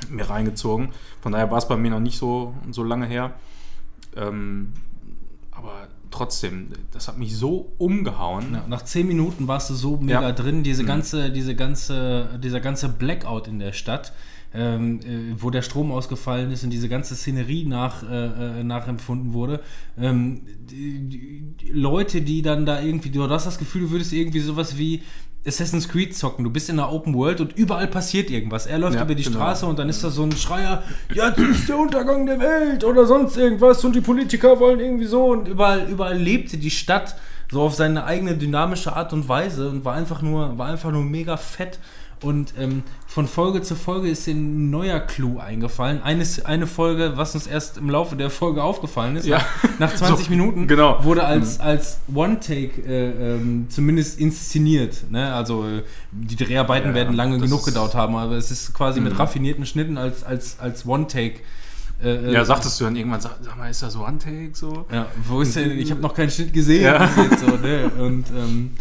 [0.09, 0.89] mir reingezogen.
[1.21, 3.31] Von daher war es bei mir noch nicht so, so lange her.
[4.15, 4.73] Ähm,
[5.59, 8.53] aber trotzdem, das hat mich so umgehauen.
[8.53, 10.31] Ja, nach zehn Minuten warst du so mega Ja.
[10.31, 14.13] drin, diese ganze, diese ganze, dieser ganze Blackout in der Stadt,
[14.51, 19.33] ähm, äh, wo der Strom ausgefallen ist und diese ganze Szenerie nach, äh, äh, nachempfunden
[19.33, 19.61] wurde.
[19.97, 20.99] Ähm, die,
[21.61, 25.03] die Leute, die dann da irgendwie, du hast das Gefühl, du würdest irgendwie sowas wie
[25.47, 26.43] Assassin's Creed zocken.
[26.43, 28.65] Du bist in einer Open World und überall passiert irgendwas.
[28.65, 29.37] Er läuft Ja, über die genau.
[29.37, 30.83] Straße und dann ist da so ein Schreier,
[31.13, 35.05] ja, das ist der Untergang der Welt oder sonst irgendwas und die Politiker wollen irgendwie
[35.05, 37.15] so und überall, überall lebte die Stadt
[37.51, 41.03] so auf seine eigene dynamische Art und Weise und war einfach nur, war einfach nur
[41.03, 41.79] mega fett.
[42.21, 46.03] Und ähm, von Folge zu Folge ist ein neuer Clou eingefallen.
[46.03, 49.37] Eines, eine Folge, was uns erst im Laufe der Folge aufgefallen ist, Ja.
[49.77, 51.01] nach, nach 20 So, Minuten, genau.
[51.05, 55.09] wurde als, als One-Take äh, ähm, zumindest inszeniert.
[55.09, 55.33] Ne?
[55.33, 59.13] Also äh, die Dreharbeiten Ja, werden lange genug gedauert haben, aber es ist quasi mit
[59.13, 59.19] Mhm.
[59.19, 61.39] raffinierten Schnitten als, als, als One-Take.
[62.03, 64.85] Äh, Ja, äh, sagtest du dann irgendwann, sag, sag mal, ist das so One-Take so?
[64.91, 65.71] ja, wo ist denn?
[65.79, 66.83] Ich habe noch keinen Schnitt gesehen.
[66.83, 67.09] Ja.
[67.39, 67.89] so, ne?
[67.97, 68.71] Und ähm,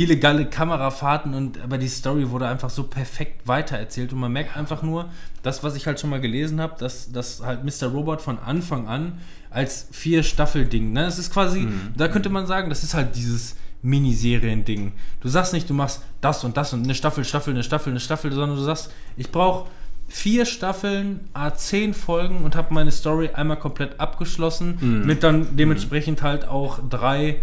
[0.00, 4.56] viele geile Kamerafahrten und aber die Story wurde einfach so perfekt weitererzählt und man merkt
[4.56, 5.10] einfach nur,
[5.42, 7.88] das, was ich halt schon mal gelesen habe, dass, dass halt Mr.
[7.88, 9.18] Robot von Anfang an
[9.50, 11.02] als vier Staffel-Ding, ne?
[11.04, 14.92] Das ist quasi, da könnte man sagen, das ist halt dieses Miniserien-Ding.
[15.20, 18.00] Du sagst nicht, du machst das und das und eine Staffel, Staffel, eine Staffel, eine
[18.00, 19.68] Staffel, sondern du sagst, ich brauche
[20.08, 25.06] vier Staffeln, A10 Folgen und habe meine Story einmal komplett abgeschlossen, Mhm.
[25.06, 27.36] mit dann dementsprechend halt auch drei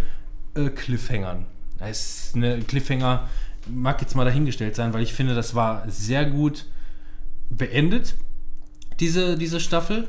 [0.55, 1.45] äh, Cliffhangern.
[1.77, 3.27] Das ist eine Cliffhanger,
[3.67, 6.65] mag jetzt mal dahingestellt sein, weil ich finde, das war sehr gut
[7.49, 8.15] beendet,
[8.99, 10.07] diese, diese Staffel.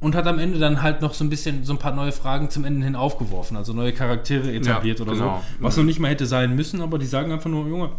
[0.00, 2.50] Und hat am Ende dann halt noch so ein bisschen so ein paar neue Fragen
[2.50, 5.42] zum Ende hin aufgeworfen, also neue Charaktere etabliert Ja, oder genau.
[5.58, 5.64] so.
[5.64, 7.90] Was noch nicht mal hätte sein müssen, aber die sagen einfach nur, Junge,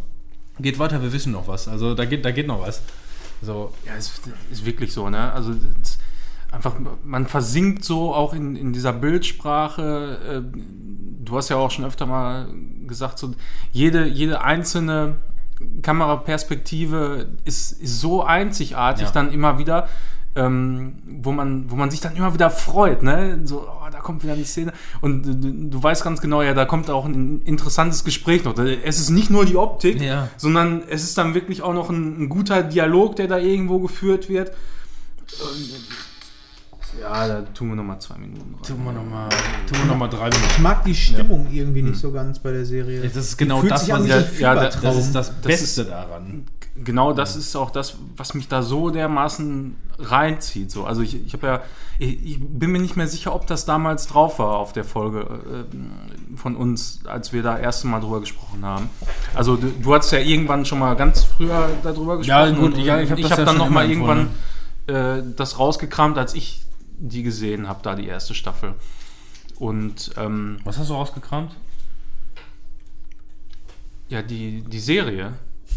[0.62, 1.68] geht weiter, wir wissen noch was.
[1.68, 2.82] Also da geht, da geht noch was.
[3.41, 5.34] So, Ja, ist, ist wirklich so, ne?
[5.34, 5.99] Also, das,
[6.52, 10.44] einfach, man versinkt so auch in, in dieser Bildsprache.
[10.54, 10.58] Äh,
[11.26, 12.48] du hast ja auch schon öfter mal
[12.88, 13.34] gesagt, so
[13.72, 15.16] jede, jede einzelne
[15.82, 19.12] Kameraperspektive ist, ist so einzigartig Ja.
[19.12, 19.88] dann immer wieder,
[20.36, 23.42] ähm, wo, man, wo man sich dann immer wieder freut, ne?
[23.44, 24.72] So, oh, da kommt wieder eine Szene.
[25.02, 25.34] Und du,
[25.70, 28.58] du weißt ganz genau, ja, da kommt auch ein interessantes Gespräch noch.
[28.58, 30.30] Es ist nicht nur die Optik, Ja.
[30.38, 34.30] sondern es ist dann wirklich auch noch ein, ein guter Dialog, der da irgendwo geführt
[34.30, 34.50] wird.
[34.50, 35.70] Und,
[37.02, 38.64] ja, da tun wir nochmal zwei Minuten rein.
[38.64, 39.30] Tun wir nochmal
[39.88, 40.45] noch mal drei Minuten.
[40.52, 43.02] Ich mag die Stimmung irgendwie nicht so ganz bei der Serie.
[43.02, 44.82] Das ist genau das, was ich, ja, Fiebertraum.
[44.82, 46.45] das ist das Das Beste daran.
[46.76, 50.72] genau das ist auch das, was mich da so dermaßen reinzieht.
[50.72, 50.86] So.
[50.86, 51.61] Also ich, ich habe ja,
[51.99, 55.20] ich, ich bin mir nicht mehr sicher, ob das damals drauf war auf der Folge
[55.20, 58.90] äh, von uns, als wir da erste Mal drüber gesprochen haben.
[59.36, 62.56] Also du, du hast ja irgendwann schon mal ganz früher darüber gesprochen.
[62.56, 64.16] gut, und ja, ich hab habe ja dann schon noch mal immer
[64.88, 66.66] irgendwann äh, das rausgekramt, als ich
[67.00, 68.74] die gesehen habe, da die erste Staffel.
[69.58, 71.56] Und ähm, Was hast du rausgekramt?
[74.10, 75.34] ja, die, die Serie.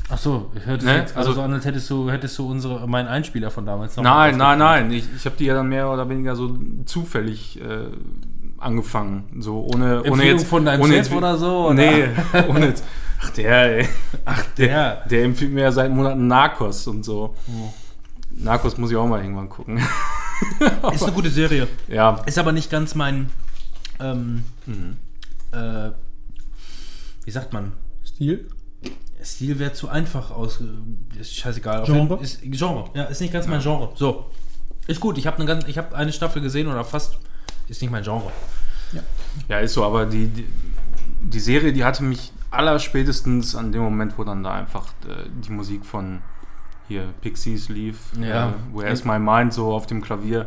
[0.09, 0.93] Ach so, ich hörte Ne?
[0.93, 3.66] es jetzt also Also- so an, als hättest du, hättest du unsere, meinen Einspieler von
[3.66, 4.90] damals noch Nein, nein, nein.
[4.90, 7.89] Ich, ich habe die ja dann mehr oder weniger so zufällig äh,
[8.59, 9.24] angefangen.
[9.40, 10.47] So ohne, ohne jetzt.
[10.47, 11.74] von deinem ohne Chef jetzt, oder so, oder?
[11.74, 12.09] Nee,
[12.49, 12.85] ohne jetzt.
[13.20, 13.89] Ach, der, ey.
[14.24, 15.05] Ach, der, Der.
[15.11, 17.35] der empfiehlt mir ja seit Monaten Narcos und so.
[18.36, 19.78] Narcos muss ich auch mal irgendwann gucken.
[20.92, 21.68] Ist eine gute Serie.
[21.88, 22.20] ja.
[22.26, 23.30] Ist aber nicht ganz mein,
[24.00, 24.96] ähm, Mhm.
[25.52, 25.90] äh,
[27.24, 27.72] wie sagt man?
[28.04, 28.48] Stil?
[29.22, 30.60] Stil wäre zu einfach aus.
[31.18, 31.82] Ist scheißegal.
[31.82, 32.14] Auf Genre?
[32.20, 32.90] jeden- Ist, Genre.
[32.94, 33.90] Ja, ist nicht ganz mein Genre.
[33.94, 34.30] So.
[34.88, 35.16] Ist gut.
[35.18, 37.18] Ich habe eine, hab eine Staffel gesehen oder fast.
[37.68, 38.32] Ist nicht mein Genre.
[39.48, 40.46] Ja, ist so, aber die, die,
[41.22, 45.50] die Serie, die hatte mich allerspätestens an dem Moment, wo dann da einfach äh, die
[45.52, 46.20] Musik von
[46.93, 48.51] hier Pixies lief, Ja.
[48.51, 50.47] äh, Where's My Mind so auf dem Klavier.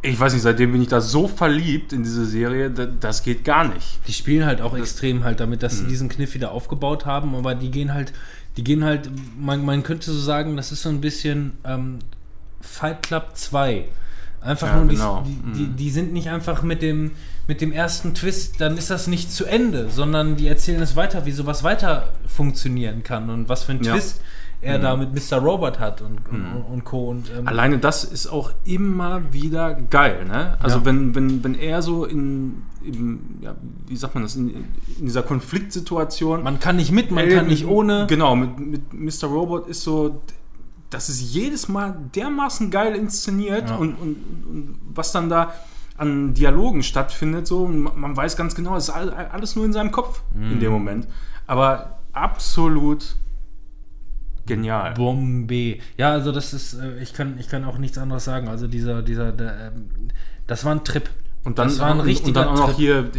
[0.00, 3.44] Ich weiß nicht, seitdem bin ich da so verliebt in diese Serie, da, das geht
[3.44, 3.98] gar nicht.
[4.06, 7.56] Die spielen halt auch extrem halt damit, dass sie diesen Kniff wieder aufgebaut haben, aber
[7.56, 8.12] die gehen halt,
[8.56, 11.98] die gehen halt, man, man könnte so sagen, das ist so ein bisschen ähm,
[12.60, 13.86] Fight Club 2.
[14.40, 15.24] Einfach Ja, nur, die, genau.
[15.26, 15.76] die, die, Mhm.
[15.76, 17.10] die sind nicht einfach mit dem,
[17.48, 21.26] mit dem ersten Twist, dann ist das nicht zu Ende, sondern die erzählen es weiter,
[21.26, 23.94] wie sowas weiter funktionieren kann und was für ein Ja.
[23.94, 24.20] Twist
[24.60, 24.82] er Mhm.
[24.82, 25.38] da mit Mr.
[25.38, 26.60] Robot hat und, und, Mhm.
[26.72, 27.08] und Co.
[27.10, 30.56] Und, ähm, Alleine das ist auch immer wieder geil, ne?
[30.60, 30.84] Also Ja.
[30.84, 33.54] wenn, wenn, wenn er so in, in ja,
[33.86, 34.64] wie sagt man das, in, in
[35.06, 38.06] dieser Konfliktsituation man kann nicht mit, man kann nicht ohne.
[38.08, 39.28] Genau, mit, mit Mr.
[39.28, 40.22] Robot ist so,
[40.90, 43.76] das ist jedes Mal dermaßen geil inszeniert Ja.
[43.76, 44.16] und, und,
[44.48, 45.52] und was dann da
[45.98, 49.90] an Dialogen stattfindet, so, man weiß ganz genau, es ist all- alles nur in seinem
[49.92, 50.52] Kopf Mhm.
[50.52, 51.08] in dem Moment.
[51.46, 53.16] Aber absolut
[54.48, 54.94] genial.
[54.94, 55.78] Bombe.
[55.96, 58.48] Ja, also das ist, äh, ich kann, ich kann auch nichts anderes sagen.
[58.48, 60.08] Also dieser, dieser, der, ähm,
[60.46, 61.08] das war ein Trip.
[61.44, 62.76] Und dann, das war ein und richtiger dann auch noch Trip.
[62.76, 63.10] hier,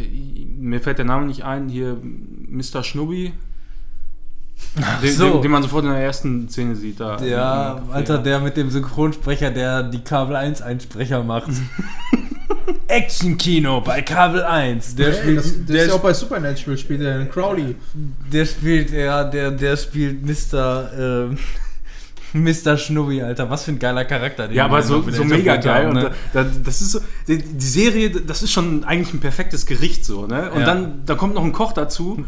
[0.58, 2.84] mir fällt der Name nicht ein, hier Mr.
[2.84, 3.34] Schnubbi.
[5.02, 5.34] Den, so.
[5.34, 7.00] den, den man sofort in der ersten Szene sieht.
[7.00, 7.82] Da Ja.
[7.92, 11.52] Alter, der mit dem Synchronsprecher, der die Kabel 1 Einsprecher macht.
[12.88, 14.96] Action-Kino bei Kabel 1.
[14.96, 17.76] Der Ey, spielt, das, das der, ist ja auch bei Supernatural spielt er Crowley.
[18.32, 20.92] der spielt, ja, der, der spielt Mr.
[20.98, 21.38] Ähm,
[22.34, 22.78] Mr.
[22.78, 23.50] Schnubbi, Alter.
[23.50, 24.48] Was für ein geiler Charakter.
[24.48, 25.86] den Ja, aber so, so mega geil.
[25.86, 26.12] haben, Und ne?
[26.34, 30.06] da, da, das ist so, die, die Serie, das ist schon eigentlich ein perfektes Gericht
[30.06, 30.52] so, ne?
[30.52, 30.66] Und Ja.
[30.66, 32.26] dann da kommt noch ein Koch dazu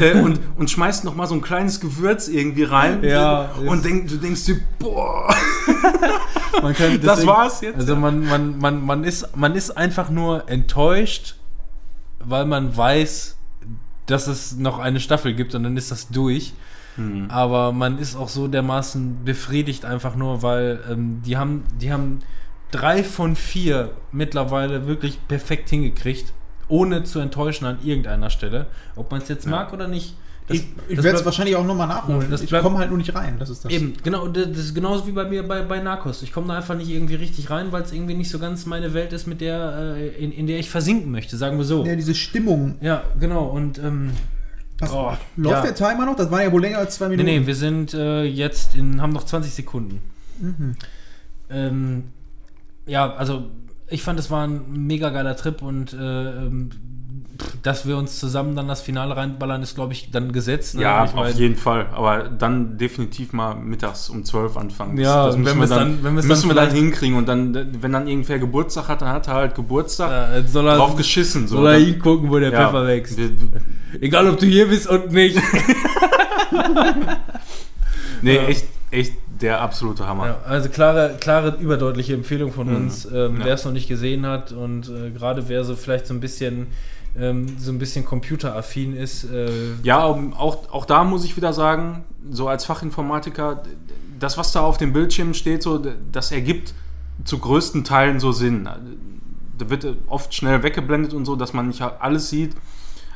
[0.00, 3.04] äh, und, und schmeißt noch mal so ein kleines Gewürz irgendwie rein.
[3.04, 5.34] Ja, Und denk, du denkst dir, boah,
[6.62, 7.76] Man kann das deswegen- war's jetzt.
[7.76, 11.36] Also man, man, man, man, ist, man ist einfach nur enttäuscht,
[12.20, 13.36] weil man weiß,
[14.06, 16.52] dass es noch eine Staffel gibt und dann ist das durch.
[16.96, 17.26] Hm.
[17.30, 22.20] Aber man ist auch so dermaßen befriedigt einfach nur, weil ähm, die haben, die haben
[22.70, 26.32] drei von vier mittlerweile wirklich perfekt hingekriegt,
[26.68, 28.66] ohne zu enttäuschen an irgendeiner Stelle.
[28.96, 29.50] Ob man es jetzt Ja.
[29.50, 30.16] mag oder nicht.
[30.46, 32.32] das- Ich, ich werde es wahrscheinlich auch nochmal nachholen.
[32.32, 33.36] Ich komme halt nur nicht rein.
[33.38, 33.72] Das ist das.
[33.72, 36.22] Eben, genau, das das ist genauso wie bei mir bei, bei Narcos.
[36.22, 38.92] Ich komme da einfach nicht irgendwie richtig rein, weil es irgendwie nicht so ganz meine
[38.94, 41.84] Welt ist, mit der, äh, in, in der ich versinken möchte, sagen wir so.
[41.86, 42.74] Ja, diese Stimmung.
[42.82, 43.44] Ja, genau.
[43.46, 44.10] Und ähm,
[44.78, 45.72] Was, Oh, läuft ja.
[45.72, 46.16] der Timer noch?
[46.16, 47.40] Das war ja wohl länger als zwei nee, Minuten.
[47.40, 50.00] nee, wir sind äh, jetzt in, haben noch 20 Sekunden.
[50.40, 50.76] Mhm.
[51.50, 52.04] Ähm,
[52.86, 53.50] ja, also
[53.88, 55.96] ich fand, es war ein mega geiler Trip und äh,
[56.46, 56.70] ähm,
[57.62, 60.74] dass wir uns zusammen dann das Finale reinballern, ist, glaube ich, dann gesetzt.
[60.76, 60.82] ne?
[60.82, 61.86] Ja, Ich auf mein- jeden Fall.
[61.92, 64.96] Aber dann definitiv mal mittags um 12 anfangen.
[64.98, 67.16] Ja, das müssen wenn wir dann, dann- wenn müssen dann wir dann hinkriegen.
[67.16, 70.34] Und dann, wenn dann irgendwer Geburtstag hat, dann hat er halt Geburtstag.
[70.36, 71.48] Jetzt soll er, drauf geschissen.
[71.48, 71.56] So.
[71.56, 73.16] soll er hingucken, wo der ja, Pfeffer wächst.
[73.18, 73.60] wir- wir-
[74.00, 75.38] Egal, ob du hier bist und nicht.
[78.22, 78.42] Nee, Ja.
[78.44, 79.12] echt, echt
[79.42, 80.26] der absolute Hammer.
[80.26, 82.76] Ja, also klare, klare, überdeutliche Empfehlung von Mhm.
[82.76, 83.44] uns, ähm, Ja.
[83.46, 86.68] wer es noch nicht gesehen hat und äh, gerade wer so vielleicht so ein bisschen
[87.18, 89.24] ähm, so ein bisschen computeraffin ist.
[89.24, 89.48] Äh,
[89.82, 93.62] Ja, auch, auch da muss ich wieder sagen, so als Fachinformatiker,
[94.18, 95.80] das, was da auf dem Bildschirm steht, so,
[96.12, 96.74] das ergibt
[97.24, 98.68] zu größten Teilen so Sinn.
[99.58, 102.54] Da wird oft schnell weggeblendet und so, dass man nicht alles sieht.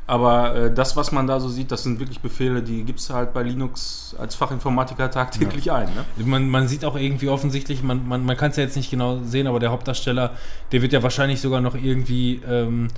[0.07, 3.15] Aber äh, das, was man da so sieht, das sind wirklich Befehle, die gibst du
[3.15, 5.87] halt bei Linux als Fachinformatiker tagtäglich ein.
[5.95, 6.25] Ne?
[6.25, 9.19] Man, man sieht auch irgendwie offensichtlich, man, man, man kann es ja jetzt nicht genau
[9.23, 10.33] sehen, aber der Hauptdarsteller,
[10.73, 12.41] der wird ja wahrscheinlich sogar noch irgendwie.
[12.49, 12.89] Ähm,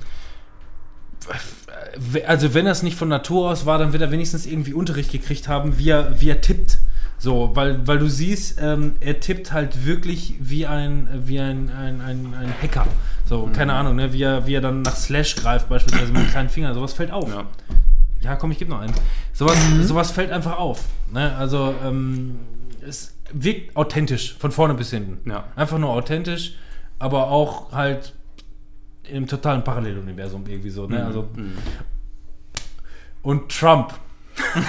[2.25, 5.11] also, wenn er es nicht von Natur aus war, dann wird er wenigstens irgendwie Unterricht
[5.11, 6.79] gekriegt haben, wie er, wie er tippt.
[7.17, 12.01] So, weil, weil du siehst, ähm, er tippt halt wirklich wie ein, wie ein, ein,
[12.01, 12.87] ein, ein Hacker.
[13.25, 14.11] So, keine Ahnung, ne?
[14.11, 16.73] wie, er, wie er dann nach Slash greift, beispielsweise mit dem kleinen Finger.
[16.73, 17.29] Sowas fällt auf.
[17.29, 17.45] Ja.
[18.21, 18.93] Ja, komm, ich gebe noch einen.
[19.33, 20.85] Sowas, sowas fällt einfach auf.
[21.13, 21.35] Ne?
[21.35, 22.39] Also, ähm,
[22.87, 25.29] es wirkt authentisch, von vorne bis hinten.
[25.29, 25.45] Ja.
[25.55, 26.55] Einfach nur authentisch,
[26.97, 28.13] aber auch halt
[29.09, 30.87] im totalen Paralleluniversum irgendwie so.
[30.87, 31.05] Ne?
[31.05, 31.53] Also, Mhm.
[33.23, 33.93] und Trump.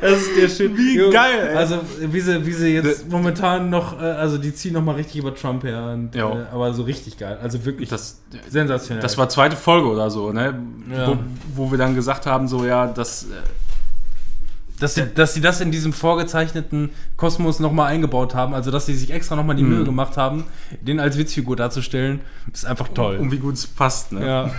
[0.00, 0.76] das ist der Shit.
[0.76, 1.56] Wie Jo, geil, ey.
[1.56, 5.16] Also, wie sie, wie sie jetzt momentan noch, äh, also die ziehen noch mal richtig
[5.20, 5.92] über Trump her.
[5.94, 7.38] Und, äh, aber so richtig geil.
[7.42, 9.02] Also wirklich Das, sensationell.
[9.02, 10.58] das war zweite Folge oder so, ne?
[10.90, 11.08] Ja.
[11.08, 11.16] Wo,
[11.54, 13.26] wo wir dann gesagt haben, so ja, das.
[14.80, 18.94] Dass sie, dass sie das in diesem vorgezeichneten Kosmos nochmal eingebaut haben, also dass sie
[18.94, 19.68] sich extra nochmal die Mhm.
[19.68, 20.44] Mühe gemacht haben,
[20.80, 22.20] den als Witzfigur darzustellen,
[22.52, 23.18] ist einfach toll.
[23.18, 24.26] um wie gut es passt, ne?
[24.26, 24.50] ja.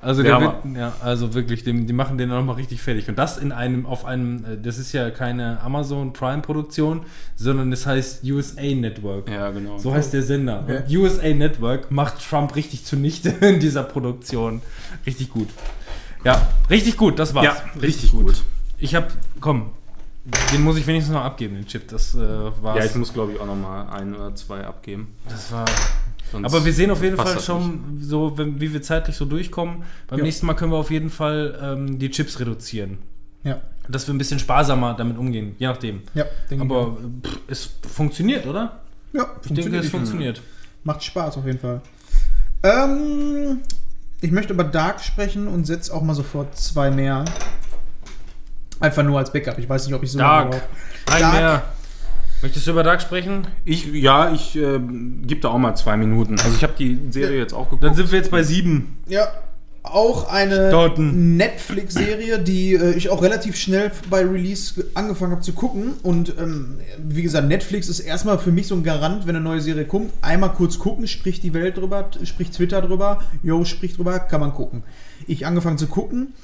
[0.00, 0.58] Also, Hammer.
[0.62, 3.08] wird, ja, also wirklich, dem, die machen den nochmal richtig fertig.
[3.08, 7.86] Und das in einem, auf einem, äh, das ist ja keine Amazon Prime-Produktion, sondern das
[7.86, 9.30] heißt USA Network.
[9.30, 9.78] Ja, genau.
[9.78, 10.62] So heißt der Sender.
[10.68, 14.60] Und USA Network macht Trump richtig zunichte in dieser Produktion.
[15.06, 15.48] Richtig gut.
[16.22, 17.46] Ja, richtig gut, das war's.
[17.46, 18.44] ja, richtig gut.
[18.84, 19.70] Ich hab, komm,
[20.52, 21.88] den muss ich wenigstens noch abgeben, den Chip.
[21.88, 22.78] Das äh, war's.
[22.78, 25.14] Ja, ich muss, glaube ich, auch noch mal ein oder zwei abgeben.
[25.26, 25.64] das war.
[26.30, 29.84] Sonst Aber wir sehen auf jeden Fall schon, so wenn, wie wir zeitlich so durchkommen.
[30.08, 30.24] Beim Ja.
[30.26, 32.98] nächsten Mal können wir auf jeden Fall ähm, die Chips reduzieren.
[33.42, 36.02] Ja, Dass wir ein bisschen sparsamer damit umgehen, je nachdem.
[36.14, 38.80] ja, denke ich Aber äh, pff, es funktioniert, oder?
[39.14, 40.42] ja, Ich denke, es funktioniert.
[40.82, 41.80] Macht Spaß auf jeden Fall.
[42.62, 43.60] Ähm,
[44.20, 47.24] ich möchte über Dark sprechen und setze auch mal sofort zwei mehr.
[48.84, 49.58] Einfach nur als Backup.
[49.58, 50.50] Ich weiß nicht, ob ich so Dark.
[50.52, 50.62] lange
[51.12, 51.32] Ein Dark.
[51.34, 51.62] mehr.
[52.42, 53.46] Möchtest du über Dark sprechen?
[53.64, 54.78] Ich, ja, ich äh,
[55.22, 56.34] gebe da auch mal zwei Minuten.
[56.38, 57.82] Also ich habe die Serie jetzt auch geguckt.
[57.84, 58.98] Dann sind wir jetzt bei sieben.
[59.08, 59.28] Ja,
[59.82, 60.70] auch eine.
[60.98, 65.94] Netflix-Serie, die äh, ich auch relativ schnell bei Release ge- angefangen habe zu gucken.
[66.02, 69.60] Und ähm, wie gesagt, Netflix ist erstmal für mich so ein Garant, wenn eine neue
[69.60, 70.12] Serie kommt.
[70.20, 74.52] Einmal kurz gucken, spricht die Welt drüber, spricht Twitter drüber, Yo spricht drüber, kann man
[74.52, 74.82] gucken.
[75.26, 76.34] Ich angefangen zu gucken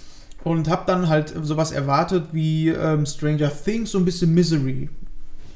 [0.44, 4.88] und habe dann halt sowas erwartet wie ähm, Stranger Things, so ein bisschen Misery.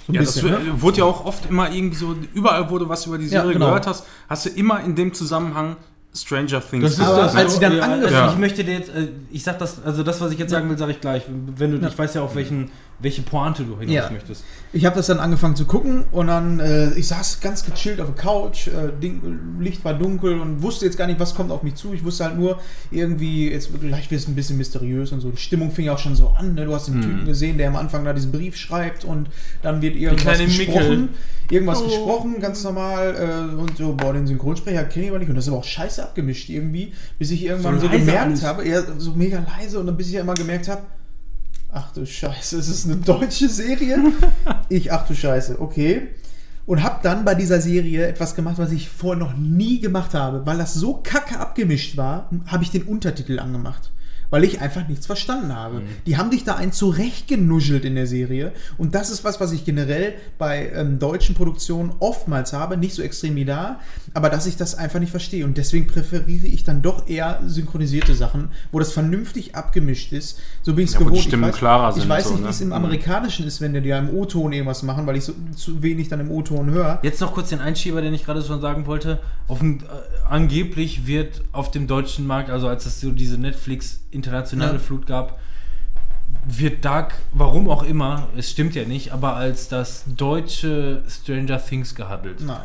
[0.06, 0.82] So ein ja, das bisschen, w- ne?
[0.82, 3.54] wurde ja auch oft immer irgendwie so, überall, wo du was über die Ja, Serie
[3.54, 3.66] genau.
[3.66, 5.76] gehört hast, hast du immer in dem Zusammenhang
[6.16, 6.82] Stranger Things.
[6.84, 7.34] Das ist das.
[7.34, 10.02] als sie dann ja, also angefangen- Ich möchte dir jetzt, äh, ich sag das, also
[10.04, 11.24] das, was ich jetzt sagen will, sage ich gleich.
[11.56, 11.88] Wenn du, Ja.
[11.88, 14.10] ich weiß ja auf welchen, welche Pointe du hinaus Ja.
[14.10, 14.44] möchtest.
[14.72, 18.06] Ich habe das dann angefangen zu gucken und dann, äh, ich saß ganz gechillt auf
[18.14, 21.62] der Couch, äh, Ding, Licht war dunkel und wusste jetzt gar nicht, was kommt auf
[21.62, 21.92] mich zu.
[21.92, 25.30] Ich wusste halt nur, irgendwie, jetzt wird gleich wird es ein bisschen mysteriös und so.
[25.30, 26.54] Die Stimmung fing ja auch schon so an.
[26.54, 26.64] Ne?
[26.64, 27.02] Du hast den Mhm.
[27.02, 29.28] Typen gesehen, der am Anfang da diesen Brief schreibt und
[29.62, 31.10] dann wird irgendwas gesprochen.
[31.50, 31.84] Irgendwas Oh.
[31.84, 33.14] gesprochen, ganz normal.
[33.14, 35.28] Äh, und so, boah, den Synchronsprecher kenne ich aber nicht.
[35.28, 38.44] Und das ist aber auch scheiße abgemischt irgendwie, bis ich irgendwann So so, gemerkt alles.
[38.44, 40.82] habe, ja, so mega leise und dann bis ich ja immer gemerkt habe,
[41.76, 43.98] Ach du Scheiße, es ist eine deutsche Serie.
[44.68, 46.08] Ich, ach du Scheiße, okay.
[46.66, 50.46] Und habe dann bei dieser Serie etwas gemacht, was ich vorher noch nie gemacht habe.
[50.46, 53.90] Weil das so kacke abgemischt war, habe ich den Untertitel angemacht.
[54.30, 55.82] Weil ich einfach nichts verstanden habe.
[56.06, 58.52] Die haben dich da ein zurechtgenuschelt in der Serie.
[58.78, 62.76] Und das ist was, was ich generell bei ähm, deutschen Produktionen oftmals habe.
[62.76, 63.80] Nicht so extrem wie da,
[64.12, 65.44] aber dass ich das einfach nicht verstehe.
[65.44, 70.38] Und deswegen präferiere ich dann doch eher synchronisierte Sachen, wo das vernünftig abgemischt ist.
[70.62, 71.24] So bin ich es Ja, wo die gewohnt.
[71.24, 72.46] Stimmen ich weiß, klarer ich sind, weiß so, nicht, ne?
[72.46, 72.72] wie es im Mhm.
[72.74, 76.20] Amerikanischen ist, wenn die ja im O-Ton irgendwas machen, weil ich so zu wenig dann
[76.20, 76.98] im O-Ton höre.
[77.02, 79.20] Jetzt noch kurz den Einschieber, den ich gerade schon sagen wollte.
[79.48, 79.82] Dem, äh,
[80.28, 84.78] angeblich wird auf dem deutschen Markt, also als es so diese Netflix internationale Ja.
[84.78, 85.38] Flut gab,
[86.46, 91.94] wird Dark, warum auch immer, es stimmt ja nicht, aber als das deutsche Stranger Things
[91.94, 92.40] gehandelt.
[92.44, 92.60] Nein.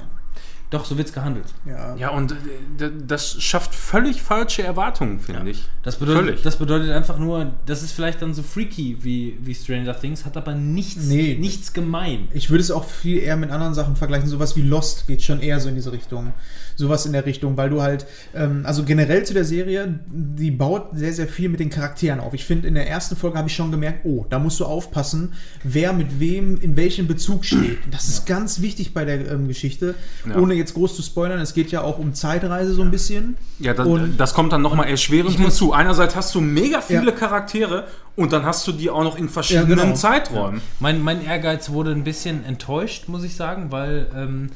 [0.72, 1.46] doch, so wird's gehandelt.
[1.66, 1.96] Ja.
[1.96, 5.68] Ja, und äh, das schafft völlig falsche Erwartungen, finde ich.
[5.82, 6.42] Das bedeutet, Völlig.
[6.44, 10.38] das bedeutet einfach nur, das ist vielleicht dann so freaky wie, wie Stranger Things, hat
[10.38, 11.38] aber nichts, Nee.
[11.40, 12.28] nichts gemein.
[12.34, 14.28] Ich würde es auch viel eher mit anderen Sachen vergleichen.
[14.30, 16.34] Sowas wie Lost geht schon eher so in diese Richtung.
[16.80, 20.92] Sowas in der Richtung, weil du halt, ähm, also generell zu der Serie, die baut
[20.94, 22.34] sehr, sehr viel mit den Charakteren auf.
[22.34, 25.34] Ich finde, in der ersten Folge habe ich schon gemerkt, oh, da musst du aufpassen,
[25.64, 27.80] wer mit wem in welchem Bezug steht.
[27.92, 29.96] Das ist ganz wichtig bei der ähm, Geschichte.
[30.26, 30.38] Ja.
[30.38, 33.36] Ohne jetzt groß zu spoilern, es geht ja auch um Zeitreise so ein bisschen.
[33.60, 35.74] Ja, das, Und- das kommt dann nochmal erschwerend hinzu.
[35.74, 37.12] Einerseits hast du mega viele Ja.
[37.12, 39.96] Charaktere und dann hast du die auch noch in verschiedenen Ja, genau.
[39.96, 40.62] Zeiträumen.
[40.80, 44.50] Mein, mein Ehrgeiz wurde ein bisschen enttäuscht, muss ich sagen, weil ähm,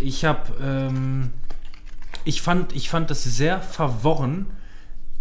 [0.00, 1.28] ich habe, ähm,
[2.24, 4.46] ich fand, ich fand das sehr verworren,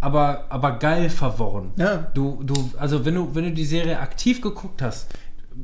[0.01, 1.71] aber, aber geil verworren.
[1.77, 2.07] Ja.
[2.13, 5.07] Du, du, also wenn du, wenn du die Serie aktiv geguckt hast,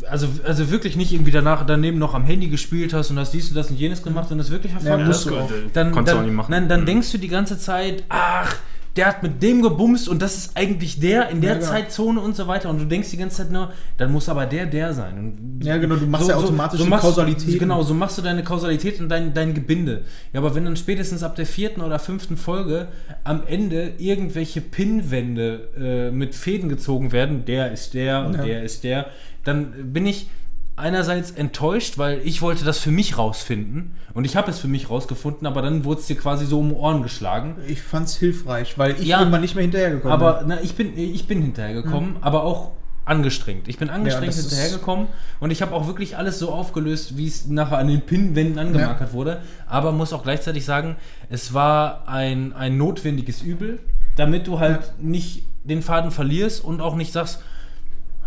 [0.09, 3.47] also, also wirklich nicht irgendwie danach daneben noch am Handy gespielt hast und hast dies
[3.49, 5.49] und das und jenes gemacht und das wirklich verfolgt Ja, musst hast, du auch.
[5.72, 6.51] dann, Konntest du dann, auch nicht machen.
[6.51, 6.85] Nein, dann Mhm.
[6.85, 8.55] denkst du die ganze Zeit, ach,
[8.95, 11.69] der hat mit dem gebumst und das ist eigentlich der in der Ja, genau.
[11.69, 14.65] Zeitzone und so weiter und du denkst die ganze Zeit nur, dann muss aber der
[14.65, 15.17] der sein.
[15.19, 17.59] Und Ja, genau, du machst ja automatisch die machst, Kausalitäten.
[17.59, 20.03] Genau, so machst du deine Kausalität und dein, dein Gebinde.
[20.32, 22.88] Ja, aber wenn dann spätestens ab der vierten oder fünften Folge
[23.25, 28.43] am Ende irgendwelche Pinnwände äh, mit Fäden gezogen werden, der ist der und Ja.
[28.45, 29.07] der ist der,
[29.43, 30.30] dann bin ich
[30.78, 34.90] einerseits enttäuscht, weil ich wollte das für mich rausfinden und ich habe es für mich
[34.90, 37.56] rausgefunden, aber dann wurde es dir quasi so um die Ohren geschlagen.
[37.68, 39.20] Ich fand es hilfreich, weil ich Ja.
[39.20, 42.72] irgendwann nicht mehr hinterhergekommen Aber na, ich, bin, ich bin hinterhergekommen, aber auch
[43.06, 43.68] angestrengt.
[43.68, 45.08] Ich bin angestrengt ist- hinterhergekommen
[45.40, 49.14] und ich habe auch wirklich alles so aufgelöst, wie es nachher an den Pinnwänden angemarkert
[49.14, 49.42] wurde.
[49.68, 50.95] Aber muss auch gleichzeitig sagen,
[51.30, 53.80] es war ein, ein notwendiges Übel,
[54.18, 57.42] damit du halt nicht den Faden verlierst und auch nicht sagst,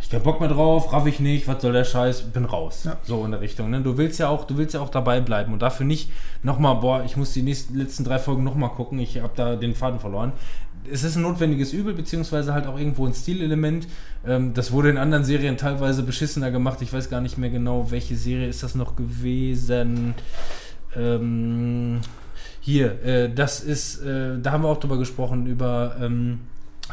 [0.00, 2.84] ich hab Bock mehr drauf, raff ich nicht, was soll der Scheiß, bin raus.
[2.84, 2.96] Ja.
[3.02, 3.70] So in der Richtung.
[3.70, 3.80] Ne?
[3.80, 6.10] Du willst ja auch, du willst ja auch dabei bleiben und dafür nicht
[6.42, 9.74] nochmal, boah, ich muss die nächsten, letzten drei Folgen nochmal gucken, ich habe da den
[9.74, 10.32] Faden verloren.
[10.90, 13.88] Es ist ein notwendiges Übel, beziehungsweise halt auch irgendwo ein Stilelement.
[14.26, 16.80] Ähm, das wurde in anderen Serien teilweise beschissener gemacht.
[16.80, 20.14] Ich weiß gar nicht mehr genau, welche Serie ist das noch gewesen.
[20.96, 22.00] Ähm,
[22.60, 26.40] hier, äh, das ist, äh, da haben wir auch drüber gesprochen, über ähm,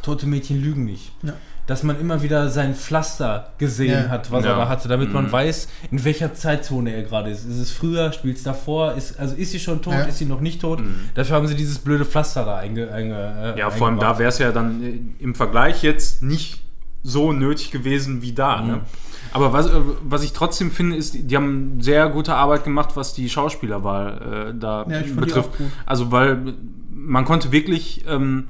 [0.02, 1.34] Tote Mädchen lügen nicht Ja.
[1.68, 4.10] Dass man immer wieder sein Pflaster gesehen Ja.
[4.10, 4.52] hat, was Ja.
[4.52, 5.32] er da hatte, damit man Mhm.
[5.32, 7.46] weiß, in welcher Zeitzone er gerade ist.
[7.46, 10.02] Ist es früher, spielt es davor, ist, also ist sie schon tot, Ja.
[10.04, 10.80] ist sie noch nicht tot?
[10.82, 10.96] Mhm.
[11.16, 14.30] Dafür haben sie dieses blöde Pflaster da einge, einge, äh, Ja, vor allem da wäre
[14.30, 16.62] es ja dann äh, im Vergleich jetzt nicht
[17.02, 18.62] so nötig gewesen wie da.
[18.62, 18.68] Mhm.
[18.68, 18.80] Ne?
[19.32, 19.72] Aber was, äh,
[20.04, 24.60] was ich trotzdem finde, ist, die haben sehr gute Arbeit gemacht, was die Schauspielerwahl äh,
[24.60, 25.50] da Ja, ich fand die betrifft.
[25.50, 25.68] auch gut.
[25.86, 26.38] Also, weil
[26.94, 28.48] man konnte wirklich ähm,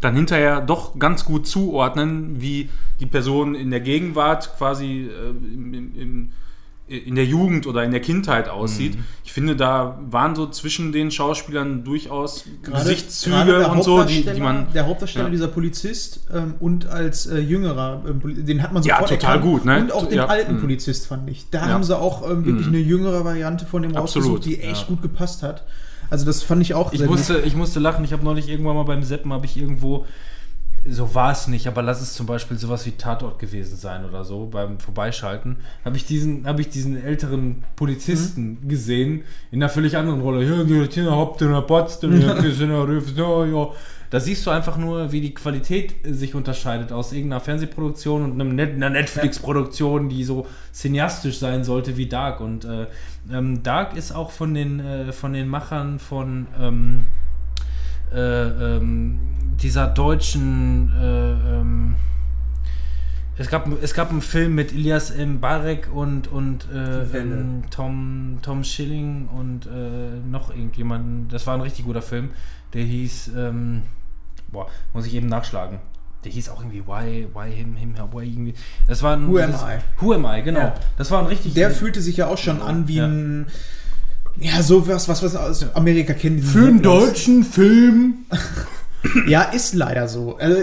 [0.00, 2.68] dann hinterher doch ganz gut zuordnen, wie
[3.00, 6.30] die Person in der Gegenwart quasi äh, im, im, im,
[6.86, 8.96] in der Jugend oder in der Kindheit aussieht.
[8.96, 9.04] Mhm.
[9.22, 14.22] Ich finde, da waren so zwischen den Schauspielern durchaus Gesichtszüge gerade der und so, die,
[14.22, 14.72] die Hauptdarsteller- man.
[14.72, 15.30] Der Hauptdarsteller, Ja.
[15.30, 19.64] dieser Polizist ähm, und als äh, jüngerer, ähm, den hat man Ja, sofort total gut,
[19.66, 19.80] ne?
[19.80, 20.26] Und auch den Ja.
[20.28, 20.60] alten Mhm.
[20.60, 21.50] Polizist fand ich.
[21.50, 21.72] Da Ja.
[21.74, 22.72] haben sie auch ähm, wirklich Mhm.
[22.74, 24.88] eine jüngere Variante von dem Absolut, rausgesucht, die echt ja.
[24.88, 25.64] gut gepasst hat.
[26.10, 28.76] Also das fand ich auch Ich sehr musste, ich musste lachen, ich habe neulich irgendwann
[28.76, 30.06] mal beim Seppen, habe ich irgendwo,
[30.88, 34.24] so war es nicht, aber lass es zum Beispiel sowas wie Tatort gewesen sein oder
[34.24, 38.68] so, beim Vorbeischalten, habe ich diesen, habe ich diesen älteren Polizisten Mhm.
[38.68, 40.46] gesehen, in einer völlig anderen Rolle.
[44.10, 48.88] Da siehst du einfach nur, wie die Qualität sich unterscheidet aus irgendeiner Fernsehproduktion und einer
[48.88, 52.40] Netflix-Produktion, die so cineastisch sein sollte wie Dark.
[52.40, 52.86] Und äh,
[53.32, 57.06] ähm, Dark ist auch von den, äh, von den Machern von ähm,
[58.12, 58.18] äh,
[58.76, 59.20] ähm,
[59.60, 61.96] dieser deutschen äh, ähm,
[63.38, 68.64] es gab, es gab einen Film mit Ilias Mbarek und, und äh, ähm, Tom, Tom
[68.64, 71.28] Schilling und äh, noch irgendjemanden.
[71.28, 72.30] Das war ein richtig guter Film.
[72.74, 73.82] Der hieß, ähm,
[74.48, 75.78] boah, muss ich eben nachschlagen.
[76.24, 78.54] Der hieß auch irgendwie Why, Why Him, Him, Why irgendwie.
[78.86, 79.78] Das war ein, Who Am das, I?
[80.00, 80.60] Who Am I, genau.
[80.60, 80.74] Ja.
[80.96, 81.54] Das war ein richtig.
[81.54, 83.06] Der fühlte sich ja auch schon an wie Ja.
[83.06, 83.46] ein.
[84.40, 86.42] Ja, sowas, was wir aus Amerika kennen.
[86.42, 88.14] für einen deutschen Film.
[89.28, 90.36] Ja, ist leider so.
[90.38, 90.60] Also,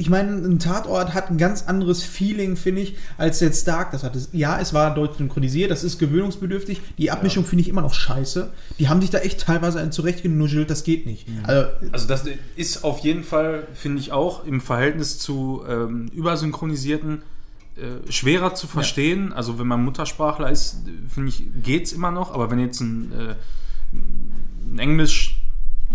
[0.00, 4.02] ich meine, ein Tatort hat ein ganz anderes Feeling, finde ich, als jetzt Dark das
[4.02, 4.18] hatte.
[4.32, 6.80] Ja, es war deutsch synchronisiert, das ist gewöhnungsbedürftig.
[6.96, 8.50] Die Abmischung finde ich immer noch scheiße.
[8.78, 11.28] Die haben sich da echt teilweise zurechtgenuschelt, das geht nicht.
[11.42, 12.24] Also, Also das
[12.56, 17.20] ist auf jeden Fall, finde ich auch, im Verhältnis zu ähm, übersynchronisierten
[17.76, 19.34] äh, schwerer zu verstehen.
[19.34, 20.78] Also wenn man Muttersprachler ist,
[21.12, 22.32] finde ich, geht es immer noch.
[22.32, 23.34] Aber wenn jetzt ein, äh,
[23.92, 25.39] ein Englisch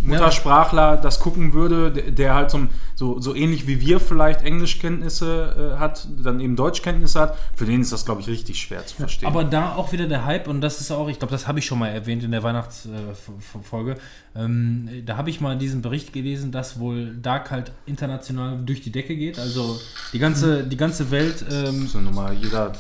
[0.06, 5.76] Muttersprachler das gucken würde, der, der halt so, so, so ähnlich wie wir vielleicht Englischkenntnisse
[5.76, 8.96] äh, hat, dann eben Deutschkenntnisse hat, für den ist das, glaube ich, richtig schwer zu
[8.96, 9.28] verstehen.
[9.28, 11.66] Aber da auch wieder der Hype, und das ist auch, ich glaube, das habe ich
[11.66, 13.98] schon mal erwähnt in der Weihnachtsfolge.
[14.36, 18.92] Ähm, da habe ich mal diesen Bericht gelesen, dass wohl Dark halt international durch die
[18.92, 19.40] Decke geht.
[19.40, 19.80] Also
[20.14, 21.46] die ganze, die ganze Welt.
[21.50, 22.74] Ähm, so nochmal jeder.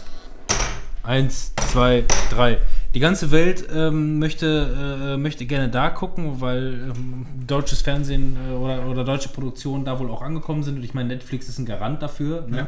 [1.03, 2.57] Eins, zwei, drei.
[2.95, 8.53] Die ganze Welt ähm, möchte, äh, möchte gerne da gucken, weil ähm, deutsches Fernsehen äh,
[8.53, 10.77] oder, oder deutsche Produktionen da wohl auch angekommen sind.
[10.77, 12.47] Und ich meine, Netflix ist ein Garant dafür.
[12.47, 12.67] Ne?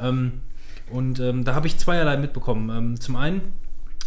[0.00, 0.42] Ähm,
[0.92, 2.70] und ähm, da habe ich zweierlei mitbekommen.
[2.70, 3.40] Ähm, zum einen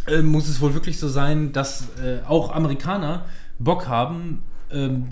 [0.06, 3.26] äh, muss es wohl wirklich so sein, dass äh, auch Amerikaner
[3.58, 5.06] Bock haben, ähm,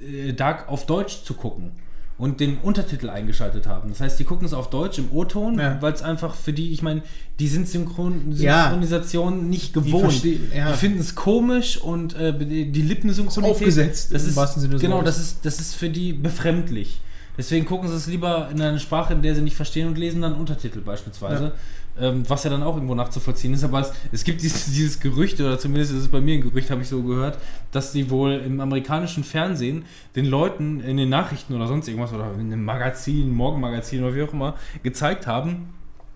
[0.00, 1.72] äh, Dark auf Deutsch zu gucken
[2.18, 3.90] und den Untertitel eingeschaltet haben.
[3.90, 5.76] Das heißt, die gucken es auf Deutsch im O-Ton, Ja.
[5.82, 7.02] weil es einfach für die, ich meine,
[7.38, 8.64] die sind Synchron Ja.
[8.70, 10.00] Synchronisation nicht gewohnt.
[10.04, 10.72] verstehen- ja.
[10.72, 14.78] Die finden es komisch und äh, die die Lippensynchronität Aufgesetzt, Das im ist wahrsten Sinne
[14.78, 15.16] genau, Wortes.
[15.16, 17.00] das ist das ist für die befremdlich.
[17.38, 20.22] Deswegen gucken sie es lieber in einer Sprache, in der sie nicht verstehen und lesen
[20.22, 21.52] dann Untertitel beispielsweise.
[21.98, 23.64] Ähm, was ja dann auch irgendwo nachzuvollziehen ist.
[23.64, 26.70] Aber es, es gibt dieses, dieses Gerücht, oder zumindest ist es bei mir ein Gerücht,
[26.70, 27.38] habe ich so gehört,
[27.72, 32.34] dass die wohl im amerikanischen Fernsehen den Leuten in den Nachrichten oder sonst irgendwas oder
[32.34, 35.70] in einem Magazin, Morgenmagazin oder wie auch immer, gezeigt haben,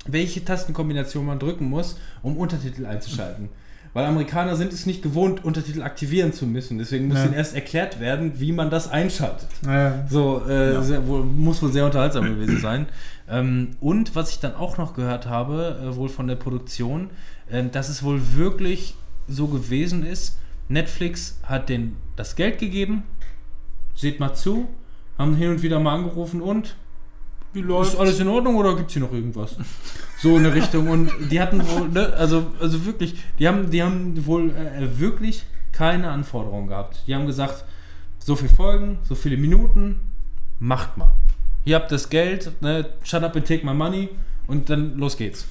[0.07, 3.49] welche Tastenkombination man drücken muss, um Untertitel einzuschalten.
[3.93, 6.79] Weil Amerikaner sind es nicht gewohnt, Untertitel aktivieren zu müssen.
[6.79, 7.25] Deswegen muss Ja.
[7.25, 9.49] ihnen erst erklärt werden, wie man das einschaltet.
[9.67, 10.07] Ja.
[10.09, 12.87] So, äh, sehr, wohl, muss wohl sehr unterhaltsam gewesen sein.
[13.31, 17.11] Ähm, und was ich dann auch noch gehört habe, äh, wohl von der Produktion,
[17.49, 18.97] äh, dass es wohl wirklich
[19.29, 23.05] so gewesen ist, Netflix hat denen das Geld gegeben,
[23.95, 24.69] seht mal zu,
[25.19, 26.77] haben hin und wieder mal angerufen und
[27.53, 29.57] Wie ist alles in Ordnung oder gibt es hier noch irgendwas?
[30.19, 30.89] So in eine Richtung.
[30.89, 35.45] Und die hatten wohl, ne, also, also wirklich, die haben, die haben wohl äh, wirklich
[35.73, 37.03] keine Anforderungen gehabt.
[37.07, 37.65] Die haben gesagt,
[38.19, 39.99] so viel Folgen, so viele Minuten,
[40.59, 41.15] macht mal.
[41.65, 44.09] Hier habt das Geld, ne, shut up and take my money
[44.47, 45.47] und dann los geht's.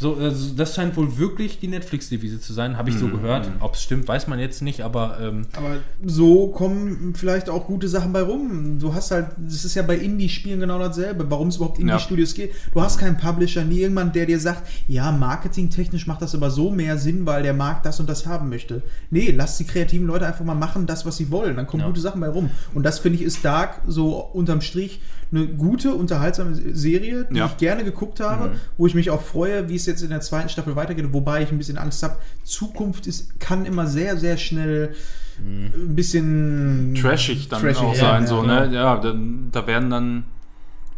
[0.00, 3.12] So, also das scheint wohl wirklich die Netflix-Devise zu sein, habe ich so Mhm.
[3.12, 3.50] gehört.
[3.60, 7.86] Ob es stimmt, weiß man jetzt nicht, aber ähm, Aber so kommen vielleicht auch gute
[7.86, 8.78] Sachen bei rum.
[8.78, 12.52] Du hast halt, das ist ja bei Indie-Spielen genau dasselbe, warum es überhaupt Indie-Studios geht.
[12.72, 16.70] Du hast keinen Publisher, nie irgendjemand, der dir sagt, ja, marketingtechnisch macht das aber so
[16.70, 18.80] mehr Sinn, weil der Markt das und das haben möchte.
[19.10, 21.56] Nee, lass die kreativen Leute einfach mal machen, das, was sie wollen.
[21.56, 21.86] Dann kommen Ja.
[21.88, 22.48] gute Sachen bei rum.
[22.72, 27.46] Und das finde ich ist Dark so unterm Strich eine gute, unterhaltsame Serie, die Ja.
[27.46, 28.52] ich gerne geguckt habe, Mhm.
[28.78, 31.50] wo ich mich auch freue, wie es jetzt in der zweiten Staffel weitergeht, wobei ich
[31.50, 32.16] ein bisschen Angst habe.
[32.44, 34.94] Zukunft ist, kann immer sehr, sehr schnell
[35.38, 38.22] ein bisschen trashig dann trashig, auch ja, sein.
[38.22, 38.66] ja, so, genau.
[38.66, 38.74] ne?
[38.74, 39.14] ja, da,
[39.52, 40.24] da werden dann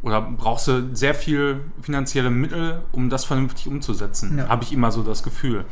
[0.03, 4.39] oder brauchst du sehr viel finanzielle Mittel, um das vernünftig umzusetzen.
[4.39, 4.49] Ja.
[4.49, 5.65] Habe ich immer so das Gefühl.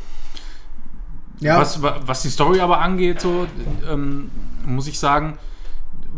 [1.41, 3.45] Ja, Was, wa- was die Story aber angeht, so
[3.89, 4.29] ähm,
[4.65, 5.37] muss ich sagen,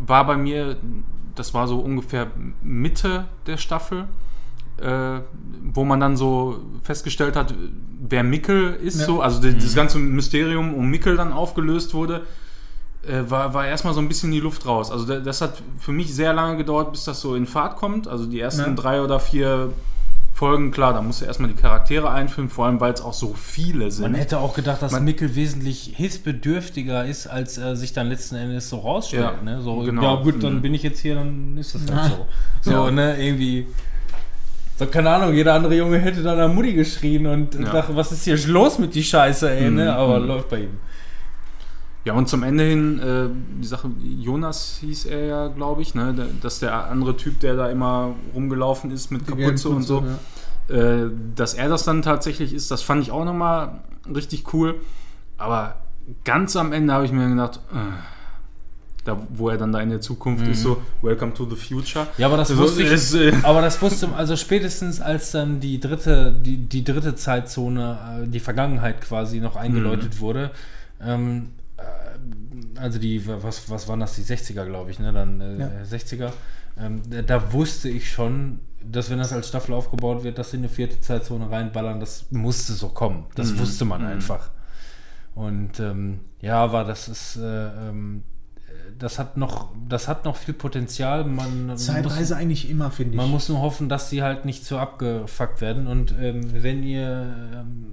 [0.05, 0.77] war bei mir,
[1.33, 2.27] das war so ungefähr
[2.61, 4.07] Mitte der Staffel,
[4.81, 5.19] äh,
[5.73, 7.53] wo man dann so festgestellt hat,
[8.09, 9.05] wer Mickel ist, Ja.
[9.05, 12.21] so, also die, das ganze Mysterium um Mickel dann aufgelöst wurde,
[13.07, 14.91] äh, war, war erstmal so ein bisschen die Luft raus.
[14.91, 18.07] Also da- das hat für mich sehr lange gedauert, bis das so in Fahrt kommt.
[18.07, 18.69] Also die ersten Ja.
[18.75, 19.71] drei oder vier
[20.35, 23.33] Folgen, klar, da musst du erstmal die Charaktere einführen, vor allem weil es auch so
[23.35, 24.01] viele sind.
[24.03, 28.35] Man hätte auch gedacht, dass Man- Mickel wesentlich hilfsbedürftiger ist, als er sich dann letzten
[28.35, 29.23] Endes so rausstellt.
[29.37, 29.61] Ja, ne?
[29.61, 30.01] so, genau.
[30.01, 30.61] ja gut, dann Mhm.
[30.61, 32.25] bin ich jetzt hier, dann ist das halt so.
[32.61, 32.91] So, Ja.
[32.91, 33.67] ne, irgendwie.
[34.83, 37.71] So, keine Ahnung, jeder andere Junge hätte dann an Mutti geschrien und Ja.
[37.71, 39.95] dachte, was ist hier los mit die Scheiße, ey, Mhm, ne?
[39.95, 40.27] Aber mhm.
[40.27, 40.77] läuft bei ihm.
[42.05, 43.29] Ja, und zum Ende hin, äh,
[43.61, 46.13] die Sache, Jonas hieß er ja, glaube ich, ne?
[46.41, 50.03] Dass der andere Typ, der da immer rumgelaufen ist mit die Kapuze und so,
[50.69, 50.75] ja.
[50.75, 54.75] äh, dass er das dann tatsächlich ist, das fand ich auch nochmal richtig cool.
[55.37, 55.75] Aber
[56.25, 57.77] ganz am Ende habe ich mir gedacht, äh,
[59.05, 60.51] da, wo er dann da in der Zukunft Mhm.
[60.51, 62.07] ist, so, Welcome to the Future.
[62.17, 62.91] Ja, aber das Also, wusste ich.
[62.91, 68.23] ist, äh, Aber das wusste, also spätestens als dann die dritte, die, die dritte Zeitzone,
[68.23, 70.51] äh, die Vergangenheit quasi noch eingeläutet wurde,
[71.01, 75.11] ähm, äh, also die, was, was waren das, die 60er, glaube ich, ne?
[75.11, 75.69] Dann äh, Ja.
[75.89, 76.31] 60er.
[76.79, 80.57] Ähm, da, da wusste ich schon, dass wenn das als Staffel aufgebaut wird, dass sie
[80.57, 83.25] in eine vierte Zeitzone reinballern, das musste so kommen.
[83.35, 83.59] Das Mhm.
[83.59, 84.07] wusste man Mhm.
[84.07, 84.49] einfach.
[85.35, 88.23] Und ähm, ja, aber das ist, äh, ähm,
[88.99, 91.23] das hat noch, das hat noch viel Potenzial.
[91.25, 93.17] Man muss- Zeitreise eigentlich immer, finde ich.
[93.17, 95.87] man muss nur hoffen, dass sie halt nicht so abgefuckt werden.
[95.87, 97.85] Und ähm, wenn ihr, ähm,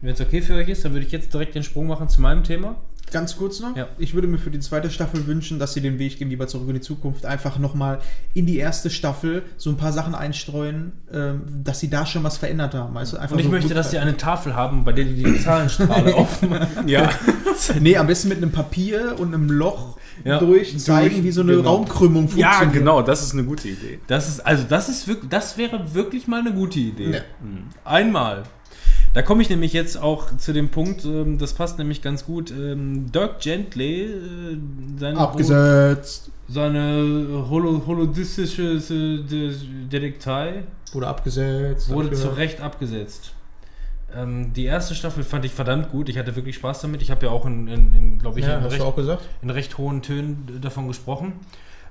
[0.00, 2.20] wenn es okay für euch ist, dann würde ich jetzt direkt den Sprung machen zu
[2.20, 2.76] meinem Thema.
[3.12, 3.76] Ganz kurz noch.
[3.76, 3.88] Ja.
[3.98, 6.68] Ich würde mir für die zweite Staffel wünschen, dass sie den Weg gehen, lieber zurück
[6.68, 7.98] in die Zukunft, einfach nochmal
[8.34, 12.38] in die erste Staffel so ein paar Sachen einstreuen, ähm, dass sie da schon was
[12.38, 12.96] verändert haben.
[12.96, 16.14] Also einfach Und ich möchte, dass die eine Tafel haben, bei der die die Zahlenstrahle
[16.14, 16.68] aufmachen.
[16.86, 17.10] Ja.
[17.78, 20.38] Nee, am besten mit einem Papier und einem Loch Ja.
[20.38, 21.68] durch zeigen, wie so eine genau.
[21.70, 22.72] Raumkrümmung ja, funktioniert.
[22.72, 23.98] genau, das ist eine gute Idee.
[24.06, 27.10] Das ist, also das ist wirklich, das wäre wirklich mal eine gute Idee.
[27.10, 27.20] Ja.
[27.42, 27.64] Mhm.
[27.84, 28.44] Einmal.
[29.12, 32.50] Da komme ich nämlich jetzt auch zu dem Punkt, ähm, das passt nämlich ganz gut.
[32.52, 34.58] Ähm, Dirk Gently, äh,
[34.98, 36.30] seine, Abgesetzt.
[36.48, 39.54] seine holo, holodistische äh, De-
[39.90, 41.88] Detektei Wurde abgesetzt.
[41.90, 42.28] wurde zu.
[42.28, 43.32] Recht abgesetzt.
[44.14, 46.08] Ähm, die erste Staffel fand ich verdammt gut.
[46.08, 47.02] Ich hatte wirklich Spaß damit.
[47.02, 48.84] Ich habe ja auch in, in, in glaube ich, Ja, in, recht,
[49.42, 51.32] in recht hohen Tönen davon gesprochen.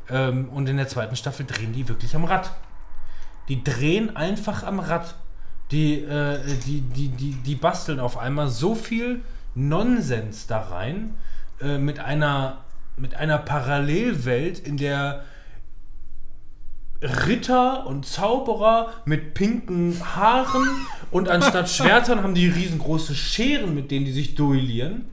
[0.10, 2.52] Ähm, und in der zweiten Staffel drehen die wirklich am Rad.
[3.50, 5.16] Die drehen einfach am Rad.
[5.72, 9.22] Die, äh, die, die, die, die basteln auf einmal so viel
[9.56, 11.16] Nonsens da rein
[11.62, 12.66] äh, mit, einer,
[12.98, 15.24] mit einer Parallelwelt, in der
[17.02, 20.68] Ritter und Zauberer mit pinken Haaren
[21.12, 25.06] und anstatt Schwertern haben die riesengroße Scheren, mit denen die sich duellieren.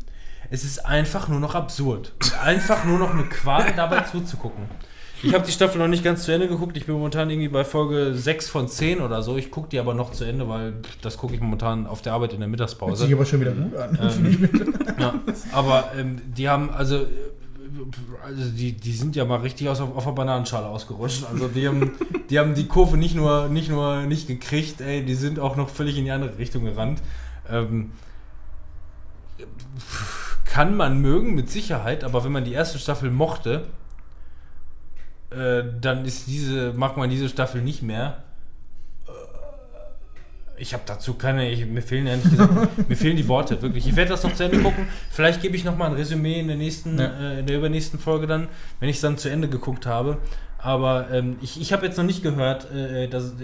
[0.51, 2.13] Es ist einfach nur noch absurd.
[2.43, 4.65] Einfach nur noch eine Qual, dabei zuzugucken.
[5.23, 6.77] Ich habe die Staffel noch nicht ganz zu Ende geguckt.
[6.77, 9.37] Ich bin momentan irgendwie bei Folge 6 von 10 oder so.
[9.37, 12.33] Ich gucke die aber noch zu Ende, weil das gucke ich momentan auf der Arbeit
[12.33, 13.05] in der Hört Mittagspause.
[13.05, 13.99] sich aber schon wieder gut an.
[14.01, 14.49] Ähm,
[14.99, 15.15] ja,
[15.53, 17.07] aber ähm, die haben also, äh,
[18.25, 21.25] also die, die sind ja mal richtig aus, auf, auf der Bananenschale ausgerutscht.
[21.31, 21.93] Also die haben,
[22.31, 25.71] die haben die Kurve nicht nur, nicht nur nicht gekriegt, ey, die sind auch noch
[25.71, 27.01] völlig in die andere Richtung gerannt.
[27.51, 27.93] Ähm,
[30.45, 33.67] kann man mögen, mit Sicherheit, aber wenn man die erste Staffel mochte,
[35.31, 38.23] äh, dann ist diese, mag man diese Staffel nicht mehr.
[39.07, 39.11] Äh,
[40.63, 42.53] Ich habe dazu keine, ich, mir fehlen ehrlich gesagt,
[42.89, 43.87] mir fehlen die Worte, wirklich.
[43.87, 44.87] Ich werde das noch zu Ende gucken.
[45.11, 47.07] Vielleicht gebe ich noch mal ein Resümee in der nächsten, Ja.
[47.07, 48.49] äh, in der übernächsten Folge dann,
[48.81, 50.19] wenn ich es dann zu Ende geguckt habe.
[50.59, 53.35] Aber ähm, ich, ich habe jetzt noch nicht gehört, äh, dass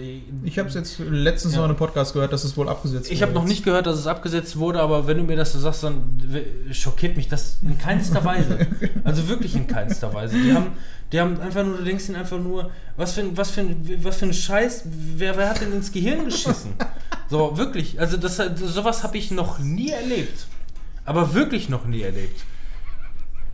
[0.43, 1.59] Ich habe es jetzt letztens Ja.
[1.59, 3.85] noch in einem Podcast gehört, dass es wohl abgesetzt ich habe wurde noch nicht gehört,
[3.85, 6.19] dass es abgesetzt wurde, aber wenn du mir das so sagst, dann
[6.71, 8.67] schockiert mich das in keinster Weise.
[9.03, 10.37] Also wirklich in keinster Weise.
[10.37, 10.71] Die haben,
[11.11, 13.99] die haben einfach nur, du denkst ihnen einfach nur, was für ein, was für ein,
[14.03, 14.83] was für ein Scheiß,
[15.15, 16.73] wer, wer hat denn ins Gehirn geschissen?
[17.29, 17.99] So, wirklich.
[18.01, 20.47] Also das, sowas habe ich noch nie erlebt.
[21.05, 22.41] Aber wirklich noch nie erlebt.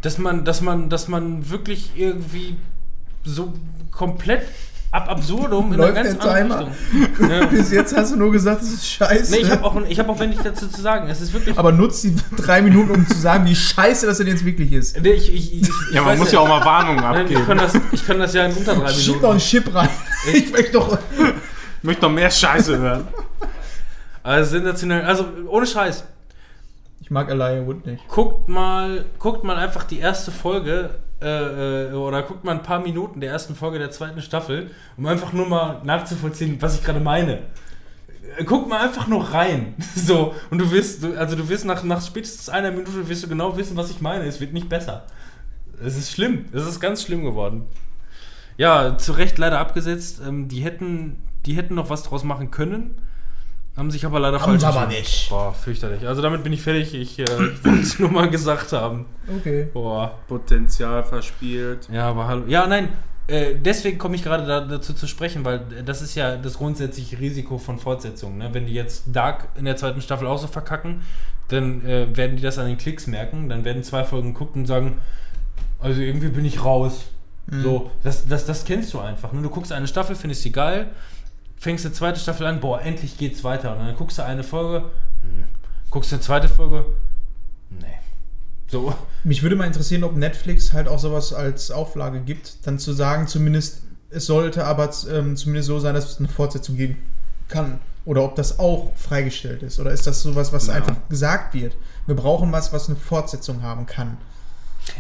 [0.02, 2.56] Dass man, dass man, dass man wirklich irgendwie
[3.24, 3.54] so
[3.92, 4.44] komplett
[4.92, 6.72] ab absurdum in Läuft einer ganz der anderen Timer?
[7.02, 7.30] Richtung.
[7.30, 7.46] Ja.
[7.46, 9.32] Bis jetzt hast du nur gesagt, es ist scheiße.
[9.32, 11.08] Nee, ich habe auch, ich hab auch wenig dazu zu sagen.
[11.10, 11.58] Es ist wirklich.
[11.58, 15.00] aber nutzt die drei Minuten, um zu sagen, wie scheiße das denn jetzt wirklich ist.
[15.00, 17.46] Nee, ich, ich, ich, ich Ja, man muss ja auch mal Warnungen Nein, ich, abgeben.
[17.46, 19.40] kann das, ich kann das ja in unter drei Schieb noch einen Minuten.
[19.40, 19.90] Chip rein.
[20.34, 20.98] Ich möchte doch.
[21.78, 23.08] Ich möchte noch mehr Scheiße hören.
[24.24, 25.06] Also sensationell.
[25.06, 26.04] Also ohne Scheiß.
[27.02, 28.08] Ich mag Elijah Wood nicht.
[28.08, 30.90] Guckt mal, guckt mal einfach die erste Folge
[31.22, 35.06] äh, äh, oder guckt mal ein paar Minuten der ersten Folge der zweiten Staffel, um
[35.06, 37.40] einfach nur mal nachzuvollziehen, was ich gerade meine.
[38.38, 39.76] Äh, Guck mal einfach nur rein.
[39.96, 43.58] So, und du wirst, also du wirst nach, nach spätestens einer Minute wirst du genau
[43.58, 44.26] wissen, was ich meine.
[44.26, 45.06] Es wird nicht besser.
[45.84, 46.46] Es ist schlimm.
[46.54, 47.66] Es ist ganz schlimm geworden.
[48.58, 50.22] Ja, zu Recht leider abgesetzt.
[50.26, 52.96] Ähm, die, hätten, die hätten noch was draus machen können,
[53.80, 55.02] haben sich aber leider Haben falsch aber entschieden.
[55.02, 55.30] nicht.
[55.30, 56.06] Boah, fürchterlich.
[56.08, 56.94] Also damit bin ich fertig.
[56.94, 57.26] Ich äh,
[57.64, 59.06] wollte es nur mal gesagt haben.
[59.40, 59.70] Okay.
[59.74, 60.20] Boah.
[60.28, 61.88] Potenzial verspielt.
[61.92, 62.44] Ja, aber hallo.
[62.48, 62.90] Ja, nein.
[63.28, 67.20] Äh, deswegen komme ich gerade da, dazu zu sprechen, weil das ist ja das grundsätzliche
[67.20, 68.38] Risiko von Fortsetzungen.
[68.38, 68.50] Ne?
[68.54, 71.02] Wenn die jetzt Dark in der zweiten Staffel auch so verkacken,
[71.48, 73.50] dann äh, werden die das an den Klicks merken.
[73.50, 74.98] Dann werden zwei Folgen gucken und sagen,
[75.80, 77.06] also irgendwie bin ich raus.
[77.52, 79.34] So, das, das, das kennst du einfach.
[79.34, 79.42] Ne?
[79.42, 80.92] Du guckst eine Staffel, findest sie geil,
[81.60, 83.74] fängst eine zweite Staffel an, boah, endlich geht's weiter.
[83.74, 84.86] Und dann guckst du eine Folge,
[85.22, 85.44] hm.
[85.92, 86.86] guckst eine zweite Folge,
[87.70, 87.86] nee.
[88.68, 92.94] So, Mich würde mal interessieren, ob Netflix halt auch sowas als Auflage gibt, dann zu
[92.94, 93.82] sagen, zumindest,
[94.12, 96.98] es sollte aber ähm, zumindest so sein, dass es eine Fortsetzung geben
[97.48, 97.80] kann.
[98.06, 99.80] Oder ob das auch freigestellt ist.
[99.80, 100.74] Oder ist das sowas, was Ja.
[100.74, 101.76] einfach gesagt wird?
[102.08, 104.18] Wir brauchen was, was eine Fortsetzung haben kann.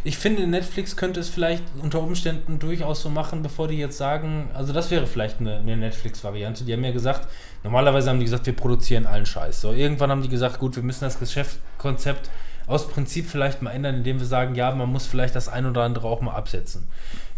[0.04, 4.50] Ich finde, Netflix könnte es vielleicht unter Umständen durchaus so machen, bevor die jetzt sagen,
[4.54, 6.64] also das wäre vielleicht eine, eine Netflix-Variante.
[6.64, 7.28] Die haben ja gesagt,
[7.64, 9.62] normalerweise haben die gesagt, wir produzieren allen Scheiß.
[9.62, 12.30] So, irgendwann haben die gesagt, gut, wir müssen das Geschäftskonzept
[12.68, 15.84] aus Prinzip vielleicht mal ändern, indem wir sagen, ja, man muss vielleicht das ein oder
[15.84, 16.88] andere auch mal absetzen.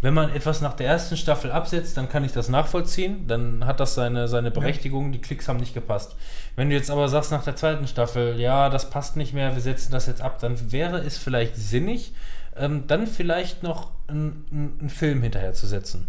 [0.02, 3.80] Wenn man etwas nach der ersten Staffel absetzt, dann kann ich das nachvollziehen, dann hat
[3.80, 6.16] das seine, seine Berechtigung, die Klicks haben nicht gepasst.
[6.56, 9.62] Wenn du jetzt aber sagst nach der zweiten Staffel, ja, das passt nicht mehr, wir
[9.62, 12.14] setzen das jetzt ab, dann wäre es vielleicht sinnig,
[12.58, 16.08] ähm, dann vielleicht noch einen Film hinterher zu setzen.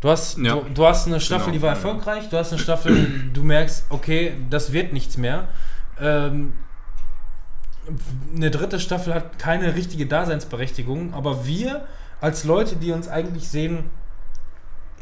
[0.00, 0.56] Du hast, Ja.
[0.56, 1.74] du, du hast eine Staffel, Genau, die war ja.
[1.76, 5.46] erfolgreich, du hast eine Staffel, du merkst, okay, das wird nichts mehr.
[6.00, 6.54] Ähm,
[8.34, 11.86] eine dritte Staffel hat keine richtige Daseinsberechtigung, aber wir
[12.22, 13.90] als Leute, die uns eigentlich sehen,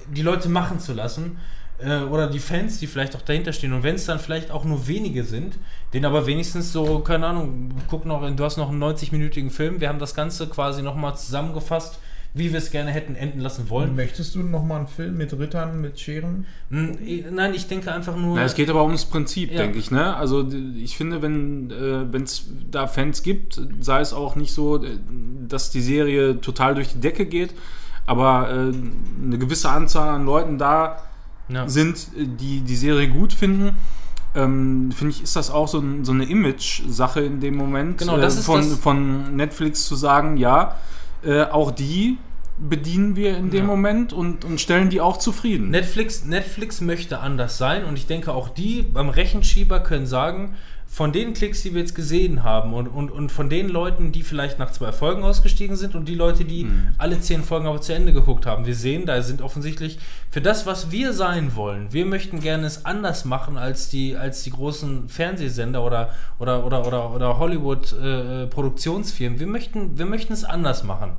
[0.09, 1.39] die Leute machen zu lassen,
[1.79, 4.65] äh, oder die Fans, die vielleicht auch dahinter stehen, und wenn es dann vielleicht auch
[4.65, 5.59] nur wenige sind,
[5.93, 9.89] den aber wenigstens so, keine Ahnung, guck noch, du hast noch einen 90-minütigen Film, wir
[9.91, 12.01] haben das Ganze quasi nochmal zusammengefasst,
[12.33, 13.97] wie wir es gerne hätten enden lassen wollen.
[13.97, 16.47] Möchtest du noch mal einen Film mit Rittern, mit Scheren?
[16.70, 16.97] Hm,
[17.33, 18.36] Nein, ich denke einfach nur.
[18.36, 19.59] Na, es geht aber ums Prinzip, Ja.
[19.59, 19.91] denke ich.
[19.91, 20.15] Ne?
[20.17, 21.70] Also ich finde, wenn
[22.23, 24.91] es da Fans gibt, sei es auch nicht so, äh,
[25.49, 27.52] dass die Serie total durch die Decke geht,
[28.07, 28.73] aber äh,
[29.25, 31.02] eine gewisse Anzahl an Leuten da
[31.49, 31.68] ja.
[31.68, 33.75] sind, äh, die die Serie gut finden.
[34.36, 38.17] Ähm, finde ich, ist das auch so, ein, so eine Image-Sache in dem Moment Genau,
[38.17, 40.76] das äh, ist von, das- von Netflix zu sagen, ja,
[41.25, 42.19] äh, auch die
[42.59, 43.67] bedienen wir in dem Ja.
[43.67, 45.71] Moment und, und stellen die auch zufrieden.
[45.71, 50.57] Netflix, Netflix möchte anders sein und ich denke auch die beim Rechenschieber können sagen,
[50.93, 54.25] von den Klicks, die wir jetzt gesehen haben und, und, und von den Leuten, die
[54.25, 56.67] vielleicht nach zwei Folgen ausgestiegen sind und die Leute, die
[56.99, 60.01] alle zehn Folgen aber zu Ende geguckt haben, wir sehen, da sind offensichtlich
[60.33, 64.43] für das, was wir sein wollen, wir möchten gerne es anders machen als die, als
[64.43, 66.10] die großen Fernsehsender oder,
[66.41, 69.39] oder, oder, oder, oder Hollywood-Produktionsfirmen.
[69.39, 71.12] wir, möchten, wir möchten es anders machen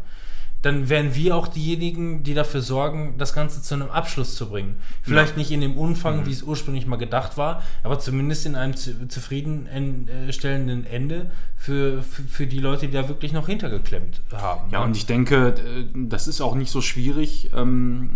[0.62, 4.76] dann wären wir auch diejenigen, die dafür sorgen, das Ganze zu einem Abschluss zu bringen.
[5.02, 8.76] Vielleicht nicht in dem Umfang, wie es ursprünglich mal gedacht war, aber zumindest in einem
[8.76, 14.70] zu- zufriedenstellenden Ende für, für, für die Leute, die da wirklich noch hintergeklemmt haben.
[14.72, 17.50] Ja, und ich denke, äh, das ist auch nicht so schwierig.
[17.56, 18.12] Ähm,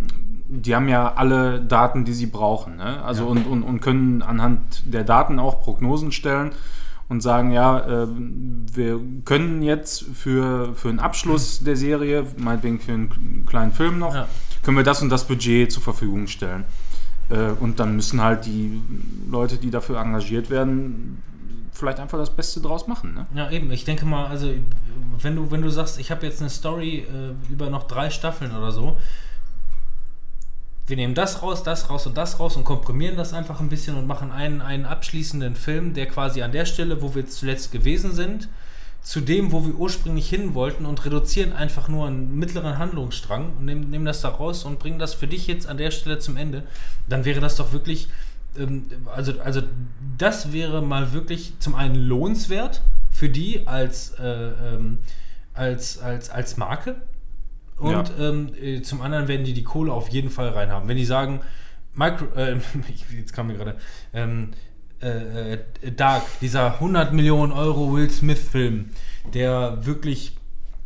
[0.47, 2.77] Die haben ja alle Daten, die sie brauchen.
[2.77, 3.03] Ne?
[3.03, 3.29] Also Ja.
[3.31, 6.51] und, und, und können anhand der Daten auch Prognosen stellen
[7.07, 8.07] und sagen, ja, äh,
[8.73, 14.15] wir können jetzt für, für einen Abschluss der Serie, meinetwegen für einen kleinen Film noch,
[14.15, 14.27] Ja.
[14.63, 16.65] können wir das und das Budget zur Verfügung stellen.
[17.29, 18.81] Äh, und dann müssen halt die
[19.29, 21.21] Leute, die dafür engagiert werden,
[21.71, 23.13] vielleicht einfach das Beste draus machen.
[23.13, 23.25] Ne?
[23.35, 23.71] Ja, eben.
[23.71, 24.49] Ich denke mal, also
[25.21, 28.55] wenn du, wenn du sagst, ich habe jetzt eine Story äh, über noch drei Staffeln
[28.55, 28.95] oder so,
[30.87, 33.95] wir nehmen das raus, das raus und das raus und komprimieren das einfach ein bisschen
[33.95, 38.13] und machen einen, einen abschließenden Film, der quasi an der Stelle, wo wir zuletzt gewesen
[38.13, 38.49] sind,
[39.01, 43.65] zu dem, wo wir ursprünglich hin wollten und reduzieren einfach nur einen mittleren Handlungsstrang und
[43.65, 46.37] nehmen, nehmen das da raus und bringen das für dich jetzt an der Stelle zum
[46.37, 46.63] Ende,
[47.07, 48.07] dann wäre das doch wirklich,
[48.57, 49.61] ähm, also, also
[50.17, 52.81] das wäre mal wirklich zum einen lohnenswert
[53.11, 54.99] für die als, äh, ähm,
[55.53, 56.95] als, als, als Marke
[57.77, 60.87] und ähm, äh, zum anderen werden die die Kohle auf jeden Fall reinhaben.
[60.87, 61.41] Wenn die sagen,
[61.93, 62.57] Micro, äh,
[63.17, 63.75] jetzt kam mir gerade,
[64.13, 64.51] ähm,
[65.01, 65.59] äh, äh,
[65.95, 68.91] Dark, dieser 100 Millionen Euro Will Smith-Film,
[69.33, 70.37] der wirklich,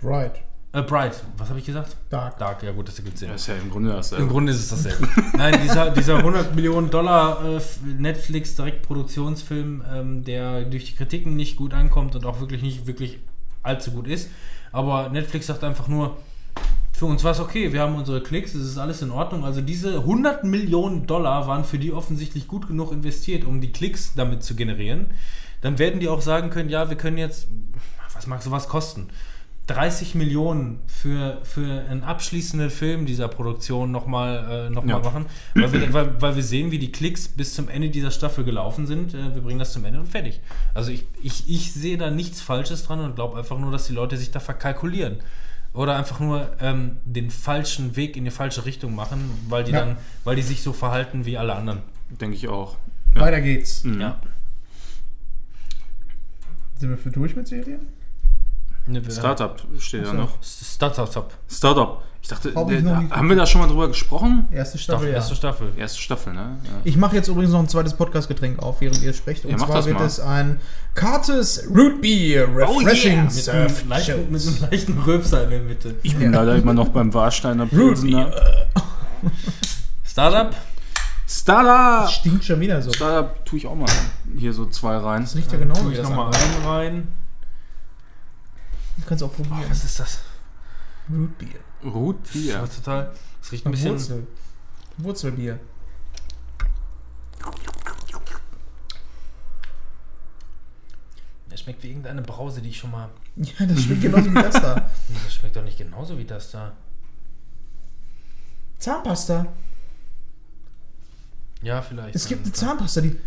[0.04, 0.42] Right.
[0.74, 1.96] äh, Bright, was habe ich gesagt?
[2.10, 2.38] Dark.
[2.40, 3.30] Dark, ja gut, das ergibt Sinn.
[3.30, 4.12] Das ist ja im Grunde das.
[4.12, 5.08] Im Grunde ist es dasselbe.
[5.38, 11.56] Nein, dieser, dieser 100 Millionen Dollar äh, Netflix Direktproduktionsfilm, ähm, der durch die Kritiken nicht
[11.56, 13.20] gut ankommt und auch wirklich nicht wirklich
[13.62, 14.30] allzu gut ist.
[14.72, 16.18] Aber Netflix sagt einfach nur,
[17.00, 19.46] für uns war es okay, wir haben unsere Klicks, es ist alles in Ordnung.
[19.46, 24.16] Also diese 100 Millionen Dollar waren für die offensichtlich gut genug investiert, um die Klicks
[24.18, 25.08] damit zu generieren.
[25.62, 27.48] Dann werden die auch sagen können, ja, wir können jetzt,
[28.14, 29.08] was mag sowas kosten?
[29.68, 35.00] 30 Millionen für, für einen abschließenden Film dieser Produktion nochmal äh, noch mal Ja.
[35.00, 38.44] machen, weil wir, weil, weil wir sehen, wie die Klicks bis zum Ende dieser Staffel
[38.44, 39.14] gelaufen sind.
[39.14, 40.42] Äh, wir bringen das zum Ende und fertig.
[40.74, 43.94] Also ich, ich, ich sehe da nichts Falsches dran und glaube einfach nur, dass die
[43.94, 45.20] Leute sich da verkalkulieren.
[45.74, 49.86] Oder einfach nur ähm, den falschen Weg in die falsche Richtung machen, weil die Ja.
[49.86, 51.82] dann, weil die sich so verhalten wie alle anderen.
[52.10, 52.78] Denke ich auch.
[53.14, 53.84] Weiter geht's.
[53.84, 54.02] Mhm.
[54.02, 54.20] Ja.
[56.76, 57.82] Sind wir für durch mit Serien?
[58.90, 60.32] Ne, Startup steht ja noch.
[60.42, 61.32] Startup.
[61.48, 62.02] Startup.
[62.22, 64.48] Ich dachte, Hab ich haben wir da schon mal drüber gesprochen?
[64.52, 65.16] Erste Staffel, Staffel, ja.
[65.16, 65.72] erste Staffel.
[65.78, 66.58] Erste Staffel, ne?
[66.64, 66.70] Ja.
[66.84, 69.46] Ich mache jetzt übrigens noch ein zweites Podcast-Getränk auf, während ihr sprecht.
[69.46, 70.06] Und Ja, zwar das wird mal.
[70.06, 70.60] es ein
[70.96, 75.96] Cartes Root Beer Refreshing Mit einem, Surf leichten, mit einem leichten Rülpser in der Mitte.
[76.04, 78.32] Ich bin leider immer noch beim Warsteiner Pilsener.
[80.04, 80.54] Startup?
[81.28, 82.10] Startup!
[82.10, 82.92] Stinkt schon wieder so.
[82.92, 83.88] Startup tue ich auch mal
[84.38, 85.22] hier so zwei rein.
[85.22, 87.08] Das riecht ja genau Tue ich das nochmal einen rein.
[89.10, 89.68] Du kannst auch probieren.
[89.68, 90.20] Was ist das?
[91.12, 91.60] Root Beer.
[91.84, 92.70] Root Ja, Beer.
[92.70, 93.12] total.
[93.42, 93.94] Es riecht ein bisschen.
[93.94, 94.28] Wurzel.
[95.00, 95.60] Wurzelbier.
[101.50, 103.10] Es schmeckt wie irgendeine Brause, die ich schon mal.
[103.36, 104.92] Ja, das schmeckt genauso wie das da.
[105.24, 106.74] Das schmeckt doch nicht genauso wie das da.
[108.78, 109.48] Zahnpasta.
[111.64, 112.14] Ja, vielleicht.
[112.16, 113.20] Es gibt eine Zahnpasta, die.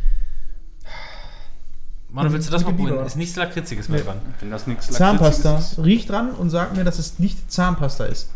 [2.13, 3.05] Manu, willst du das mal probieren?
[3.07, 4.07] Ist nichts Lakritziges mehr Nee.
[4.07, 4.21] dran.
[4.41, 5.59] Wenn das nichts Zahnpasta.
[5.59, 8.31] Ist, Riecht dran und sagt mir, dass es nicht Zahnpasta ist.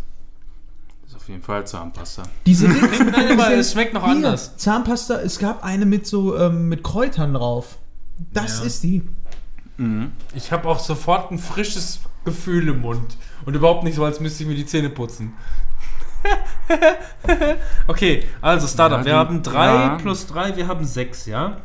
[1.07, 2.23] ist auf jeden Fall Zahnpasta.
[2.47, 2.89] Diese Dinge.
[3.13, 4.57] Nein, aber es schmeckt noch Hier, anders.
[4.57, 7.77] Zahnpasta, es gab eine mit so ähm, mit Kräutern drauf.
[8.33, 8.65] Das Ja.
[8.65, 9.03] ist die.
[9.77, 10.13] Mhm.
[10.35, 13.17] Ich habe auch sofort ein frisches Gefühl im Mund.
[13.45, 15.35] Und überhaupt nicht so, als müsste ich mir die Zähne putzen.
[17.87, 19.01] okay, also Startup.
[19.01, 19.95] Ja, wir haben 3 ja.
[19.97, 21.59] plus 3, wir haben 6, ja?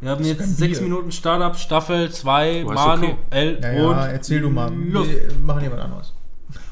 [0.00, 0.88] Wir haben jetzt 6 Bier.
[0.88, 3.58] Minuten Startup, Staffel 2, Oh, Manuel okay.
[3.62, 4.72] Ja, und ja, erzähl du mal.
[4.72, 5.06] Los.
[5.08, 6.14] Wir machen jemand anderes.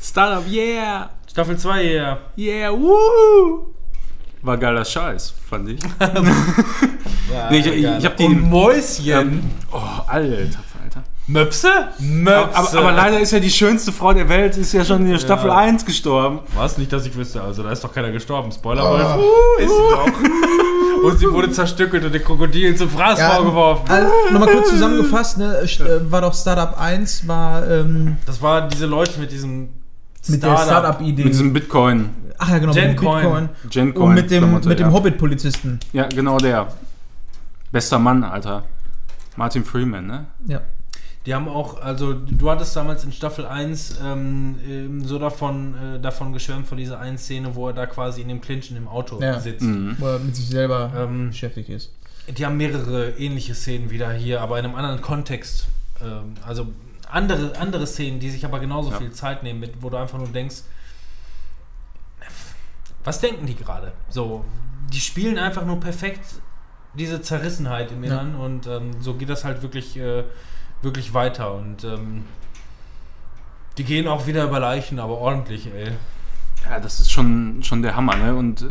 [0.00, 1.10] Startup, yeah!
[1.28, 2.18] Staffel 2, yeah.
[2.36, 3.74] Yeah, woo!
[4.42, 5.80] War geiler Scheiß, fand ich.
[7.50, 8.24] nee, ich, ich, ich hab die.
[8.24, 9.06] Und Mäuschen.
[9.08, 10.58] ähm, oh, alter.
[11.32, 11.68] Möpse?
[11.98, 12.56] Möpse.
[12.56, 15.18] Aber, aber, leider ist ja die schönste Frau der Welt, ist ja schon in der
[15.18, 16.40] Staffel 1 gestorben.
[16.54, 16.76] Was?
[16.76, 17.42] Nicht, dass ich wüsste.
[17.42, 18.52] Also, da ist doch keiner gestorben.
[18.52, 19.16] Spoiler, Wolf.
[19.16, 21.04] Uh, ist sie doch.
[21.04, 23.88] und sie wurde zerstückelt und den Krokodilen zum Fraß vorgeworfen.
[23.88, 28.86] Also, Nochmal kurz zusammengefasst, ne, äh, war doch Startup 1, war ähm, Das waren diese
[28.86, 29.70] Leute mit diesem
[30.28, 31.24] mit der Startup-Idee.
[31.24, 32.10] Mit diesem Bitcoin.
[32.38, 33.22] Ach ja, genau, mit dem Gencoin.
[33.22, 33.48] Bitcoin.
[33.70, 34.08] Gencoin.
[34.08, 34.92] Und mit dem, mit dem ja.
[34.92, 35.80] Hobbit-Polizisten.
[35.92, 36.68] Ja, genau der.
[37.72, 38.64] Bester Mann, Alter.
[39.36, 40.26] Martin Freeman, ne?
[40.46, 40.60] Ja.
[41.26, 46.32] Die haben auch, also du hattest damals in Staffel 1 ähm, so davon, äh, davon
[46.32, 49.20] geschwärmt, von dieser einen Szene, wo er da quasi in dem Clinch in dem Auto
[49.20, 49.38] Ja.
[49.38, 49.62] sitzt.
[49.62, 49.94] Mhm.
[49.98, 51.92] Wo er mit sich selber Ähm, beschäftigt ist.
[52.28, 55.66] Die haben mehrere ähnliche Szenen wieder hier, aber in einem anderen Kontext.
[56.00, 56.66] Ähm, also
[57.08, 58.98] andere, andere Szenen, die sich aber genauso Ja.
[58.98, 60.62] viel Zeit nehmen, mit, wo du einfach nur denkst,
[63.04, 63.92] was denken die gerade?
[64.08, 64.44] So,
[64.92, 66.20] die spielen einfach nur perfekt
[66.94, 68.12] diese Zerrissenheit im Ja.
[68.20, 70.24] Innern und ähm, so geht das halt wirklich, äh,
[70.82, 72.24] wirklich weiter und ähm,
[73.78, 75.92] die gehen auch wieder über Leichen, aber ordentlich, ey.
[76.64, 78.36] Ja, das ist schon, schon der Hammer, ne?
[78.36, 78.66] Und äh,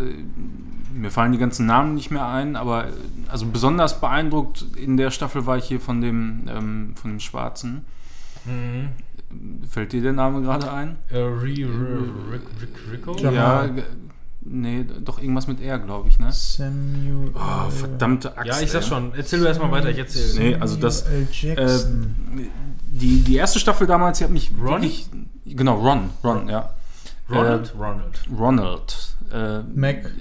[0.94, 2.92] mir fallen die ganzen Namen nicht mehr ein, aber äh,
[3.28, 7.86] also besonders beeindruckt in der Staffel war ich hier von dem, ähm, von dem Schwarzen.
[8.46, 8.90] Mhm.
[9.70, 10.98] Fällt dir der Name gerade ein?
[11.10, 13.18] Äh, Re, Re, Rick, Rick, Rico?
[13.18, 13.70] Ja.
[14.44, 16.32] Nee, doch irgendwas mit R, glaube ich, ne?
[16.32, 17.32] Samuel.
[17.36, 18.48] Oh, verdammte Axt.
[18.48, 19.14] Ja, ich sag schon.
[19.14, 20.40] Erzähl du erstmal weiter, ich erzähle.
[20.50, 22.16] Nee, also das- Samuel Jackson.
[22.38, 22.48] Äh,
[22.88, 24.72] die, die erste Staffel damals, die hat mich Ron?
[24.82, 25.08] wirklich.
[25.46, 26.74] Genau, Ron, Ron, ja.
[27.30, 27.74] Ronald?
[27.78, 28.22] Ronald.
[28.38, 29.16] Ronald.
[29.32, 30.12] Äh, Mac.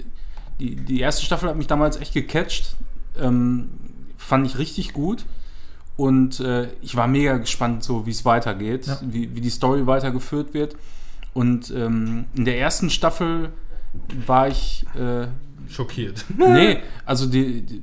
[0.60, 2.76] Die, die erste Staffel hat mich damals echt gecatcht.
[3.18, 3.70] Ähm,
[4.18, 5.24] fand ich richtig gut.
[5.96, 8.98] Und äh, ich war mega gespannt, so wie es weitergeht, Ja.
[9.02, 10.76] wie, wie die Story weitergeführt wird.
[11.32, 13.50] Und ähm, in der ersten Staffel
[14.26, 14.84] war ich.
[14.94, 15.26] Äh,
[15.68, 16.24] Schockiert.
[16.36, 17.82] nee, also die, die.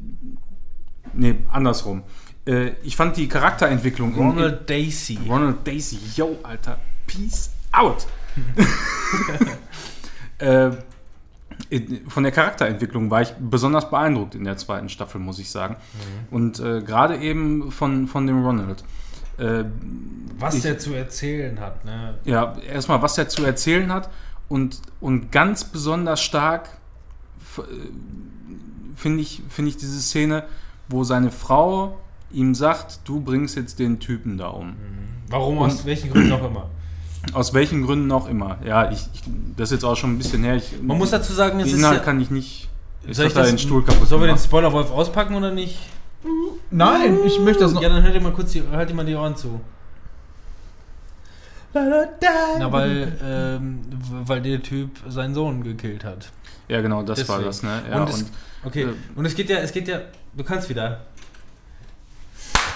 [1.13, 2.03] Nee, andersrum.
[2.45, 5.15] Äh, ich fand die Charakterentwicklung in- Ronald Daisy.
[5.15, 6.77] in, Ronald Daisy, yo, Alter,
[7.07, 8.05] peace out.
[10.39, 10.71] äh,
[11.69, 15.77] in- von der Charakterentwicklung war ich besonders beeindruckt in der zweiten Staffel, muss ich sagen.
[16.29, 18.83] Und äh, gerade eben von, von dem Ronald.
[19.37, 19.63] Äh,
[20.39, 22.17] Was ich- der zu erzählen hat, ne?
[22.25, 24.09] ja, erstmal, was er zu erzählen hat
[24.49, 26.69] und, und ganz besonders stark
[27.57, 27.61] äh,
[28.95, 30.43] finde ich, finde ich diese Szene,
[30.89, 31.97] wo seine Frau
[32.31, 34.75] ihm sagt, du bringst jetzt den Typen da um.
[35.29, 36.69] Warum, Und- aus welchen Gründen auch immer.
[37.33, 38.57] Aus welchen Gründen auch immer.
[38.63, 39.21] Ja, ich, ich
[39.57, 40.55] das ist jetzt auch schon ein bisschen her.
[40.55, 42.69] Ich, Man muss dazu sagen, es ist Inhalt ja, kann ich nicht.
[43.05, 44.37] Ich Soll ich da das- den Stuhl kaputt Sollen wir den.
[44.37, 45.77] Spoiler-Wolf auspacken oder nicht?
[46.71, 47.81] Nein, ich möchte das noch.
[47.81, 49.59] Ja, dann hört ihr mal kurz die, halt ihr mal die Ohren zu.
[52.59, 53.81] Na, weil, ähm,
[54.25, 56.29] weil der Typ seinen Sohn gekillt hat.
[56.67, 57.47] Ja, genau, das war Deswegen.
[57.49, 57.63] das.
[57.63, 57.81] Ne?
[57.91, 58.31] Ja, Und es- und,
[58.63, 60.01] Okay, Äh, und es geht ja, es geht ja,
[60.35, 61.01] du kannst wieder.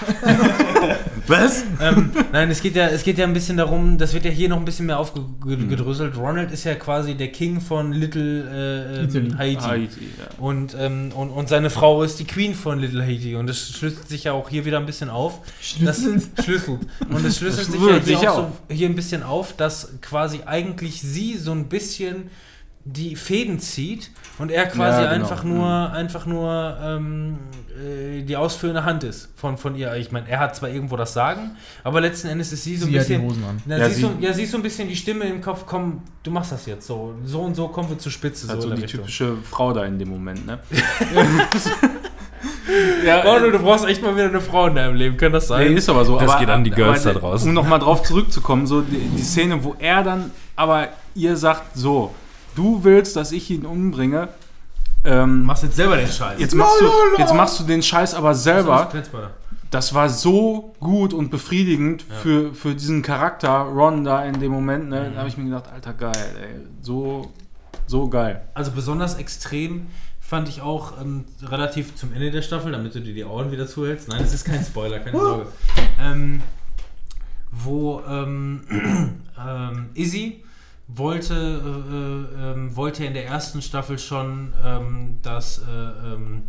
[1.26, 1.64] was?
[1.80, 4.48] ähm, nein, es geht ja, es geht ja ein bisschen darum, das wird ja hier
[4.48, 5.02] noch ein bisschen mehr Mhm.
[5.02, 6.16] aufgedröselt.
[6.16, 9.38] Ronald ist ja quasi der King von Little äh, ähm.
[9.38, 9.60] Haiti.
[9.62, 10.26] Haiti, ja.
[10.38, 13.36] Und, ähm, und, und seine Frau ist die Queen von Little Haiti.
[13.36, 15.40] Und das schlüsselt sich ja auch hier wieder ein bisschen auf.
[15.84, 16.80] Das schlüsselt.
[17.08, 18.52] Und es schlüsselt sich ja schlüsselt hier, sich auch auf.
[18.68, 22.30] so, hier ein bisschen auf, dass quasi eigentlich sie so ein bisschen
[22.84, 25.22] die Fäden zieht und er quasi Ja, genau.
[25.24, 27.38] einfach nur, einfach nur ähm,
[27.72, 29.94] äh, die ausführende Hand ist von, von ihr.
[29.96, 32.92] Ich meine, er hat zwar irgendwo das Sagen, aber letzten Endes ist sie so ein
[32.92, 33.28] Sie hat die bisschen.
[33.28, 33.62] Hosen an.
[33.66, 36.02] Na, Ja, sie, so, ja, sie ist so ein bisschen die Stimme im Kopf, komm,
[36.22, 37.14] du machst das jetzt so.
[37.24, 38.48] So und so kommen wir zur Spitze.
[38.48, 39.00] Halt so die Richtung.
[39.00, 40.58] typische Frau da in dem Moment, ne?
[43.06, 45.68] ja, Ronald, du brauchst echt mal wieder eine Frau in deinem Leben, kann das sein?
[45.68, 46.18] Nee, ist aber so.
[46.18, 47.48] Das aber, geht an die Girls aber, da draußen.
[47.48, 52.14] Um nochmal drauf zurückzukommen, so die, die Szene, wo er dann aber ihr sagt, so,
[52.54, 54.28] du willst, dass ich ihn umbringe,
[55.04, 56.38] ähm, machst jetzt selber den Scheiß.
[56.38, 56.86] jetzt, machst du,
[57.18, 58.90] jetzt machst du den Scheiß aber selber.
[59.70, 62.14] Das war so gut und befriedigend Ja.
[62.16, 64.90] für, für diesen Charakter, Ron, da in dem Moment.
[64.90, 65.08] Ne?
[65.08, 65.12] Mhm.
[65.14, 66.60] Da habe ich mir gedacht, alter, geil, ey.
[66.82, 67.32] So,
[67.86, 68.42] so geil.
[68.52, 69.86] Also besonders extrem
[70.20, 73.66] fand ich auch ähm, relativ zum Ende der Staffel, damit du dir die Ohren wieder
[73.66, 74.08] zuhältst.
[74.08, 75.46] Nein, es ist kein Spoiler, keine Sorge.
[76.00, 76.42] Ähm,
[77.50, 78.62] wo ähm,
[79.38, 80.44] ähm, Izzy,
[80.94, 86.42] wollte, äh, äh, ähm, wollte er in der ersten Staffel schon, ähm, dass äh, ähm,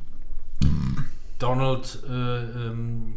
[1.39, 3.13] Donald äh, ähm,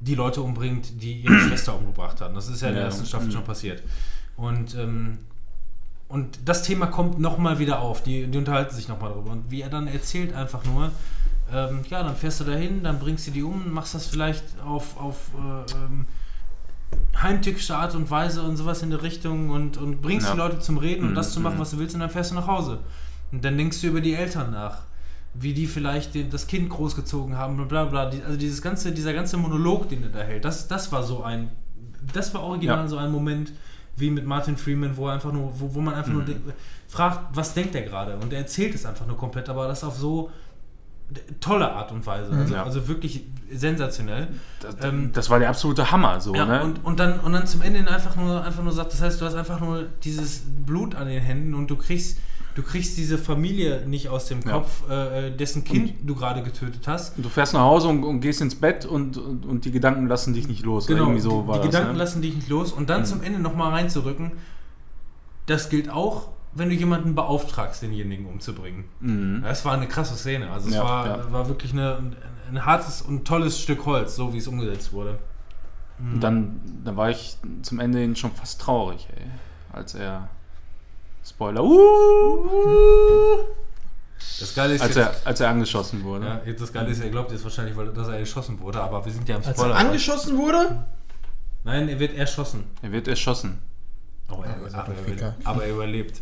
[0.00, 2.34] die Leute umbringt, die ihre Schwester umgebracht haben.
[2.34, 2.88] Das ist ja in der Ja.
[2.88, 3.32] ersten Staffel Mhm.
[3.32, 3.82] schon passiert.
[4.36, 5.18] Und, ähm,
[6.08, 8.02] und das Thema kommt nochmal wieder auf.
[8.02, 9.30] Die, die unterhalten sich nochmal darüber.
[9.32, 10.90] Und wie er dann erzählt einfach nur,
[11.48, 15.30] ja, dann fährst du dahin, dann bringst du die um, machst das vielleicht auf, auf
[15.36, 16.04] äh, ähm,
[17.20, 20.32] heimtückische Art und Weise und sowas in der Richtung und, und bringst Ja.
[20.34, 21.60] die Leute zum Reden und Mhm, das zu machen, mhm.
[21.60, 22.78] was du willst und dann fährst du nach Hause.
[23.32, 24.82] Und dann denkst du über die Eltern nach,
[25.34, 28.10] wie die vielleicht den, das Kind großgezogen haben, bla bla bla.
[28.10, 31.22] Die, also dieses ganze, dieser ganze Monolog, den er da hält, das, das war so
[31.22, 31.50] ein,
[32.12, 32.88] das war original Ja.
[32.88, 33.52] so ein Moment
[33.96, 36.26] wie mit Martin Freeman, wo er einfach nur, wo, wo man einfach nur Mhm.
[36.26, 36.36] de-
[36.86, 38.16] fragt, was denkt er gerade?
[38.18, 40.30] Und er erzählt es einfach nur komplett, aber das auf so
[41.40, 42.32] tolle Art und Weise.
[42.32, 42.64] Also, Ja.
[42.64, 44.28] also wirklich sensationell.
[44.60, 46.64] Das, Ähm, das war der absolute Hammer, so, Ja, ne?
[46.64, 49.24] und, und, dann, und dann zum Ende einfach nur, einfach nur sagt, das heißt, du
[49.24, 52.18] hast einfach nur dieses Blut an den Händen und du kriegst,
[52.56, 54.52] du kriegst diese Familie nicht aus dem Ja.
[54.52, 57.14] Kopf, äh, dessen Kind du gerade getötet hast.
[57.16, 60.34] du fährst nach Hause und, und gehst ins Bett und, und, und die Gedanken lassen
[60.34, 60.86] dich nicht los.
[60.88, 61.98] Genau, Irgendwie so die, die das, Gedanken ne?
[61.98, 63.06] lassen dich nicht los und dann Mhm.
[63.06, 64.32] zum Ende nochmal reinzurücken,
[65.46, 68.84] das gilt auch, wenn du jemanden beauftragst, denjenigen umzubringen.
[69.00, 69.42] Mhm.
[69.42, 70.50] Das war eine krasse Szene.
[70.50, 71.32] Also es Ja, war, ja.
[71.32, 72.16] war wirklich eine, ein,
[72.50, 75.18] ein hartes und tolles Stück Holz, so wie es umgesetzt wurde.
[75.98, 79.24] Und dann, dann war ich zum Ende hin schon fast traurig, ey.
[79.72, 80.28] Als er.
[81.24, 81.62] Spoiler.
[81.64, 82.46] Uh,
[84.38, 86.26] Das Geile ist als, jetzt, er, als er angeschossen wurde.
[86.26, 89.04] ja, jetzt das Geile ist, er glaubt jetzt wahrscheinlich, weil, dass er erschossen wurde, aber
[89.04, 89.76] wir sind ja im Als er Spoiler.
[89.76, 90.84] angeschossen wurde?
[91.64, 92.64] Nein, er wird erschossen.
[92.82, 93.58] Er wird erschossen.
[94.28, 95.34] Oh, er, seid aber, er überlebt.
[95.44, 96.20] aber er überlebt.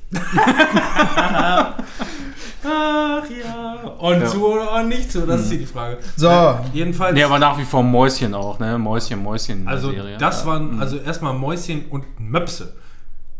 [2.66, 3.74] Ach ja.
[3.98, 4.26] Und Ja.
[4.26, 5.98] zu oder nicht zu, das ist hier die Frage.
[6.16, 6.28] So.
[6.28, 7.14] Äh, jedenfalls.
[7.14, 8.78] Nee, aber nach wie vor Mäuschen auch, ne?
[8.78, 10.18] Mäuschen, Mäuschen in der also Serie.
[10.18, 10.46] das Ja.
[10.46, 10.80] waren Mhm.
[10.80, 12.74] also erstmal Mäuschen und Möpse.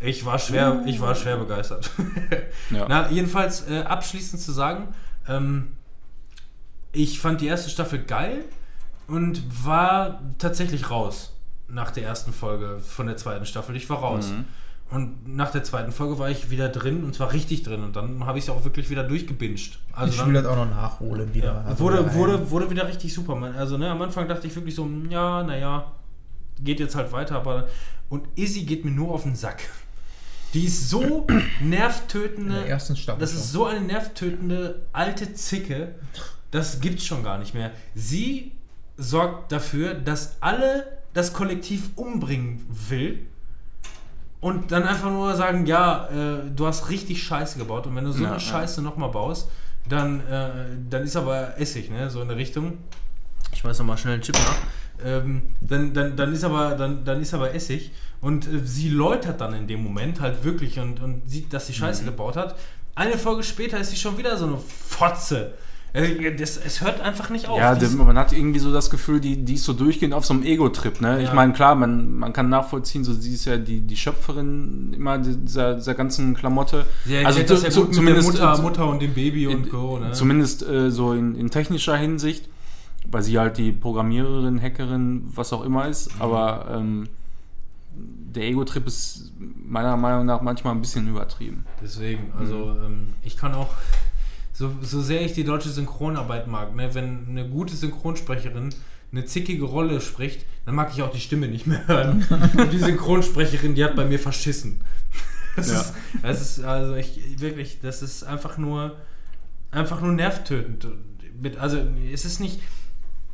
[0.01, 1.91] Ich war schwer, ich war schwer begeistert.
[2.71, 2.85] Ja.
[2.89, 4.89] Na, jedenfalls äh, abschließend zu sagen,
[5.29, 5.69] ähm,
[6.93, 8.45] ich fand die erste Staffel geil
[9.09, 11.34] und war tatsächlich raus
[11.69, 13.77] nach der ersten Folge von der zweiten Staffel.
[13.77, 14.31] Ich war raus.
[14.31, 14.45] Mhm.
[14.91, 18.27] Und nach der zweiten Folge war ich wieder drin und zwar richtig drin und dann
[18.27, 19.79] habe ich es auch wirklich wieder durchgebinged.
[19.93, 21.55] Also ich dann, will das auch noch nachholen wieder.
[21.55, 23.35] ja, Also wurde, wieder wurde, wurde wieder richtig super.
[23.57, 25.91] Also ne, am Anfang dachte ich wirklich so, hm, ja, naja,
[26.61, 27.67] geht jetzt halt weiter, aber
[28.11, 29.63] und Izzy geht mir nur auf den Sack.
[30.53, 31.27] Die ist so
[31.61, 32.55] in nervtötende.
[32.55, 33.21] der ersten Staffel.
[33.21, 35.95] Das ist so eine nervtötende alte Zicke,
[36.51, 37.73] das gibt's schon gar nicht mehr.
[37.95, 38.53] Sie
[38.97, 43.27] sorgt dafür, dass alle das Kollektiv umbringen will
[44.41, 48.13] und dann einfach nur sagen, ja, äh, du hast richtig Scheiße gebaut und wenn du
[48.13, 48.41] so Ja, eine ja.
[48.41, 49.49] Scheiße nochmal baust,
[49.89, 50.51] dann, äh,
[50.91, 52.79] dann ist aber Essig, ne, so in der Richtung.
[53.53, 54.57] Ich weiß noch mal schnell einen Chip nach.
[55.05, 59.41] Ähm, dann, dann, dann, ist aber, dann, dann ist aber Essig und äh, sie läutert
[59.41, 62.07] dann in dem Moment halt wirklich und, und sieht, dass sie Scheiße Mhm.
[62.07, 62.55] gebaut hat.
[62.95, 65.55] Eine Folge später ist sie schon wieder so eine Fotze.
[65.95, 67.57] Äh, Das, es hört einfach nicht auf.
[67.59, 70.35] Ja, der- man hat irgendwie so das Gefühl, die, die ist so durchgehend auf so
[70.35, 71.01] einem Ego-Trip.
[71.01, 71.23] Ne?
[71.23, 71.35] Ich Ja.
[71.35, 75.75] meine, klar, man, man kann nachvollziehen, so sie ist ja die, die Schöpferin immer dieser,
[75.77, 76.85] dieser ganzen Klamotte.
[77.07, 79.99] Sie also das ja zu- zumindest- der Mutter, Mutter und dem Baby und in- Co.
[80.01, 80.13] Ne?
[80.13, 82.49] Zumindest äh, so in, in technischer Hinsicht,
[83.09, 86.13] weil sie halt die Programmiererin, Hackerin, was auch immer ist.
[86.17, 86.23] Mhm.
[86.23, 87.09] Aber ähm,
[87.97, 91.65] der Ego-Trip ist meiner Meinung nach manchmal ein bisschen übertrieben.
[91.81, 93.69] Deswegen, also ähm, ich kann auch,
[94.55, 98.71] so, so sehr ich die deutsche Synchronarbeit mag, ne, wenn eine gute Synchronsprecherin
[99.13, 102.25] eine zickige Rolle spricht, dann mag ich auch die Stimme nicht mehr hören.
[102.57, 104.81] Und die Synchronsprecherin, die hat bei mir verschissen.
[105.57, 105.81] Das, Ja.
[105.83, 105.93] ist,
[106.23, 108.97] das ist, also ich, wirklich, das ist einfach nur,
[109.71, 110.89] einfach nur nervtötend.
[111.61, 111.79] Also
[112.13, 112.59] es ist nicht,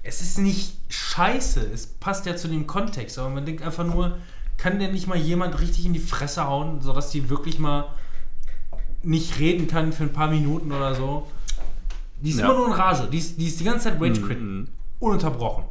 [0.03, 4.19] es ist nicht scheiße, es passt ja zu dem Kontext, aber man denkt einfach nur,
[4.59, 7.87] kann denn nicht mal jemand richtig in die Fresse hauen, sodass die wirklich mal
[9.03, 11.27] nicht reden kann für ein paar Minuten oder so.
[12.21, 12.47] Die ist Ja.
[12.47, 14.69] immer nur in Rage, die ist die, ist die ganze Zeit Rage Quit, Mhm.
[14.99, 15.65] ununterbrochen.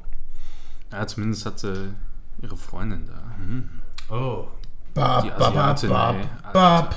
[0.91, 1.93] Ja, zumindest hat sie
[2.41, 3.21] ihre Freundin da.
[3.43, 3.69] Mhm.
[4.09, 4.47] Oh.
[4.95, 6.21] Bab, Die bab, bab, Asiatin, bab, ey.
[6.53, 6.95] bab,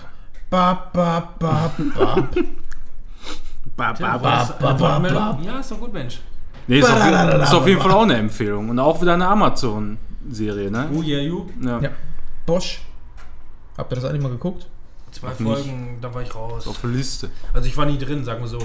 [0.49, 2.35] bab, bab, bab, bab.
[3.77, 5.19] Ba, Tja, ba, was- ba, eine ba, Wortmeldung?
[5.37, 5.39] ba.
[5.43, 6.21] Ja, ist doch gut, Mensch.
[6.67, 8.69] Nee, ist auf, ist auf jeden Fall auch eine Empfehlung.
[8.71, 10.89] Und auch wieder eine Amazon-Serie, ne?
[10.95, 11.47] Oh yeah, you.
[11.61, 11.81] Ja.
[11.81, 11.91] Ja.
[12.47, 12.81] Bosch.
[13.77, 14.69] Habt ihr das eigentlich mal geguckt?
[15.13, 15.53] Zwei Noch nicht.
[15.53, 16.67] Folgen, da war ich raus.
[16.67, 17.31] Auf der Liste.
[17.53, 18.59] Also ich war nie drin, sagen wir so.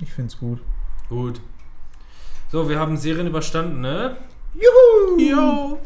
[0.00, 0.60] Ich find's gut.
[1.08, 1.40] Gut.
[2.52, 4.16] So, wir haben Serien überstanden, ne?
[4.54, 5.18] Juhu!
[5.18, 5.78] Jo.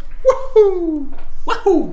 [0.55, 1.07] Wuhu!
[1.45, 1.93] Wahoo!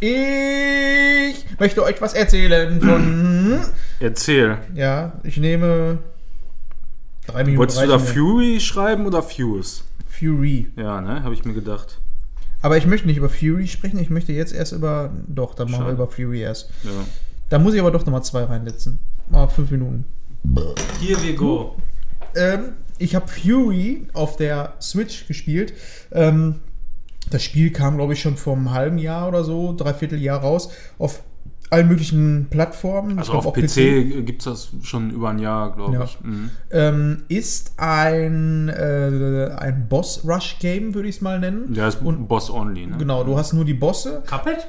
[0.00, 3.60] Ich möchte euch was erzählen von.
[4.00, 4.58] Erzähl.
[4.74, 5.98] Ja, ich nehme.
[7.26, 7.58] Drei Minuten.
[7.58, 7.98] Wolltest du da.
[7.98, 9.82] Fury schreiben oder Fuse?
[10.08, 10.70] Fury.
[10.76, 11.22] Ja, ne?
[11.22, 12.00] Habe ich mir gedacht.
[12.62, 15.10] Aber ich möchte nicht über Fury sprechen, ich möchte jetzt erst über.
[15.26, 16.70] Doch, dann machen wir über Fury erst.
[16.84, 16.90] Ja.
[17.48, 19.00] Da muss ich aber doch nochmal zwei reinsetzen.
[19.28, 20.04] Mal fünf Minuten.
[21.00, 21.76] Here we go.
[22.34, 25.72] Ähm, ich habe Fury auf der Switch gespielt.
[26.12, 26.56] Ähm,
[27.30, 30.70] das Spiel kam, glaube ich, schon vor einem halben Jahr oder so, dreiviertel Jahr raus,
[30.98, 31.22] auf
[31.70, 33.18] allen möglichen Plattformen.
[33.18, 36.04] Also auf PC, gibt es das schon über ein Jahr, glaube Ja.
[36.04, 36.18] ich.
[36.20, 36.50] Mhm.
[36.70, 41.72] Ähm, ist ein, äh, ein Boss-Rush-Game, würde ich es mal nennen.
[41.72, 42.96] Der ist Und- Boss-only, ne?
[42.98, 44.22] Genau, du hast nur die Bosse.
[44.26, 44.66] Cuphead?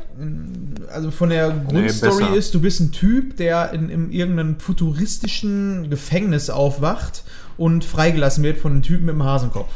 [0.94, 2.36] Also von der Grundstory besser.
[2.36, 7.24] ist, du bist ein Typ, der in, in irgendeinem futuristischen Gefängnis aufwacht
[7.58, 9.72] und freigelassen wird von einem Typen mit dem Hasenkopf.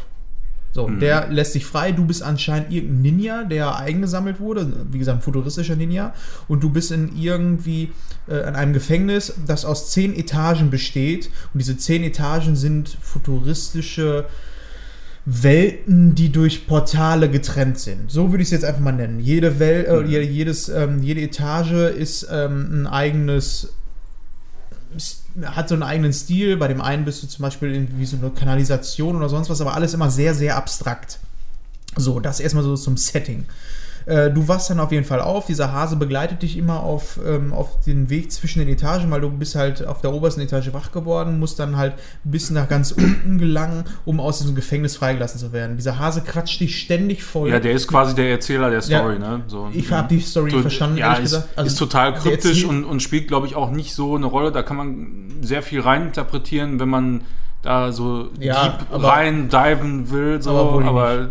[0.75, 0.99] So, Mhm.
[0.99, 1.93] der lässt sich frei.
[1.93, 4.67] Du bist anscheinend irgendein Ninja, der eingesammelt wurde.
[4.91, 6.13] Wie gesagt, ein futuristischer Ninja.
[6.49, 7.93] Und du bist in irgendwie
[8.27, 11.27] äh, in einem Gefängnis, das aus zehn Etagen besteht.
[11.53, 14.25] Und diese zehn Etagen sind futuristische
[15.25, 18.11] Welten, die durch Portale getrennt sind.
[18.11, 19.21] So würde ich es jetzt einfach mal nennen.
[19.21, 23.73] Jede Welt, äh, jede, jedes, ähm, jede Etage ist ähm, ein eigenes
[25.43, 26.57] hat so einen eigenen Stil.
[26.57, 29.61] Bei dem einen bist du zum Beispiel in, wie so eine Kanalisation oder sonst was,
[29.61, 31.19] aber alles immer sehr, sehr abstrakt.
[31.95, 33.45] So, das erstmal so zum Setting.
[34.05, 35.45] Äh, Du wachst dann auf jeden Fall auf.
[35.47, 39.29] Dieser Hase begleitet dich immer auf, ähm, auf den Weg zwischen den Etagen, weil du
[39.29, 41.93] bist halt auf der obersten Etage wach geworden, musst dann halt
[42.23, 45.77] bis nach ganz unten gelangen, um aus diesem Gefängnis freigelassen zu werden.
[45.77, 47.49] Dieser Hase quatscht dich ständig voll.
[47.49, 49.41] Ja, der ist quasi der Erzähler der Story, ne?
[49.47, 51.49] So, Ich habe die Story So, verstanden, ja, ehrlich ist, gesagt.
[51.57, 54.51] Also, ist total kryptisch und, und spielt, glaube ich, auch nicht so eine Rolle.
[54.51, 57.21] Da kann man sehr viel reininterpretieren, wenn man
[57.61, 60.41] da so Ja, deep rein diven will.
[60.41, 61.29] So, Aber aber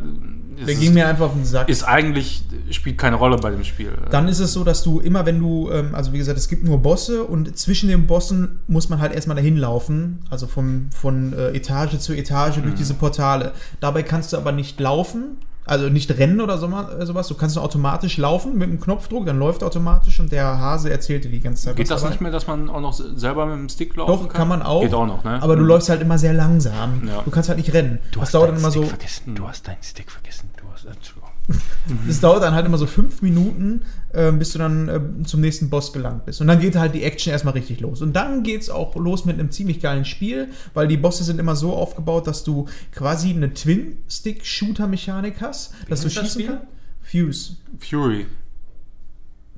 [0.58, 1.68] Der ist, ging mir einfach auf den Sack.
[1.68, 3.92] ist eigentlich, spielt keine Rolle bei dem Spiel.
[4.10, 6.64] Dann ist es so, dass du immer, wenn du, ähm, also wie gesagt, es gibt
[6.64, 11.32] nur Bosse und zwischen den Bossen muss man halt erstmal dahin laufen, also vom, von
[11.32, 12.62] äh, Etage zu Etage Mhm.
[12.62, 13.52] durch diese Portale.
[13.80, 17.28] Dabei kannst du aber nicht laufen, also nicht rennen oder so, äh, sowas.
[17.28, 21.24] Du kannst nur automatisch laufen mit einem Knopfdruck, dann läuft automatisch und der Hase erzählt
[21.24, 21.76] dir die ganze Zeit.
[21.76, 22.10] Geht das dabei.
[22.12, 24.82] nicht mehr, dass man auch noch selber mit dem Stick laufen Doch, kann man auch.
[24.82, 25.42] Geht auch noch, ne?
[25.42, 25.68] Aber du Mhm.
[25.68, 27.02] läufst halt immer sehr langsam.
[27.06, 27.22] Ja.
[27.24, 27.98] Du kannst halt nicht rennen.
[28.18, 28.82] das dauert dann immer so.
[28.82, 29.34] vergessen.
[29.34, 30.50] Du hast deinen Stick vergessen.
[30.56, 31.30] Du hast, Entschuldigung.
[32.06, 33.82] Das dauert dann halt immer so fünf Minuten,
[34.14, 36.40] äh, bis du dann äh, zum nächsten Boss gelangt bist.
[36.40, 38.00] Und dann geht halt die Action erstmal richtig los.
[38.00, 41.56] Und dann geht's auch los mit einem ziemlich geilen Spiel, weil die Bosse sind immer
[41.56, 46.46] so aufgebaut, dass du quasi eine Twin-Stick-Shooter-Mechanik hast, dass du das schießen Spiel?
[46.46, 46.66] kannst.
[47.02, 47.56] Fuse.
[47.80, 48.26] Fury.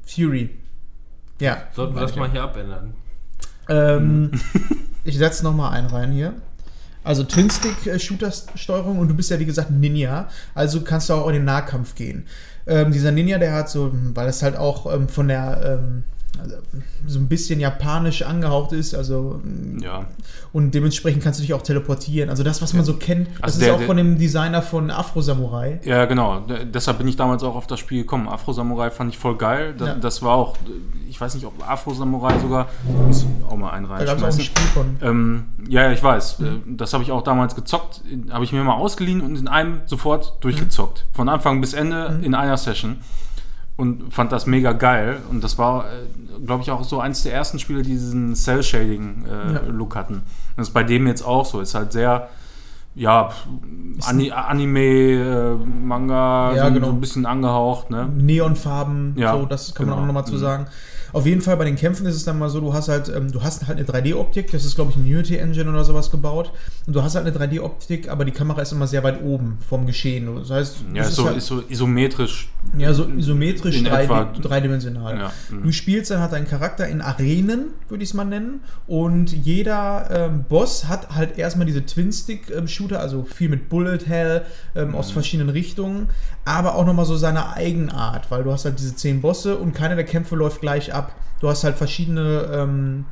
[0.02, 0.51] Fury.
[1.41, 1.65] Ja.
[1.75, 2.94] Sollten wir das mal hier abändern?
[3.68, 4.31] Ähm,
[5.05, 6.35] ich setze nochmal einen rein hier.
[7.05, 11.35] Also Twin-Stick-Shooter-Steuerung und du bist ja wie gesagt ein Ninja, also kannst du auch in
[11.35, 12.26] den Nahkampf gehen.
[12.67, 16.05] Ähm, dieser Ninja, der hat so, weil es halt auch ähm, von der ähm,
[17.06, 20.06] so ein bisschen japanisch angehaucht ist, also mm, Ja.
[20.52, 22.31] und dementsprechend kannst du dich auch teleportieren.
[22.31, 24.90] Also das, was man so kennt, das Also ist der- auch von dem Designer von
[24.90, 25.81] Afro Samurai.
[25.84, 26.42] Ja, genau.
[26.73, 28.28] Deshalb bin ich damals auch auf das Spiel gekommen.
[28.28, 29.74] Afro Samurai fand ich voll geil.
[29.76, 29.94] Da, Ja.
[29.94, 30.56] Das war auch,
[31.08, 32.68] ich weiß nicht, ob Afro Samurai sogar,
[33.06, 34.42] muss auch mal einen Da gab es ein.
[34.44, 34.97] Spiel von.
[35.02, 36.40] Ähm, ja, ich weiß.
[36.40, 38.02] Äh, Das habe ich auch damals gezockt.
[38.31, 41.06] Habe ich mir mal ausgeliehen und in einem sofort durchgezockt.
[41.12, 42.97] Von Anfang bis Ende in einer Session.
[43.77, 45.19] Und fand das mega geil.
[45.31, 45.85] Und das war,
[46.47, 48.35] glaube ich, auch so eins der ersten Spiele, die diesen Ja.
[48.35, 50.23] Cell-Shading-Look hatten.
[50.57, 51.61] Das ist bei dem jetzt auch so.
[51.61, 52.29] Ist halt sehr,
[52.95, 53.31] ja,
[54.07, 56.87] Ani Anime, äh, Manga, Ja, so, genau.
[56.87, 57.91] so ein bisschen angehaucht.
[57.91, 58.09] Ne?
[58.17, 60.03] Neonfarben, Ja, so, das kann man genau.
[60.05, 60.39] auch nochmal zu Mhm.
[61.17, 63.33] Auf jeden Fall bei den Kämpfen ist es dann mal so, du hast halt, ähm,
[63.33, 66.53] du hast halt eine 3D-Optik, das ist glaube ich ein Unity Engine oder sowas gebaut.
[66.86, 69.86] Und du hast halt eine 3D-Optik, aber die Kamera ist immer sehr weit oben vom
[69.86, 70.28] Geschehen.
[70.36, 72.49] Das heißt, Ja, ist so, halt, ist so isometrisch.
[72.77, 75.17] ja, so isometrisch in 3D, etwa- dreidimensional.
[75.19, 75.62] Ja, mhm.
[75.62, 78.61] Du spielst dann halt deinen Charakter in Arenen, würde ich es mal nennen.
[78.86, 84.43] Und jeder ähm, Boss hat halt erstmal diese Twin-Stick-Shooter, also viel mit Bullet Hell
[84.75, 86.09] ähm, aus verschiedenen Richtungen,
[86.47, 89.97] aber auch nochmal so seine Eigenart, weil du hast halt diese zehn Bosse und keiner
[89.97, 91.12] der Kämpfe läuft gleich ab.
[91.41, 93.05] Du hast halt verschiedene ähm,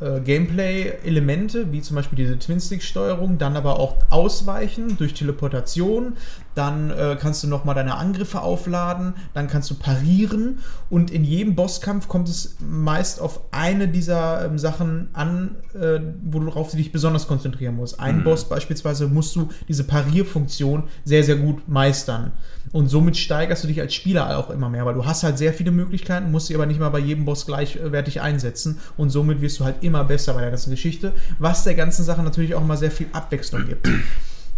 [0.00, 6.14] äh, Gameplay-Elemente, wie zum Beispiel diese Twin-Stick-Steuerung, dann aber auch Ausweichen durch Teleportation,
[6.54, 10.58] dann äh, kannst du nochmal deine Angriffe aufladen, dann kannst du parieren
[10.90, 16.70] und in jedem Bosskampf kommt es meist auf eine dieser ähm, Sachen an, äh, worauf
[16.70, 17.98] du dich besonders konzentrieren musst.
[18.00, 18.24] Ein Mhm.
[18.24, 22.32] Boss beispielsweise musst du diese Parierfunktion sehr, sehr gut meistern.
[22.72, 25.52] Und somit steigerst du dich als Spieler auch immer mehr, weil du hast halt sehr
[25.52, 29.60] viele Möglichkeiten, musst sie aber nicht mal bei jedem Boss gleichwertig einsetzen und somit wirst
[29.60, 32.76] du halt immer besser bei der ganzen Geschichte, was der ganzen Sache natürlich auch immer
[32.76, 33.88] sehr viel Abwechslung gibt.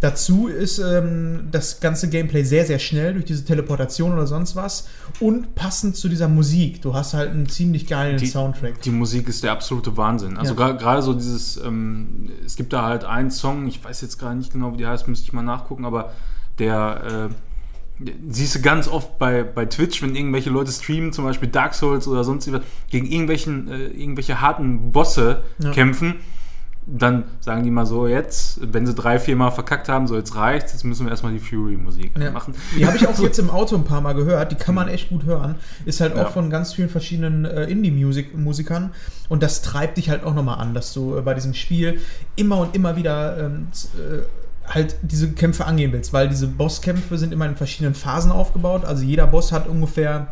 [0.00, 4.89] Dazu ist ähm, das ganze Gameplay sehr, sehr schnell durch diese Teleportation oder sonst was
[5.20, 6.83] und passend zu dieser Musik.
[6.83, 8.83] Du hast halt einen ziemlich geilen Die- Soundtrack.
[8.83, 10.36] Die Musik ist der absolute Wahnsinn.
[10.36, 10.73] Also Ja.
[10.73, 14.52] gerade so dieses, ähm, es gibt da halt einen Song, ich weiß jetzt gerade nicht
[14.52, 16.12] genau, wie die heißt, müsste ich mal nachgucken, aber
[16.58, 17.31] der,
[18.00, 21.73] äh, siehst du ganz oft bei, bei Twitch, wenn irgendwelche Leute streamen, zum Beispiel Dark
[21.73, 22.60] Souls oder sonst was,
[22.91, 25.70] gegen irgendwelchen, äh, irgendwelche harten Bosse Ja.
[25.70, 26.16] kämpfen,
[26.89, 30.36] dann sagen die mal so, jetzt, wenn sie drei, vier Mal verkackt haben, so jetzt
[30.36, 32.31] reicht's, jetzt müssen wir erstmal die Fury-Musik Ja.
[32.31, 32.55] machen.
[32.76, 34.52] Die habe ich auch jetzt im Auto ein paar Mal gehört.
[34.52, 35.56] Die kann man echt gut hören.
[35.84, 36.24] Ist halt auch Ja.
[36.26, 38.92] von ganz vielen verschiedenen äh, Indie-Musikern.
[39.28, 42.00] Und das treibt dich halt auch nochmal an, dass du äh, bei diesem Spiel
[42.36, 43.66] immer und immer wieder ähm,
[43.97, 46.12] äh, halt diese Kämpfe angehen willst.
[46.12, 48.84] Weil diese Bosskämpfe sind immer in verschiedenen Phasen aufgebaut.
[48.84, 50.28] Also jeder Boss hat ungefähr,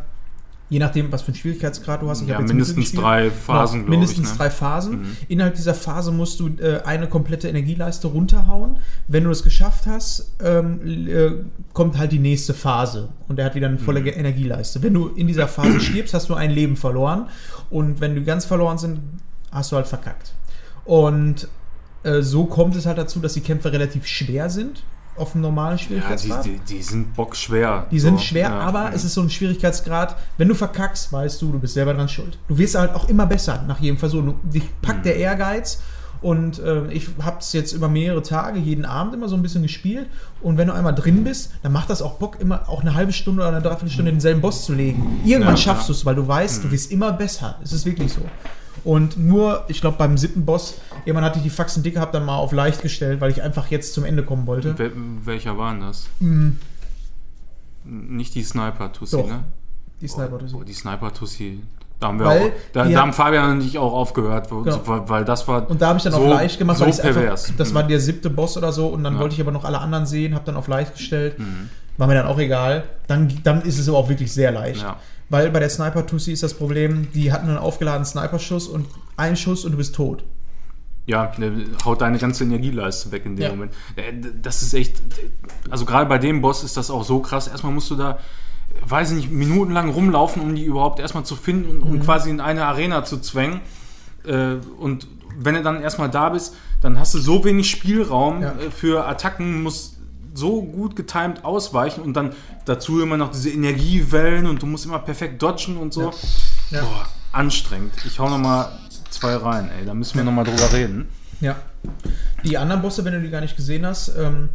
[0.70, 2.22] je nachdem, was für einen Schwierigkeitsgrad du hast.
[2.22, 4.38] Ich Ja, mindestens drei Phasen, Genau, Mindestens ich, ne?
[4.38, 5.00] drei Phasen.
[5.02, 5.16] Mhm.
[5.28, 8.78] Innerhalb dieser Phase musst du äh, eine komplette Energieleiste runterhauen.
[9.06, 11.30] Wenn du das geschafft hast, ähm, äh,
[11.74, 14.06] kommt halt die nächste Phase und er hat wieder eine volle Mhm.
[14.08, 14.82] Energieleiste.
[14.82, 17.28] Wenn du in dieser Phase stirbst, hast du ein Leben verloren
[17.70, 19.00] und wenn du ganz verloren sind,
[19.52, 20.32] hast du halt verkackt.
[20.84, 21.48] Und
[22.04, 24.82] äh, so kommt es halt dazu, dass die Kämpfe relativ schwer sind
[25.16, 26.44] auf dem normalen Ja, die, Schwierigkeitsgrad.
[26.44, 27.86] die, die sind bockschwer.
[27.90, 28.58] Die sind So, schwer, ja.
[28.60, 30.16] aber es ist so ein Schwierigkeitsgrad.
[30.38, 32.38] Wenn du verkackst, weißt du, du bist selber dran schuld.
[32.48, 34.22] Du wirst halt auch immer besser nach jedem Versuch.
[34.24, 35.02] Du, dich packt Mhm.
[35.04, 35.80] der Ehrgeiz.
[36.22, 39.62] Und äh, ich habe es jetzt über mehrere Tage, jeden Abend immer so ein bisschen
[39.62, 40.06] gespielt.
[40.40, 43.12] Und wenn du einmal drin bist, dann macht das auch Bock, immer auch eine halbe
[43.12, 45.20] Stunde oder eine Dreiviertelstunde denselben Boss zu legen.
[45.24, 45.86] Irgendwann Ja, schaffst ja.
[45.88, 47.58] du es, weil du weißt, du wirst immer besser.
[47.62, 48.22] Es ist wirklich so.
[48.84, 52.24] Und nur, ich glaube, beim siebten Boss, irgendwann hatte ich die Faxen dick, habe dann
[52.24, 54.78] mal auf leicht gestellt, weil ich einfach jetzt zum Ende kommen wollte.
[54.78, 54.92] Wel
[55.24, 56.08] welcher war denn das?
[56.20, 56.58] Mhm.
[57.84, 59.44] Nicht die Sniper-Tussi, ne?
[60.00, 60.38] Die Sniper.
[60.52, 61.60] Oh, oh, die Sniper-Tussi.
[62.00, 64.80] Da haben wir Weil auch, da, da haben Fabian und ich auch aufgehört, Genau.
[64.86, 65.68] weil, weil das war.
[65.70, 67.44] Und da habe ich dann so, auf leicht gemacht, so weil pervers.
[67.44, 67.74] einfach, das Mhm.
[67.74, 69.20] war der siebte Boss oder so und dann Ja.
[69.20, 71.38] wollte ich aber noch alle anderen sehen, habe dann auf leicht gestellt.
[71.38, 71.68] Mhm.
[71.96, 72.84] War mir dann auch egal.
[73.06, 74.82] Dann, dann ist es aber auch wirklich sehr leicht.
[74.82, 74.96] Ja.
[75.30, 78.86] Weil bei der Sniper Tussi ist das Problem, die hatten einen aufgeladenen Sniper-Schuss und
[79.16, 80.24] einen Schuss und du bist tot.
[81.06, 81.32] Ja,
[81.84, 83.50] haut deine ganze Energieleiste weg in dem Ja.
[83.50, 83.72] Moment.
[83.96, 84.96] Äh, Das ist echt.
[85.70, 87.46] Also gerade bei dem Boss ist das auch so krass.
[87.48, 88.18] Erstmal musst du da,
[88.86, 91.96] weiß ich nicht, minutenlang rumlaufen, um die überhaupt erstmal zu finden und Mhm.
[91.98, 93.60] um quasi in eine Arena zu zwängen.
[94.26, 95.06] Äh, Und
[95.38, 98.52] wenn du dann erstmal da bist, dann hast du so wenig Spielraum Ja.
[98.52, 99.93] äh, für Attacken, musst
[100.34, 104.98] so gut getimed ausweichen und dann dazu immer noch diese Energiewellen und du musst immer
[104.98, 106.12] perfekt dodgen und so.
[106.70, 106.80] Ja.
[106.82, 107.92] Boah, anstrengend.
[108.04, 108.68] Ich hau noch mal
[109.10, 109.86] zwei rein, ey.
[109.86, 111.08] Da müssen wir noch mal drüber reden.
[111.40, 111.56] Ja.
[112.44, 114.48] Die anderen Bosse, wenn du die gar nicht gesehen hast, ähm,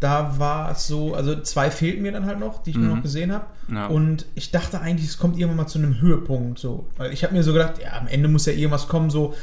[0.00, 2.94] da war es so, also zwei fehlten mir dann halt noch, die ich nur Mhm.
[2.96, 3.44] noch gesehen habe.
[3.70, 3.86] Ja.
[3.86, 6.58] Und ich dachte eigentlich, es kommt irgendwann mal zu einem Höhepunkt.
[6.58, 6.86] So.
[6.96, 9.34] Weil ich habe mir so gedacht, ja, am Ende muss ja irgendwas kommen, so,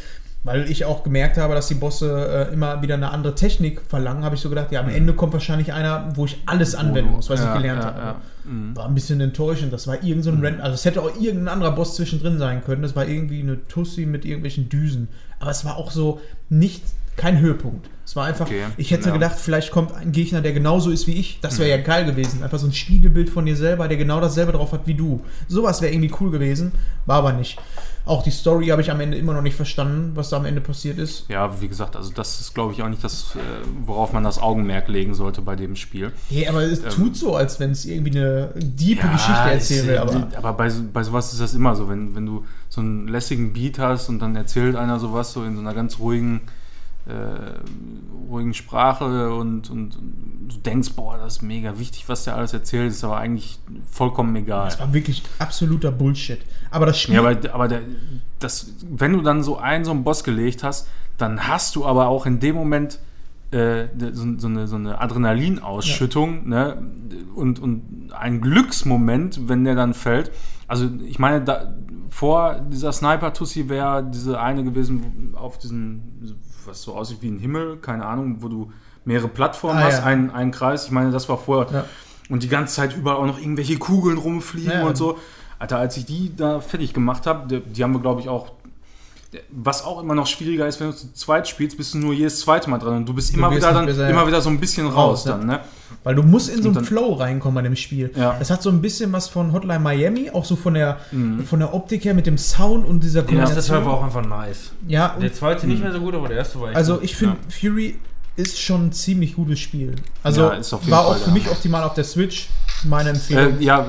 [0.47, 4.23] weil ich auch gemerkt habe, dass die Bosse äh, immer wieder eine andere Technik verlangen,
[4.23, 7.29] habe ich so gedacht, ja, am Ende kommt wahrscheinlich einer, wo ich alles anwenden muss,
[7.29, 7.99] was Ja, ich gelernt ja, habe.
[7.99, 8.15] ja.
[8.45, 8.73] Mhm.
[8.73, 9.73] War ein bisschen enttäuschend.
[9.73, 12.63] Das war irgend so ein Random, also es hätte auch irgendein anderer Boss zwischendrin sein
[12.63, 12.81] können.
[12.81, 15.09] Das war irgendwie eine Tussi mit irgendwelchen Düsen.
[15.41, 16.81] Aber es war auch so nicht,
[17.17, 17.89] kein Höhepunkt.
[18.05, 19.13] Es war einfach, Okay, ich hätte ja.
[19.13, 21.39] gedacht, vielleicht kommt ein Gegner, der genauso ist wie ich.
[21.41, 22.41] Das wäre ja geil gewesen.
[22.41, 25.25] Einfach so ein Spiegelbild von dir selber, der genau dasselbe drauf hat wie du.
[25.49, 26.71] Sowas wäre irgendwie cool gewesen.
[27.05, 27.57] War aber nicht.
[28.07, 30.61] Auch die Story habe ich am Ende immer noch nicht verstanden, was da am Ende
[30.61, 31.25] passiert ist.
[31.29, 33.39] Ja, wie gesagt, also das ist, glaube ich, auch nicht das, äh,
[33.85, 36.11] worauf man das Augenmerk legen sollte bei dem Spiel.
[36.29, 39.97] Nee, aber es tut so, als wenn es irgendwie eine diepe Geschichte erzählen will.
[39.97, 43.07] Aber aber bei, so- bei sowas ist das immer so, wenn, wenn du so einen
[43.07, 46.41] lässigen Beat hast und dann erzählt einer sowas so in so einer ganz ruhigen,
[47.07, 52.35] äh, ruhigen Sprache und, und, und du denkst, boah, das ist mega wichtig, was der
[52.35, 54.65] alles erzählt, ist aber eigentlich vollkommen egal.
[54.65, 56.39] das war wirklich absoluter Bullshit.
[56.71, 57.81] Aber das Spiel Ja, aber, aber der,
[58.39, 60.87] das, wenn du dann so einen so einen Boss gelegt hast,
[61.17, 62.99] dann hast du aber auch in dem Moment
[63.51, 66.81] äh, so, so eine, so eine Adrenalinausschüttung ne?
[67.33, 70.31] und, und ein Glücksmoment, wenn der dann fällt.
[70.67, 71.73] Also ich meine, da,
[72.09, 77.77] vor dieser Sniper-Tussi wäre diese eine gewesen auf diesen, was so aussieht wie ein Himmel,
[77.77, 78.71] keine Ahnung, wo du
[79.05, 80.03] mehrere Plattformen Ah, hast, ja.
[80.05, 80.85] einen, einen Kreis.
[80.85, 81.71] Ich meine, das war vorher.
[81.73, 81.85] Ja.
[82.29, 84.85] Und die ganze Zeit überall auch noch irgendwelche Kugeln rumfliegen Ja.
[84.85, 85.17] und so.
[85.59, 88.51] Alter, als ich die da fertig gemacht habe, die, die haben wir, glaube ich, auch.
[89.49, 92.39] Was auch immer noch schwieriger ist, wenn du zu zweit spielst, bist du nur jedes
[92.39, 94.09] zweite Mal dran und du bist immer wirst wieder dann besser, ja.
[94.09, 95.31] immer wieder so ein bisschen raus, Raus, ja.
[95.37, 95.59] dann, ne?
[96.03, 98.11] Weil du musst in so einen Flow reinkommen bei dem Spiel.
[98.15, 98.35] Ja.
[98.39, 100.97] Das hat so ein bisschen was von Hotline Miami, auch so von der,
[101.45, 103.99] von der Optik her mit dem Sound und dieser Der erste Teil war Kombination.
[103.99, 104.71] auch einfach nice.
[104.87, 107.03] Ja, Der zweite nicht mehr so gut, aber der erste war echt also gut.
[107.03, 107.69] ich finde, Ja.
[107.69, 107.99] Fury
[108.35, 109.95] ist schon ein ziemlich gutes Spiel.
[110.23, 112.49] Also Ja, ist auf jeden war Fall auch für mich optimal auf der Switch.
[112.83, 113.59] Meine Empfehlung.
[113.59, 113.85] Äh, ja,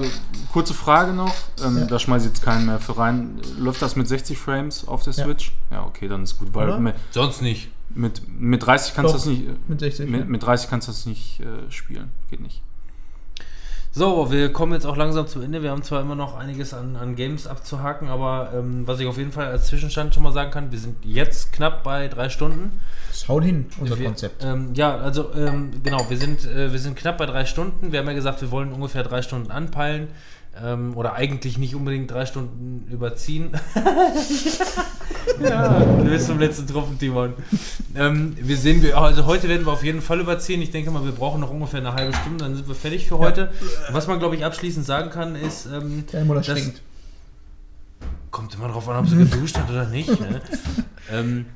[0.53, 1.35] kurze Frage noch.
[1.65, 1.85] Ähm, Ja.
[1.85, 3.41] Da schmeiße ich jetzt keinen mehr für rein.
[3.59, 5.25] Läuft das mit 60 Frames auf der Ja.
[5.25, 5.53] Switch?
[5.71, 7.71] Ja, okay, dann ist gut, weil mit, Sonst nicht.
[7.91, 9.45] mit, mit 30 kannst du das nicht.
[9.69, 10.09] mit 60.
[10.09, 12.11] Mit, mit 30 kannst du das nicht äh, spielen.
[12.31, 12.63] Geht nicht.
[13.99, 15.61] So, wir kommen jetzt auch langsam zum Ende.
[15.61, 19.19] Wir haben zwar immer noch einiges an, an Games abzuhaken, aber ähm, was ich auf
[19.19, 22.79] jeden Fall als Zwischenstand schon mal sagen kann, wir sind jetzt knapp bei drei Stunden.
[23.11, 24.45] Das haut hin, unser wir, Konzept.
[24.45, 27.91] Ähm, ja, also ähm, genau, wir sind, äh, wir sind knapp bei drei Stunden.
[27.91, 30.07] Wir haben ja gesagt, wir wollen ungefähr drei Stunden anpeilen.
[30.63, 33.51] Ähm, oder eigentlich nicht unbedingt drei Stunden überziehen.
[35.43, 37.35] ja, du bist zum letzten Tropfen, Timon.
[37.95, 40.61] Ähm, wir sehen, wir, also heute werden wir auf jeden Fall überziehen.
[40.63, 43.19] Ich denke mal, wir brauchen noch ungefähr eine halbe Stunde, dann sind wir fertig für
[43.19, 43.53] heute.
[43.93, 46.83] Was man, glaube ich, abschließend sagen kann, ist, ähm, Der Mutter das- stinkt.
[48.31, 50.09] kommt immer drauf an, ob sie geduscht hat oder nicht.
[50.09, 50.41] Ne?
[51.13, 51.47] ähm,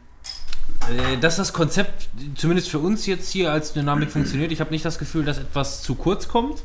[0.90, 4.52] äh, dass das Konzept zumindest für uns jetzt hier als Dynamik funktioniert.
[4.52, 6.62] Ich habe nicht das Gefühl, dass etwas zu kurz kommt,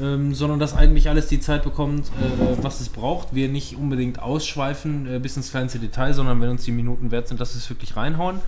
[0.00, 3.34] ähm, sondern dass eigentlich alles die Zeit bekommt, äh, was es braucht.
[3.34, 7.28] Wir nicht unbedingt ausschweifen äh, bis ins kleinste Detail, sondern wenn uns die Minuten wert
[7.28, 8.40] sind, dass wir es wirklich reinhauen.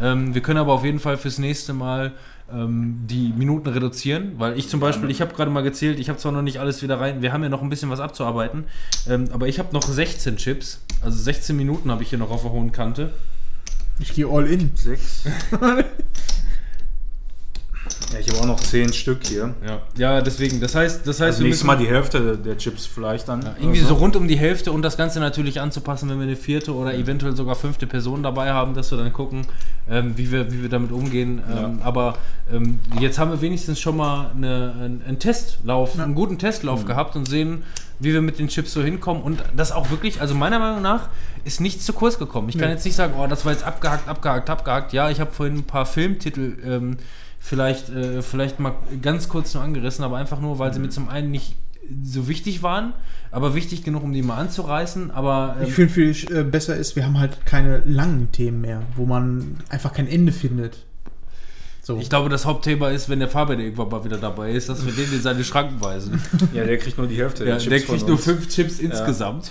[0.00, 2.12] Ähm, wir können aber auf jeden Fall fürs nächste Mal
[2.52, 6.18] ähm, die Minuten reduzieren, weil ich zum Beispiel, ich habe gerade mal gezählt, ich habe
[6.18, 8.64] zwar noch nicht alles wieder rein, wir haben ja noch ein bisschen was abzuarbeiten,
[9.08, 12.42] ähm, aber ich habe noch 16 Chips, also 16 Minuten habe ich hier noch auf
[12.42, 13.12] der hohen Kante.
[13.98, 14.70] Ich gehe all in.
[14.74, 15.24] Sechs.
[18.12, 19.54] ja, ich habe auch noch zehn Stück hier.
[19.66, 22.56] Ja, ja deswegen, das heißt, das heißt, Also wir nächstes müssen- Mal die Hälfte der
[22.58, 23.42] Chips vielleicht dann.
[23.42, 26.24] Ja, irgendwie oder so rund um die Hälfte und das Ganze natürlich anzupassen, wenn wir
[26.26, 29.46] eine vierte oder eventuell sogar fünfte Person dabei haben, dass wir dann gucken,
[29.90, 31.40] ähm, wie, wir, wie wir damit umgehen.
[31.50, 32.14] Ähm, Aber
[32.52, 37.16] ähm, jetzt haben wir wenigstens schon mal eine, einen, einen Testlauf, einen guten Testlauf gehabt
[37.16, 37.62] und sehen,
[37.98, 39.22] wie wir mit den Chips so hinkommen.
[39.22, 41.08] Und das auch wirklich, also meiner Meinung nach,
[41.44, 42.48] ist nichts zu kurz gekommen.
[42.48, 42.74] Ich kann Nee.
[42.74, 44.92] jetzt nicht sagen, oh, das war jetzt abgehakt, abgehakt, abgehakt.
[44.92, 46.96] Ja, ich habe vorhin ein paar Filmtitel ähm,
[47.42, 51.08] vielleicht, äh, vielleicht mal ganz kurz nur angerissen, aber einfach nur, weil sie mir zum
[51.08, 51.56] einen nicht
[52.04, 52.92] so wichtig waren,
[53.32, 55.10] aber wichtig genug, um die mal anzureißen.
[55.10, 58.82] Aber ähm, Ich finde, viel äh, besser ist, wir haben halt keine langen Themen mehr,
[58.96, 60.86] wo man einfach kein Ende findet.
[61.84, 61.98] So.
[61.98, 64.92] ich glaube, das Hauptthema ist, wenn der Fabian irgendwann mal wieder dabei ist, dass wir
[64.92, 66.22] den in seine Schranken weisen.
[66.54, 69.50] Ja, der kriegt nur die Hälfte ja, Chips der von kriegt nur fünf Chips insgesamt.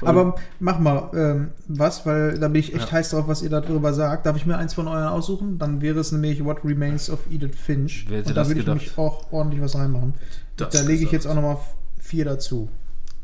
[0.00, 3.92] Aber mach mal ähm, was, weil da bin ich echt heiß drauf, was ihr darüber
[3.94, 4.26] sagt.
[4.26, 5.58] Darf ich mir eins von euren aussuchen?
[5.58, 8.06] Dann wäre es nämlich What Remains of Edith Finch.
[8.08, 10.14] Wer hätte Und da würde ich nämlich auch ordentlich was reinmachen.
[10.56, 11.58] Das da lege ich jetzt auch nochmal
[11.98, 12.68] vier dazu.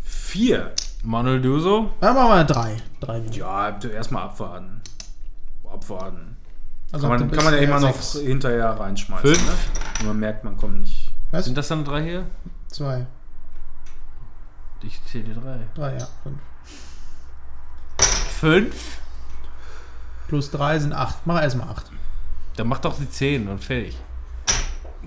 [0.01, 0.73] Vier.
[1.03, 1.91] Manuel Döso?
[2.01, 2.77] Dann machen wir drei.
[3.01, 3.23] Drei.
[3.33, 4.81] Ja, erstmal abwarten.
[5.65, 6.37] Abwarten.
[6.93, 8.27] Also Kann man, kann man ja immer noch sechs.
[8.27, 9.35] hinterher reinschmeißen.
[9.35, 9.47] Fünf.
[9.47, 9.53] Ne?
[10.01, 11.13] Und man merkt, man kommt nicht.
[11.31, 11.45] Was?
[11.45, 12.27] Sind das dann drei hier?
[12.67, 13.07] Zwei.
[14.83, 15.61] Ich zähle die drei.
[15.75, 16.09] Drei, ja.
[16.23, 16.39] Fünf.
[18.41, 18.97] Fünf?
[20.29, 21.27] Plus drei sind acht.
[21.27, 21.91] Mach erstmal acht.
[22.57, 23.99] Dann mach doch die zehn und fertig.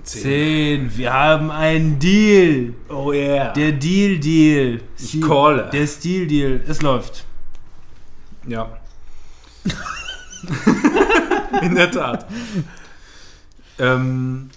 [0.04, 0.96] Zehn.
[0.96, 2.76] Wir haben einen Deal.
[2.90, 3.52] Oh yeah.
[3.54, 4.82] Der Deal Deal.
[5.00, 5.72] Ich calle.
[5.74, 6.64] Der Stil Deal.
[6.68, 7.26] Es läuft.
[8.46, 8.78] Ja.
[11.64, 12.28] In der Tat.
[13.80, 14.52] ähm,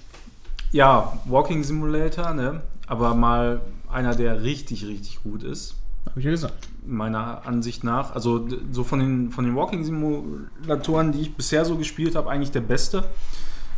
[0.70, 2.60] ja, Walking Simulator, ne?
[2.86, 5.76] Aber mal einer, der richtig, richtig gut ist.
[6.16, 6.68] Hab ich ja gesagt.
[6.86, 8.14] meiner Ansicht nach.
[8.14, 12.62] Also so von den, von den Walking-Simulatoren, die ich bisher so gespielt habe, eigentlich der
[12.62, 13.04] beste.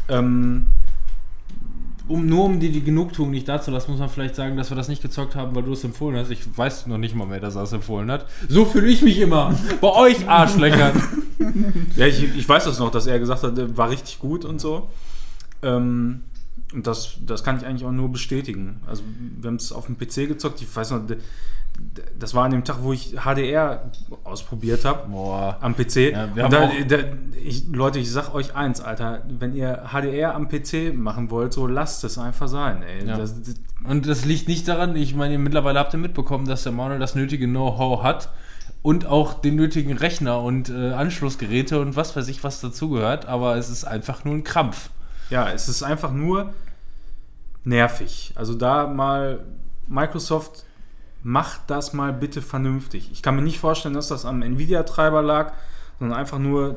[0.08, 0.68] Ähm,
[2.06, 4.88] Um, nur um dir die Genugtuung nicht dazulassen, muss man vielleicht sagen, dass wir das
[4.88, 6.30] nicht gezockt haben, weil du es empfohlen hast.
[6.30, 8.24] Ich weiß noch nicht mal mehr, dass er es empfohlen hat.
[8.48, 9.54] So fühle ich mich immer.
[9.82, 11.02] Bei euch Arschlöchern.
[11.96, 14.88] ja, ich, ich weiß das noch, dass er gesagt hat, war richtig gut und so.
[15.60, 16.22] Ähm,
[16.72, 18.80] und das, das kann ich eigentlich auch nur bestätigen.
[18.86, 19.02] Also
[19.38, 20.62] wir haben es auf dem PC gezockt.
[20.62, 21.02] Ich weiß noch,
[22.18, 23.90] das war an dem Tag, wo ich HDR
[24.24, 25.08] ausprobiert habe.
[25.60, 25.96] Am PC.
[26.12, 26.96] Ja, und da, da,
[27.42, 31.66] ich, Leute, ich sag euch eins, Alter, wenn ihr HDR am PC machen wollt, so
[31.66, 32.82] lasst es einfach sein.
[33.06, 33.16] Ja.
[33.16, 36.72] Das, das, Und das liegt nicht daran, ich meine, mittlerweile habt ihr mitbekommen, dass der
[36.72, 38.30] Manuel das nötige Know-how hat
[38.82, 43.56] und auch den nötigen Rechner und äh, Anschlussgeräte und was weiß ich, was dazugehört, aber
[43.56, 44.90] es ist einfach nur ein Krampf.
[45.30, 46.52] ja, es ist einfach nur
[47.64, 48.32] nervig.
[48.34, 49.44] Also da mal
[49.86, 50.64] Microsoft
[51.28, 53.10] macht das mal bitte vernünftig.
[53.12, 55.52] Ich kann mir nicht vorstellen, dass das am Nvidia-Treiber lag,
[55.98, 56.76] sondern einfach nur,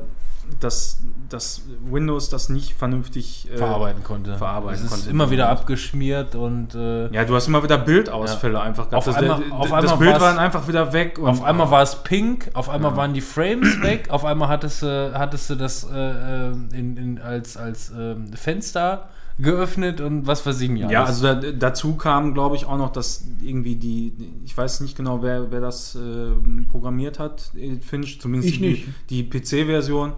[0.60, 0.98] dass,
[1.30, 4.36] dass Windows das nicht vernünftig äh, verarbeiten konnte.
[4.36, 5.08] verarbeiten es ist konnte.
[5.08, 8.94] immer wieder abgeschmiert und äh, Ja, du hast immer wieder Bildausfälle einfach gehabt.
[8.98, 11.18] Auf das, einmal- auf das einmal Bild war einfach wieder weg.
[11.18, 14.82] Und auf einmal war es pink, auf einmal waren die Frames weg, auf einmal hattest
[14.82, 19.08] du, hattest du das äh, äh, in, in, als, als ähm, Fenster
[19.38, 20.90] geöffnet und was weiß ich nicht.
[20.90, 24.12] Ja, also da, dazu kam, glaube ich, auch noch, dass irgendwie die,
[24.44, 26.30] ich weiß nicht genau, wer, wer das äh,
[26.70, 28.88] programmiert hat, Edith Finch, zumindest Ich die, nicht.
[29.10, 30.12] die PC-Version,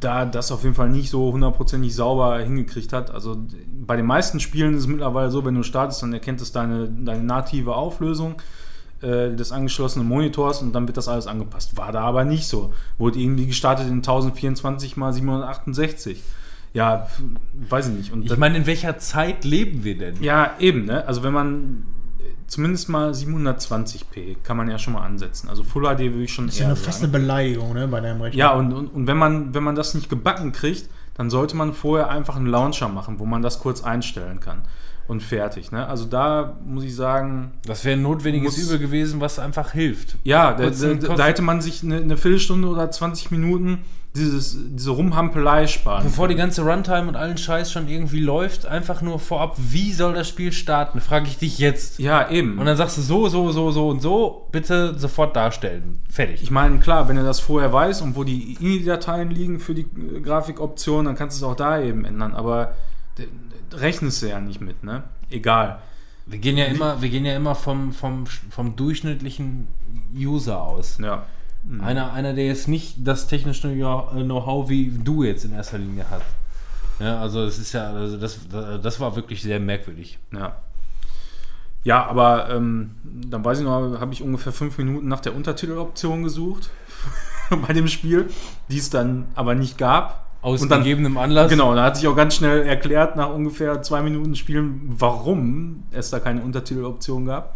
[0.00, 3.10] da das auf jeden Fall nicht so hundertprozentig sauber hingekriegt hat.
[3.10, 3.36] Also
[3.86, 6.88] bei den meisten Spielen ist es mittlerweile so, wenn du startest, dann erkennt es deine,
[6.88, 8.36] deine native Auflösung
[9.00, 11.76] äh, des angeschlossenen Monitors und dann wird das alles angepasst.
[11.76, 12.72] War da aber nicht so.
[12.98, 16.22] Wurde irgendwie gestartet in 1024 x 768.
[16.74, 17.06] Ja,
[17.68, 18.12] weiß ich nicht.
[18.12, 20.22] Und Ich meine, in welcher Zeit leben wir denn?
[20.22, 21.06] ja, eben, ne?
[21.06, 21.84] Also wenn man
[22.18, 25.48] äh, zumindest mal 720p kann man ja schon mal ansetzen.
[25.48, 28.00] Also Full HD würde ich schon Das ist ja eine, fast eine Beleidigung, ne, bei
[28.00, 28.38] deinem Rechner.
[28.38, 31.74] Ja, und, und, und wenn, man, wenn man das nicht gebacken kriegt, dann sollte man
[31.74, 34.62] vorher einfach einen Launcher machen, wo man das kurz einstellen kann.
[35.08, 35.72] Und fertig.
[35.72, 35.86] Ne?
[35.86, 40.16] Also da muss ich sagen, Das wäre ein notwendiges Muss- Übel gewesen, was einfach hilft.
[40.24, 43.78] ja, da, da, da hätte man sich eine, eine Viertelstunde oder 20 Minuten
[44.14, 46.04] dieses, diese Rumhampelei sparen.
[46.04, 50.12] Bevor die ganze Runtime und allen Scheiß schon irgendwie läuft, einfach nur vorab, wie soll
[50.12, 51.00] das Spiel starten?
[51.00, 51.98] Frage ich dich jetzt.
[51.98, 52.58] ja, eben.
[52.58, 55.98] Und dann sagst du so, so, so, so und so, bitte sofort darstellen.
[56.10, 56.42] Fertig.
[56.42, 59.86] Ich meine, klar, wenn du das vorher weißt und wo die INI-Dateien liegen für die
[60.14, 62.34] äh, Grafikoption, dann kannst du es auch da eben ändern.
[62.34, 62.74] Aber
[63.80, 65.04] rechnest du ja nicht mit, ne?
[65.30, 65.80] Egal.
[66.26, 69.66] Wir gehen ja immer, wir gehen ja immer vom, vom, vom durchschnittlichen
[70.14, 70.98] User aus.
[70.98, 71.24] Ja.
[71.64, 71.80] Mhm.
[71.80, 76.22] Einer, einer, der jetzt nicht das technische Know-how wie du jetzt in erster Linie hat.
[77.00, 80.18] Ja, also es ist ja, also das, das war wirklich sehr merkwürdig.
[80.32, 80.56] Ja.
[81.84, 86.22] Ja, aber ähm, dann weiß ich noch, habe ich ungefähr fünf Minuten nach der Untertiteloption
[86.22, 86.70] gesucht
[87.50, 88.30] bei dem Spiel,
[88.68, 90.26] die es dann aber nicht gab.
[90.42, 91.48] Aus Und dann- gegebenem Anlass.
[91.50, 96.10] Genau, da hat sich auch ganz schnell erklärt, nach ungefähr zwei Minuten Spielen, warum es
[96.10, 97.54] da keine Untertiteloption gab.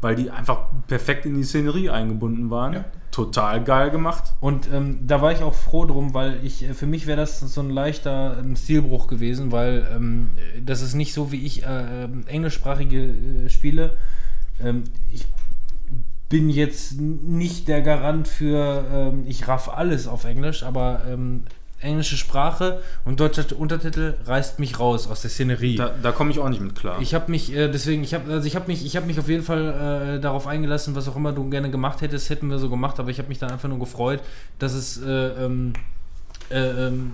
[0.00, 2.72] Weil die einfach perfekt in die Szenerie eingebunden waren.
[2.72, 2.84] Ja.
[3.10, 4.32] Total geil gemacht.
[4.40, 7.40] Und ähm, da war ich auch froh drum, weil ich äh, für mich wäre das
[7.40, 10.30] so ein leichter ähm, Stilbruch gewesen, weil ähm,
[10.64, 13.08] das ist nicht so, wie ich äh, ähm, englischsprachige
[13.44, 13.94] äh, spiele.
[14.64, 15.26] Ähm, ich
[16.30, 21.42] bin jetzt nicht der Garant für, ähm, ich raff alles auf Englisch, aber ähm,
[21.80, 25.76] englische Sprache und deutsche Untertitel reißt mich raus aus der Szenerie.
[25.76, 27.00] Da, da komme ich auch nicht mit klar.
[27.00, 29.28] Ich habe mich äh, deswegen, ich habe also ich habe mich, ich habe mich auf
[29.28, 32.68] jeden Fall äh, darauf eingelassen, was auch immer du gerne gemacht hättest, hätten wir so
[32.68, 34.20] gemacht, aber ich habe mich dann einfach nur gefreut,
[34.58, 35.72] dass es, äh, ähm,
[36.50, 37.12] äh, ähm,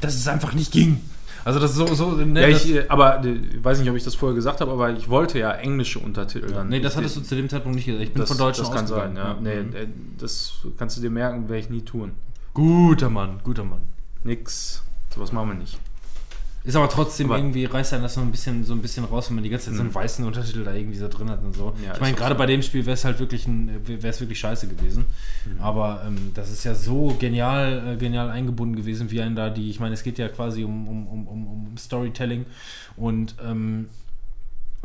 [0.00, 1.00] dass es einfach nicht ging.
[1.44, 3.96] Also das ist so, so ne, ja, ich, äh, aber äh, ich weiß nicht, ob
[3.96, 6.68] ich das vorher gesagt habe, aber ich wollte ja englische Untertitel dann.
[6.68, 8.02] nee, das hattest du zu dem Zeitpunkt nicht gesagt.
[8.04, 9.36] Ich bin das, von Deutschen Das kann sein, ja.
[9.40, 10.16] Nee, Mhm.
[10.18, 12.12] das kannst du dir merken, werde ich nie tun.
[12.54, 13.80] Guter Mann, guter Mann.
[14.24, 14.82] Nix.
[15.14, 15.78] Sowas machen wir nicht.
[16.64, 19.28] Ist aber trotzdem Aber- irgendwie, reißt einen das so ein bisschen, so ein bisschen raus,
[19.30, 19.94] wenn man die ganze Zeit so einen Mhm.
[19.94, 21.72] weißen Untertitel da irgendwie so drin hat und so.
[21.82, 22.38] Ja, ich meine, gerade so.
[22.38, 25.06] bei dem Spiel wäre es halt wirklich ein, wäre es wirklich scheiße gewesen.
[25.46, 25.60] Mhm.
[25.60, 29.70] Aber ähm, das ist ja so genial, äh, genial eingebunden gewesen, wie ein da die,
[29.70, 32.44] ich meine, es geht ja quasi um, um, um, um, um Storytelling
[32.96, 33.88] und ähm,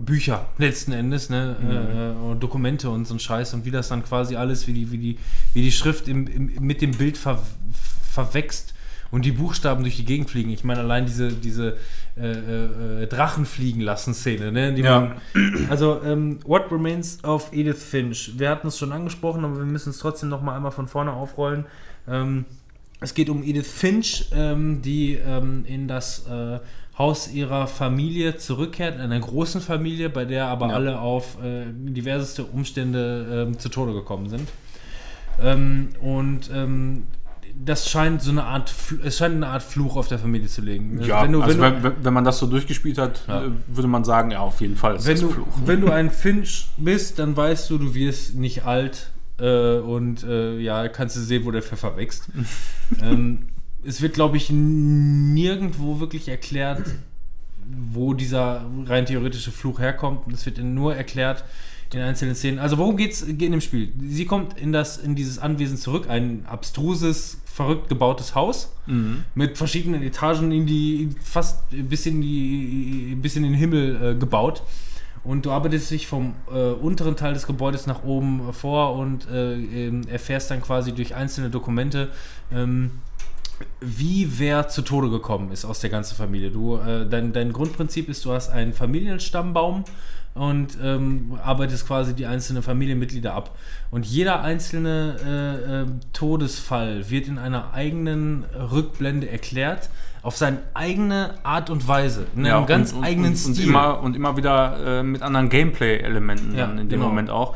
[0.02, 1.70] Bücher letzten Endes, ne, Mhm.
[1.72, 4.92] äh, und Dokumente und so ein Scheiß und wie das dann quasi alles, wie die,
[4.92, 5.18] wie die,
[5.54, 7.42] wie die Schrift im, im, mit dem Bild ver,
[8.12, 8.74] verwächst
[9.12, 10.50] und die Buchstaben durch die Gegend fliegen.
[10.50, 11.78] Ich meine, allein diese, diese
[12.18, 14.76] äh, äh, Drachen fliegen lassen Szene, ne?
[14.80, 15.00] Ja.
[15.00, 15.22] man,
[15.70, 18.34] also, ähm, What Remains of Edith Finch?
[18.38, 21.12] Wir hatten es schon angesprochen, aber wir müssen es trotzdem noch mal einmal von vorne
[21.14, 21.66] aufrollen.
[22.08, 22.46] Ähm,
[23.00, 26.60] es geht um Edith Finch, ähm, die ähm, in das äh,
[26.98, 30.76] Haus ihrer Familie zurückkehrt, einer großen Familie, bei der aber Ja.
[30.76, 34.48] alle auf äh, diverseste Umstände ähm, zu Tode gekommen sind.
[35.42, 37.04] Ähm, und ähm,
[37.66, 38.74] das scheint so eine Art,
[39.04, 41.00] es scheint eine Art Fluch auf der Familie zu legen.
[41.02, 43.44] Ja, wenn du, also wenn du, wenn, wenn, wenn man das so durchgespielt hat, Ja.
[43.46, 45.48] äh, würde man sagen, ja, auf jeden Fall ist wenn das du, Fluch.
[45.66, 50.60] wenn du ein Finch bist, dann weißt du, du wirst nicht alt äh, und äh,
[50.60, 52.28] ja, kannst du sehen, wo der Pfeffer wächst.
[53.02, 53.48] ähm,
[53.86, 56.84] es wird, glaube ich, nirgendwo wirklich erklärt,
[57.92, 60.32] wo dieser rein theoretische Fluch herkommt.
[60.34, 61.44] Es wird nur erklärt
[61.94, 62.58] in einzelnen Szenen.
[62.60, 63.94] Also worum geht's in dem Spiel?
[64.10, 69.24] Sie kommt in das in dieses Anwesen zurück, ein abstruses, verrückt gebautes Haus Mhm.
[69.36, 74.64] mit verschiedenen Etagen in die fast bis in die bis in den Himmel äh, gebaut
[75.24, 79.54] und du arbeitest dich vom äh, unteren Teil des Gebäudes nach oben vor und äh,
[79.54, 82.10] ähm, erfährst dann quasi durch einzelne Dokumente
[82.52, 82.92] ähm,
[83.82, 86.52] wie wer zu Tode gekommen ist aus der ganzen Familie.
[86.52, 89.84] Du, äh, dein, dein Grundprinzip ist, du hast einen Familienstammbaum
[90.36, 93.56] und ähm, arbeitest quasi die einzelnen Familienmitglieder ab.
[93.92, 99.90] Und jeder einzelne äh, äh, Todesfall wird in einer eigenen Rückblende erklärt,
[100.24, 103.66] auf seine eigene Art und Weise, in einem ganz und, eigenen und, Stil.
[103.66, 107.10] Und immer, und immer wieder äh, mit anderen Gameplay-Elementen Ja, dann in dem genau.
[107.10, 107.56] Moment auch,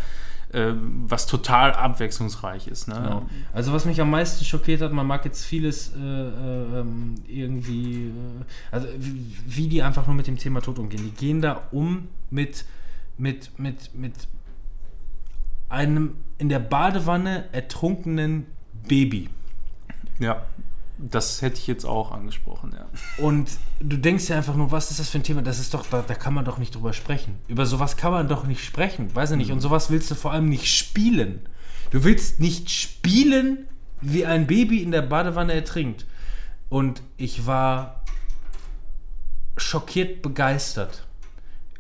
[0.54, 0.74] äh,
[1.06, 2.88] was total abwechslungsreich ist.
[2.88, 2.96] Ne?
[2.96, 3.30] Genau.
[3.54, 8.08] Also was mich am meisten schockiert hat, man mag jetzt vieles äh, äh, ähm, irgendwie,
[8.08, 8.12] äh,
[8.72, 11.04] also wie, wie die einfach nur mit dem Thema Tod umgehen.
[11.04, 12.66] Die gehen da um mit,
[13.18, 14.14] mit, mit, mit
[15.70, 18.46] einem in der Badewanne ertrunkenen
[18.88, 19.30] Baby.
[20.20, 20.46] Ja,
[20.98, 22.86] das hätte ich jetzt auch angesprochen, ja.
[23.24, 25.42] Und du denkst ja einfach nur, was ist das für ein Thema?
[25.42, 27.36] Das ist doch, da, da kann man doch nicht drüber sprechen.
[27.48, 29.52] Über sowas kann man doch nicht sprechen, weiß ich nicht.
[29.52, 31.42] Und sowas willst du vor allem nicht spielen.
[31.92, 33.68] Du willst nicht spielen,
[34.02, 36.06] wie ein Baby in der Badewanne ertrinkt.
[36.70, 38.04] Und ich war
[39.56, 41.06] schockiert begeistert,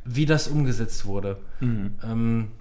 [0.05, 1.37] wie das umgesetzt wurde.
[1.61, 2.51] Ähm,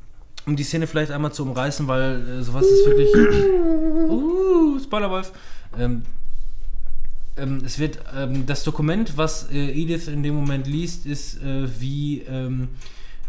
[0.47, 3.15] um die Szene vielleicht einmal zu umreißen, weil äh, sowas ist wirklich.
[4.09, 5.33] uh, Spoilerwolf.
[5.79, 6.03] Ähm,
[7.37, 11.69] ähm, es wird ähm, das Dokument, was äh, Edith in dem Moment liest, ist äh,
[11.81, 12.69] wie ähm,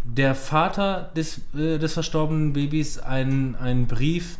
[0.04, 4.38] der Vater des, äh, des verstorbenen Babys einen, Brief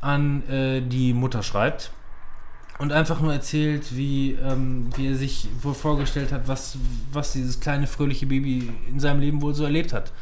[0.00, 1.90] an äh, die Mutter schreibt
[2.78, 6.78] und einfach nur erzählt, wie, ähm, wie er sich wohl vorgestellt hat, was,
[7.12, 10.12] was dieses kleine fröhliche Baby in seinem Leben wohl so erlebt hat.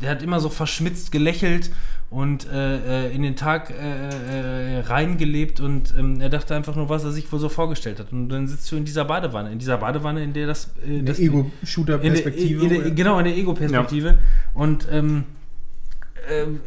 [0.00, 1.70] Der hat immer so verschmitzt gelächelt
[2.10, 6.90] und äh, äh, in den Tag äh, äh, reingelebt und ähm, er dachte einfach nur,
[6.90, 8.12] was er sich wohl so vorgestellt hat.
[8.12, 11.16] Und dann sitzt du in dieser Badewanne, in dieser Badewanne, in der das, äh, das
[11.16, 12.92] der Ego-Shooter-Perspektive.
[12.92, 14.18] genau, in der Ego-Perspektive.
[14.52, 15.24] Und ähm,
[16.28, 16.60] ähm,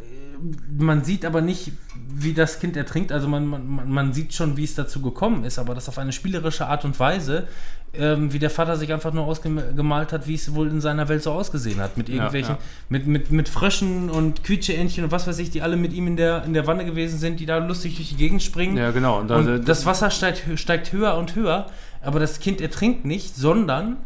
[0.78, 1.72] man sieht aber nicht,
[2.14, 3.12] wie das Kind ertrinkt.
[3.12, 6.12] Also man, man, man sieht schon, wie es dazu gekommen ist, aber das auf eine
[6.12, 7.48] spielerische Art und Weise,
[7.94, 11.24] ähm, wie der Vater sich einfach nur ausgemalt hat, wie es wohl in seiner Welt
[11.24, 11.98] so ausgesehen hat.
[11.98, 12.62] Mit irgendwelchen, ja.
[12.90, 16.18] Mit, mit, mit Fröschen und Quietscheentchen und was weiß ich, die alle mit ihm in
[16.18, 18.76] der, in der Wanne gewesen sind, die da lustig durch die Gegend springen.
[18.78, 19.20] Ja, genau.
[19.20, 21.68] Und Und da- das Wasser steigt, steigt höher und höher,
[22.02, 23.98] aber das Kind ertrinkt nicht, sondern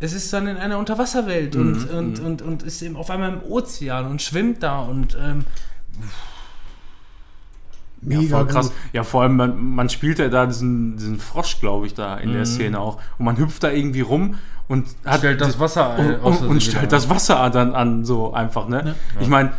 [0.00, 3.42] es ist dann in einer Unterwasserwelt und, und, und, und ist eben auf einmal im
[3.42, 5.44] Ozean und schwimmt da und ähm,
[8.02, 8.66] Ja, Mega voll krass.
[8.68, 8.76] gut.
[8.92, 12.30] Ja, vor allem, man, man spielt ja da diesen, diesen Frosch, glaube ich, da in
[12.32, 12.46] der Mhm.
[12.46, 13.00] Szene auch.
[13.18, 14.36] Und man hüpft da irgendwie rum
[14.68, 17.74] und hat Stellt das Wasser, äh, und, aus und, und wieder stellt das Wasser dann
[17.74, 18.94] an, so einfach, ne?
[19.20, 19.52] Ich meine,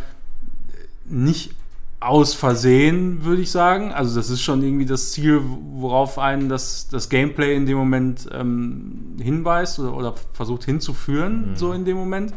[1.04, 1.54] nicht
[2.02, 3.92] aus Versehen, würde ich sagen.
[3.92, 5.42] Also das ist schon irgendwie das Ziel,
[5.74, 11.72] worauf einen das, das Gameplay in dem Moment ähm, hinweist oder, oder versucht hinzuführen, so
[11.74, 12.32] in dem Moment.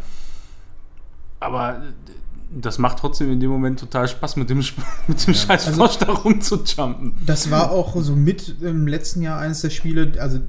[1.40, 1.80] Aber äh,
[2.62, 4.60] das macht trotzdem in dem Moment total Spaß, mit dem,
[5.08, 7.14] mit dem scheiß Also- Frosch da rumzujumpen.
[7.26, 10.40] Das war auch so mit im letzten Jahr eines der Spiele, also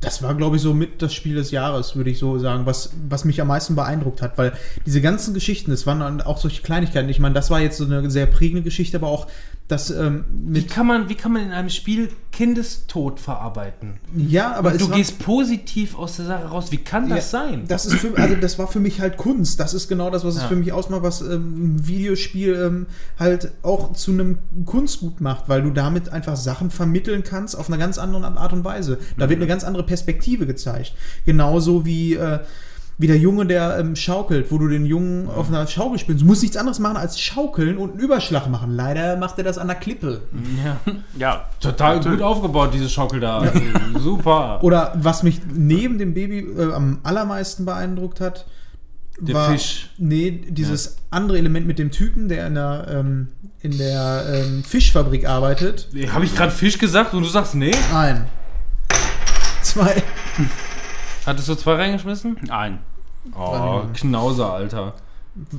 [0.00, 2.90] das war, glaube ich, so mit das Spiel des Jahres, würde ich so sagen, was,
[3.08, 4.54] was mich am meisten beeindruckt hat, weil
[4.86, 7.10] diese ganzen Geschichten, das waren dann auch solche Kleinigkeiten.
[7.10, 9.26] Ich meine, das war jetzt so eine sehr prägende Geschichte, aber auch
[9.70, 14.00] das ähm, wie kann man, wie kann man in einem Spiel Kindestod verarbeiten?
[14.16, 16.72] Ja, aber du gehst positiv aus der Sache raus.
[16.72, 17.64] Wie kann das Ja, sein?
[17.68, 19.60] Das ist für, also das war für mich halt Kunst.
[19.60, 20.48] Das ist genau das, was es Ja.
[20.48, 22.86] für mich ausmacht, was ähm, ein Videospiel ähm,
[23.18, 27.78] halt auch zu einem Kunstgut macht, weil du damit einfach Sachen vermitteln kannst auf eine
[27.78, 28.98] ganz andere Art und Weise.
[29.18, 30.94] Da wird eine ganz andere Perspektive gezeigt.
[31.26, 32.40] Genauso wie äh,
[33.00, 36.20] wie der Junge, der ähm, schaukelt, wo du den Jungen auf einer Schaukel spielst.
[36.20, 38.76] Du musst nichts anderes machen als schaukeln und einen Überschlag machen.
[38.76, 40.20] Leider macht er das an der Klippe.
[40.62, 40.76] ja.
[41.16, 42.18] Ja, Total Natürlich.
[42.18, 43.50] gut aufgebaut, diese Schaukel da.
[43.98, 44.62] Super.
[44.62, 48.44] Oder was mich neben dem Baby äh, am allermeisten beeindruckt hat,
[49.18, 49.88] Der war, Fisch.
[49.96, 53.28] Nee, dieses andere Element mit dem Typen, der in der, ähm,
[53.62, 55.88] in der ähm, Fischfabrik arbeitet.
[56.12, 57.72] Habe ich gerade Fisch gesagt und du sagst nee?
[57.94, 58.26] Ein.
[59.62, 60.02] Zwei.
[61.24, 62.36] Hattest du zwei reingeschmissen?
[62.46, 62.80] Nein.
[63.36, 64.94] Oh, Knauser, Alter.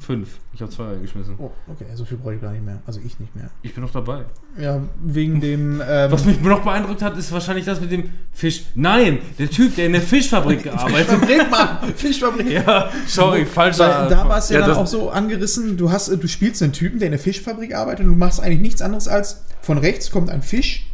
[0.02, 0.40] Fünf.
[0.54, 1.36] Ich habe zwei reingeschmissen.
[1.38, 2.82] Oh, okay, so viel brauche ich gar nicht mehr.
[2.86, 3.50] Also ich nicht mehr.
[3.62, 4.26] Ich bin noch dabei.
[4.60, 5.82] Ja, wegen dem.
[5.88, 8.66] Ähm, Was mich noch beeindruckt hat, ist wahrscheinlich das mit dem Fisch.
[8.76, 11.20] Nein, der Typ, der in der Fischfabrik gearbeitet hat.
[11.26, 11.94] Fischfabrik, Mann!
[11.96, 12.50] Fischfabrik!
[12.50, 14.02] Ja, sorry, falscher.
[14.02, 16.74] Weil da war es ja, Ja, dann auch so angerissen, du hast, du spielst einen
[16.74, 20.12] Typen, der in der Fischfabrik arbeitet und du machst eigentlich nichts anderes als von rechts
[20.12, 20.86] kommt ein Fisch,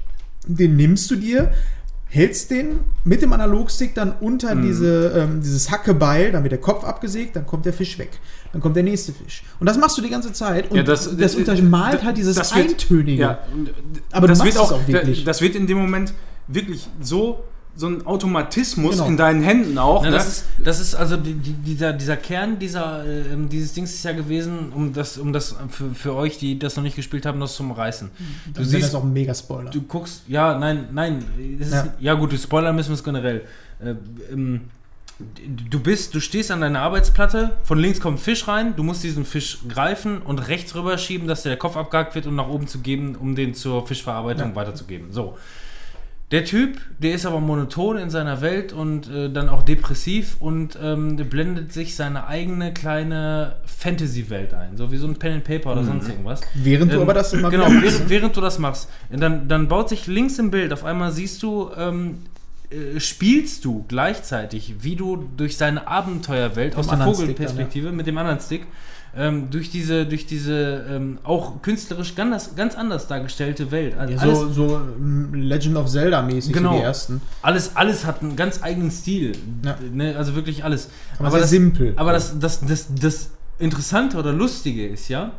[0.46, 1.52] den nimmst du dir,
[2.10, 4.62] hältst den mit dem Analogstick dann unter Mhm.
[4.64, 8.12] diese, ähm, dieses Hackebeil, dann wird der Kopf abgesägt, dann kommt der Fisch weg.
[8.54, 9.44] Dann kommt der nächste Fisch.
[9.60, 12.36] Und das machst du die ganze Zeit und Ja, das, das- untermalt das- halt dieses
[12.38, 13.22] das wird- Eintönige.
[13.22, 13.40] Ja,
[14.12, 15.26] Aber du das machst wird auch, auch wirklich.
[15.26, 16.14] Das wird in dem Moment
[16.48, 17.44] wirklich so
[17.80, 19.08] so ein Automatismus Genau.
[19.08, 20.02] in deinen Händen auch.
[20.04, 20.16] Na, ne?
[20.16, 23.94] das, ist, das ist also die, die, dieser, dieser Kern dieser, äh, ähm, dieses Dings
[23.94, 27.26] ist ja gewesen, um das, um das für, für euch, die das noch nicht gespielt
[27.26, 28.10] haben, das zu umreißen.
[28.10, 29.70] Du Dann wäre das siehst, auch ein Mega-Spoiler.
[29.70, 31.24] du guckst, ja, nein, nein,
[31.60, 31.94] das ist, Ja.
[32.00, 32.14] ja.
[32.16, 33.44] gut, du Spoiler müssen wir es generell.
[33.80, 33.94] Äh,
[34.34, 34.62] ähm,
[35.70, 39.04] du bist, du stehst an deiner Arbeitsplatte, von links kommt ein Fisch rein, du musst
[39.04, 42.68] diesen Fisch greifen und rechts rüber schieben, dass der Kopf abgehakt wird und nach oben
[42.68, 44.56] zu geben, um den zur Fischverarbeitung Ja.
[44.56, 45.12] weiterzugeben.
[45.12, 45.38] So.
[46.32, 50.78] Der Typ, der ist aber monoton in seiner Welt und äh, dann auch depressiv und
[50.82, 55.46] ähm, der blendet sich seine eigene kleine Fantasy-Welt ein, so wie so ein Pen and
[55.46, 56.42] Paper oder sonst irgendwas.
[56.54, 58.10] Während du Ähm, aber das immer genau, machst, während, ne?
[58.10, 61.72] während du das machst, dann, dann baut sich links im Bild, auf einmal siehst du,
[61.78, 62.18] ähm,
[62.70, 68.06] äh, spielst du gleichzeitig, wie du durch seine Abenteuerwelt aus der anderen Stick Vogelperspektive mit
[68.06, 68.68] dem anderen Stick
[69.16, 73.98] ähm, durch diese, durch diese ähm, auch künstlerisch ganz, ganz anders dargestellte Welt.
[73.98, 76.74] Also Ja, alles, so, so ähm, Legend of Zelda-mäßig, Genau.
[76.74, 77.22] so die ersten.
[77.42, 79.34] alles, alles hat einen ganz eigenen Stil.
[79.66, 79.78] Ja.
[79.92, 80.90] Ne, also wirklich alles.
[81.20, 81.94] Aber sehr simpel.
[81.96, 85.32] Aber das, das, das, das Interessante oder Lustige ist ja,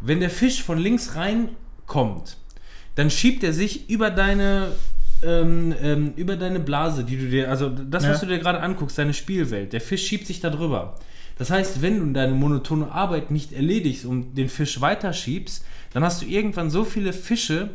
[0.00, 2.36] wenn der Fisch von links reinkommt,
[2.94, 4.68] dann schiebt er sich über deine
[5.22, 8.26] ähm, ähm, über deine Blase, die du dir, also das, was Ja.
[8.28, 10.96] du dir gerade anguckst, deine Spielwelt, der Fisch schiebt sich da drüber.
[11.36, 16.22] Das heißt, wenn du deine monotone Arbeit nicht erledigst und den Fisch weiterschiebst, dann hast
[16.22, 17.70] du irgendwann so viele Fische,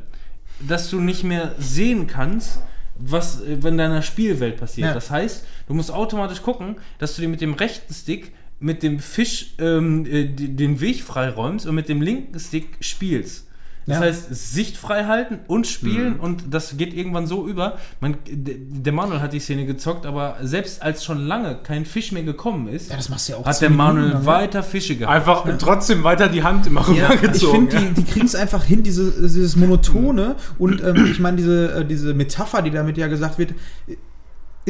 [0.59, 2.59] dass du nicht mehr sehen kannst,
[2.97, 4.89] was äh, in deiner Spielwelt passiert.
[4.89, 4.93] Ja.
[4.93, 8.99] Das heißt, du musst automatisch gucken, dass du dir mit dem rechten Stick mit dem
[8.99, 13.47] Fisch ähm, äh, den Weg freiräumst und mit dem linken Stick spielst.
[13.89, 14.03] Das Ja.
[14.05, 17.77] heißt, Sicht frei halten und spielen und das geht irgendwann so über.
[17.99, 22.23] Man, der Manuel hat die Szene gezockt, aber selbst als schon lange kein Fisch mehr
[22.23, 24.25] gekommen ist, Ja, das machst du ja auch hat der Manuel Minuten ne?
[24.25, 25.15] weiter Fische gehabt.
[25.15, 27.69] Einfach trotzdem weiter die Hand immer Ja, ich rübergezogen.
[27.69, 30.35] finde, die, die kriegen es einfach hin, diese, dieses Monotone.
[30.57, 33.53] Und ähm, ich meine, diese, äh, diese Metapher, die damit ja gesagt wird,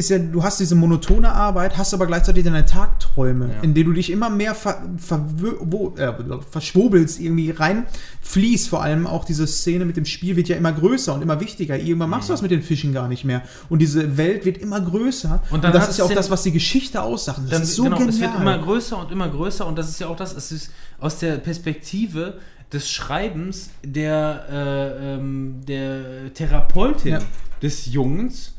[0.00, 3.60] ist ja, du hast diese monotone Arbeit, hast aber gleichzeitig deine Tagträume, Ja.
[3.62, 6.12] in denen du dich immer mehr ver, verwö- wo, äh,
[6.50, 8.68] verschwobelst, irgendwie reinfließt.
[8.68, 11.78] Vor allem auch diese Szene mit dem Spiel wird ja immer größer und immer wichtiger.
[11.78, 13.42] Irgendwann machst du das mit den Fischen gar nicht mehr.
[13.68, 15.42] Und diese Welt wird immer größer.
[15.50, 17.38] Und dann das ist ja auch das, was die Geschichte aussagt.
[17.44, 18.14] Das Dann, ist so genau, genial.
[18.14, 20.70] es wird immer größer und immer größer und das ist ja auch das, es ist
[20.98, 22.38] aus der Perspektive
[22.72, 27.18] des Schreibens der, äh, ähm, der Therapeutin Ja.
[27.62, 28.54] des Jungs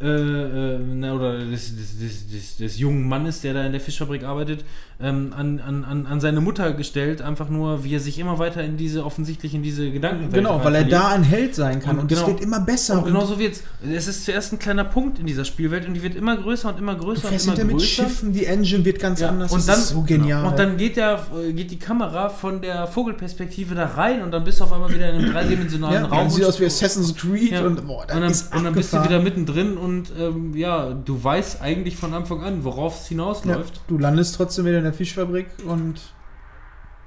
[0.00, 4.24] äh, äh, oder des, des, des, des, des jungen Mannes, der da in der Fischfabrik
[4.24, 4.64] arbeitet,
[5.00, 8.62] ähm, an, an, an, an seine Mutter gestellt, einfach nur, wie er sich immer weiter
[8.62, 11.96] in diese, offensichtlich in diese Gedankenwelt Genau, weil er da ein Held sein kann.
[11.96, 12.98] Und Und, es genau- wird immer besser.
[12.98, 13.62] Und genauso wird's.
[13.92, 16.78] Es ist zuerst ein kleiner Punkt in dieser Spielwelt und die wird immer größer und
[16.78, 18.04] immer Du größer und fährst immer hinter mit größer.
[18.04, 19.50] Schiffen, die Engine wird ganz Ja, anders.
[19.50, 20.46] und das dann, ist so genial.
[20.46, 24.60] Und dann geht, der, geht die Kamera von der Vogelperspektive da rein und dann bist
[24.60, 26.18] du auf einmal wieder in einem dreidimensionalen ja, Raum.
[26.18, 27.62] dann sieht und- aus wie Assassin's Creed ja.
[27.66, 30.90] und boah, das und, dann, ist und dann bist du wieder mittendrin und ähm, ja,
[30.92, 33.80] du weißt eigentlich von Anfang an, worauf es hinausläuft.
[33.88, 36.00] du landest trotzdem wieder in der Fischfabrik und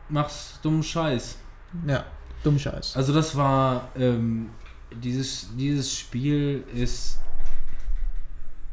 [0.09, 1.37] Machst dummen Scheiß.
[1.85, 2.05] ja,
[2.43, 2.95] dumm Scheiß.
[2.95, 4.49] Also das war ähm,
[5.03, 7.19] dieses, dieses Spiel ist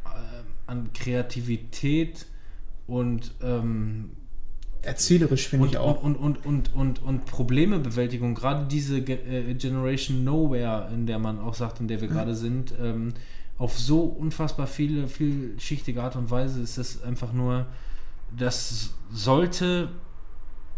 [0.07, 2.27] ähm, an Kreativität
[2.87, 4.11] und ähm,
[4.83, 6.03] Erzählerisch finde ich auch.
[6.03, 11.55] Und, und, und, und, und Problemebewältigung, gerade diese äh, Generation Nowhere, in der man auch
[11.55, 13.15] sagt, in der wir gerade sind, ähm,
[13.57, 17.67] auf so unfassbar viele, vielschichtige Art und Weise ist das einfach nur,
[18.37, 19.91] das sollte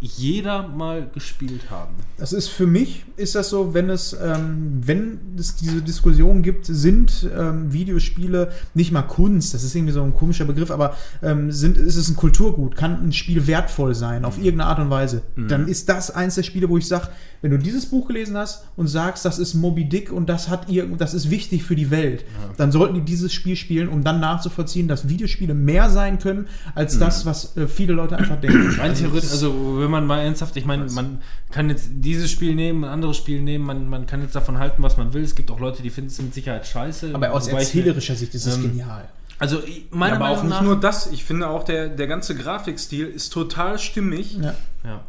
[0.01, 1.95] jeder mal gespielt haben.
[2.19, 6.67] Das ist für mich, ist das so, wenn es, ähm, wenn es diese Diskussion gibt,
[6.67, 11.51] sind ähm, Videospiele nicht mal Kunst, das ist irgendwie so ein komischer Begriff, aber ähm,
[11.51, 15.23] sind, ist es ein Kulturgut, kann ein Spiel wertvoll sein, auf irgendeine Art und Weise.
[15.37, 17.09] Dann ist das eins der Spiele, wo ich sage,
[17.43, 20.69] wenn du dieses Buch gelesen hast und sagst, das ist Moby Dick und das hat
[20.71, 22.25] irgend, das ist wichtig für die Welt,
[22.57, 26.99] dann sollten die dieses Spiel spielen, um dann nachzuvollziehen, dass Videospiele mehr sein können, als
[26.99, 28.75] das, was äh, viele Leute einfach denken.
[28.79, 32.85] Rein theoretisch, also wenn man mal ernsthaft, ich meine, man kann jetzt dieses Spiel nehmen,
[32.85, 35.23] ein anderes Spiel nehmen, man, man kann jetzt davon halten, was man will.
[35.23, 37.11] Es gibt auch Leute, die finden es mit Sicherheit scheiße.
[37.15, 39.09] aber aus Wobei ich- erzählerischer Sicht ist es ähm, genial.
[39.39, 41.07] Also ich- meiner Ja, aber auch Meinung nicht nach, nur das.
[41.13, 44.55] Ich finde auch, der, der ganze Grafikstil ist total stimmig Ja.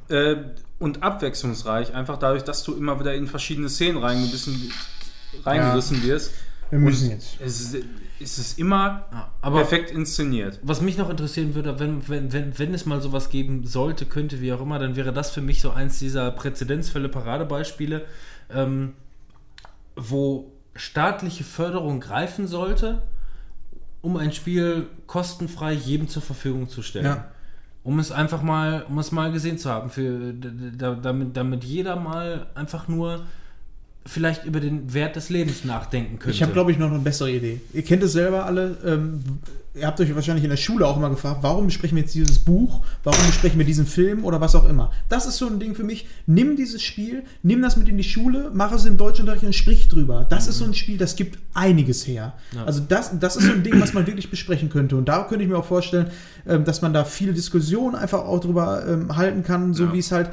[0.10, 0.16] ja.
[0.16, 0.38] äh,
[0.80, 1.94] und abwechslungsreich.
[1.96, 4.72] Einfach dadurch, dass du immer wieder in verschiedene Szenen reingerissen,
[5.46, 6.32] reingerissen wirst.
[6.70, 7.38] Wir müssen Und jetzt.
[7.40, 7.76] Es
[8.20, 10.60] ist, es immer Ja, aber perfekt inszeniert.
[10.64, 14.42] was mich noch interessieren würde, wenn, wenn, wenn, wenn es mal sowas geben sollte, könnte,
[14.42, 18.06] wie auch immer, dann wäre das für mich so eins dieser Präzedenzfälle, Paradebeispiele,
[18.50, 18.94] ähm,
[19.96, 23.02] wo staatliche Förderung greifen sollte,
[24.02, 27.06] um ein Spiel kostenfrei jedem zur Verfügung zu stellen.
[27.06, 27.26] Ja.
[27.84, 31.96] Um es einfach mal, um es mal gesehen zu haben, für, da- damit, damit jeder
[31.96, 33.26] mal einfach nur
[34.08, 36.36] vielleicht über den Wert des Lebens nachdenken könnte.
[36.36, 37.62] Ich habe, glaube ich, noch eine bessere Idee.
[37.74, 38.78] Ihr kennt es selber alle.
[38.86, 39.20] Ähm,
[39.76, 42.40] ihr habt euch wahrscheinlich in der Schule auch immer gefragt, warum besprechen wir jetzt dieses
[42.40, 42.82] Buch?
[43.04, 44.92] Warum besprechen wir diesen Film oder was auch immer?
[45.10, 46.08] Das ist so ein Ding für mich.
[46.26, 49.88] Nimm dieses Spiel, nimm das mit in die Schule, mach es im Deutschunterricht und sprich
[49.88, 50.26] drüber.
[50.30, 52.34] Das ist so ein Spiel, das gibt einiges her.
[52.56, 52.64] Ja.
[52.66, 54.96] Also das, das ist so ein Ding, was man wirklich besprechen könnte.
[54.96, 56.08] Und da könnte ich mir auch vorstellen,
[56.48, 59.94] ähm, dass man da viele Diskussionen einfach auch drüber ähm, halten kann, so Ja.
[59.94, 60.30] wie es halt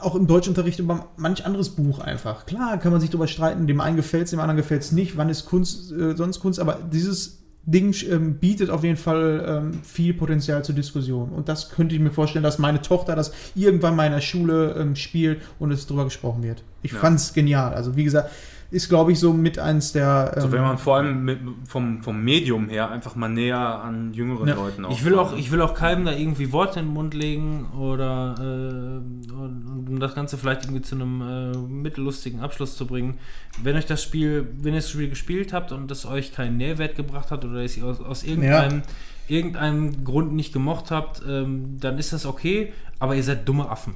[0.00, 2.46] auch im Deutschunterricht über manch anderes Buch einfach.
[2.46, 5.16] Klar kann man sich darüber streiten, dem einen gefällt es, dem anderen gefällt es nicht,
[5.16, 9.82] wann ist Kunst, äh, sonst Kunst, aber dieses Ding ähm, bietet auf jeden Fall ähm,
[9.82, 11.28] viel Potenzial zur Diskussion.
[11.30, 14.74] Und das könnte ich mir vorstellen, dass meine Tochter das irgendwann mal in der Schule
[14.78, 16.62] ähm, spielt und es drüber gesprochen wird.
[16.82, 16.98] Ich Ja.
[16.98, 17.74] fand's genial.
[17.74, 18.30] Also wie gesagt,
[18.70, 20.34] ist glaube ich so mit eins der.
[20.34, 24.12] Also ähm, wenn man vor allem mit, vom, vom Medium her einfach mal näher an
[24.12, 24.56] jüngeren Ja.
[24.56, 27.66] Leuten Ich will, auch, ich will auch keinem da irgendwie Worte in den Mund legen
[27.78, 33.18] oder äh, und, um das Ganze vielleicht irgendwie zu einem äh, mittellustigen Abschluss zu bringen.
[33.62, 36.94] Wenn euch das Spiel, wenn ihr das Spiel gespielt habt und es euch keinen Nährwert
[36.94, 38.82] gebracht hat oder es ihr aus, aus irgendeinem,
[39.28, 43.94] irgendeinem Grund nicht gemocht habt, ähm, dann ist das okay, aber ihr seid dumme Affen.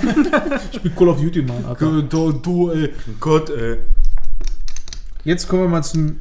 [0.74, 1.64] Spielt Call of Duty mal.
[1.66, 2.02] Alter.
[2.02, 2.90] du, du, ey.
[3.18, 3.78] Gott, ey.
[5.24, 6.20] Jetzt kommen wir mal zum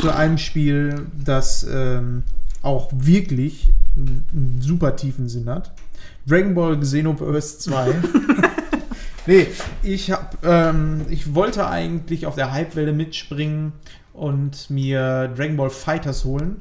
[0.00, 2.24] zu einem Spiel, das ähm,
[2.62, 5.72] auch wirklich einen, super tiefen Sinn hat.
[6.26, 7.94] Dragon Ball Xenoverse 2.
[9.26, 9.46] nee,
[9.82, 13.72] ich hab, ähm, ich wollte eigentlich auf der Hypewelle mitspringen
[14.12, 16.56] und mir Dragon Ball Fighters holen.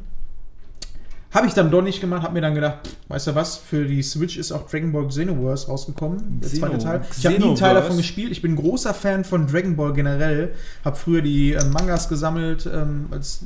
[1.34, 3.86] Habe ich dann doch nicht gemacht, habe mir dann gedacht, pff, weißt du was, für
[3.86, 7.02] die Switch ist auch Dragon Ball Xenoverse rausgekommen, der Xeno- zweite Teil.
[7.18, 8.32] Ich habe nie einen Teil davon gespielt.
[8.32, 10.54] Ich bin ein großer Fan von Dragon Ball generell.
[10.86, 13.42] Habe früher die äh, Mangas gesammelt ähm, als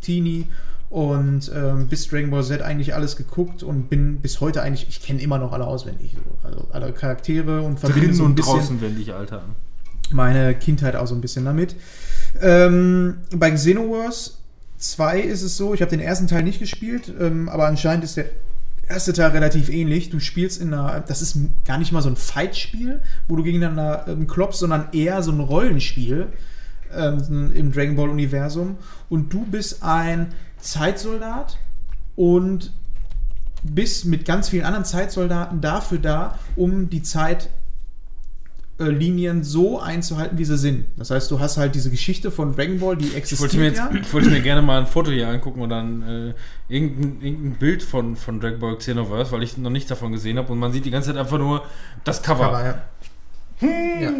[0.00, 0.46] Teenie
[0.88, 5.02] und ähm, bis Dragon Ball Z eigentlich alles geguckt und bin bis heute eigentlich, ich
[5.02, 6.14] kenne immer noch alle auswendig.
[6.14, 6.48] So.
[6.48, 9.42] Also alle Charaktere und verbinde Drinnen so ein und bisschen draußen wendig, Alter.
[10.10, 11.76] meine Kindheit auch so ein bisschen damit.
[12.40, 14.32] Ähm, bei Xenoverse
[14.82, 18.16] 2 ist es so, ich habe den ersten Teil nicht gespielt, ähm, aber anscheinend ist
[18.16, 18.26] der
[18.88, 20.10] erste Teil relativ ähnlich.
[20.10, 24.06] Du spielst in einer, das ist gar nicht mal so ein Fight-Spiel, wo du gegeneinander
[24.08, 26.28] ähm, klopfst, sondern eher so ein Rollenspiel
[26.94, 28.76] ähm, im Dragon Ball-Universum.
[29.08, 31.58] Und du bist ein Zeitsoldat
[32.16, 32.72] und
[33.62, 37.50] bist mit ganz vielen anderen Zeitsoldaten dafür da, um die Zeit
[38.78, 40.86] Linien so einzuhalten, wie sie sind.
[40.96, 43.66] Das heißt, du hast halt diese Geschichte von Dragon Ball, die Ich wollte, existiert mir
[43.66, 43.90] jetzt, ja.
[43.92, 46.34] ich wollte mir gerne mal ein Foto hier angucken und dann äh,
[46.68, 50.52] irgendein, irgendein Bild von, von Dragon Ball Xenoverse, weil ich noch nichts davon gesehen habe
[50.52, 51.62] und man sieht die ganze Zeit einfach nur
[52.04, 52.46] das Cover.
[52.46, 54.00] Aber, ja.
[54.00, 54.10] ja.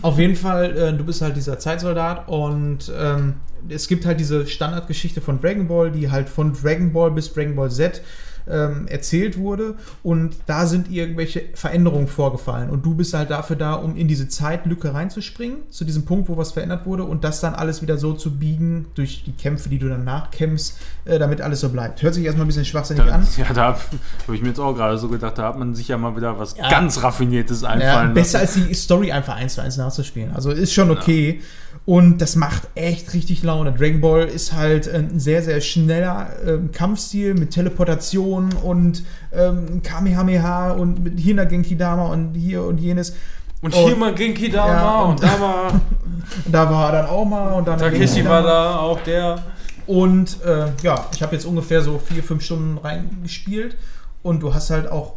[0.00, 3.34] Auf jeden Fall, äh, du bist halt dieser Zeitsoldat und ähm,
[3.68, 7.54] es gibt halt diese Standardgeschichte von Dragon Ball, die halt von Dragon Ball bis Dragon
[7.54, 8.02] Ball Z
[8.50, 13.74] ähm, erzählt wurde und da sind irgendwelche Veränderungen vorgefallen und du bist halt dafür da,
[13.74, 17.54] um in diese Zeitlücke reinzuspringen, zu diesem Punkt, wo was verändert wurde und das dann
[17.54, 21.60] alles wieder so zu biegen durch die Kämpfe, die du danach kämpfst, äh, damit alles
[21.60, 22.02] so bleibt.
[22.02, 23.26] Hört sich erstmal ein bisschen schwachsinnig Da, an.
[23.36, 23.78] ja, da habe
[24.26, 26.38] hab ich mir jetzt auch gerade so gedacht, da hat man sich ja mal wieder
[26.38, 26.68] was Ja.
[26.70, 28.60] ganz Raffiniertes Ja, einfallen besser lassen.
[28.60, 30.34] als die Story einfach eins zu eins nachzuspielen.
[30.34, 31.40] Also ist schon okay.
[31.84, 33.72] Und das macht echt richtig Laune.
[33.72, 39.02] Dragon Ball ist halt ein sehr, sehr schneller ähm, Kampfstil mit Teleportation und
[39.32, 43.16] ähm, Kamehameha und mit hier Genki Dama und hier und jenes.
[43.62, 45.80] Und Und- hier mal Genki da Ja, und- und da Und
[46.54, 48.52] da war er dann auch mal und dann Takeshi war Dama.
[48.52, 49.42] da, auch der.
[49.86, 53.76] Und äh, ja, ich habe jetzt ungefähr so vier, fünf Stunden reingespielt
[54.22, 55.14] und du hast halt auch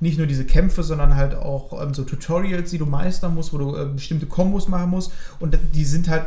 [0.00, 3.58] nicht nur diese Kämpfe, sondern halt auch ähm, so Tutorials, die du meistern musst, wo
[3.58, 6.26] du äh, bestimmte Kombos machen musst und die sind halt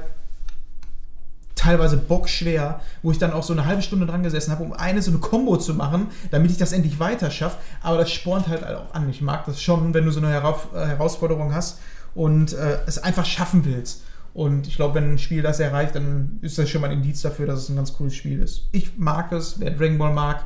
[1.59, 5.01] teilweise bockschwer, wo ich dann auch so eine halbe Stunde dran gesessen habe, um eine
[5.01, 7.57] so eine Combo zu machen, damit ich das endlich weiter schaffe.
[7.81, 9.09] Aber das spornt halt auch an.
[9.09, 11.79] Ich mag das schon, wenn du so eine Herauf äh, Herausforderung hast
[12.15, 14.03] und äh, es einfach schaffen willst.
[14.33, 17.21] Und ich glaube, wenn ein Spiel das erreicht, dann ist das schon mal ein Indiz
[17.21, 18.69] dafür, dass es ein ganz cooles Spiel ist.
[18.71, 20.45] Ich mag es, wer Dragon Ball mag.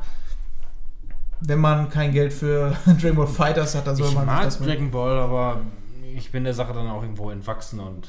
[1.46, 4.58] Wenn man kein Geld für Dragon Ball Fighters hat, dann soll Ich man mag das
[4.58, 5.60] Dragon Ball, aber
[6.16, 8.08] ich bin der Sache dann auch irgendwo entwachsen und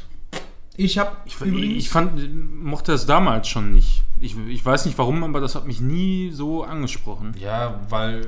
[0.77, 4.03] Ich habe Ich, ich fand, mochte das damals schon nicht.
[4.21, 7.35] Ich, ich weiß nicht warum, aber das hat mich nie so angesprochen.
[7.39, 8.27] ja, weil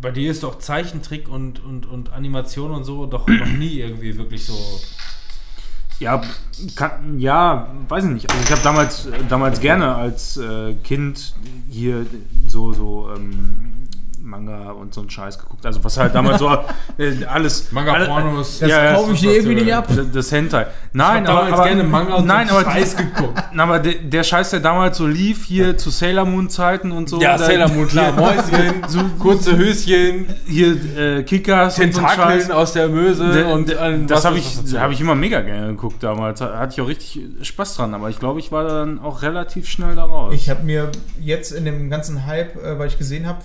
[0.00, 4.16] bei dir ist doch Zeichentrick und, und, und Animation und so doch noch nie irgendwie
[4.16, 4.54] wirklich so.
[5.98, 6.22] Ja,
[6.74, 8.30] kann, ja, weiß ich nicht.
[8.30, 11.34] Also ich habe damals, damals gerne als äh, Kind
[11.70, 12.04] hier
[12.48, 13.85] so, so ähm,
[14.26, 15.64] Manga und so einen Scheiß geguckt.
[15.64, 16.50] Also was halt damals so
[16.98, 17.70] äh, alles...
[17.72, 18.58] Manga-Pornos.
[18.58, 19.88] Das Ja, kaufe ich dir irgendwie nicht ab.
[20.12, 20.66] Das, Hentai.
[20.92, 23.42] Nein, hab damals gerne Manga und nein, so aber Scheiß geguckt.
[23.52, 27.08] Na, aber der, der Scheiß, der damals so lief, hier zu Sailor Moon Zeiten und
[27.08, 27.20] so.
[27.20, 28.12] Ja, da- Sailor Moon, klar.
[28.12, 33.70] Mäuschen, so kurze Höschen, hier äh, Kickers und so ein aus der Möse Der, und
[33.70, 36.40] äh, das habe ich, das hab ich immer mega gerne geguckt damals.
[36.40, 39.68] Da Hatte ich auch richtig Spaß dran, aber ich glaube, ich war dann auch relativ
[39.68, 40.34] schnell da raus.
[40.34, 40.90] Ich habe mir
[41.20, 43.38] jetzt in dem ganzen Hype, äh, weil ich gesehen habe,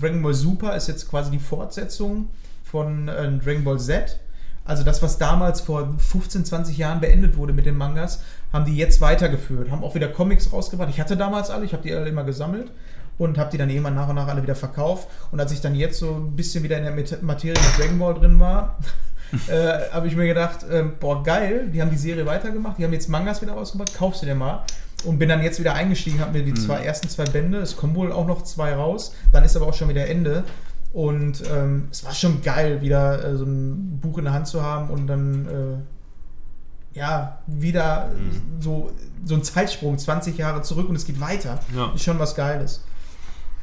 [0.00, 2.28] Dragon Ball Super ist jetzt quasi die Fortsetzung
[2.64, 4.18] von äh, Dragon Ball Z.
[4.64, 8.20] Also das, was damals vor 15, 20 Jahren beendet wurde mit den Mangas,
[8.52, 9.70] haben die jetzt weitergeführt.
[9.70, 10.90] Haben auch wieder Comics rausgebracht.
[10.90, 12.72] Ich hatte damals alle, ich habe die alle immer gesammelt
[13.16, 15.06] und habe die dann irgendwann nach und nach alle wieder verkauft.
[15.30, 17.98] Und als ich dann jetzt so ein bisschen wieder in der Mat- Materie mit Dragon
[18.00, 18.76] Ball drin war,
[19.48, 22.92] äh, habe ich mir gedacht, äh, boah, geil, die haben die Serie weitergemacht, die haben
[22.92, 24.64] jetzt Mangas wieder rausgebracht, kaufst du dir mal.
[25.06, 27.94] Und bin dann jetzt wieder eingestiegen, habe mir die zwei, ersten zwei Bände, es kommen
[27.94, 30.44] wohl auch noch zwei raus, dann ist aber auch schon wieder Ende.
[30.92, 34.62] Und ähm, es war schon geil, wieder äh, so ein Buch in der Hand zu
[34.62, 38.92] haben und dann äh, ja, wieder äh, so,
[39.24, 41.60] so ein Zeitsprung, 20 Jahre zurück und es geht weiter.
[41.76, 41.92] Ja.
[41.94, 42.82] Ist schon was Geiles.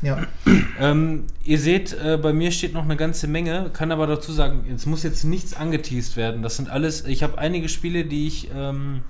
[0.04, 0.20] Ja.
[0.80, 4.66] Ähm, ihr seht, äh, bei mir steht noch eine ganze Menge, kann aber dazu sagen,
[4.74, 6.44] es muss jetzt nichts angeteased werden.
[6.44, 9.02] Das sind alles, ich habe einige Spiele, die ich ähm, äh, ähm,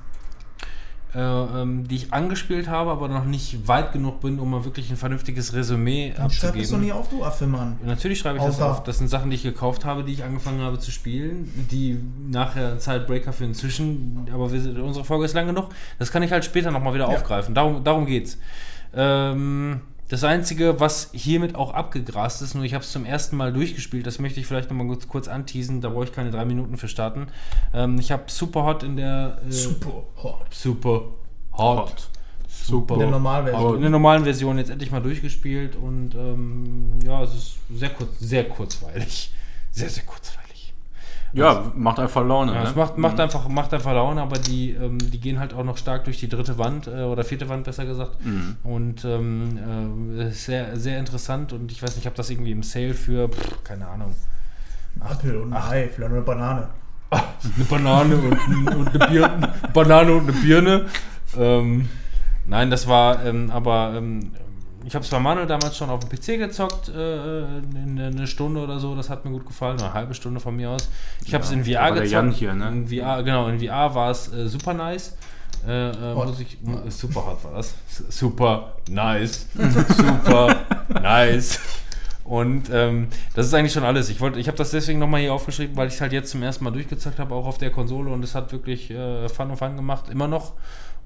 [1.15, 5.53] die ich angespielt habe, aber noch nicht weit genug bin, um mal wirklich ein vernünftiges
[5.53, 6.81] Resümee Dann schreib das doch abzugeben.
[6.85, 7.77] nie auf, du Affe, Mann.
[7.85, 8.83] Natürlich schreibe ich das Außer- auf.
[8.83, 11.99] Das sind Sachen, die ich gekauft habe, die ich angefangen habe zu spielen, die
[12.31, 15.69] nachher Zeitbreaker für inzwischen, aber wir, unsere Folge ist lang genug.
[15.99, 17.15] Das kann ich halt später nochmal wieder Ja.
[17.15, 17.53] aufgreifen.
[17.53, 18.39] Darum, darum geht's.
[18.95, 19.81] Ähm,
[20.13, 24.05] das Einzige, was hiermit auch abgegrast ist, nur ich habe es zum ersten Mal durchgespielt,
[24.05, 26.87] das möchte ich vielleicht nochmal kurz, kurz anteasen, da brauche ich keine drei Minuten für
[26.87, 27.29] starten.
[27.73, 29.41] Ähm, ich habe Super Hot in der...
[29.43, 30.45] Äh, Super hot.
[30.51, 31.01] Super
[31.53, 32.09] Hot.
[32.47, 32.93] Super.
[32.93, 33.65] In der Normalversion.
[33.65, 37.89] Aber in der normalen Version jetzt endlich mal durchgespielt und ähm, ja, es ist sehr
[37.89, 39.33] kurz, sehr kurzweilig.
[39.71, 40.42] Sehr, sehr kurzweilig.
[41.33, 42.53] Ja, macht einfach Laune.
[42.53, 42.69] Ja, ne?
[42.69, 45.77] es macht, macht, einfach, macht einfach Laune, aber die, ähm, die gehen halt auch noch
[45.77, 48.23] stark durch die dritte Wand äh, oder vierte Wand, besser gesagt.
[48.23, 48.57] Mhm.
[48.63, 52.51] Und ähm, äh, ist sehr, sehr interessant und ich weiß nicht, ich habe das irgendwie
[52.51, 54.13] im Sale für, pff, keine Ahnung,
[54.99, 56.67] Ein Apfel und ein Ei, vielleicht eine Banane.
[57.11, 59.53] eine Banane und, ein- und eine Birne.
[59.73, 60.85] Banane und eine Birne.
[61.37, 61.89] Ähm,
[62.47, 64.01] nein, das war ähm, aber.
[64.85, 68.61] Ich habe es bei Manuel damals schon auf dem PC gezockt, äh, in eine Stunde
[68.61, 68.95] oder so.
[68.95, 70.89] Das hat mir gut gefallen, eine halbe Stunde von mir aus.
[71.25, 72.11] Ich habe es Ja, in VR war der gezockt.
[72.11, 72.67] Jan hier, ne?
[72.67, 75.15] In VR, genau, in VR war es äh, super nice.
[75.65, 76.27] Äh, äh, Hot.
[76.27, 77.73] muss ich, äh, super hot war das.
[78.09, 79.47] Super nice.
[79.97, 80.55] super
[80.89, 81.59] nice.
[82.25, 84.09] Und ähm, das ist eigentlich schon alles.
[84.09, 86.41] Ich wollte, ich habe das deswegen nochmal hier aufgeschrieben, weil ich es halt jetzt zum
[86.43, 89.57] ersten Mal durchgezockt habe, auch auf der Konsole und es hat wirklich äh, Fun und
[89.57, 90.53] Fun gemacht, immer noch.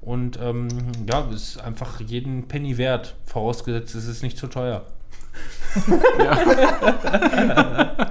[0.00, 0.68] Und ähm,
[1.10, 4.82] ja, es ist einfach jeden Penny wert, vorausgesetzt es ist nicht zu teuer.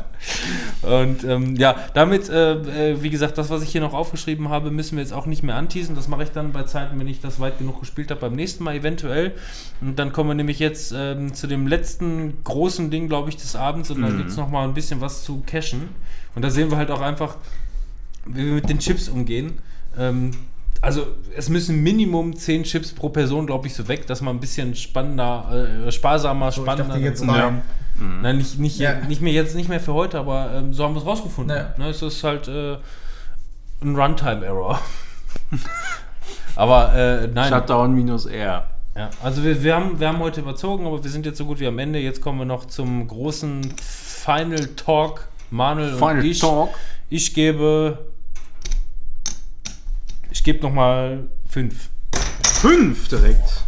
[0.82, 4.72] Und ähm, ja, damit, äh, äh, wie gesagt, das, was ich hier noch aufgeschrieben habe,
[4.72, 5.96] müssen wir jetzt auch nicht mehr anteasen.
[5.96, 8.64] Das mache ich dann bei Zeiten, wenn ich das weit genug gespielt habe, beim nächsten
[8.64, 9.34] Mal eventuell.
[9.82, 13.56] Und dann kommen wir nämlich jetzt ähm, zu dem letzten großen Ding, glaube ich, des
[13.56, 13.92] Abends.
[13.92, 14.18] Und da Mhm.
[14.18, 15.90] gibt es nochmal ein bisschen was zu cashen.
[16.36, 17.38] Und da sehen wir halt auch einfach,
[18.26, 19.60] wie wir mit den Chips umgehen.
[19.98, 20.32] Ähm,
[20.82, 24.40] also es müssen Minimum 10 Chips pro Person, glaube ich, so weg, dass man ein
[24.40, 26.94] bisschen spannender, äh, sparsamer, So, ich spannender...
[26.94, 27.32] dachte jetzt Ja.
[27.48, 27.62] rein.
[28.22, 29.00] Nein, nicht, nicht, Ja.
[29.08, 31.56] nicht mehr jetzt nicht mehr für heute, aber ähm, so haben wir es rausgefunden.
[31.58, 31.74] Ja.
[31.78, 32.78] Ne, es ist halt äh,
[33.82, 34.80] ein Runtime-Error.
[36.56, 37.50] aber äh, nein.
[37.50, 38.68] Shutdown minus R.
[38.96, 41.60] Ja, also wir, wir, haben, wir haben heute überzogen, aber wir sind jetzt so gut
[41.60, 42.00] wie am Ende.
[42.00, 45.28] Jetzt kommen wir noch zum großen Final Talk.
[45.52, 46.40] Manuel und Final ich.
[46.40, 46.70] Talk.
[47.10, 48.00] Ich gebe.
[50.48, 51.90] Gebe nochmal fünf.
[52.62, 53.66] Fünf direkt.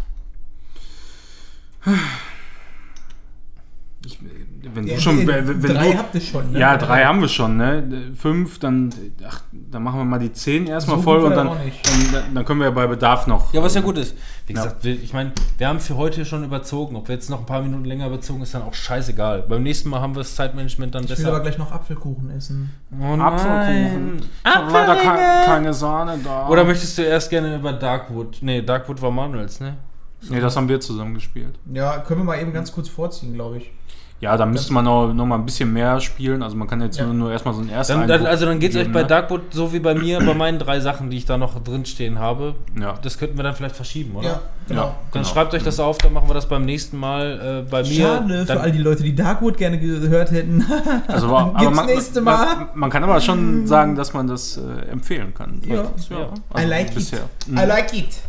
[4.62, 5.26] Ich, wenn Ja, du schon.
[5.28, 6.60] Wenn, drei du, habt ihr schon, ne?
[6.60, 8.12] Ja, drei haben wir schon, ne?
[8.16, 8.90] Fünf, dann.
[9.28, 11.64] Ach, dann machen wir mal die zehn erstmal So voll und war dann, der auch
[11.64, 12.14] nicht.
[12.14, 13.54] dann, dann können wir ja bei Bedarf noch.
[13.54, 14.16] Ja, was ja gut ist.
[14.48, 14.64] Wie Ja.
[14.64, 16.96] gesagt, wir, ich meine, wir haben für heute schon überzogen.
[16.96, 19.44] Ob wir jetzt noch ein paar Minuten länger überzogen, ist dann auch scheißegal.
[19.48, 21.30] Beim nächsten Mal haben wir das Zeitmanagement dann Ich will besser.
[21.30, 22.72] aber gleich noch Apfelkuchen essen.
[22.92, 23.22] Oh nein.
[23.22, 24.18] Apfelkuchen.
[24.18, 25.02] Ich Apfelringe.
[25.02, 26.48] ke keine Sahne da.
[26.50, 28.38] Oder möchtest du erst gerne über Darkwood?
[28.42, 29.78] Nee, Darkwood war Manuels, ne?
[30.30, 31.58] Nee, das haben wir zusammen gespielt.
[31.74, 33.72] Ja, können wir mal eben ganz kurz vorziehen, glaube ich.
[34.22, 36.44] Ja, da müsste man noch, noch mal ein bisschen mehr spielen.
[36.44, 37.06] Also man kann jetzt Ja.
[37.06, 39.08] nur, nur erstmal so einen ersten Dann, also dann geht es euch bei ne?
[39.08, 42.20] Darkwood so wie bei mir, bei meinen drei Sachen, die ich da noch drin stehen
[42.20, 42.56] habe.
[42.78, 42.96] Ja.
[43.02, 44.28] Das könnten wir dann vielleicht verschieben, oder?
[44.28, 44.82] Ja, genau.
[44.82, 44.88] Ja.
[45.14, 45.34] Dann Genau.
[45.34, 47.90] schreibt euch das auf, dann machen wir das beim nächsten Mal äh, bei mir.
[48.08, 50.66] Schade dann, für all die Leute, die Darkwood gerne gehört hätten.
[51.08, 52.56] Also, aber Gibt's man, nächste Mal.
[52.56, 55.62] Man, man kann aber schon sagen, dass man das äh, empfehlen kann.
[55.66, 55.86] Ja.
[56.10, 56.62] Ja.
[56.62, 57.20] I like bisher.
[57.48, 57.54] it.
[57.54, 58.20] I like it.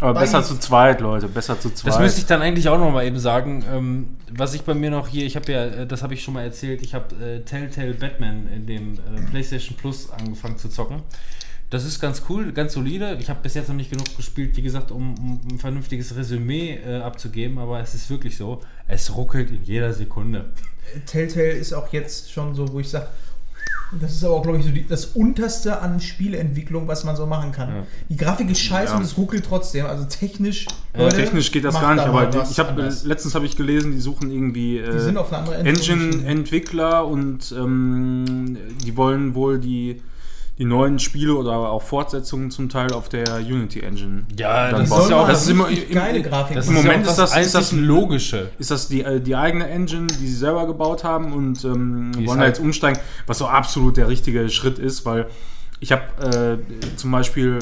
[0.00, 1.28] Aber besser zu zweit, Leute.
[1.28, 1.92] Besser zu zweit.
[1.92, 3.64] Das müsste ich dann eigentlich auch noch mal eben sagen.
[3.72, 6.34] Ähm, was ich bei mir noch hier, ich habe ja, äh, das habe ich schon
[6.34, 11.02] mal erzählt, ich habe äh, Telltale Batman in dem äh, PlayStation Plus angefangen zu zocken.
[11.70, 13.18] Das ist ganz cool, ganz solide.
[13.20, 16.76] Ich habe bis jetzt noch nicht genug gespielt, wie gesagt, um, um ein vernünftiges Resümee
[16.76, 20.46] äh, abzugeben, aber es ist wirklich so, es ruckelt in jeder Sekunde.
[21.04, 23.08] Telltale ist auch jetzt schon so, wo ich sage,
[24.00, 27.26] das ist aber auch, glaube ich, so die, das unterste an Spieleentwicklung, was man so
[27.26, 27.68] machen kann.
[27.68, 27.86] Ja.
[28.10, 28.98] Die Grafik ist scheiße Ja.
[28.98, 29.86] und es ruckelt trotzdem.
[29.86, 30.66] Also technisch.
[30.94, 33.04] Ja, Leute, Technisch geht das gar nicht, aber die, ich habe anders.
[33.04, 35.64] letztens habe ich gelesen, die suchen irgendwie äh.
[35.64, 40.02] Engine-Entwickler und ähm, die wollen wohl die,
[40.58, 44.24] die neuen Spiele oder auch Fortsetzungen zum Teil auf der Unity Engine.
[44.36, 46.56] Ja, das ist ja auch das ist immer geile Grafik.
[46.66, 48.50] Im Moment ist das- ist das Logische.
[48.58, 52.26] ist das die, äh, die eigene Engine, die sie selber gebaut haben und ähm, wollen
[52.26, 55.28] da halt- jetzt umsteigen, was so absolut der richtige Schritt ist, weil
[55.80, 57.60] ich habe äh, zum Beispiel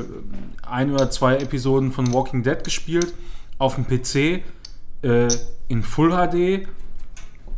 [0.67, 3.13] ein oder zwei Episoden von Walking Dead gespielt
[3.59, 4.43] auf dem PC
[5.03, 5.29] äh,
[5.69, 6.67] in Full HD.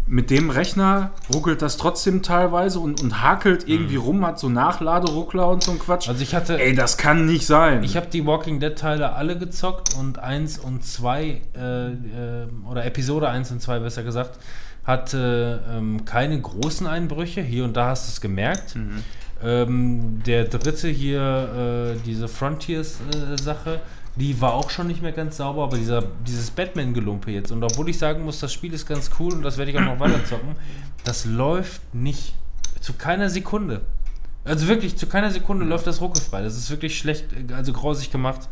[0.09, 5.49] Mit dem Rechner ruckelt das trotzdem teilweise und, und hakelt irgendwie rum, hat so Nachladeruckler
[5.49, 6.07] und so ein Quatsch.
[6.07, 6.13] Mhm.
[6.13, 7.85] Also ich hatte, Ey, das kann nicht sein.
[7.85, 11.93] Ich habe die Walking Dead Teile alle gezockt und 1 und 2, äh, äh,
[12.71, 14.39] oder Episode 1 und 2 besser gesagt,
[14.85, 17.43] hatte ähm, keine großen Einbrüche.
[17.43, 18.75] Hier und da hast du es gemerkt.
[19.43, 23.81] Ähm, der dritte hier, äh, diese Frontiers-Sache,
[24.19, 27.89] die war auch schon nicht mehr ganz sauber, aber dieser, dieses Batman-Gelumpe jetzt, und obwohl
[27.89, 30.25] ich sagen muss, das Spiel ist ganz cool und das werde ich auch noch weiter
[30.25, 30.57] zocken,
[31.05, 32.35] das läuft nicht.
[32.81, 33.83] Zu keiner Sekunde.
[34.45, 36.43] Also wirklich, zu keiner Sekunde läuft das ruckelfrei.
[36.43, 38.49] Das ist wirklich schlecht, also grausig gemacht.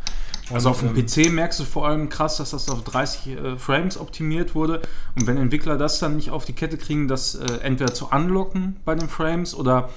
[0.53, 3.57] Also auf dem ähm, PC merkst du vor allem krass, dass das auf 30 äh,
[3.57, 4.81] Frames optimiert wurde.
[5.15, 8.77] Und wenn Entwickler das dann nicht auf die Kette kriegen, das äh, entweder zu unlocken
[8.85, 9.89] bei den Frames oder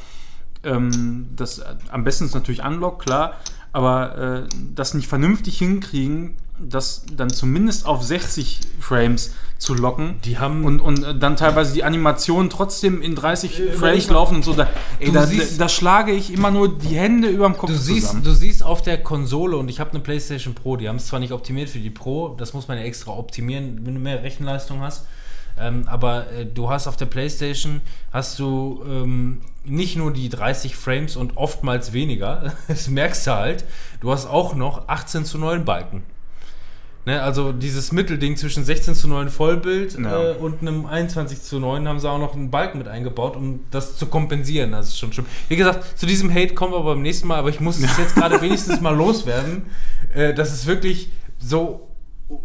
[0.62, 3.36] ähm, das äh, am besten ist natürlich Unlock, klar,
[3.72, 10.16] aber äh, das nicht vernünftig hinkriegen, das dann zumindest auf 60 Frames zu locken.
[10.24, 14.36] Die haben- und, und äh, dann teilweise die Animationen trotzdem in 30 Äh, Frames laufen
[14.36, 14.52] und so.
[14.52, 14.68] Da,
[14.98, 18.08] ey, da, siehst- da schlage ich immer nur die Hände über dem Kopf Du siehst,
[18.08, 18.24] zusammen.
[18.24, 21.20] du siehst auf der Konsole, und ich habe eine PlayStation Pro, die haben es zwar
[21.20, 24.80] nicht optimiert für die Pro, das muss man ja extra optimieren, wenn du mehr Rechenleistung
[24.82, 25.06] hast.
[25.60, 27.80] Ähm, aber äh, du hast auf der PlayStation
[28.12, 33.64] hast du ähm, nicht nur die 30 Frames und oftmals weniger, das merkst du halt,
[34.00, 36.02] du hast auch noch 18 zu 9 Balken.
[37.06, 40.32] Ne, also dieses Mittelding zwischen 16 zu 9 Vollbild Ja.
[40.32, 43.60] äh, und einem 21 zu 9 haben sie auch noch einen Balken mit eingebaut, um
[43.70, 44.72] das zu kompensieren.
[44.72, 45.24] Das ist schon schlimm.
[45.48, 48.14] Wie gesagt, zu diesem Hate kommen wir beim nächsten Mal, aber ich muss es jetzt
[48.16, 49.62] gerade wenigstens mal loswerden,
[50.14, 51.88] äh, dass es wirklich so,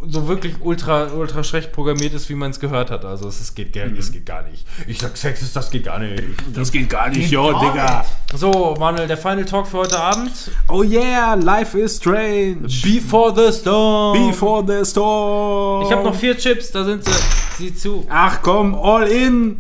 [0.07, 3.05] so wirklich ultra, ultra schlecht programmiert ist, wie man es gehört hat.
[3.05, 4.65] Also es, ist- geht, gar- es geht gar nicht.
[4.87, 6.23] Ich sag Sex das geht gar nicht.
[6.53, 8.03] Das geht gar nicht, jo, Digga.
[8.35, 10.31] So, Manuel, der Final Talk für heute Abend.
[10.67, 12.67] Oh yeah, life is strange.
[12.83, 14.27] Before the Storm.
[14.29, 15.83] Before the storm.
[15.85, 17.11] Ich habe noch vier Chips, da sind sie.
[17.57, 18.05] Sieh zu.
[18.09, 19.59] Ach komm, all in.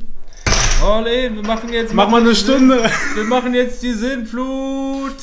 [0.83, 1.93] All in, wir machen jetzt.
[1.93, 2.79] Mach mal eine Stunde.
[2.81, 5.15] Sinn- Wir machen jetzt die Sinnflut.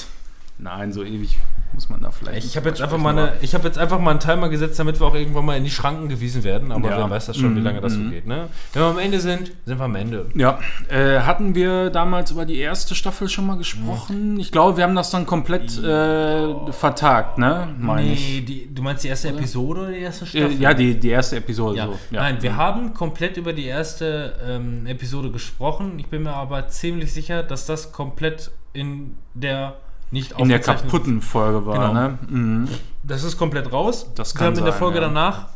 [0.59, 1.39] Nein, so ewig
[1.75, 2.47] muss man da vielleicht.
[2.47, 5.01] Ich habe jetzt einfach mal eine, ich habe jetzt einfach mal einen Timer gesetzt, damit
[5.01, 6.71] wir auch irgendwann mal in die Schranken gewiesen werden.
[6.73, 6.99] Aber Ja.
[6.99, 8.11] wer weiß das schon, wie Mhm, lange das so mhm.
[8.11, 8.27] geht.
[8.27, 8.49] Ne?
[8.73, 10.27] Wenn wir am Ende sind, sind wir am Ende.
[10.35, 14.39] Ja, äh, hatten wir damals über die erste Staffel schon mal gesprochen?
[14.39, 17.69] Ich glaube, wir haben das dann komplett äh, vertagt, ne?
[17.79, 18.35] Meine ich.
[18.35, 20.61] Nee, die, du meinst die erste Episode oder die erste Äh, Staffel?
[20.61, 21.77] ja, die, die erste Episode.
[21.77, 21.87] Ja.
[21.87, 21.93] So.
[22.11, 22.21] Ja.
[22.23, 25.99] Nein, wir haben komplett über die erste ähm, Episode gesprochen.
[25.99, 29.75] Ich bin mir aber ziemlich sicher, dass das komplett in der
[30.13, 31.93] nicht in der kaputten Folge war, Genau.
[31.93, 32.19] ne?
[32.29, 32.69] Mhm.
[33.03, 34.07] Das ist komplett raus.
[34.15, 35.07] Das wir kann haben in der sein, Folge ja.
[35.09, 35.49] danach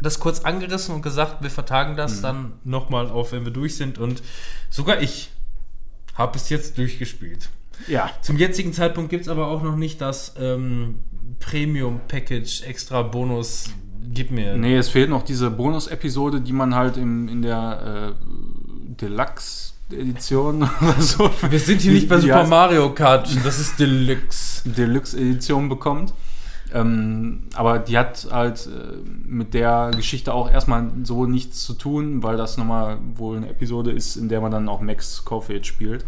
[0.00, 2.22] das kurz angerissen und gesagt, wir vertagen das Mhm.
[2.22, 3.98] dann nochmal auf, wenn wir durch sind.
[3.98, 4.22] Und
[4.68, 5.30] sogar ich
[6.14, 7.50] habe es jetzt durchgespielt.
[7.86, 8.10] Ja.
[8.20, 10.96] Zum jetzigen Zeitpunkt gibt es aber auch noch nicht das ähm,
[11.40, 13.66] Premium-Package, extra Bonus.
[14.12, 14.56] Gib mir.
[14.56, 18.94] Nee, es fehlt noch diese Bonus-Episode, die man halt im, in der äh,
[19.92, 21.30] Deluxe-Edition oder so.
[21.48, 24.68] Wir sind hier nicht bei Super Mario Kart, das ist Deluxe.
[24.68, 26.12] Deluxe-Edition bekommt.
[26.74, 28.96] Ähm, aber die hat halt äh,
[29.26, 33.90] mit der Geschichte auch erstmal so nichts zu tun, weil das nochmal wohl eine Episode
[33.90, 36.06] ist, in der man dann auch Max Caulfield spielt.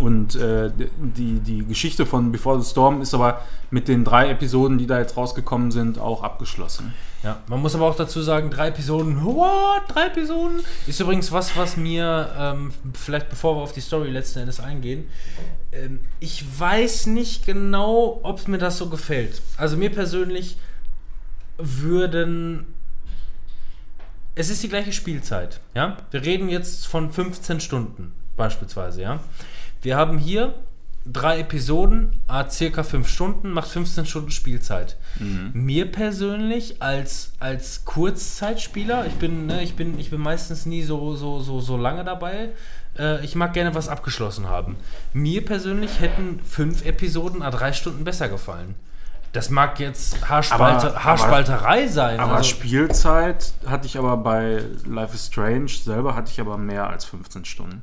[0.00, 4.78] Und äh, die, die Geschichte von Before the Storm ist aber mit den drei Episoden,
[4.78, 6.92] die da jetzt rausgekommen sind, auch abgeschlossen.
[7.22, 9.82] Ja, man muss aber auch dazu sagen, drei Episoden, what?
[9.88, 10.60] Drei Episoden?
[10.86, 15.06] Ist übrigens was, was mir, ähm, vielleicht bevor wir auf die Story letzten Endes eingehen,
[15.72, 19.40] ähm, ich weiß nicht genau, ob mir das so gefällt.
[19.56, 20.56] Also mir persönlich
[21.58, 22.66] würden.
[24.34, 25.98] Es ist die gleiche Spielzeit, ja?
[26.10, 29.20] Wir reden jetzt von 15 Stunden, beispielsweise, ja?
[29.82, 30.54] Wir haben hier
[31.04, 34.96] drei Episoden, a circa 5 Stunden, macht 15 Stunden Spielzeit.
[35.52, 41.16] Mir persönlich als, als Kurzzeitspieler, ich bin, ne, ich bin, ich bin meistens nie so,
[41.16, 42.50] so, so, so lange dabei.
[42.96, 44.76] Äh, ich mag gerne was abgeschlossen haben.
[45.12, 48.76] Mir persönlich hätten fünf Episoden a drei Stunden besser gefallen.
[49.32, 52.20] Das mag jetzt Haarspalte, Aber- Haarspalterei sein.
[52.20, 56.88] Aber also- Spielzeit hatte ich aber bei Life is Strange selber hatte ich aber mehr
[56.88, 57.82] als 15 Stunden.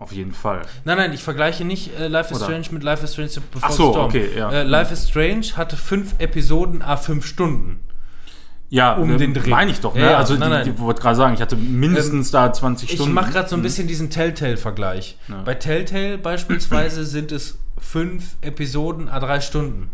[0.00, 0.62] Auf jeden Fall.
[0.84, 2.46] Nein, nein, ich vergleiche nicht äh, Life is Oder?
[2.46, 4.06] Strange mit Life is Strange Before Ach so, the Storm.
[4.06, 4.50] okay, ja.
[4.50, 7.80] Äh, Life is Strange hatte fünf Episoden a fünf Stunden.
[8.70, 9.50] Ja, Um äh, den Dreh.
[9.50, 10.00] Meine ich doch, ne?
[10.00, 12.94] Ja, ja, also nein, die, die wollte gerade sagen, ich hatte mindestens da 20 Ich
[12.94, 13.12] Stunden.
[13.12, 15.18] mache gerade so ein bisschen diesen Telltale-Vergleich.
[15.28, 15.42] Ja.
[15.42, 19.90] Bei Telltale beispielsweise sind es fünf Episoden a drei Stunden.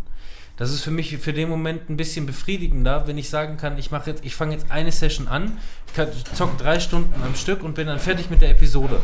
[0.57, 3.91] Das ist für mich für den Moment ein bisschen befriedigender, wenn ich sagen kann, ich
[3.91, 5.57] mache jetzt, ich fange jetzt eine Session an,
[5.97, 8.99] kann- zock drei Stunden am Stück und bin dann fertig mit der Episode.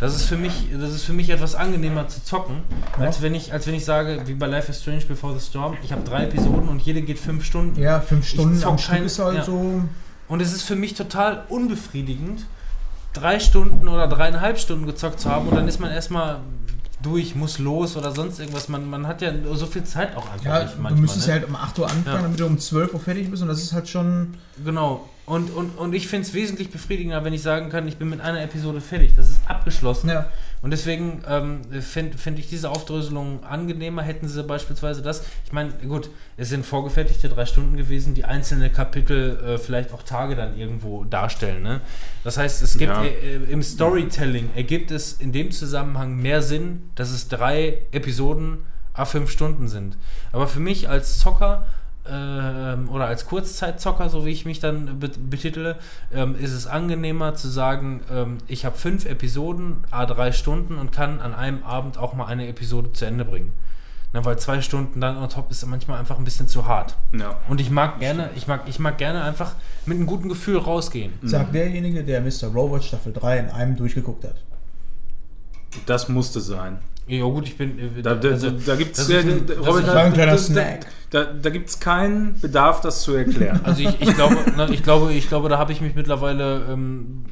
[0.00, 2.62] Das ist für mich, das ist für mich etwas angenehmer zu zocken,
[2.98, 5.76] als wenn ich, als wenn ich sage, wie bei Life is Strange Before the Storm,
[5.82, 7.80] ich habe drei Episoden und jede geht fünf Stunden.
[7.80, 9.44] Ja, fünf Stunden am Stück ist halt ja.
[9.44, 9.82] so.
[10.28, 12.44] Und es ist für mich total unbefriedigend,
[13.12, 16.40] drei Stunden oder dreieinhalb Stunden gezockt zu haben und dann ist man erstmal
[17.02, 18.68] durch, muss los oder sonst irgendwas.
[18.68, 21.00] Man, man hat ja so viel Zeit auch einfach Ja, nicht du manchmal.
[21.02, 21.34] müsstest ne?
[21.34, 22.22] ja halt um 8 Uhr anfangen, Ja.
[22.22, 24.34] damit du um 12 Uhr fertig bist und das ist halt schon.
[24.64, 25.08] Genau.
[25.28, 28.22] Und, und, und ich finde es wesentlich befriedigender, wenn ich sagen kann, ich bin mit
[28.22, 29.12] einer Episode fertig.
[29.14, 30.08] Das ist abgeschlossen.
[30.08, 30.30] Ja.
[30.62, 34.00] Und deswegen ähm, finde find ich diese Aufdröselung angenehmer.
[34.02, 35.22] Hätten sie beispielsweise das.
[35.44, 36.08] Ich meine, gut,
[36.38, 41.04] es sind vorgefertigte drei Stunden gewesen, die einzelne Kapitel äh, vielleicht auch Tage dann irgendwo
[41.04, 41.62] darstellen.
[41.62, 41.82] Ne?
[42.24, 43.04] Das heißt, es gibt Ja.
[43.04, 48.58] äh, äh, im Storytelling ergibt es in dem Zusammenhang mehr Sinn, dass es drei Episoden
[48.94, 49.98] a fünf Stunden sind.
[50.32, 51.66] Aber für mich als Zocker
[52.10, 55.76] ähm, oder als Kurzzeitzocker, so wie ich mich dann be betitele,
[56.12, 60.92] ähm, ist es angenehmer zu sagen, ähm, ich habe fünf Episoden, a drei Stunden und
[60.92, 63.52] kann an einem Abend auch mal eine Episode zu Ende bringen.
[64.12, 66.96] Na, weil zwei Stunden dann on top ist manchmal einfach ein bisschen zu hart.
[67.12, 67.38] Ja.
[67.48, 69.54] Und ich mag gerne, ich mag, ich mag gerne einfach
[69.84, 71.12] mit einem guten Gefühl rausgehen.
[71.22, 72.48] Sagt derjenige, der Mr.
[72.54, 74.36] Robot Staffel 3 in einem durchgeguckt hat.
[75.84, 76.78] Das musste sein.
[77.08, 77.78] Ja gut, ich bin.
[77.78, 79.06] äh, Da, da, also, da gibt es
[80.38, 80.86] Snack.
[81.10, 83.60] Da, da gibt es keinen Bedarf, das zu erklären.
[83.64, 87.24] Also ich, ich glaube, ne, ich glaube, ich glaube, da habe ich mich mittlerweile ähm,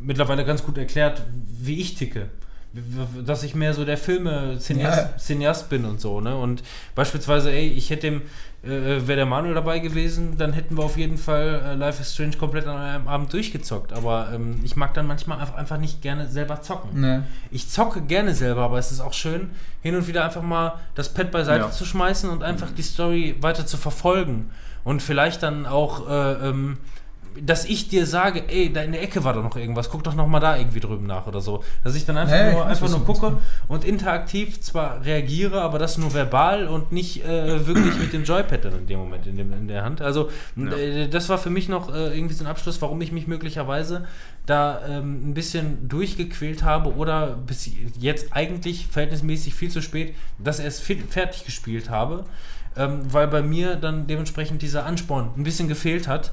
[0.00, 1.22] mittlerweile ganz gut erklärt,
[1.62, 2.26] wie ich ticke.
[3.26, 3.98] Dass ich mehr so der
[4.58, 5.16] Ja.
[5.18, 6.36] Cineast bin und so, ne?
[6.36, 6.62] Und
[6.94, 8.22] beispielsweise, ey, ich hätte dem,
[8.62, 8.68] äh,
[9.06, 12.36] wäre der Manuel dabei gewesen, dann hätten wir auf jeden Fall äh, Life is Strange
[12.36, 13.92] komplett an einem Abend durchgezockt.
[13.92, 17.00] Aber ähm, ich mag dann manchmal einfach, einfach nicht gerne selber zocken.
[17.00, 17.24] Ne.
[17.50, 19.50] Ich zocke gerne selber, aber es ist auch schön,
[19.82, 21.70] hin und wieder einfach mal das Pad beiseite Ja.
[21.70, 24.50] zu schmeißen und einfach die Story weiter zu verfolgen.
[24.84, 26.78] Und vielleicht dann auch, äh, ähm,
[27.40, 30.14] dass ich dir sage, ey, da in der Ecke war doch noch irgendwas, guck doch
[30.14, 31.62] noch mal da irgendwie drüben nach oder so.
[31.84, 33.38] Dass ich dann einfach ich nur, einfach nur gucke
[33.68, 38.64] und interaktiv zwar reagiere, aber das nur verbal und nicht äh, wirklich mit dem Joypad
[38.64, 40.00] dann in dem Moment in, dem, in der Hand.
[40.02, 40.72] Also Ja.
[40.72, 44.04] äh, das war für mich noch äh, irgendwie so ein Abschluss, warum ich mich möglicherweise
[44.46, 50.58] da ähm, ein bisschen durchgequält habe oder bis jetzt eigentlich verhältnismäßig viel zu spät das
[50.58, 52.24] erst fi- fertig gespielt habe,
[52.76, 56.32] ähm, weil bei mir dann dementsprechend dieser Ansporn ein bisschen gefehlt hat,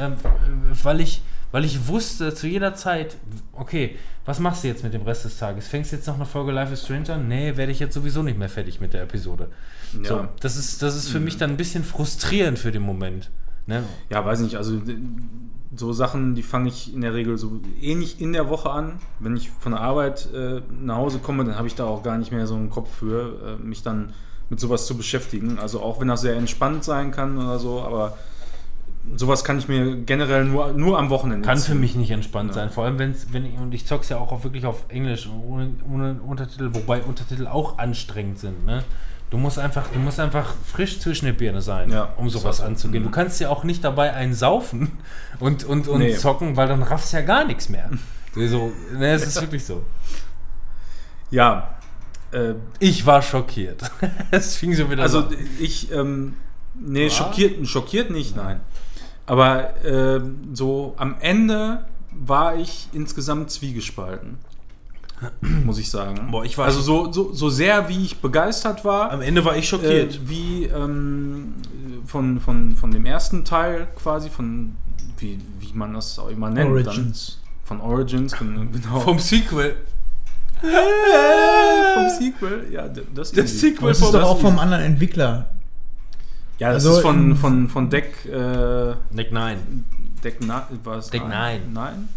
[0.00, 1.22] ähm, äh, weil ich
[1.52, 3.16] weil ich wusste zu jeder Zeit,
[3.52, 5.66] okay, was machst du jetzt mit dem Rest des Tages?
[5.66, 7.26] Fängst du jetzt noch eine Folge Life is Strange an?
[7.26, 9.48] Nee, werde ich jetzt sowieso nicht mehr fertig mit der Episode.
[9.94, 10.08] Ja.
[10.08, 13.30] So, das ist, das ist für mich dann ein bisschen frustrierend für den Moment.
[13.66, 13.82] Ne?
[14.10, 14.80] Ja, weiß nicht, also
[15.74, 19.00] so Sachen, die fange ich in der Regel so ähnlich in der Woche an.
[19.18, 22.18] Wenn ich von der Arbeit äh, nach Hause komme, dann habe ich da auch gar
[22.18, 24.12] nicht mehr so einen Kopf für, äh, mich dann
[24.48, 25.58] mit sowas zu beschäftigen.
[25.58, 28.16] Also auch wenn das sehr entspannt sein kann oder so, aber
[29.16, 31.80] sowas kann ich mir generell nur, nur am Wochenende Kann für ziehen.
[31.80, 32.54] mich nicht entspannt Ja.
[32.54, 32.70] sein.
[32.70, 35.70] Vor allem, wenn's, wenn ich, und ich zock's ja auch auf, wirklich auf Englisch ohne,
[35.90, 38.66] ohne Untertitel, wobei Untertitel auch anstrengend sind.
[38.66, 38.84] Ne?
[39.30, 42.64] Du musst einfach, du musst einfach frisch zwischen den Birne sein, Ja, um sowas so.
[42.64, 43.02] anzugehen.
[43.04, 43.14] Du Mhm.
[43.14, 44.90] kannst ja auch nicht dabei einen saufen
[45.38, 46.14] und, und, und Nee.
[46.16, 47.88] zocken, weil dann raffst ja gar nichts mehr.
[48.34, 49.82] So, ne, es ist wirklich so.
[51.30, 51.74] Ja,
[52.32, 53.90] äh, Ich war schockiert.
[54.30, 55.36] Es fing so wieder also an.
[55.58, 56.36] ich, ähm,
[56.74, 58.60] nee, schockiert, schockiert nicht, nein.
[59.30, 64.38] Aber ähm, so am Ende war ich insgesamt zwiegespalten.
[65.40, 66.30] Muss ich sagen.
[66.32, 69.54] Boah, ich war- also so, so, so sehr wie ich begeistert war, Am Ende war
[69.56, 71.54] ich äh, wie ähm,
[72.06, 74.74] von, von, von dem ersten Teil quasi, von
[75.18, 76.68] wie, wie man das auch immer nennt.
[76.70, 77.38] Origins.
[77.40, 78.98] Dann, von Origins, gen- genau.
[79.08, 79.76] Vom Sequel.
[80.60, 82.66] vom Sequel.
[82.72, 83.60] Ja, das, Das.
[83.60, 85.50] Sequel Das ist doch auch vom anderen Entwickler.
[86.60, 88.24] Ja, das Also ist von, von, von Deck.
[88.26, 89.84] Äh, Nick 9.
[90.22, 90.62] Deck 9.
[90.84, 91.10] Was?
[91.10, 91.62] Deck Nein.
[91.72, 92.08] Nein?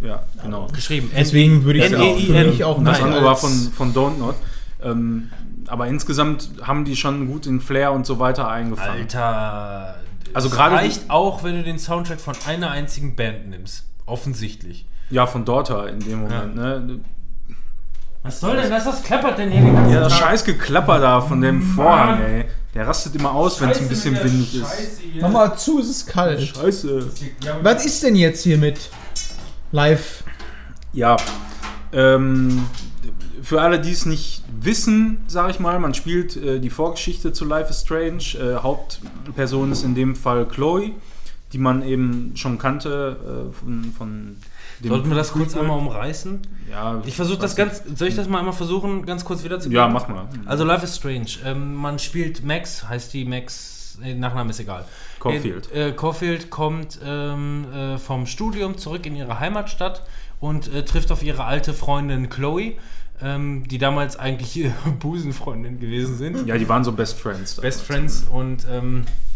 [0.00, 0.66] Ja, genau.
[0.72, 1.10] Geschrieben.
[1.16, 3.94] Deswegen würde ich auch, N- für N- mich auch Und das andere war von, von
[3.94, 4.34] Don't Not.
[4.82, 5.30] Ähm,
[5.68, 9.00] aber insgesamt haben die schon gut in Flair und so weiter eingefangen.
[9.02, 9.96] Alter.
[10.34, 13.84] Also es gerade- reicht auch, wenn du den Soundtrack von einer einzigen Band nimmst.
[14.04, 14.86] Offensichtlich.
[15.10, 16.54] Ja, von Daughter in dem Moment.
[16.56, 17.00] Ne?
[18.26, 18.84] Was soll denn das?
[18.86, 20.28] Was klappert denn hier den ganzen Ja, das Tag?
[20.28, 22.44] scheiß Geklapper da von dem Vorhang, ey.
[22.74, 25.00] Der rastet immer aus, wenn es ein bisschen windig ist.
[25.20, 26.42] Mach mal zu, es ist kalt.
[26.42, 27.10] Scheiße.
[27.62, 28.90] Was ist denn jetzt hier mit
[29.72, 30.24] live?
[30.92, 31.16] Ja,
[31.92, 32.66] ähm,
[33.42, 37.44] für alle, die es nicht wissen, sage ich mal, man spielt äh, die Vorgeschichte zu
[37.44, 38.34] Life is Strange.
[38.38, 40.90] Äh, Hauptperson ist in dem Fall Chloe,
[41.52, 44.36] die man eben schon kannte äh, von, von.
[44.82, 46.40] Sollten wir das kurz einmal umreißen?
[46.70, 47.82] Ja, Ich versuche das ganz.
[47.94, 49.76] Soll ich das mal einmal versuchen, ganz kurz wiederzugeben?
[49.76, 50.28] Ja, mach mal.
[50.44, 51.26] Also Life is Strange.
[51.44, 54.84] Ähm, man spielt Max, heißt die Max, äh, Nachname ist egal.
[55.20, 55.72] Caulfield.
[55.72, 60.02] Äh, äh, Caulfield kommt ähm, äh, vom Studium zurück in ihre Heimatstadt
[60.40, 62.72] und äh, trifft auf ihre alte Freundin Chloe,
[63.22, 66.46] ähm, die damals eigentlich ihre Busenfreundin gewesen sind.
[66.46, 67.56] Ja, die waren so Best Friends.
[67.56, 69.35] Best Friends und ähm, äh,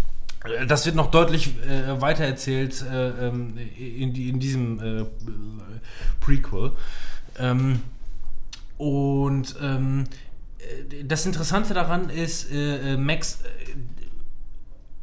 [0.66, 5.04] das wird noch deutlich äh, weitererzählt äh, ähm, in, in diesem äh,
[6.20, 6.72] Prequel.
[7.38, 7.82] Ähm,
[8.78, 10.04] und ähm,
[10.58, 13.74] äh, das Interessante daran ist, äh, äh, Max äh,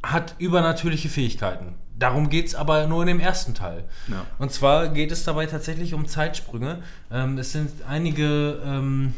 [0.01, 1.75] hat übernatürliche Fähigkeiten.
[1.99, 3.83] Darum geht es aber nur in dem ersten Teil.
[4.07, 4.25] Ja.
[4.39, 6.81] Und zwar geht es dabei tatsächlich um Zeitsprünge.
[7.11, 8.61] Ähm, es sind einige.
[8.65, 9.13] Ähm,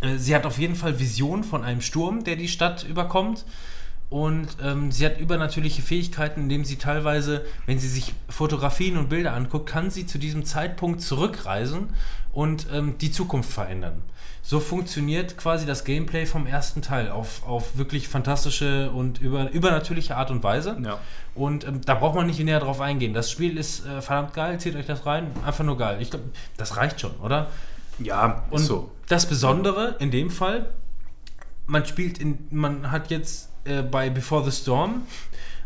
[0.00, 3.44] äh, sie hat auf jeden Fall Visionen von einem Sturm, der die Stadt überkommt.
[4.14, 9.34] Und ähm, sie hat übernatürliche Fähigkeiten, indem sie teilweise, wenn sie sich Fotografien und Bilder
[9.34, 11.88] anguckt, kann sie zu diesem Zeitpunkt zurückreisen
[12.30, 14.02] und ähm, die Zukunft verändern.
[14.40, 20.16] So funktioniert quasi das Gameplay vom ersten Teil auf, auf wirklich fantastische und über, übernatürliche
[20.16, 20.80] Art und Weise.
[20.80, 21.00] Ja.
[21.34, 23.14] Und ähm, da braucht man nicht näher drauf eingehen.
[23.14, 25.32] Das Spiel ist äh, verdammt geil, zieht euch das rein.
[25.44, 26.00] Einfach nur geil.
[26.00, 26.26] Ich glaube,
[26.56, 27.50] das reicht schon, oder?
[27.98, 28.92] Ja, Und so.
[29.08, 30.72] das Besondere in dem Fall,
[31.66, 35.02] man spielt in, man hat jetzt äh, bei Before the Storm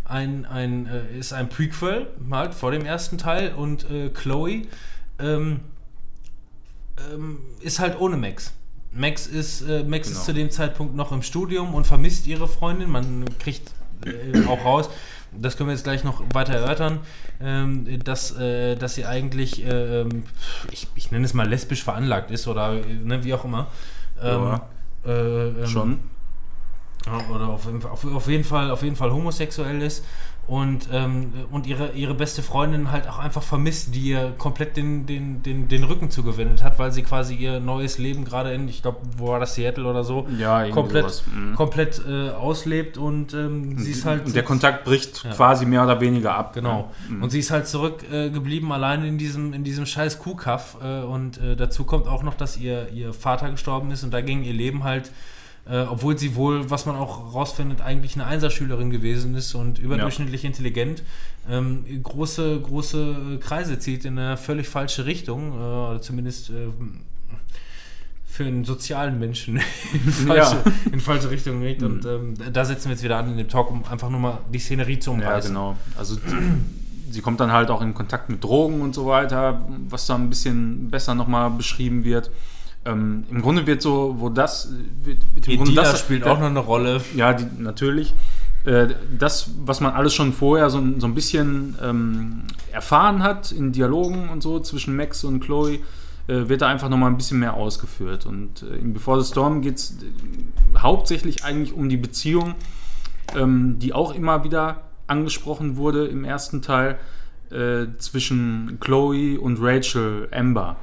[0.04, 4.62] ein, ein äh, ist ein Prequel halt vor dem ersten Teil und äh, Chloe
[5.18, 5.60] ähm,
[7.12, 8.52] ähm, ist halt ohne Max.
[8.92, 10.18] Max ist äh, Max Genau.
[10.20, 12.90] ist zu dem Zeitpunkt noch im Studium und vermisst ihre Freundin.
[12.90, 13.72] Man kriegt
[14.06, 14.88] äh, auch raus.
[15.38, 17.00] Das können wir jetzt gleich noch weiter erörtern,
[17.38, 20.24] ähm, dass, äh, dass sie eigentlich, äh, ähm,
[20.72, 23.66] ich, ich nenne es mal lesbisch veranlagt ist oder ne, wie auch immer.
[24.22, 24.68] Ähm, Ja.
[25.04, 25.98] äh, ähm, Schon.
[27.34, 30.04] Oder auf, jeden Fall- auf, auf, jeden Fall, auf jeden Fall homosexuell ist
[30.46, 35.04] und, ähm, und ihre, ihre beste Freundin halt auch einfach vermisst, die ihr komplett den,
[35.04, 38.80] den, den, den Rücken zugewendet hat, weil sie quasi ihr neues Leben gerade in, ich
[38.80, 41.22] glaube, wo war das, Seattle oder so, Ja, komplett.
[41.34, 41.54] Mhm.
[41.54, 44.24] komplett äh, auslebt und ähm, sie ist halt...
[44.24, 45.32] Und der Kontakt bricht Ja.
[45.32, 46.54] quasi mehr oder weniger ab.
[46.54, 46.90] Genau.
[47.10, 47.22] Mhm.
[47.24, 50.78] Und sie ist halt zurückgeblieben, äh, allein in diesem, in diesem scheiß Kuhkaff.
[50.82, 54.22] Äh, und äh, dazu kommt auch noch, dass ihr, ihr Vater gestorben ist und da
[54.22, 55.12] ging ihr Leben halt,
[55.70, 60.44] äh, obwohl sie wohl, was man auch rausfindet, eigentlich eine Einserschülerin gewesen ist und überdurchschnittlich
[60.44, 61.02] intelligent,
[61.50, 66.68] ähm, große, große äh, Kreise zieht in eine völlig falsche Richtung, äh, oder zumindest äh,
[68.26, 69.56] für einen sozialen Menschen
[69.92, 70.72] in falsche, Ja.
[70.92, 71.82] in falsche Richtung geht.
[71.82, 74.38] Und ähm, da setzen wir jetzt wieder an in dem Talk, um einfach nur mal
[74.52, 75.50] die Szenerie zu Ja, umreißen.
[75.54, 75.76] genau.
[75.96, 76.16] Also
[77.10, 80.28] sie kommt dann halt auch in Kontakt mit Drogen und so weiter, was da ein
[80.28, 82.30] bisschen besser nochmal beschrieben wird.
[82.92, 84.72] Ähm, Im Grunde wird so, wo das
[85.04, 87.00] wird, wird im Grunde das spielt auch noch eine Rolle.
[87.14, 88.14] Ja, die, natürlich.
[88.64, 92.42] Äh, Das, was man alles schon vorher so, ein- so ein bisschen ähm,
[92.72, 95.78] erfahren hat in Dialogen und so zwischen Max und Chloe,
[96.26, 98.26] äh, wird da einfach nochmal ein bisschen mehr ausgeführt.
[98.26, 99.96] Und äh, in Before the Storm geht es
[100.76, 102.54] hauptsächlich eigentlich um die Beziehung,
[103.36, 106.98] ähm, die auch immer wieder angesprochen wurde im ersten Teil
[107.50, 110.76] äh, zwischen Chloe und Rachel Amber.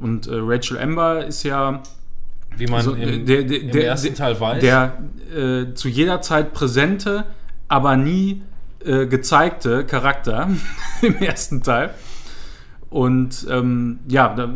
[0.00, 1.82] Und äh, Rachel Amber ist ja
[2.56, 4.60] Wie man so, im, der, der, im der, ersten Teil weiß.
[4.60, 4.98] der
[5.34, 7.24] äh, zu jeder Zeit präsente,
[7.68, 8.42] aber nie
[8.84, 10.48] äh, gezeigte Charakter
[11.02, 11.94] im ersten Teil.
[12.90, 14.54] Und ähm, ja, da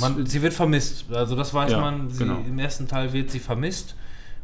[0.00, 1.04] man, sie wird vermisst.
[1.12, 2.08] Also das weiß Ja, man.
[2.10, 2.38] Sie, genau.
[2.46, 3.94] Im ersten Teil wird sie vermisst.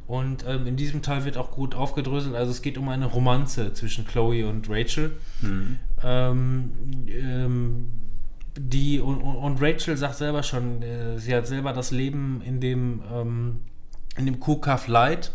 [0.06, 2.34] Und ähm, in diesem Teil wird auch gut aufgedröselt.
[2.34, 5.12] Also es geht um eine Romanze zwischen Chloe und Rachel.
[5.42, 5.78] Mhm.
[6.02, 6.72] Ähm,
[7.08, 7.88] ähm,
[8.56, 13.02] die und, und- Rachel sagt selber schon, äh, sie hat selber das Leben in dem
[13.12, 13.60] ähm,
[14.16, 15.32] in dem Kuhkaff Light.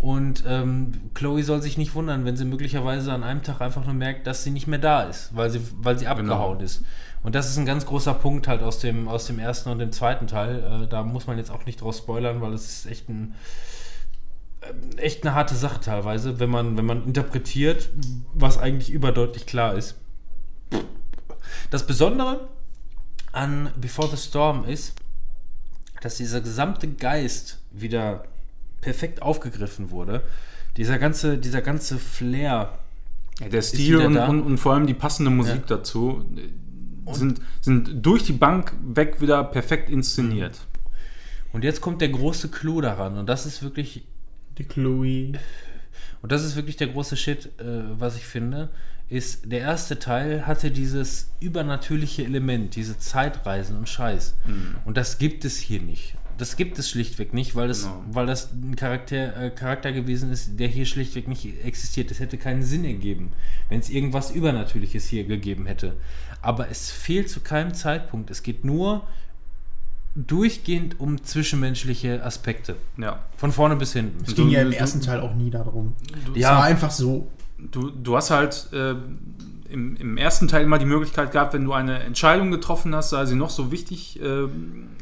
[0.00, 3.94] Und ähm, Chloe soll sich nicht wundern, wenn sie möglicherweise an einem Tag einfach nur
[3.94, 6.84] merkt, dass sie nicht mehr da ist, weil sie, weil sie abgehauen ist.
[7.24, 9.90] Und das ist ein ganz großer Punkt halt aus dem, aus dem ersten und dem
[9.90, 10.84] zweiten Teil.
[10.84, 13.34] Äh, da muss man jetzt auch nicht draus spoilern, weil es ist echt ein
[14.96, 17.90] echt eine harte Sache teilweise, wenn man, wenn man interpretiert,
[18.34, 19.96] was eigentlich überdeutlich klar ist.
[21.70, 22.48] Das Besondere
[23.32, 24.94] an Before the Storm ist,
[26.00, 28.24] dass dieser gesamte Geist wieder
[28.80, 30.22] perfekt aufgegriffen wurde.
[30.76, 32.78] Dieser ganze, dieser ganze Flair.
[33.40, 38.04] ja, der Stil und, und, und vor allem die passende Musik dazu äh, sind, sind
[38.04, 40.66] durch die Bank weg wieder perfekt inszeniert.
[41.52, 43.16] Und jetzt kommt der große Clou daran.
[43.16, 44.06] Und das ist wirklich
[44.58, 45.32] Die Chloe.
[46.20, 47.62] Und das ist wirklich der große Shit, äh,
[47.98, 48.70] was ich finde,
[49.08, 54.36] ist, der erste Teil hatte dieses übernatürliche Element, diese Zeitreisen und Scheiß.
[54.84, 56.14] Und das gibt es hier nicht.
[56.36, 58.04] Das gibt es schlichtweg nicht, weil das, Genau.
[58.10, 62.10] weil das ein Charakter, äh, Charakter gewesen ist, der hier schlichtweg nicht existiert.
[62.10, 63.32] Es hätte keinen Sinn ergeben,
[63.70, 65.96] wenn es irgendwas Übernatürliches hier gegeben hätte.
[66.42, 68.30] Aber es fehlt zu keinem Zeitpunkt.
[68.30, 69.08] Es geht nur
[70.26, 72.76] durchgehend um zwischenmenschliche Aspekte.
[72.96, 73.20] Ja.
[73.36, 74.22] Von vorne bis hinten.
[74.24, 75.94] Es Du- ging ja im du- ersten Teil auch nie darum.
[76.34, 76.56] Es Ja.
[76.56, 77.28] war einfach so.
[77.58, 78.94] Du, du hast halt äh,
[79.70, 83.26] im, im ersten Teil immer die Möglichkeit gehabt, wenn du eine Entscheidung getroffen hast, sei
[83.26, 84.48] sie noch so wichtig, äh,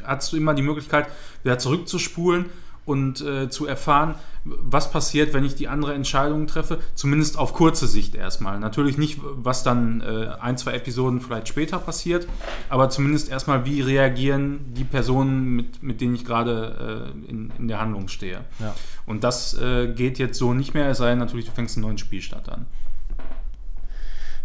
[0.05, 1.07] hattest du immer die Möglichkeit,
[1.45, 2.47] wieder zurückzuspulen
[2.87, 7.87] und äh, zu erfahren, was passiert, wenn ich die andere Entscheidung treffe, zumindest auf kurze
[7.87, 8.59] Sicht erstmal.
[8.61, 12.27] Natürlich nicht, was dann äh, ein, zwei Episoden vielleicht später passiert,
[12.69, 17.69] aber zumindest erstmal, wie reagieren die Personen, mit, mit denen ich gerade äh, in, in
[17.69, 18.45] der Handlung stehe.
[18.61, 18.75] Ja.
[19.05, 21.85] Und das äh, geht jetzt so nicht mehr, es sei denn natürlich, du fängst einen
[21.85, 22.67] neuen Spielstand an.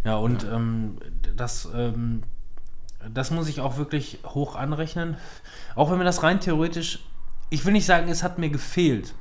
[0.03, 0.98] Ja, und Ähm,
[1.36, 2.24] das, ähm,
[3.14, 5.18] das muss ich auch wirklich hoch anrechnen.
[5.76, 7.00] Auch wenn mir das rein theoretisch,
[7.51, 9.13] ich will nicht sagen, es hat mir gefehlt.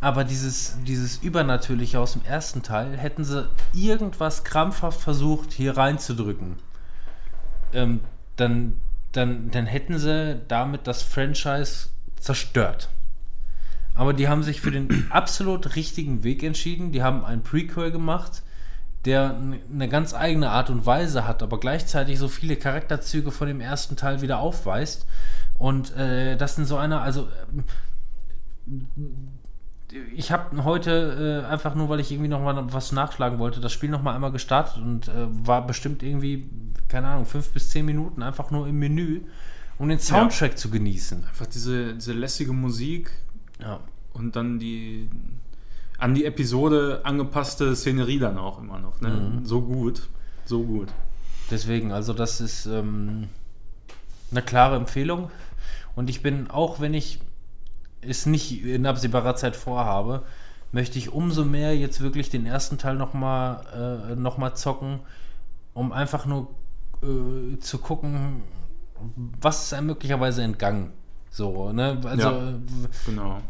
[0.00, 6.56] Aber dieses, dieses Übernatürliche aus dem ersten Teil hätten sie irgendwas krampfhaft versucht, hier reinzudrücken.
[7.72, 8.00] Ähm,
[8.36, 8.76] dann,
[9.12, 11.88] dann, dann hätten sie damit das Franchise
[12.20, 12.90] zerstört.
[13.94, 16.92] Aber die haben sich für den absolut richtigen Weg entschieden.
[16.92, 18.42] Die haben ein Prequel gemacht,
[19.06, 19.36] der
[19.72, 23.96] eine ganz eigene Art und Weise hat, aber gleichzeitig so viele Charakterzüge von dem ersten
[23.96, 25.06] Teil wieder aufweist.
[25.58, 27.64] Und äh, das in so einer, also ähm,
[30.14, 33.72] ich habe heute äh, einfach nur, weil ich irgendwie noch mal was nachschlagen wollte, das
[33.72, 36.48] Spiel noch mal einmal gestartet und äh, war bestimmt irgendwie,
[36.88, 39.20] keine Ahnung, fünf bis zehn Minuten einfach nur im Menü,
[39.78, 41.24] um den Soundtrack zu genießen.
[41.24, 43.10] Einfach diese, diese lässige Musik
[43.60, 43.80] Ja.
[44.14, 45.08] und dann die
[45.98, 49.00] an die Episode angepasste Szenerie dann auch immer noch.
[49.00, 49.10] Ne?
[49.10, 49.44] Mhm.
[49.46, 50.08] So gut,
[50.44, 50.88] so gut.
[51.52, 53.28] Deswegen, also das ist ähm,
[54.36, 55.30] eine klare Empfehlung.
[55.94, 57.20] Und ich bin, auch wenn ich
[58.00, 60.22] es nicht in absehbarer Zeit vorhabe,
[60.72, 65.00] möchte ich umso mehr jetzt wirklich den ersten Teil nochmal äh, noch mal zocken,
[65.72, 66.48] um einfach nur
[67.02, 68.42] äh, zu gucken,
[69.40, 70.92] was ist einem möglicherweise entgangen.
[71.30, 72.00] So, ne?
[72.04, 72.54] Also, Ja.
[73.06, 73.40] Genau.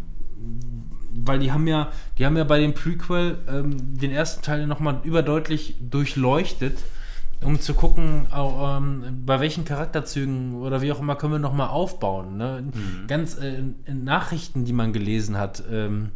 [1.14, 1.88] weil die haben ja,
[2.18, 6.78] die haben ja bei dem Prequel ähm, den ersten Teil nochmal überdeutlich durchleuchtet,
[7.44, 11.68] um zu gucken, au- ähm, bei welchen Charakterzügen oder wie auch immer können wir nochmal
[11.68, 12.36] aufbauen.
[12.36, 12.64] Ne?
[13.06, 16.10] Ganz äh, in Nachrichten, die man gelesen hat, ähm,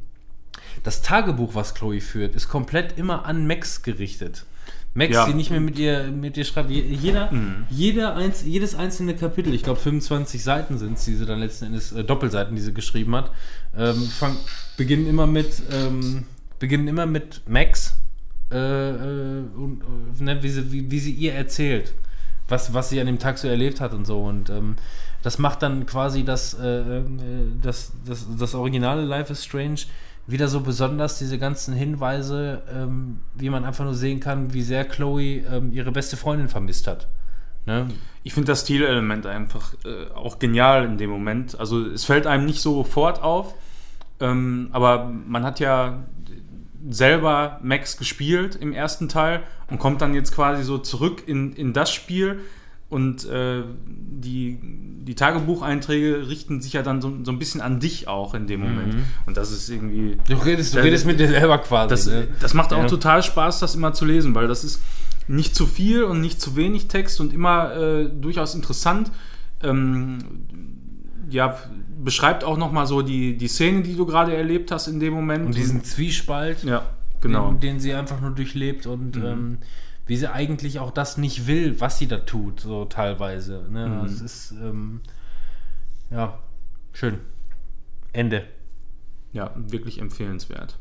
[0.84, 4.44] das Tagebuch, was Chloe führt, ist komplett immer an Max gerichtet.
[4.94, 5.26] Max, Ja.
[5.26, 6.70] die nicht mehr mit ihr, mit ihr schreibt.
[6.70, 7.66] Je- Jeder, Mhm.
[7.70, 11.66] jeder einz, jedes einzelne Kapitel, ich glaube 25 Seiten sind es, die sie dann letzten
[11.66, 13.30] Endes, äh, Doppelseiten, die sie geschrieben hat,
[13.76, 14.36] ähm, fang,
[14.76, 16.24] beginnen immer mit, ähm,
[16.58, 17.97] beginnen immer mit Max,
[18.50, 19.82] äh, äh, und,
[20.18, 21.94] äh, ne, wie, sie, wie, wie sie ihr erzählt,
[22.48, 24.22] was, was sie an dem Tag so erlebt hat und so.
[24.22, 24.76] Und ähm,
[25.22, 27.02] das macht dann quasi das, äh, äh,
[27.62, 29.80] das, das, das originale Life is Strange
[30.26, 34.84] wieder so besonders, diese ganzen Hinweise, ähm, wie man einfach nur sehen kann, wie sehr
[34.84, 37.08] Chloe ähm, ihre beste Freundin vermisst hat.
[37.64, 37.88] Ne?
[38.24, 41.58] Ich finde das Stilelement einfach äh, auch genial in dem Moment.
[41.58, 43.54] Also es fällt einem nicht sofort auf,
[44.20, 46.04] ähm, aber man hat ja
[46.90, 51.72] selber Max gespielt im ersten Teil und kommt dann jetzt quasi so zurück in, in
[51.72, 52.40] das Spiel
[52.88, 58.08] und äh, die, die Tagebucheinträge richten sich ja dann so, so ein bisschen an dich
[58.08, 58.94] auch in dem Moment.
[58.94, 59.04] Mhm.
[59.26, 60.16] Und das ist irgendwie...
[60.26, 61.90] Du redest, du redest mit dir selber quasi.
[61.90, 62.28] Das, ne?
[62.40, 62.86] das macht auch Ja.
[62.86, 64.80] total Spaß, das immer zu lesen, weil das ist
[65.26, 69.10] nicht zu viel und nicht zu wenig Text und immer äh, durchaus interessant.
[69.62, 70.18] Ähm,
[71.28, 71.58] ja,
[72.02, 75.46] beschreibt auch nochmal so die, die Szene, die du gerade erlebt hast in dem Moment.
[75.46, 76.86] Und diesen Zwiespalt, ja,
[77.20, 77.50] genau.
[77.52, 79.24] den, den sie einfach nur durchlebt und Mhm.
[79.24, 79.58] ähm,
[80.06, 83.66] wie sie eigentlich auch das nicht will, was sie da tut, so teilweise.
[83.70, 83.86] Ne?
[83.88, 84.04] Mhm.
[84.06, 85.00] Es ist, ähm,
[86.10, 86.38] ja,
[86.92, 87.18] schön.
[88.12, 88.46] Ende.
[89.32, 90.78] Ja, wirklich empfehlenswert.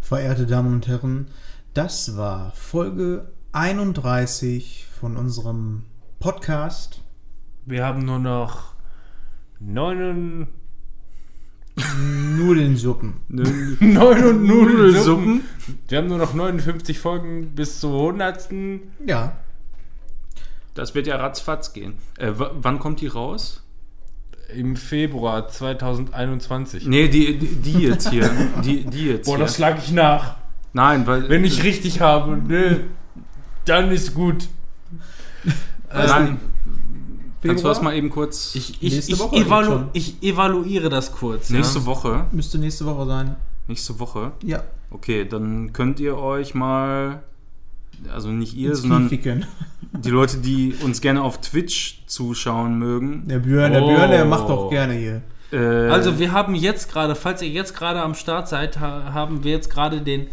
[0.00, 1.26] Verehrte Damen und Herren,
[1.74, 5.84] das war Folge 31 von unserem
[6.20, 7.02] Podcast.
[7.68, 8.72] Wir haben nur noch
[9.60, 10.46] neun
[12.38, 13.14] Nudelsuppen.
[13.28, 15.42] neun und Nudelsuppen.
[15.86, 18.48] Wir haben nur noch 59 Folgen bis zur 100.
[19.06, 19.36] Ja,
[20.74, 21.94] Das wird ja ratzfatz gehen.
[22.16, 23.62] Äh, wann kommt die raus?
[24.54, 26.86] im Februar 2021.
[26.86, 28.30] Nee, die, die, die jetzt hier.
[28.64, 29.44] Die, die jetzt Boah, hier.
[29.44, 30.36] das schlage ich nach.
[30.72, 31.28] Nein, weil.
[31.28, 32.84] Wenn ich richtig habe, ne,
[33.66, 34.48] dann ist gut.
[35.92, 36.40] Nein,
[37.42, 37.74] kannst du Februar?
[37.74, 38.54] das mal eben kurz.
[38.54, 41.50] Ich, ich, Nächste ich, Woche evalu ich evaluiere das kurz.
[41.50, 41.86] nächste ja.
[41.86, 42.26] Woche.
[42.32, 43.36] müsste nächste Woche sein.
[43.66, 44.32] Nächste Woche.
[44.44, 47.22] Ja, Okay, dann könnt ihr euch mal,
[48.10, 49.10] also nicht ihr, ins sondern
[49.92, 53.24] die Leute, die uns gerne auf Twitch zuschauen mögen.
[53.28, 53.88] Der Björn, der Oh.
[53.88, 55.22] Björn, der macht doch gerne hier.
[55.52, 59.44] Äh, Also wir haben jetzt gerade, falls ihr jetzt gerade am Start seid, ha haben
[59.44, 60.28] wir jetzt gerade den,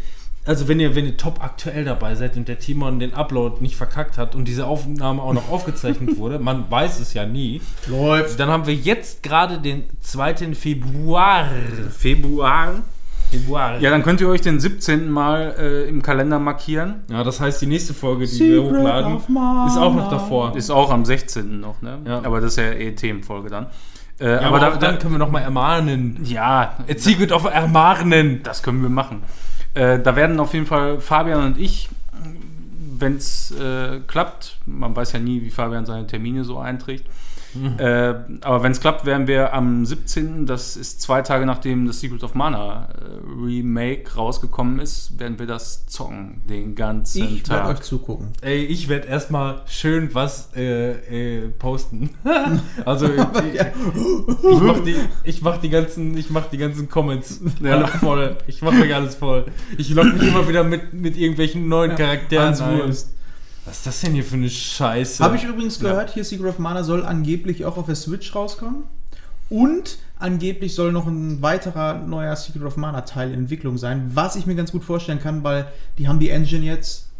[0.46, 3.76] also wenn ihr, wenn ihr top aktuell dabei seid und der Timon den Upload nicht
[3.76, 8.38] verkackt hat und diese Aufnahme auch noch aufgezeichnet wurde, man weiß es ja nie, Läuft.
[8.40, 10.54] dann haben wir jetzt gerade den 2.
[10.54, 11.46] Februar.
[11.96, 12.74] Februar.
[13.30, 13.78] Februar.
[13.80, 15.10] Ja, dann könnt ihr euch den 17.
[15.10, 17.00] Mal äh, im Kalender markieren.
[17.10, 20.56] Ja, das heißt, die nächste Folge, die wir hochladen, ist auch noch davor.
[20.56, 21.58] Ist auch am 16.
[21.60, 21.98] noch, ne?
[22.06, 22.18] Ja.
[22.24, 23.66] Aber das ist ja eh Themenfolge dann.
[24.20, 26.20] Äh, Ja, aber aber da, dann da, können wir noch mal ermahnen.
[26.22, 28.40] ja, Erzieht auf ermahnen.
[28.44, 29.22] das können wir machen.
[29.76, 31.90] Äh, da werden auf jeden Fall Fabian und ich,
[32.98, 37.04] wenn es äh, klappt, man weiß ja nie, wie Fabian seine Termine so einträgt,
[37.78, 42.00] äh, aber wenn es klappt, werden wir am 17., das ist zwei Tage nachdem das
[42.00, 47.62] Secret of Mana äh, Remake rausgekommen ist, werden wir das zocken den ganzen Ich werde
[47.64, 47.68] Tag.
[47.68, 48.28] euch zugucken.
[48.42, 50.92] Ey, ich werde erstmal schön was äh,
[51.44, 52.10] äh, posten.
[52.84, 53.12] also ich,
[53.54, 53.60] ich,
[54.50, 57.72] ich mach die, ich mach die ganzen, ich mach die ganzen Comments Ja.
[57.76, 58.36] alle voll.
[58.46, 59.46] Ich mach euch alles voll.
[59.78, 62.78] Ich logge mich immer wieder mit, mit irgendwelchen neuen Charakteren ein.
[62.78, 63.15] Wurst.
[63.66, 65.22] Was ist das denn hier für eine Scheiße?
[65.22, 68.84] Habe ich übrigens gehört, hier Secret of Mana soll angeblich auch auf der Switch rauskommen.
[69.48, 74.36] Und angeblich soll noch ein weiterer neuer Secret of Mana Teil in Entwicklung sein, was
[74.36, 75.66] ich mir ganz gut vorstellen kann, weil
[75.98, 77.10] die haben die Engine jetzt,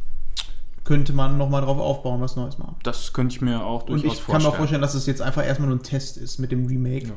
[0.84, 2.76] könnte man nochmal drauf aufbauen, was Neues machen.
[2.84, 5.20] Das könnte ich mir auch Und durchaus ich kann mir auch vorstellen, dass es jetzt
[5.22, 7.08] einfach erstmal nur ein Test ist mit dem Remake.
[7.08, 7.14] Ja.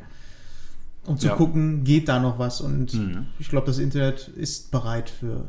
[1.06, 1.36] Um zu Ja.
[1.36, 2.62] gucken, geht da noch was.
[2.62, 3.28] Und Mhm.
[3.40, 5.46] ich glaube, das Internet ist bereit für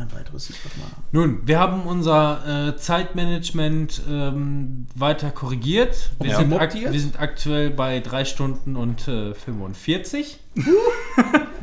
[0.00, 0.90] ein weiteres Secret Mana.
[1.12, 6.10] Nun, wir haben unser äh, Zeitmanagement ähm, weiter korrigiert.
[6.20, 6.38] Wir, Ja.
[6.38, 10.38] sind wir sind aktuell bei 3 Stunden und äh, 45.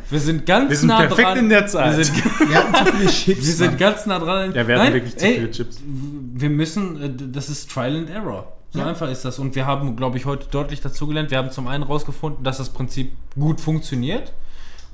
[0.09, 1.37] wir sind ganz Wir sind nah perfekt dran.
[1.39, 1.97] in der Zeit.
[1.97, 3.45] Wir sind, Wir hatten zu viele Chips.
[3.47, 4.53] wir sind ganz nah dran.
[4.53, 5.79] Ja, wir hatten wirklich zu ey, viele Chips.
[5.85, 8.53] Wir müssen, äh, das ist Trial and Error.
[8.71, 8.85] So Ja.
[8.87, 9.39] einfach ist das.
[9.39, 11.31] Und wir haben, glaube ich, heute deutlich dazugelernt.
[11.31, 14.33] Wir haben zum einen rausgefunden, dass das Prinzip gut funktioniert.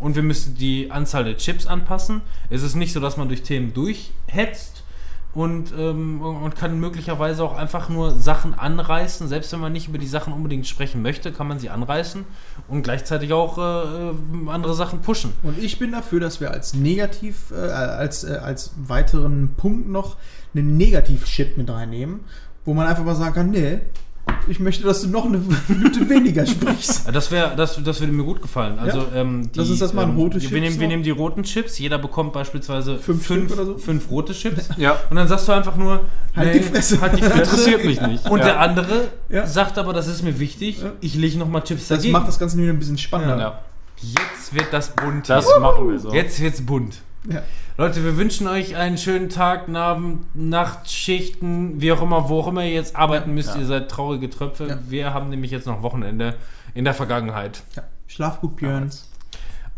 [0.03, 2.21] Und wir müssen die Anzahl der Chips anpassen.
[2.49, 4.83] Es ist nicht so, dass man durch Themen durchhetzt
[5.33, 9.29] und, ähm, und kann möglicherweise auch einfach nur Sachen anreißen.
[9.29, 12.25] Selbst wenn man nicht über die Sachen unbedingt sprechen möchte, kann man sie anreißen
[12.67, 15.31] und gleichzeitig auch äh, andere Sachen pushen.
[15.41, 20.17] Und ich bin dafür, dass wir als negativ, äh, als, äh, als weiteren Punkt noch
[20.53, 22.19] einen Negativ-Shit mit reinnehmen,
[22.65, 23.79] wo man einfach mal sagen kann, nee,
[24.47, 27.09] ich möchte, dass du noch eine Minute weniger sprichst.
[27.13, 28.77] Das wäre, das, das würde mir gut gefallen.
[28.79, 29.05] Also, Ja.
[29.21, 31.09] ähm, die, Lass uns das mal in ähm, rote wir Chips Nehmen, wir nehmen die
[31.11, 31.77] roten Chips.
[31.79, 33.77] Jeder bekommt beispielsweise Fünf fünf, so?
[33.77, 34.69] fünf rote Chips.
[34.77, 36.01] Ja, Und dann sagst du einfach nur,
[36.35, 36.99] Halt die Fresse.
[37.01, 37.39] Halt die Fresse.
[37.41, 38.29] interessiert mich nicht.
[38.29, 38.45] Und ja.
[38.45, 39.45] der andere Ja.
[39.47, 40.91] sagt aber, das ist mir wichtig, Ja.
[41.01, 42.13] ich lege nochmal Chips Das dagegen.
[42.13, 43.37] macht das Ganze wieder ein bisschen spannender.
[43.37, 43.59] ja.
[44.01, 45.29] Jetzt wird das bunt.
[45.29, 45.59] Das hier.
[45.61, 46.11] machen wir so.
[46.13, 46.97] Jetzt wird's bunt.
[47.29, 47.41] Ja.
[47.75, 52.63] Leute, wir wünschen euch einen schönen Tag, Abend, Nachtschichten, wie auch immer, wo auch immer
[52.63, 53.55] ihr jetzt arbeiten müsst.
[53.55, 53.61] Ja.
[53.61, 54.67] Ihr seid traurige Tröpfe.
[54.67, 54.77] Ja.
[54.87, 56.35] Wir haben nämlich jetzt noch Wochenende
[56.75, 57.63] in der Vergangenheit.
[57.75, 57.83] Ja.
[58.05, 58.91] Schlaf gut, Björn.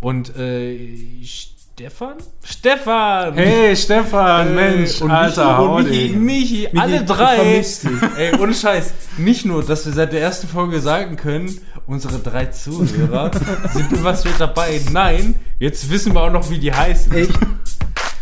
[0.02, 2.16] Und äh, Stefan?
[2.44, 3.34] Stefan!
[3.36, 6.10] Hey Stefan, Äh, Mensch, und Alter, und Michi.
[6.16, 7.64] Michi, Michi, alle drei.
[8.18, 8.94] Ey, ohne Scheiß.
[9.18, 13.32] Nicht nur, dass wir seit der ersten Folge sagen können, unsere drei Zuhörer
[13.74, 14.82] sind was mit dabei.
[14.92, 17.14] Nein, jetzt wissen wir auch noch, wie die heißen.
[17.14, 17.32] Echt?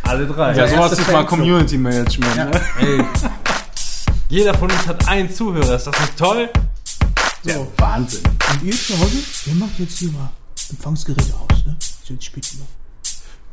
[0.04, 0.54] Alle drei.
[0.56, 2.36] Ja, sowas ist mal Community Management.
[2.36, 2.46] Ja.
[2.46, 2.62] Ne?
[2.80, 3.06] Ey.
[4.30, 5.76] Jeder von uns hat einen Zuhörer.
[5.76, 6.50] Ist das nicht toll?
[7.44, 7.50] So.
[7.50, 8.24] Ja, Wahnsinn.
[8.52, 10.30] Und ihr zu Hause, wer macht jetzt hier mal
[10.70, 11.76] Empfangsgeräte aus, ne?
[12.06, 12.68] Jetzt spielt spät noch.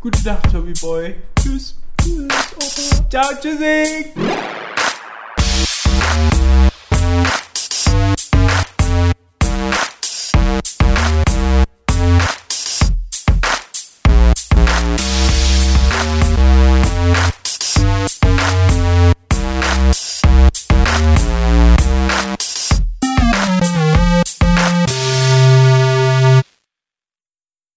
[0.01, 1.17] Gute Nacht, Toby Boy.
[1.41, 1.77] Tschüss.
[2.01, 3.09] Tschüss, Opa.
[3.11, 4.07] Ciao, tschüssi.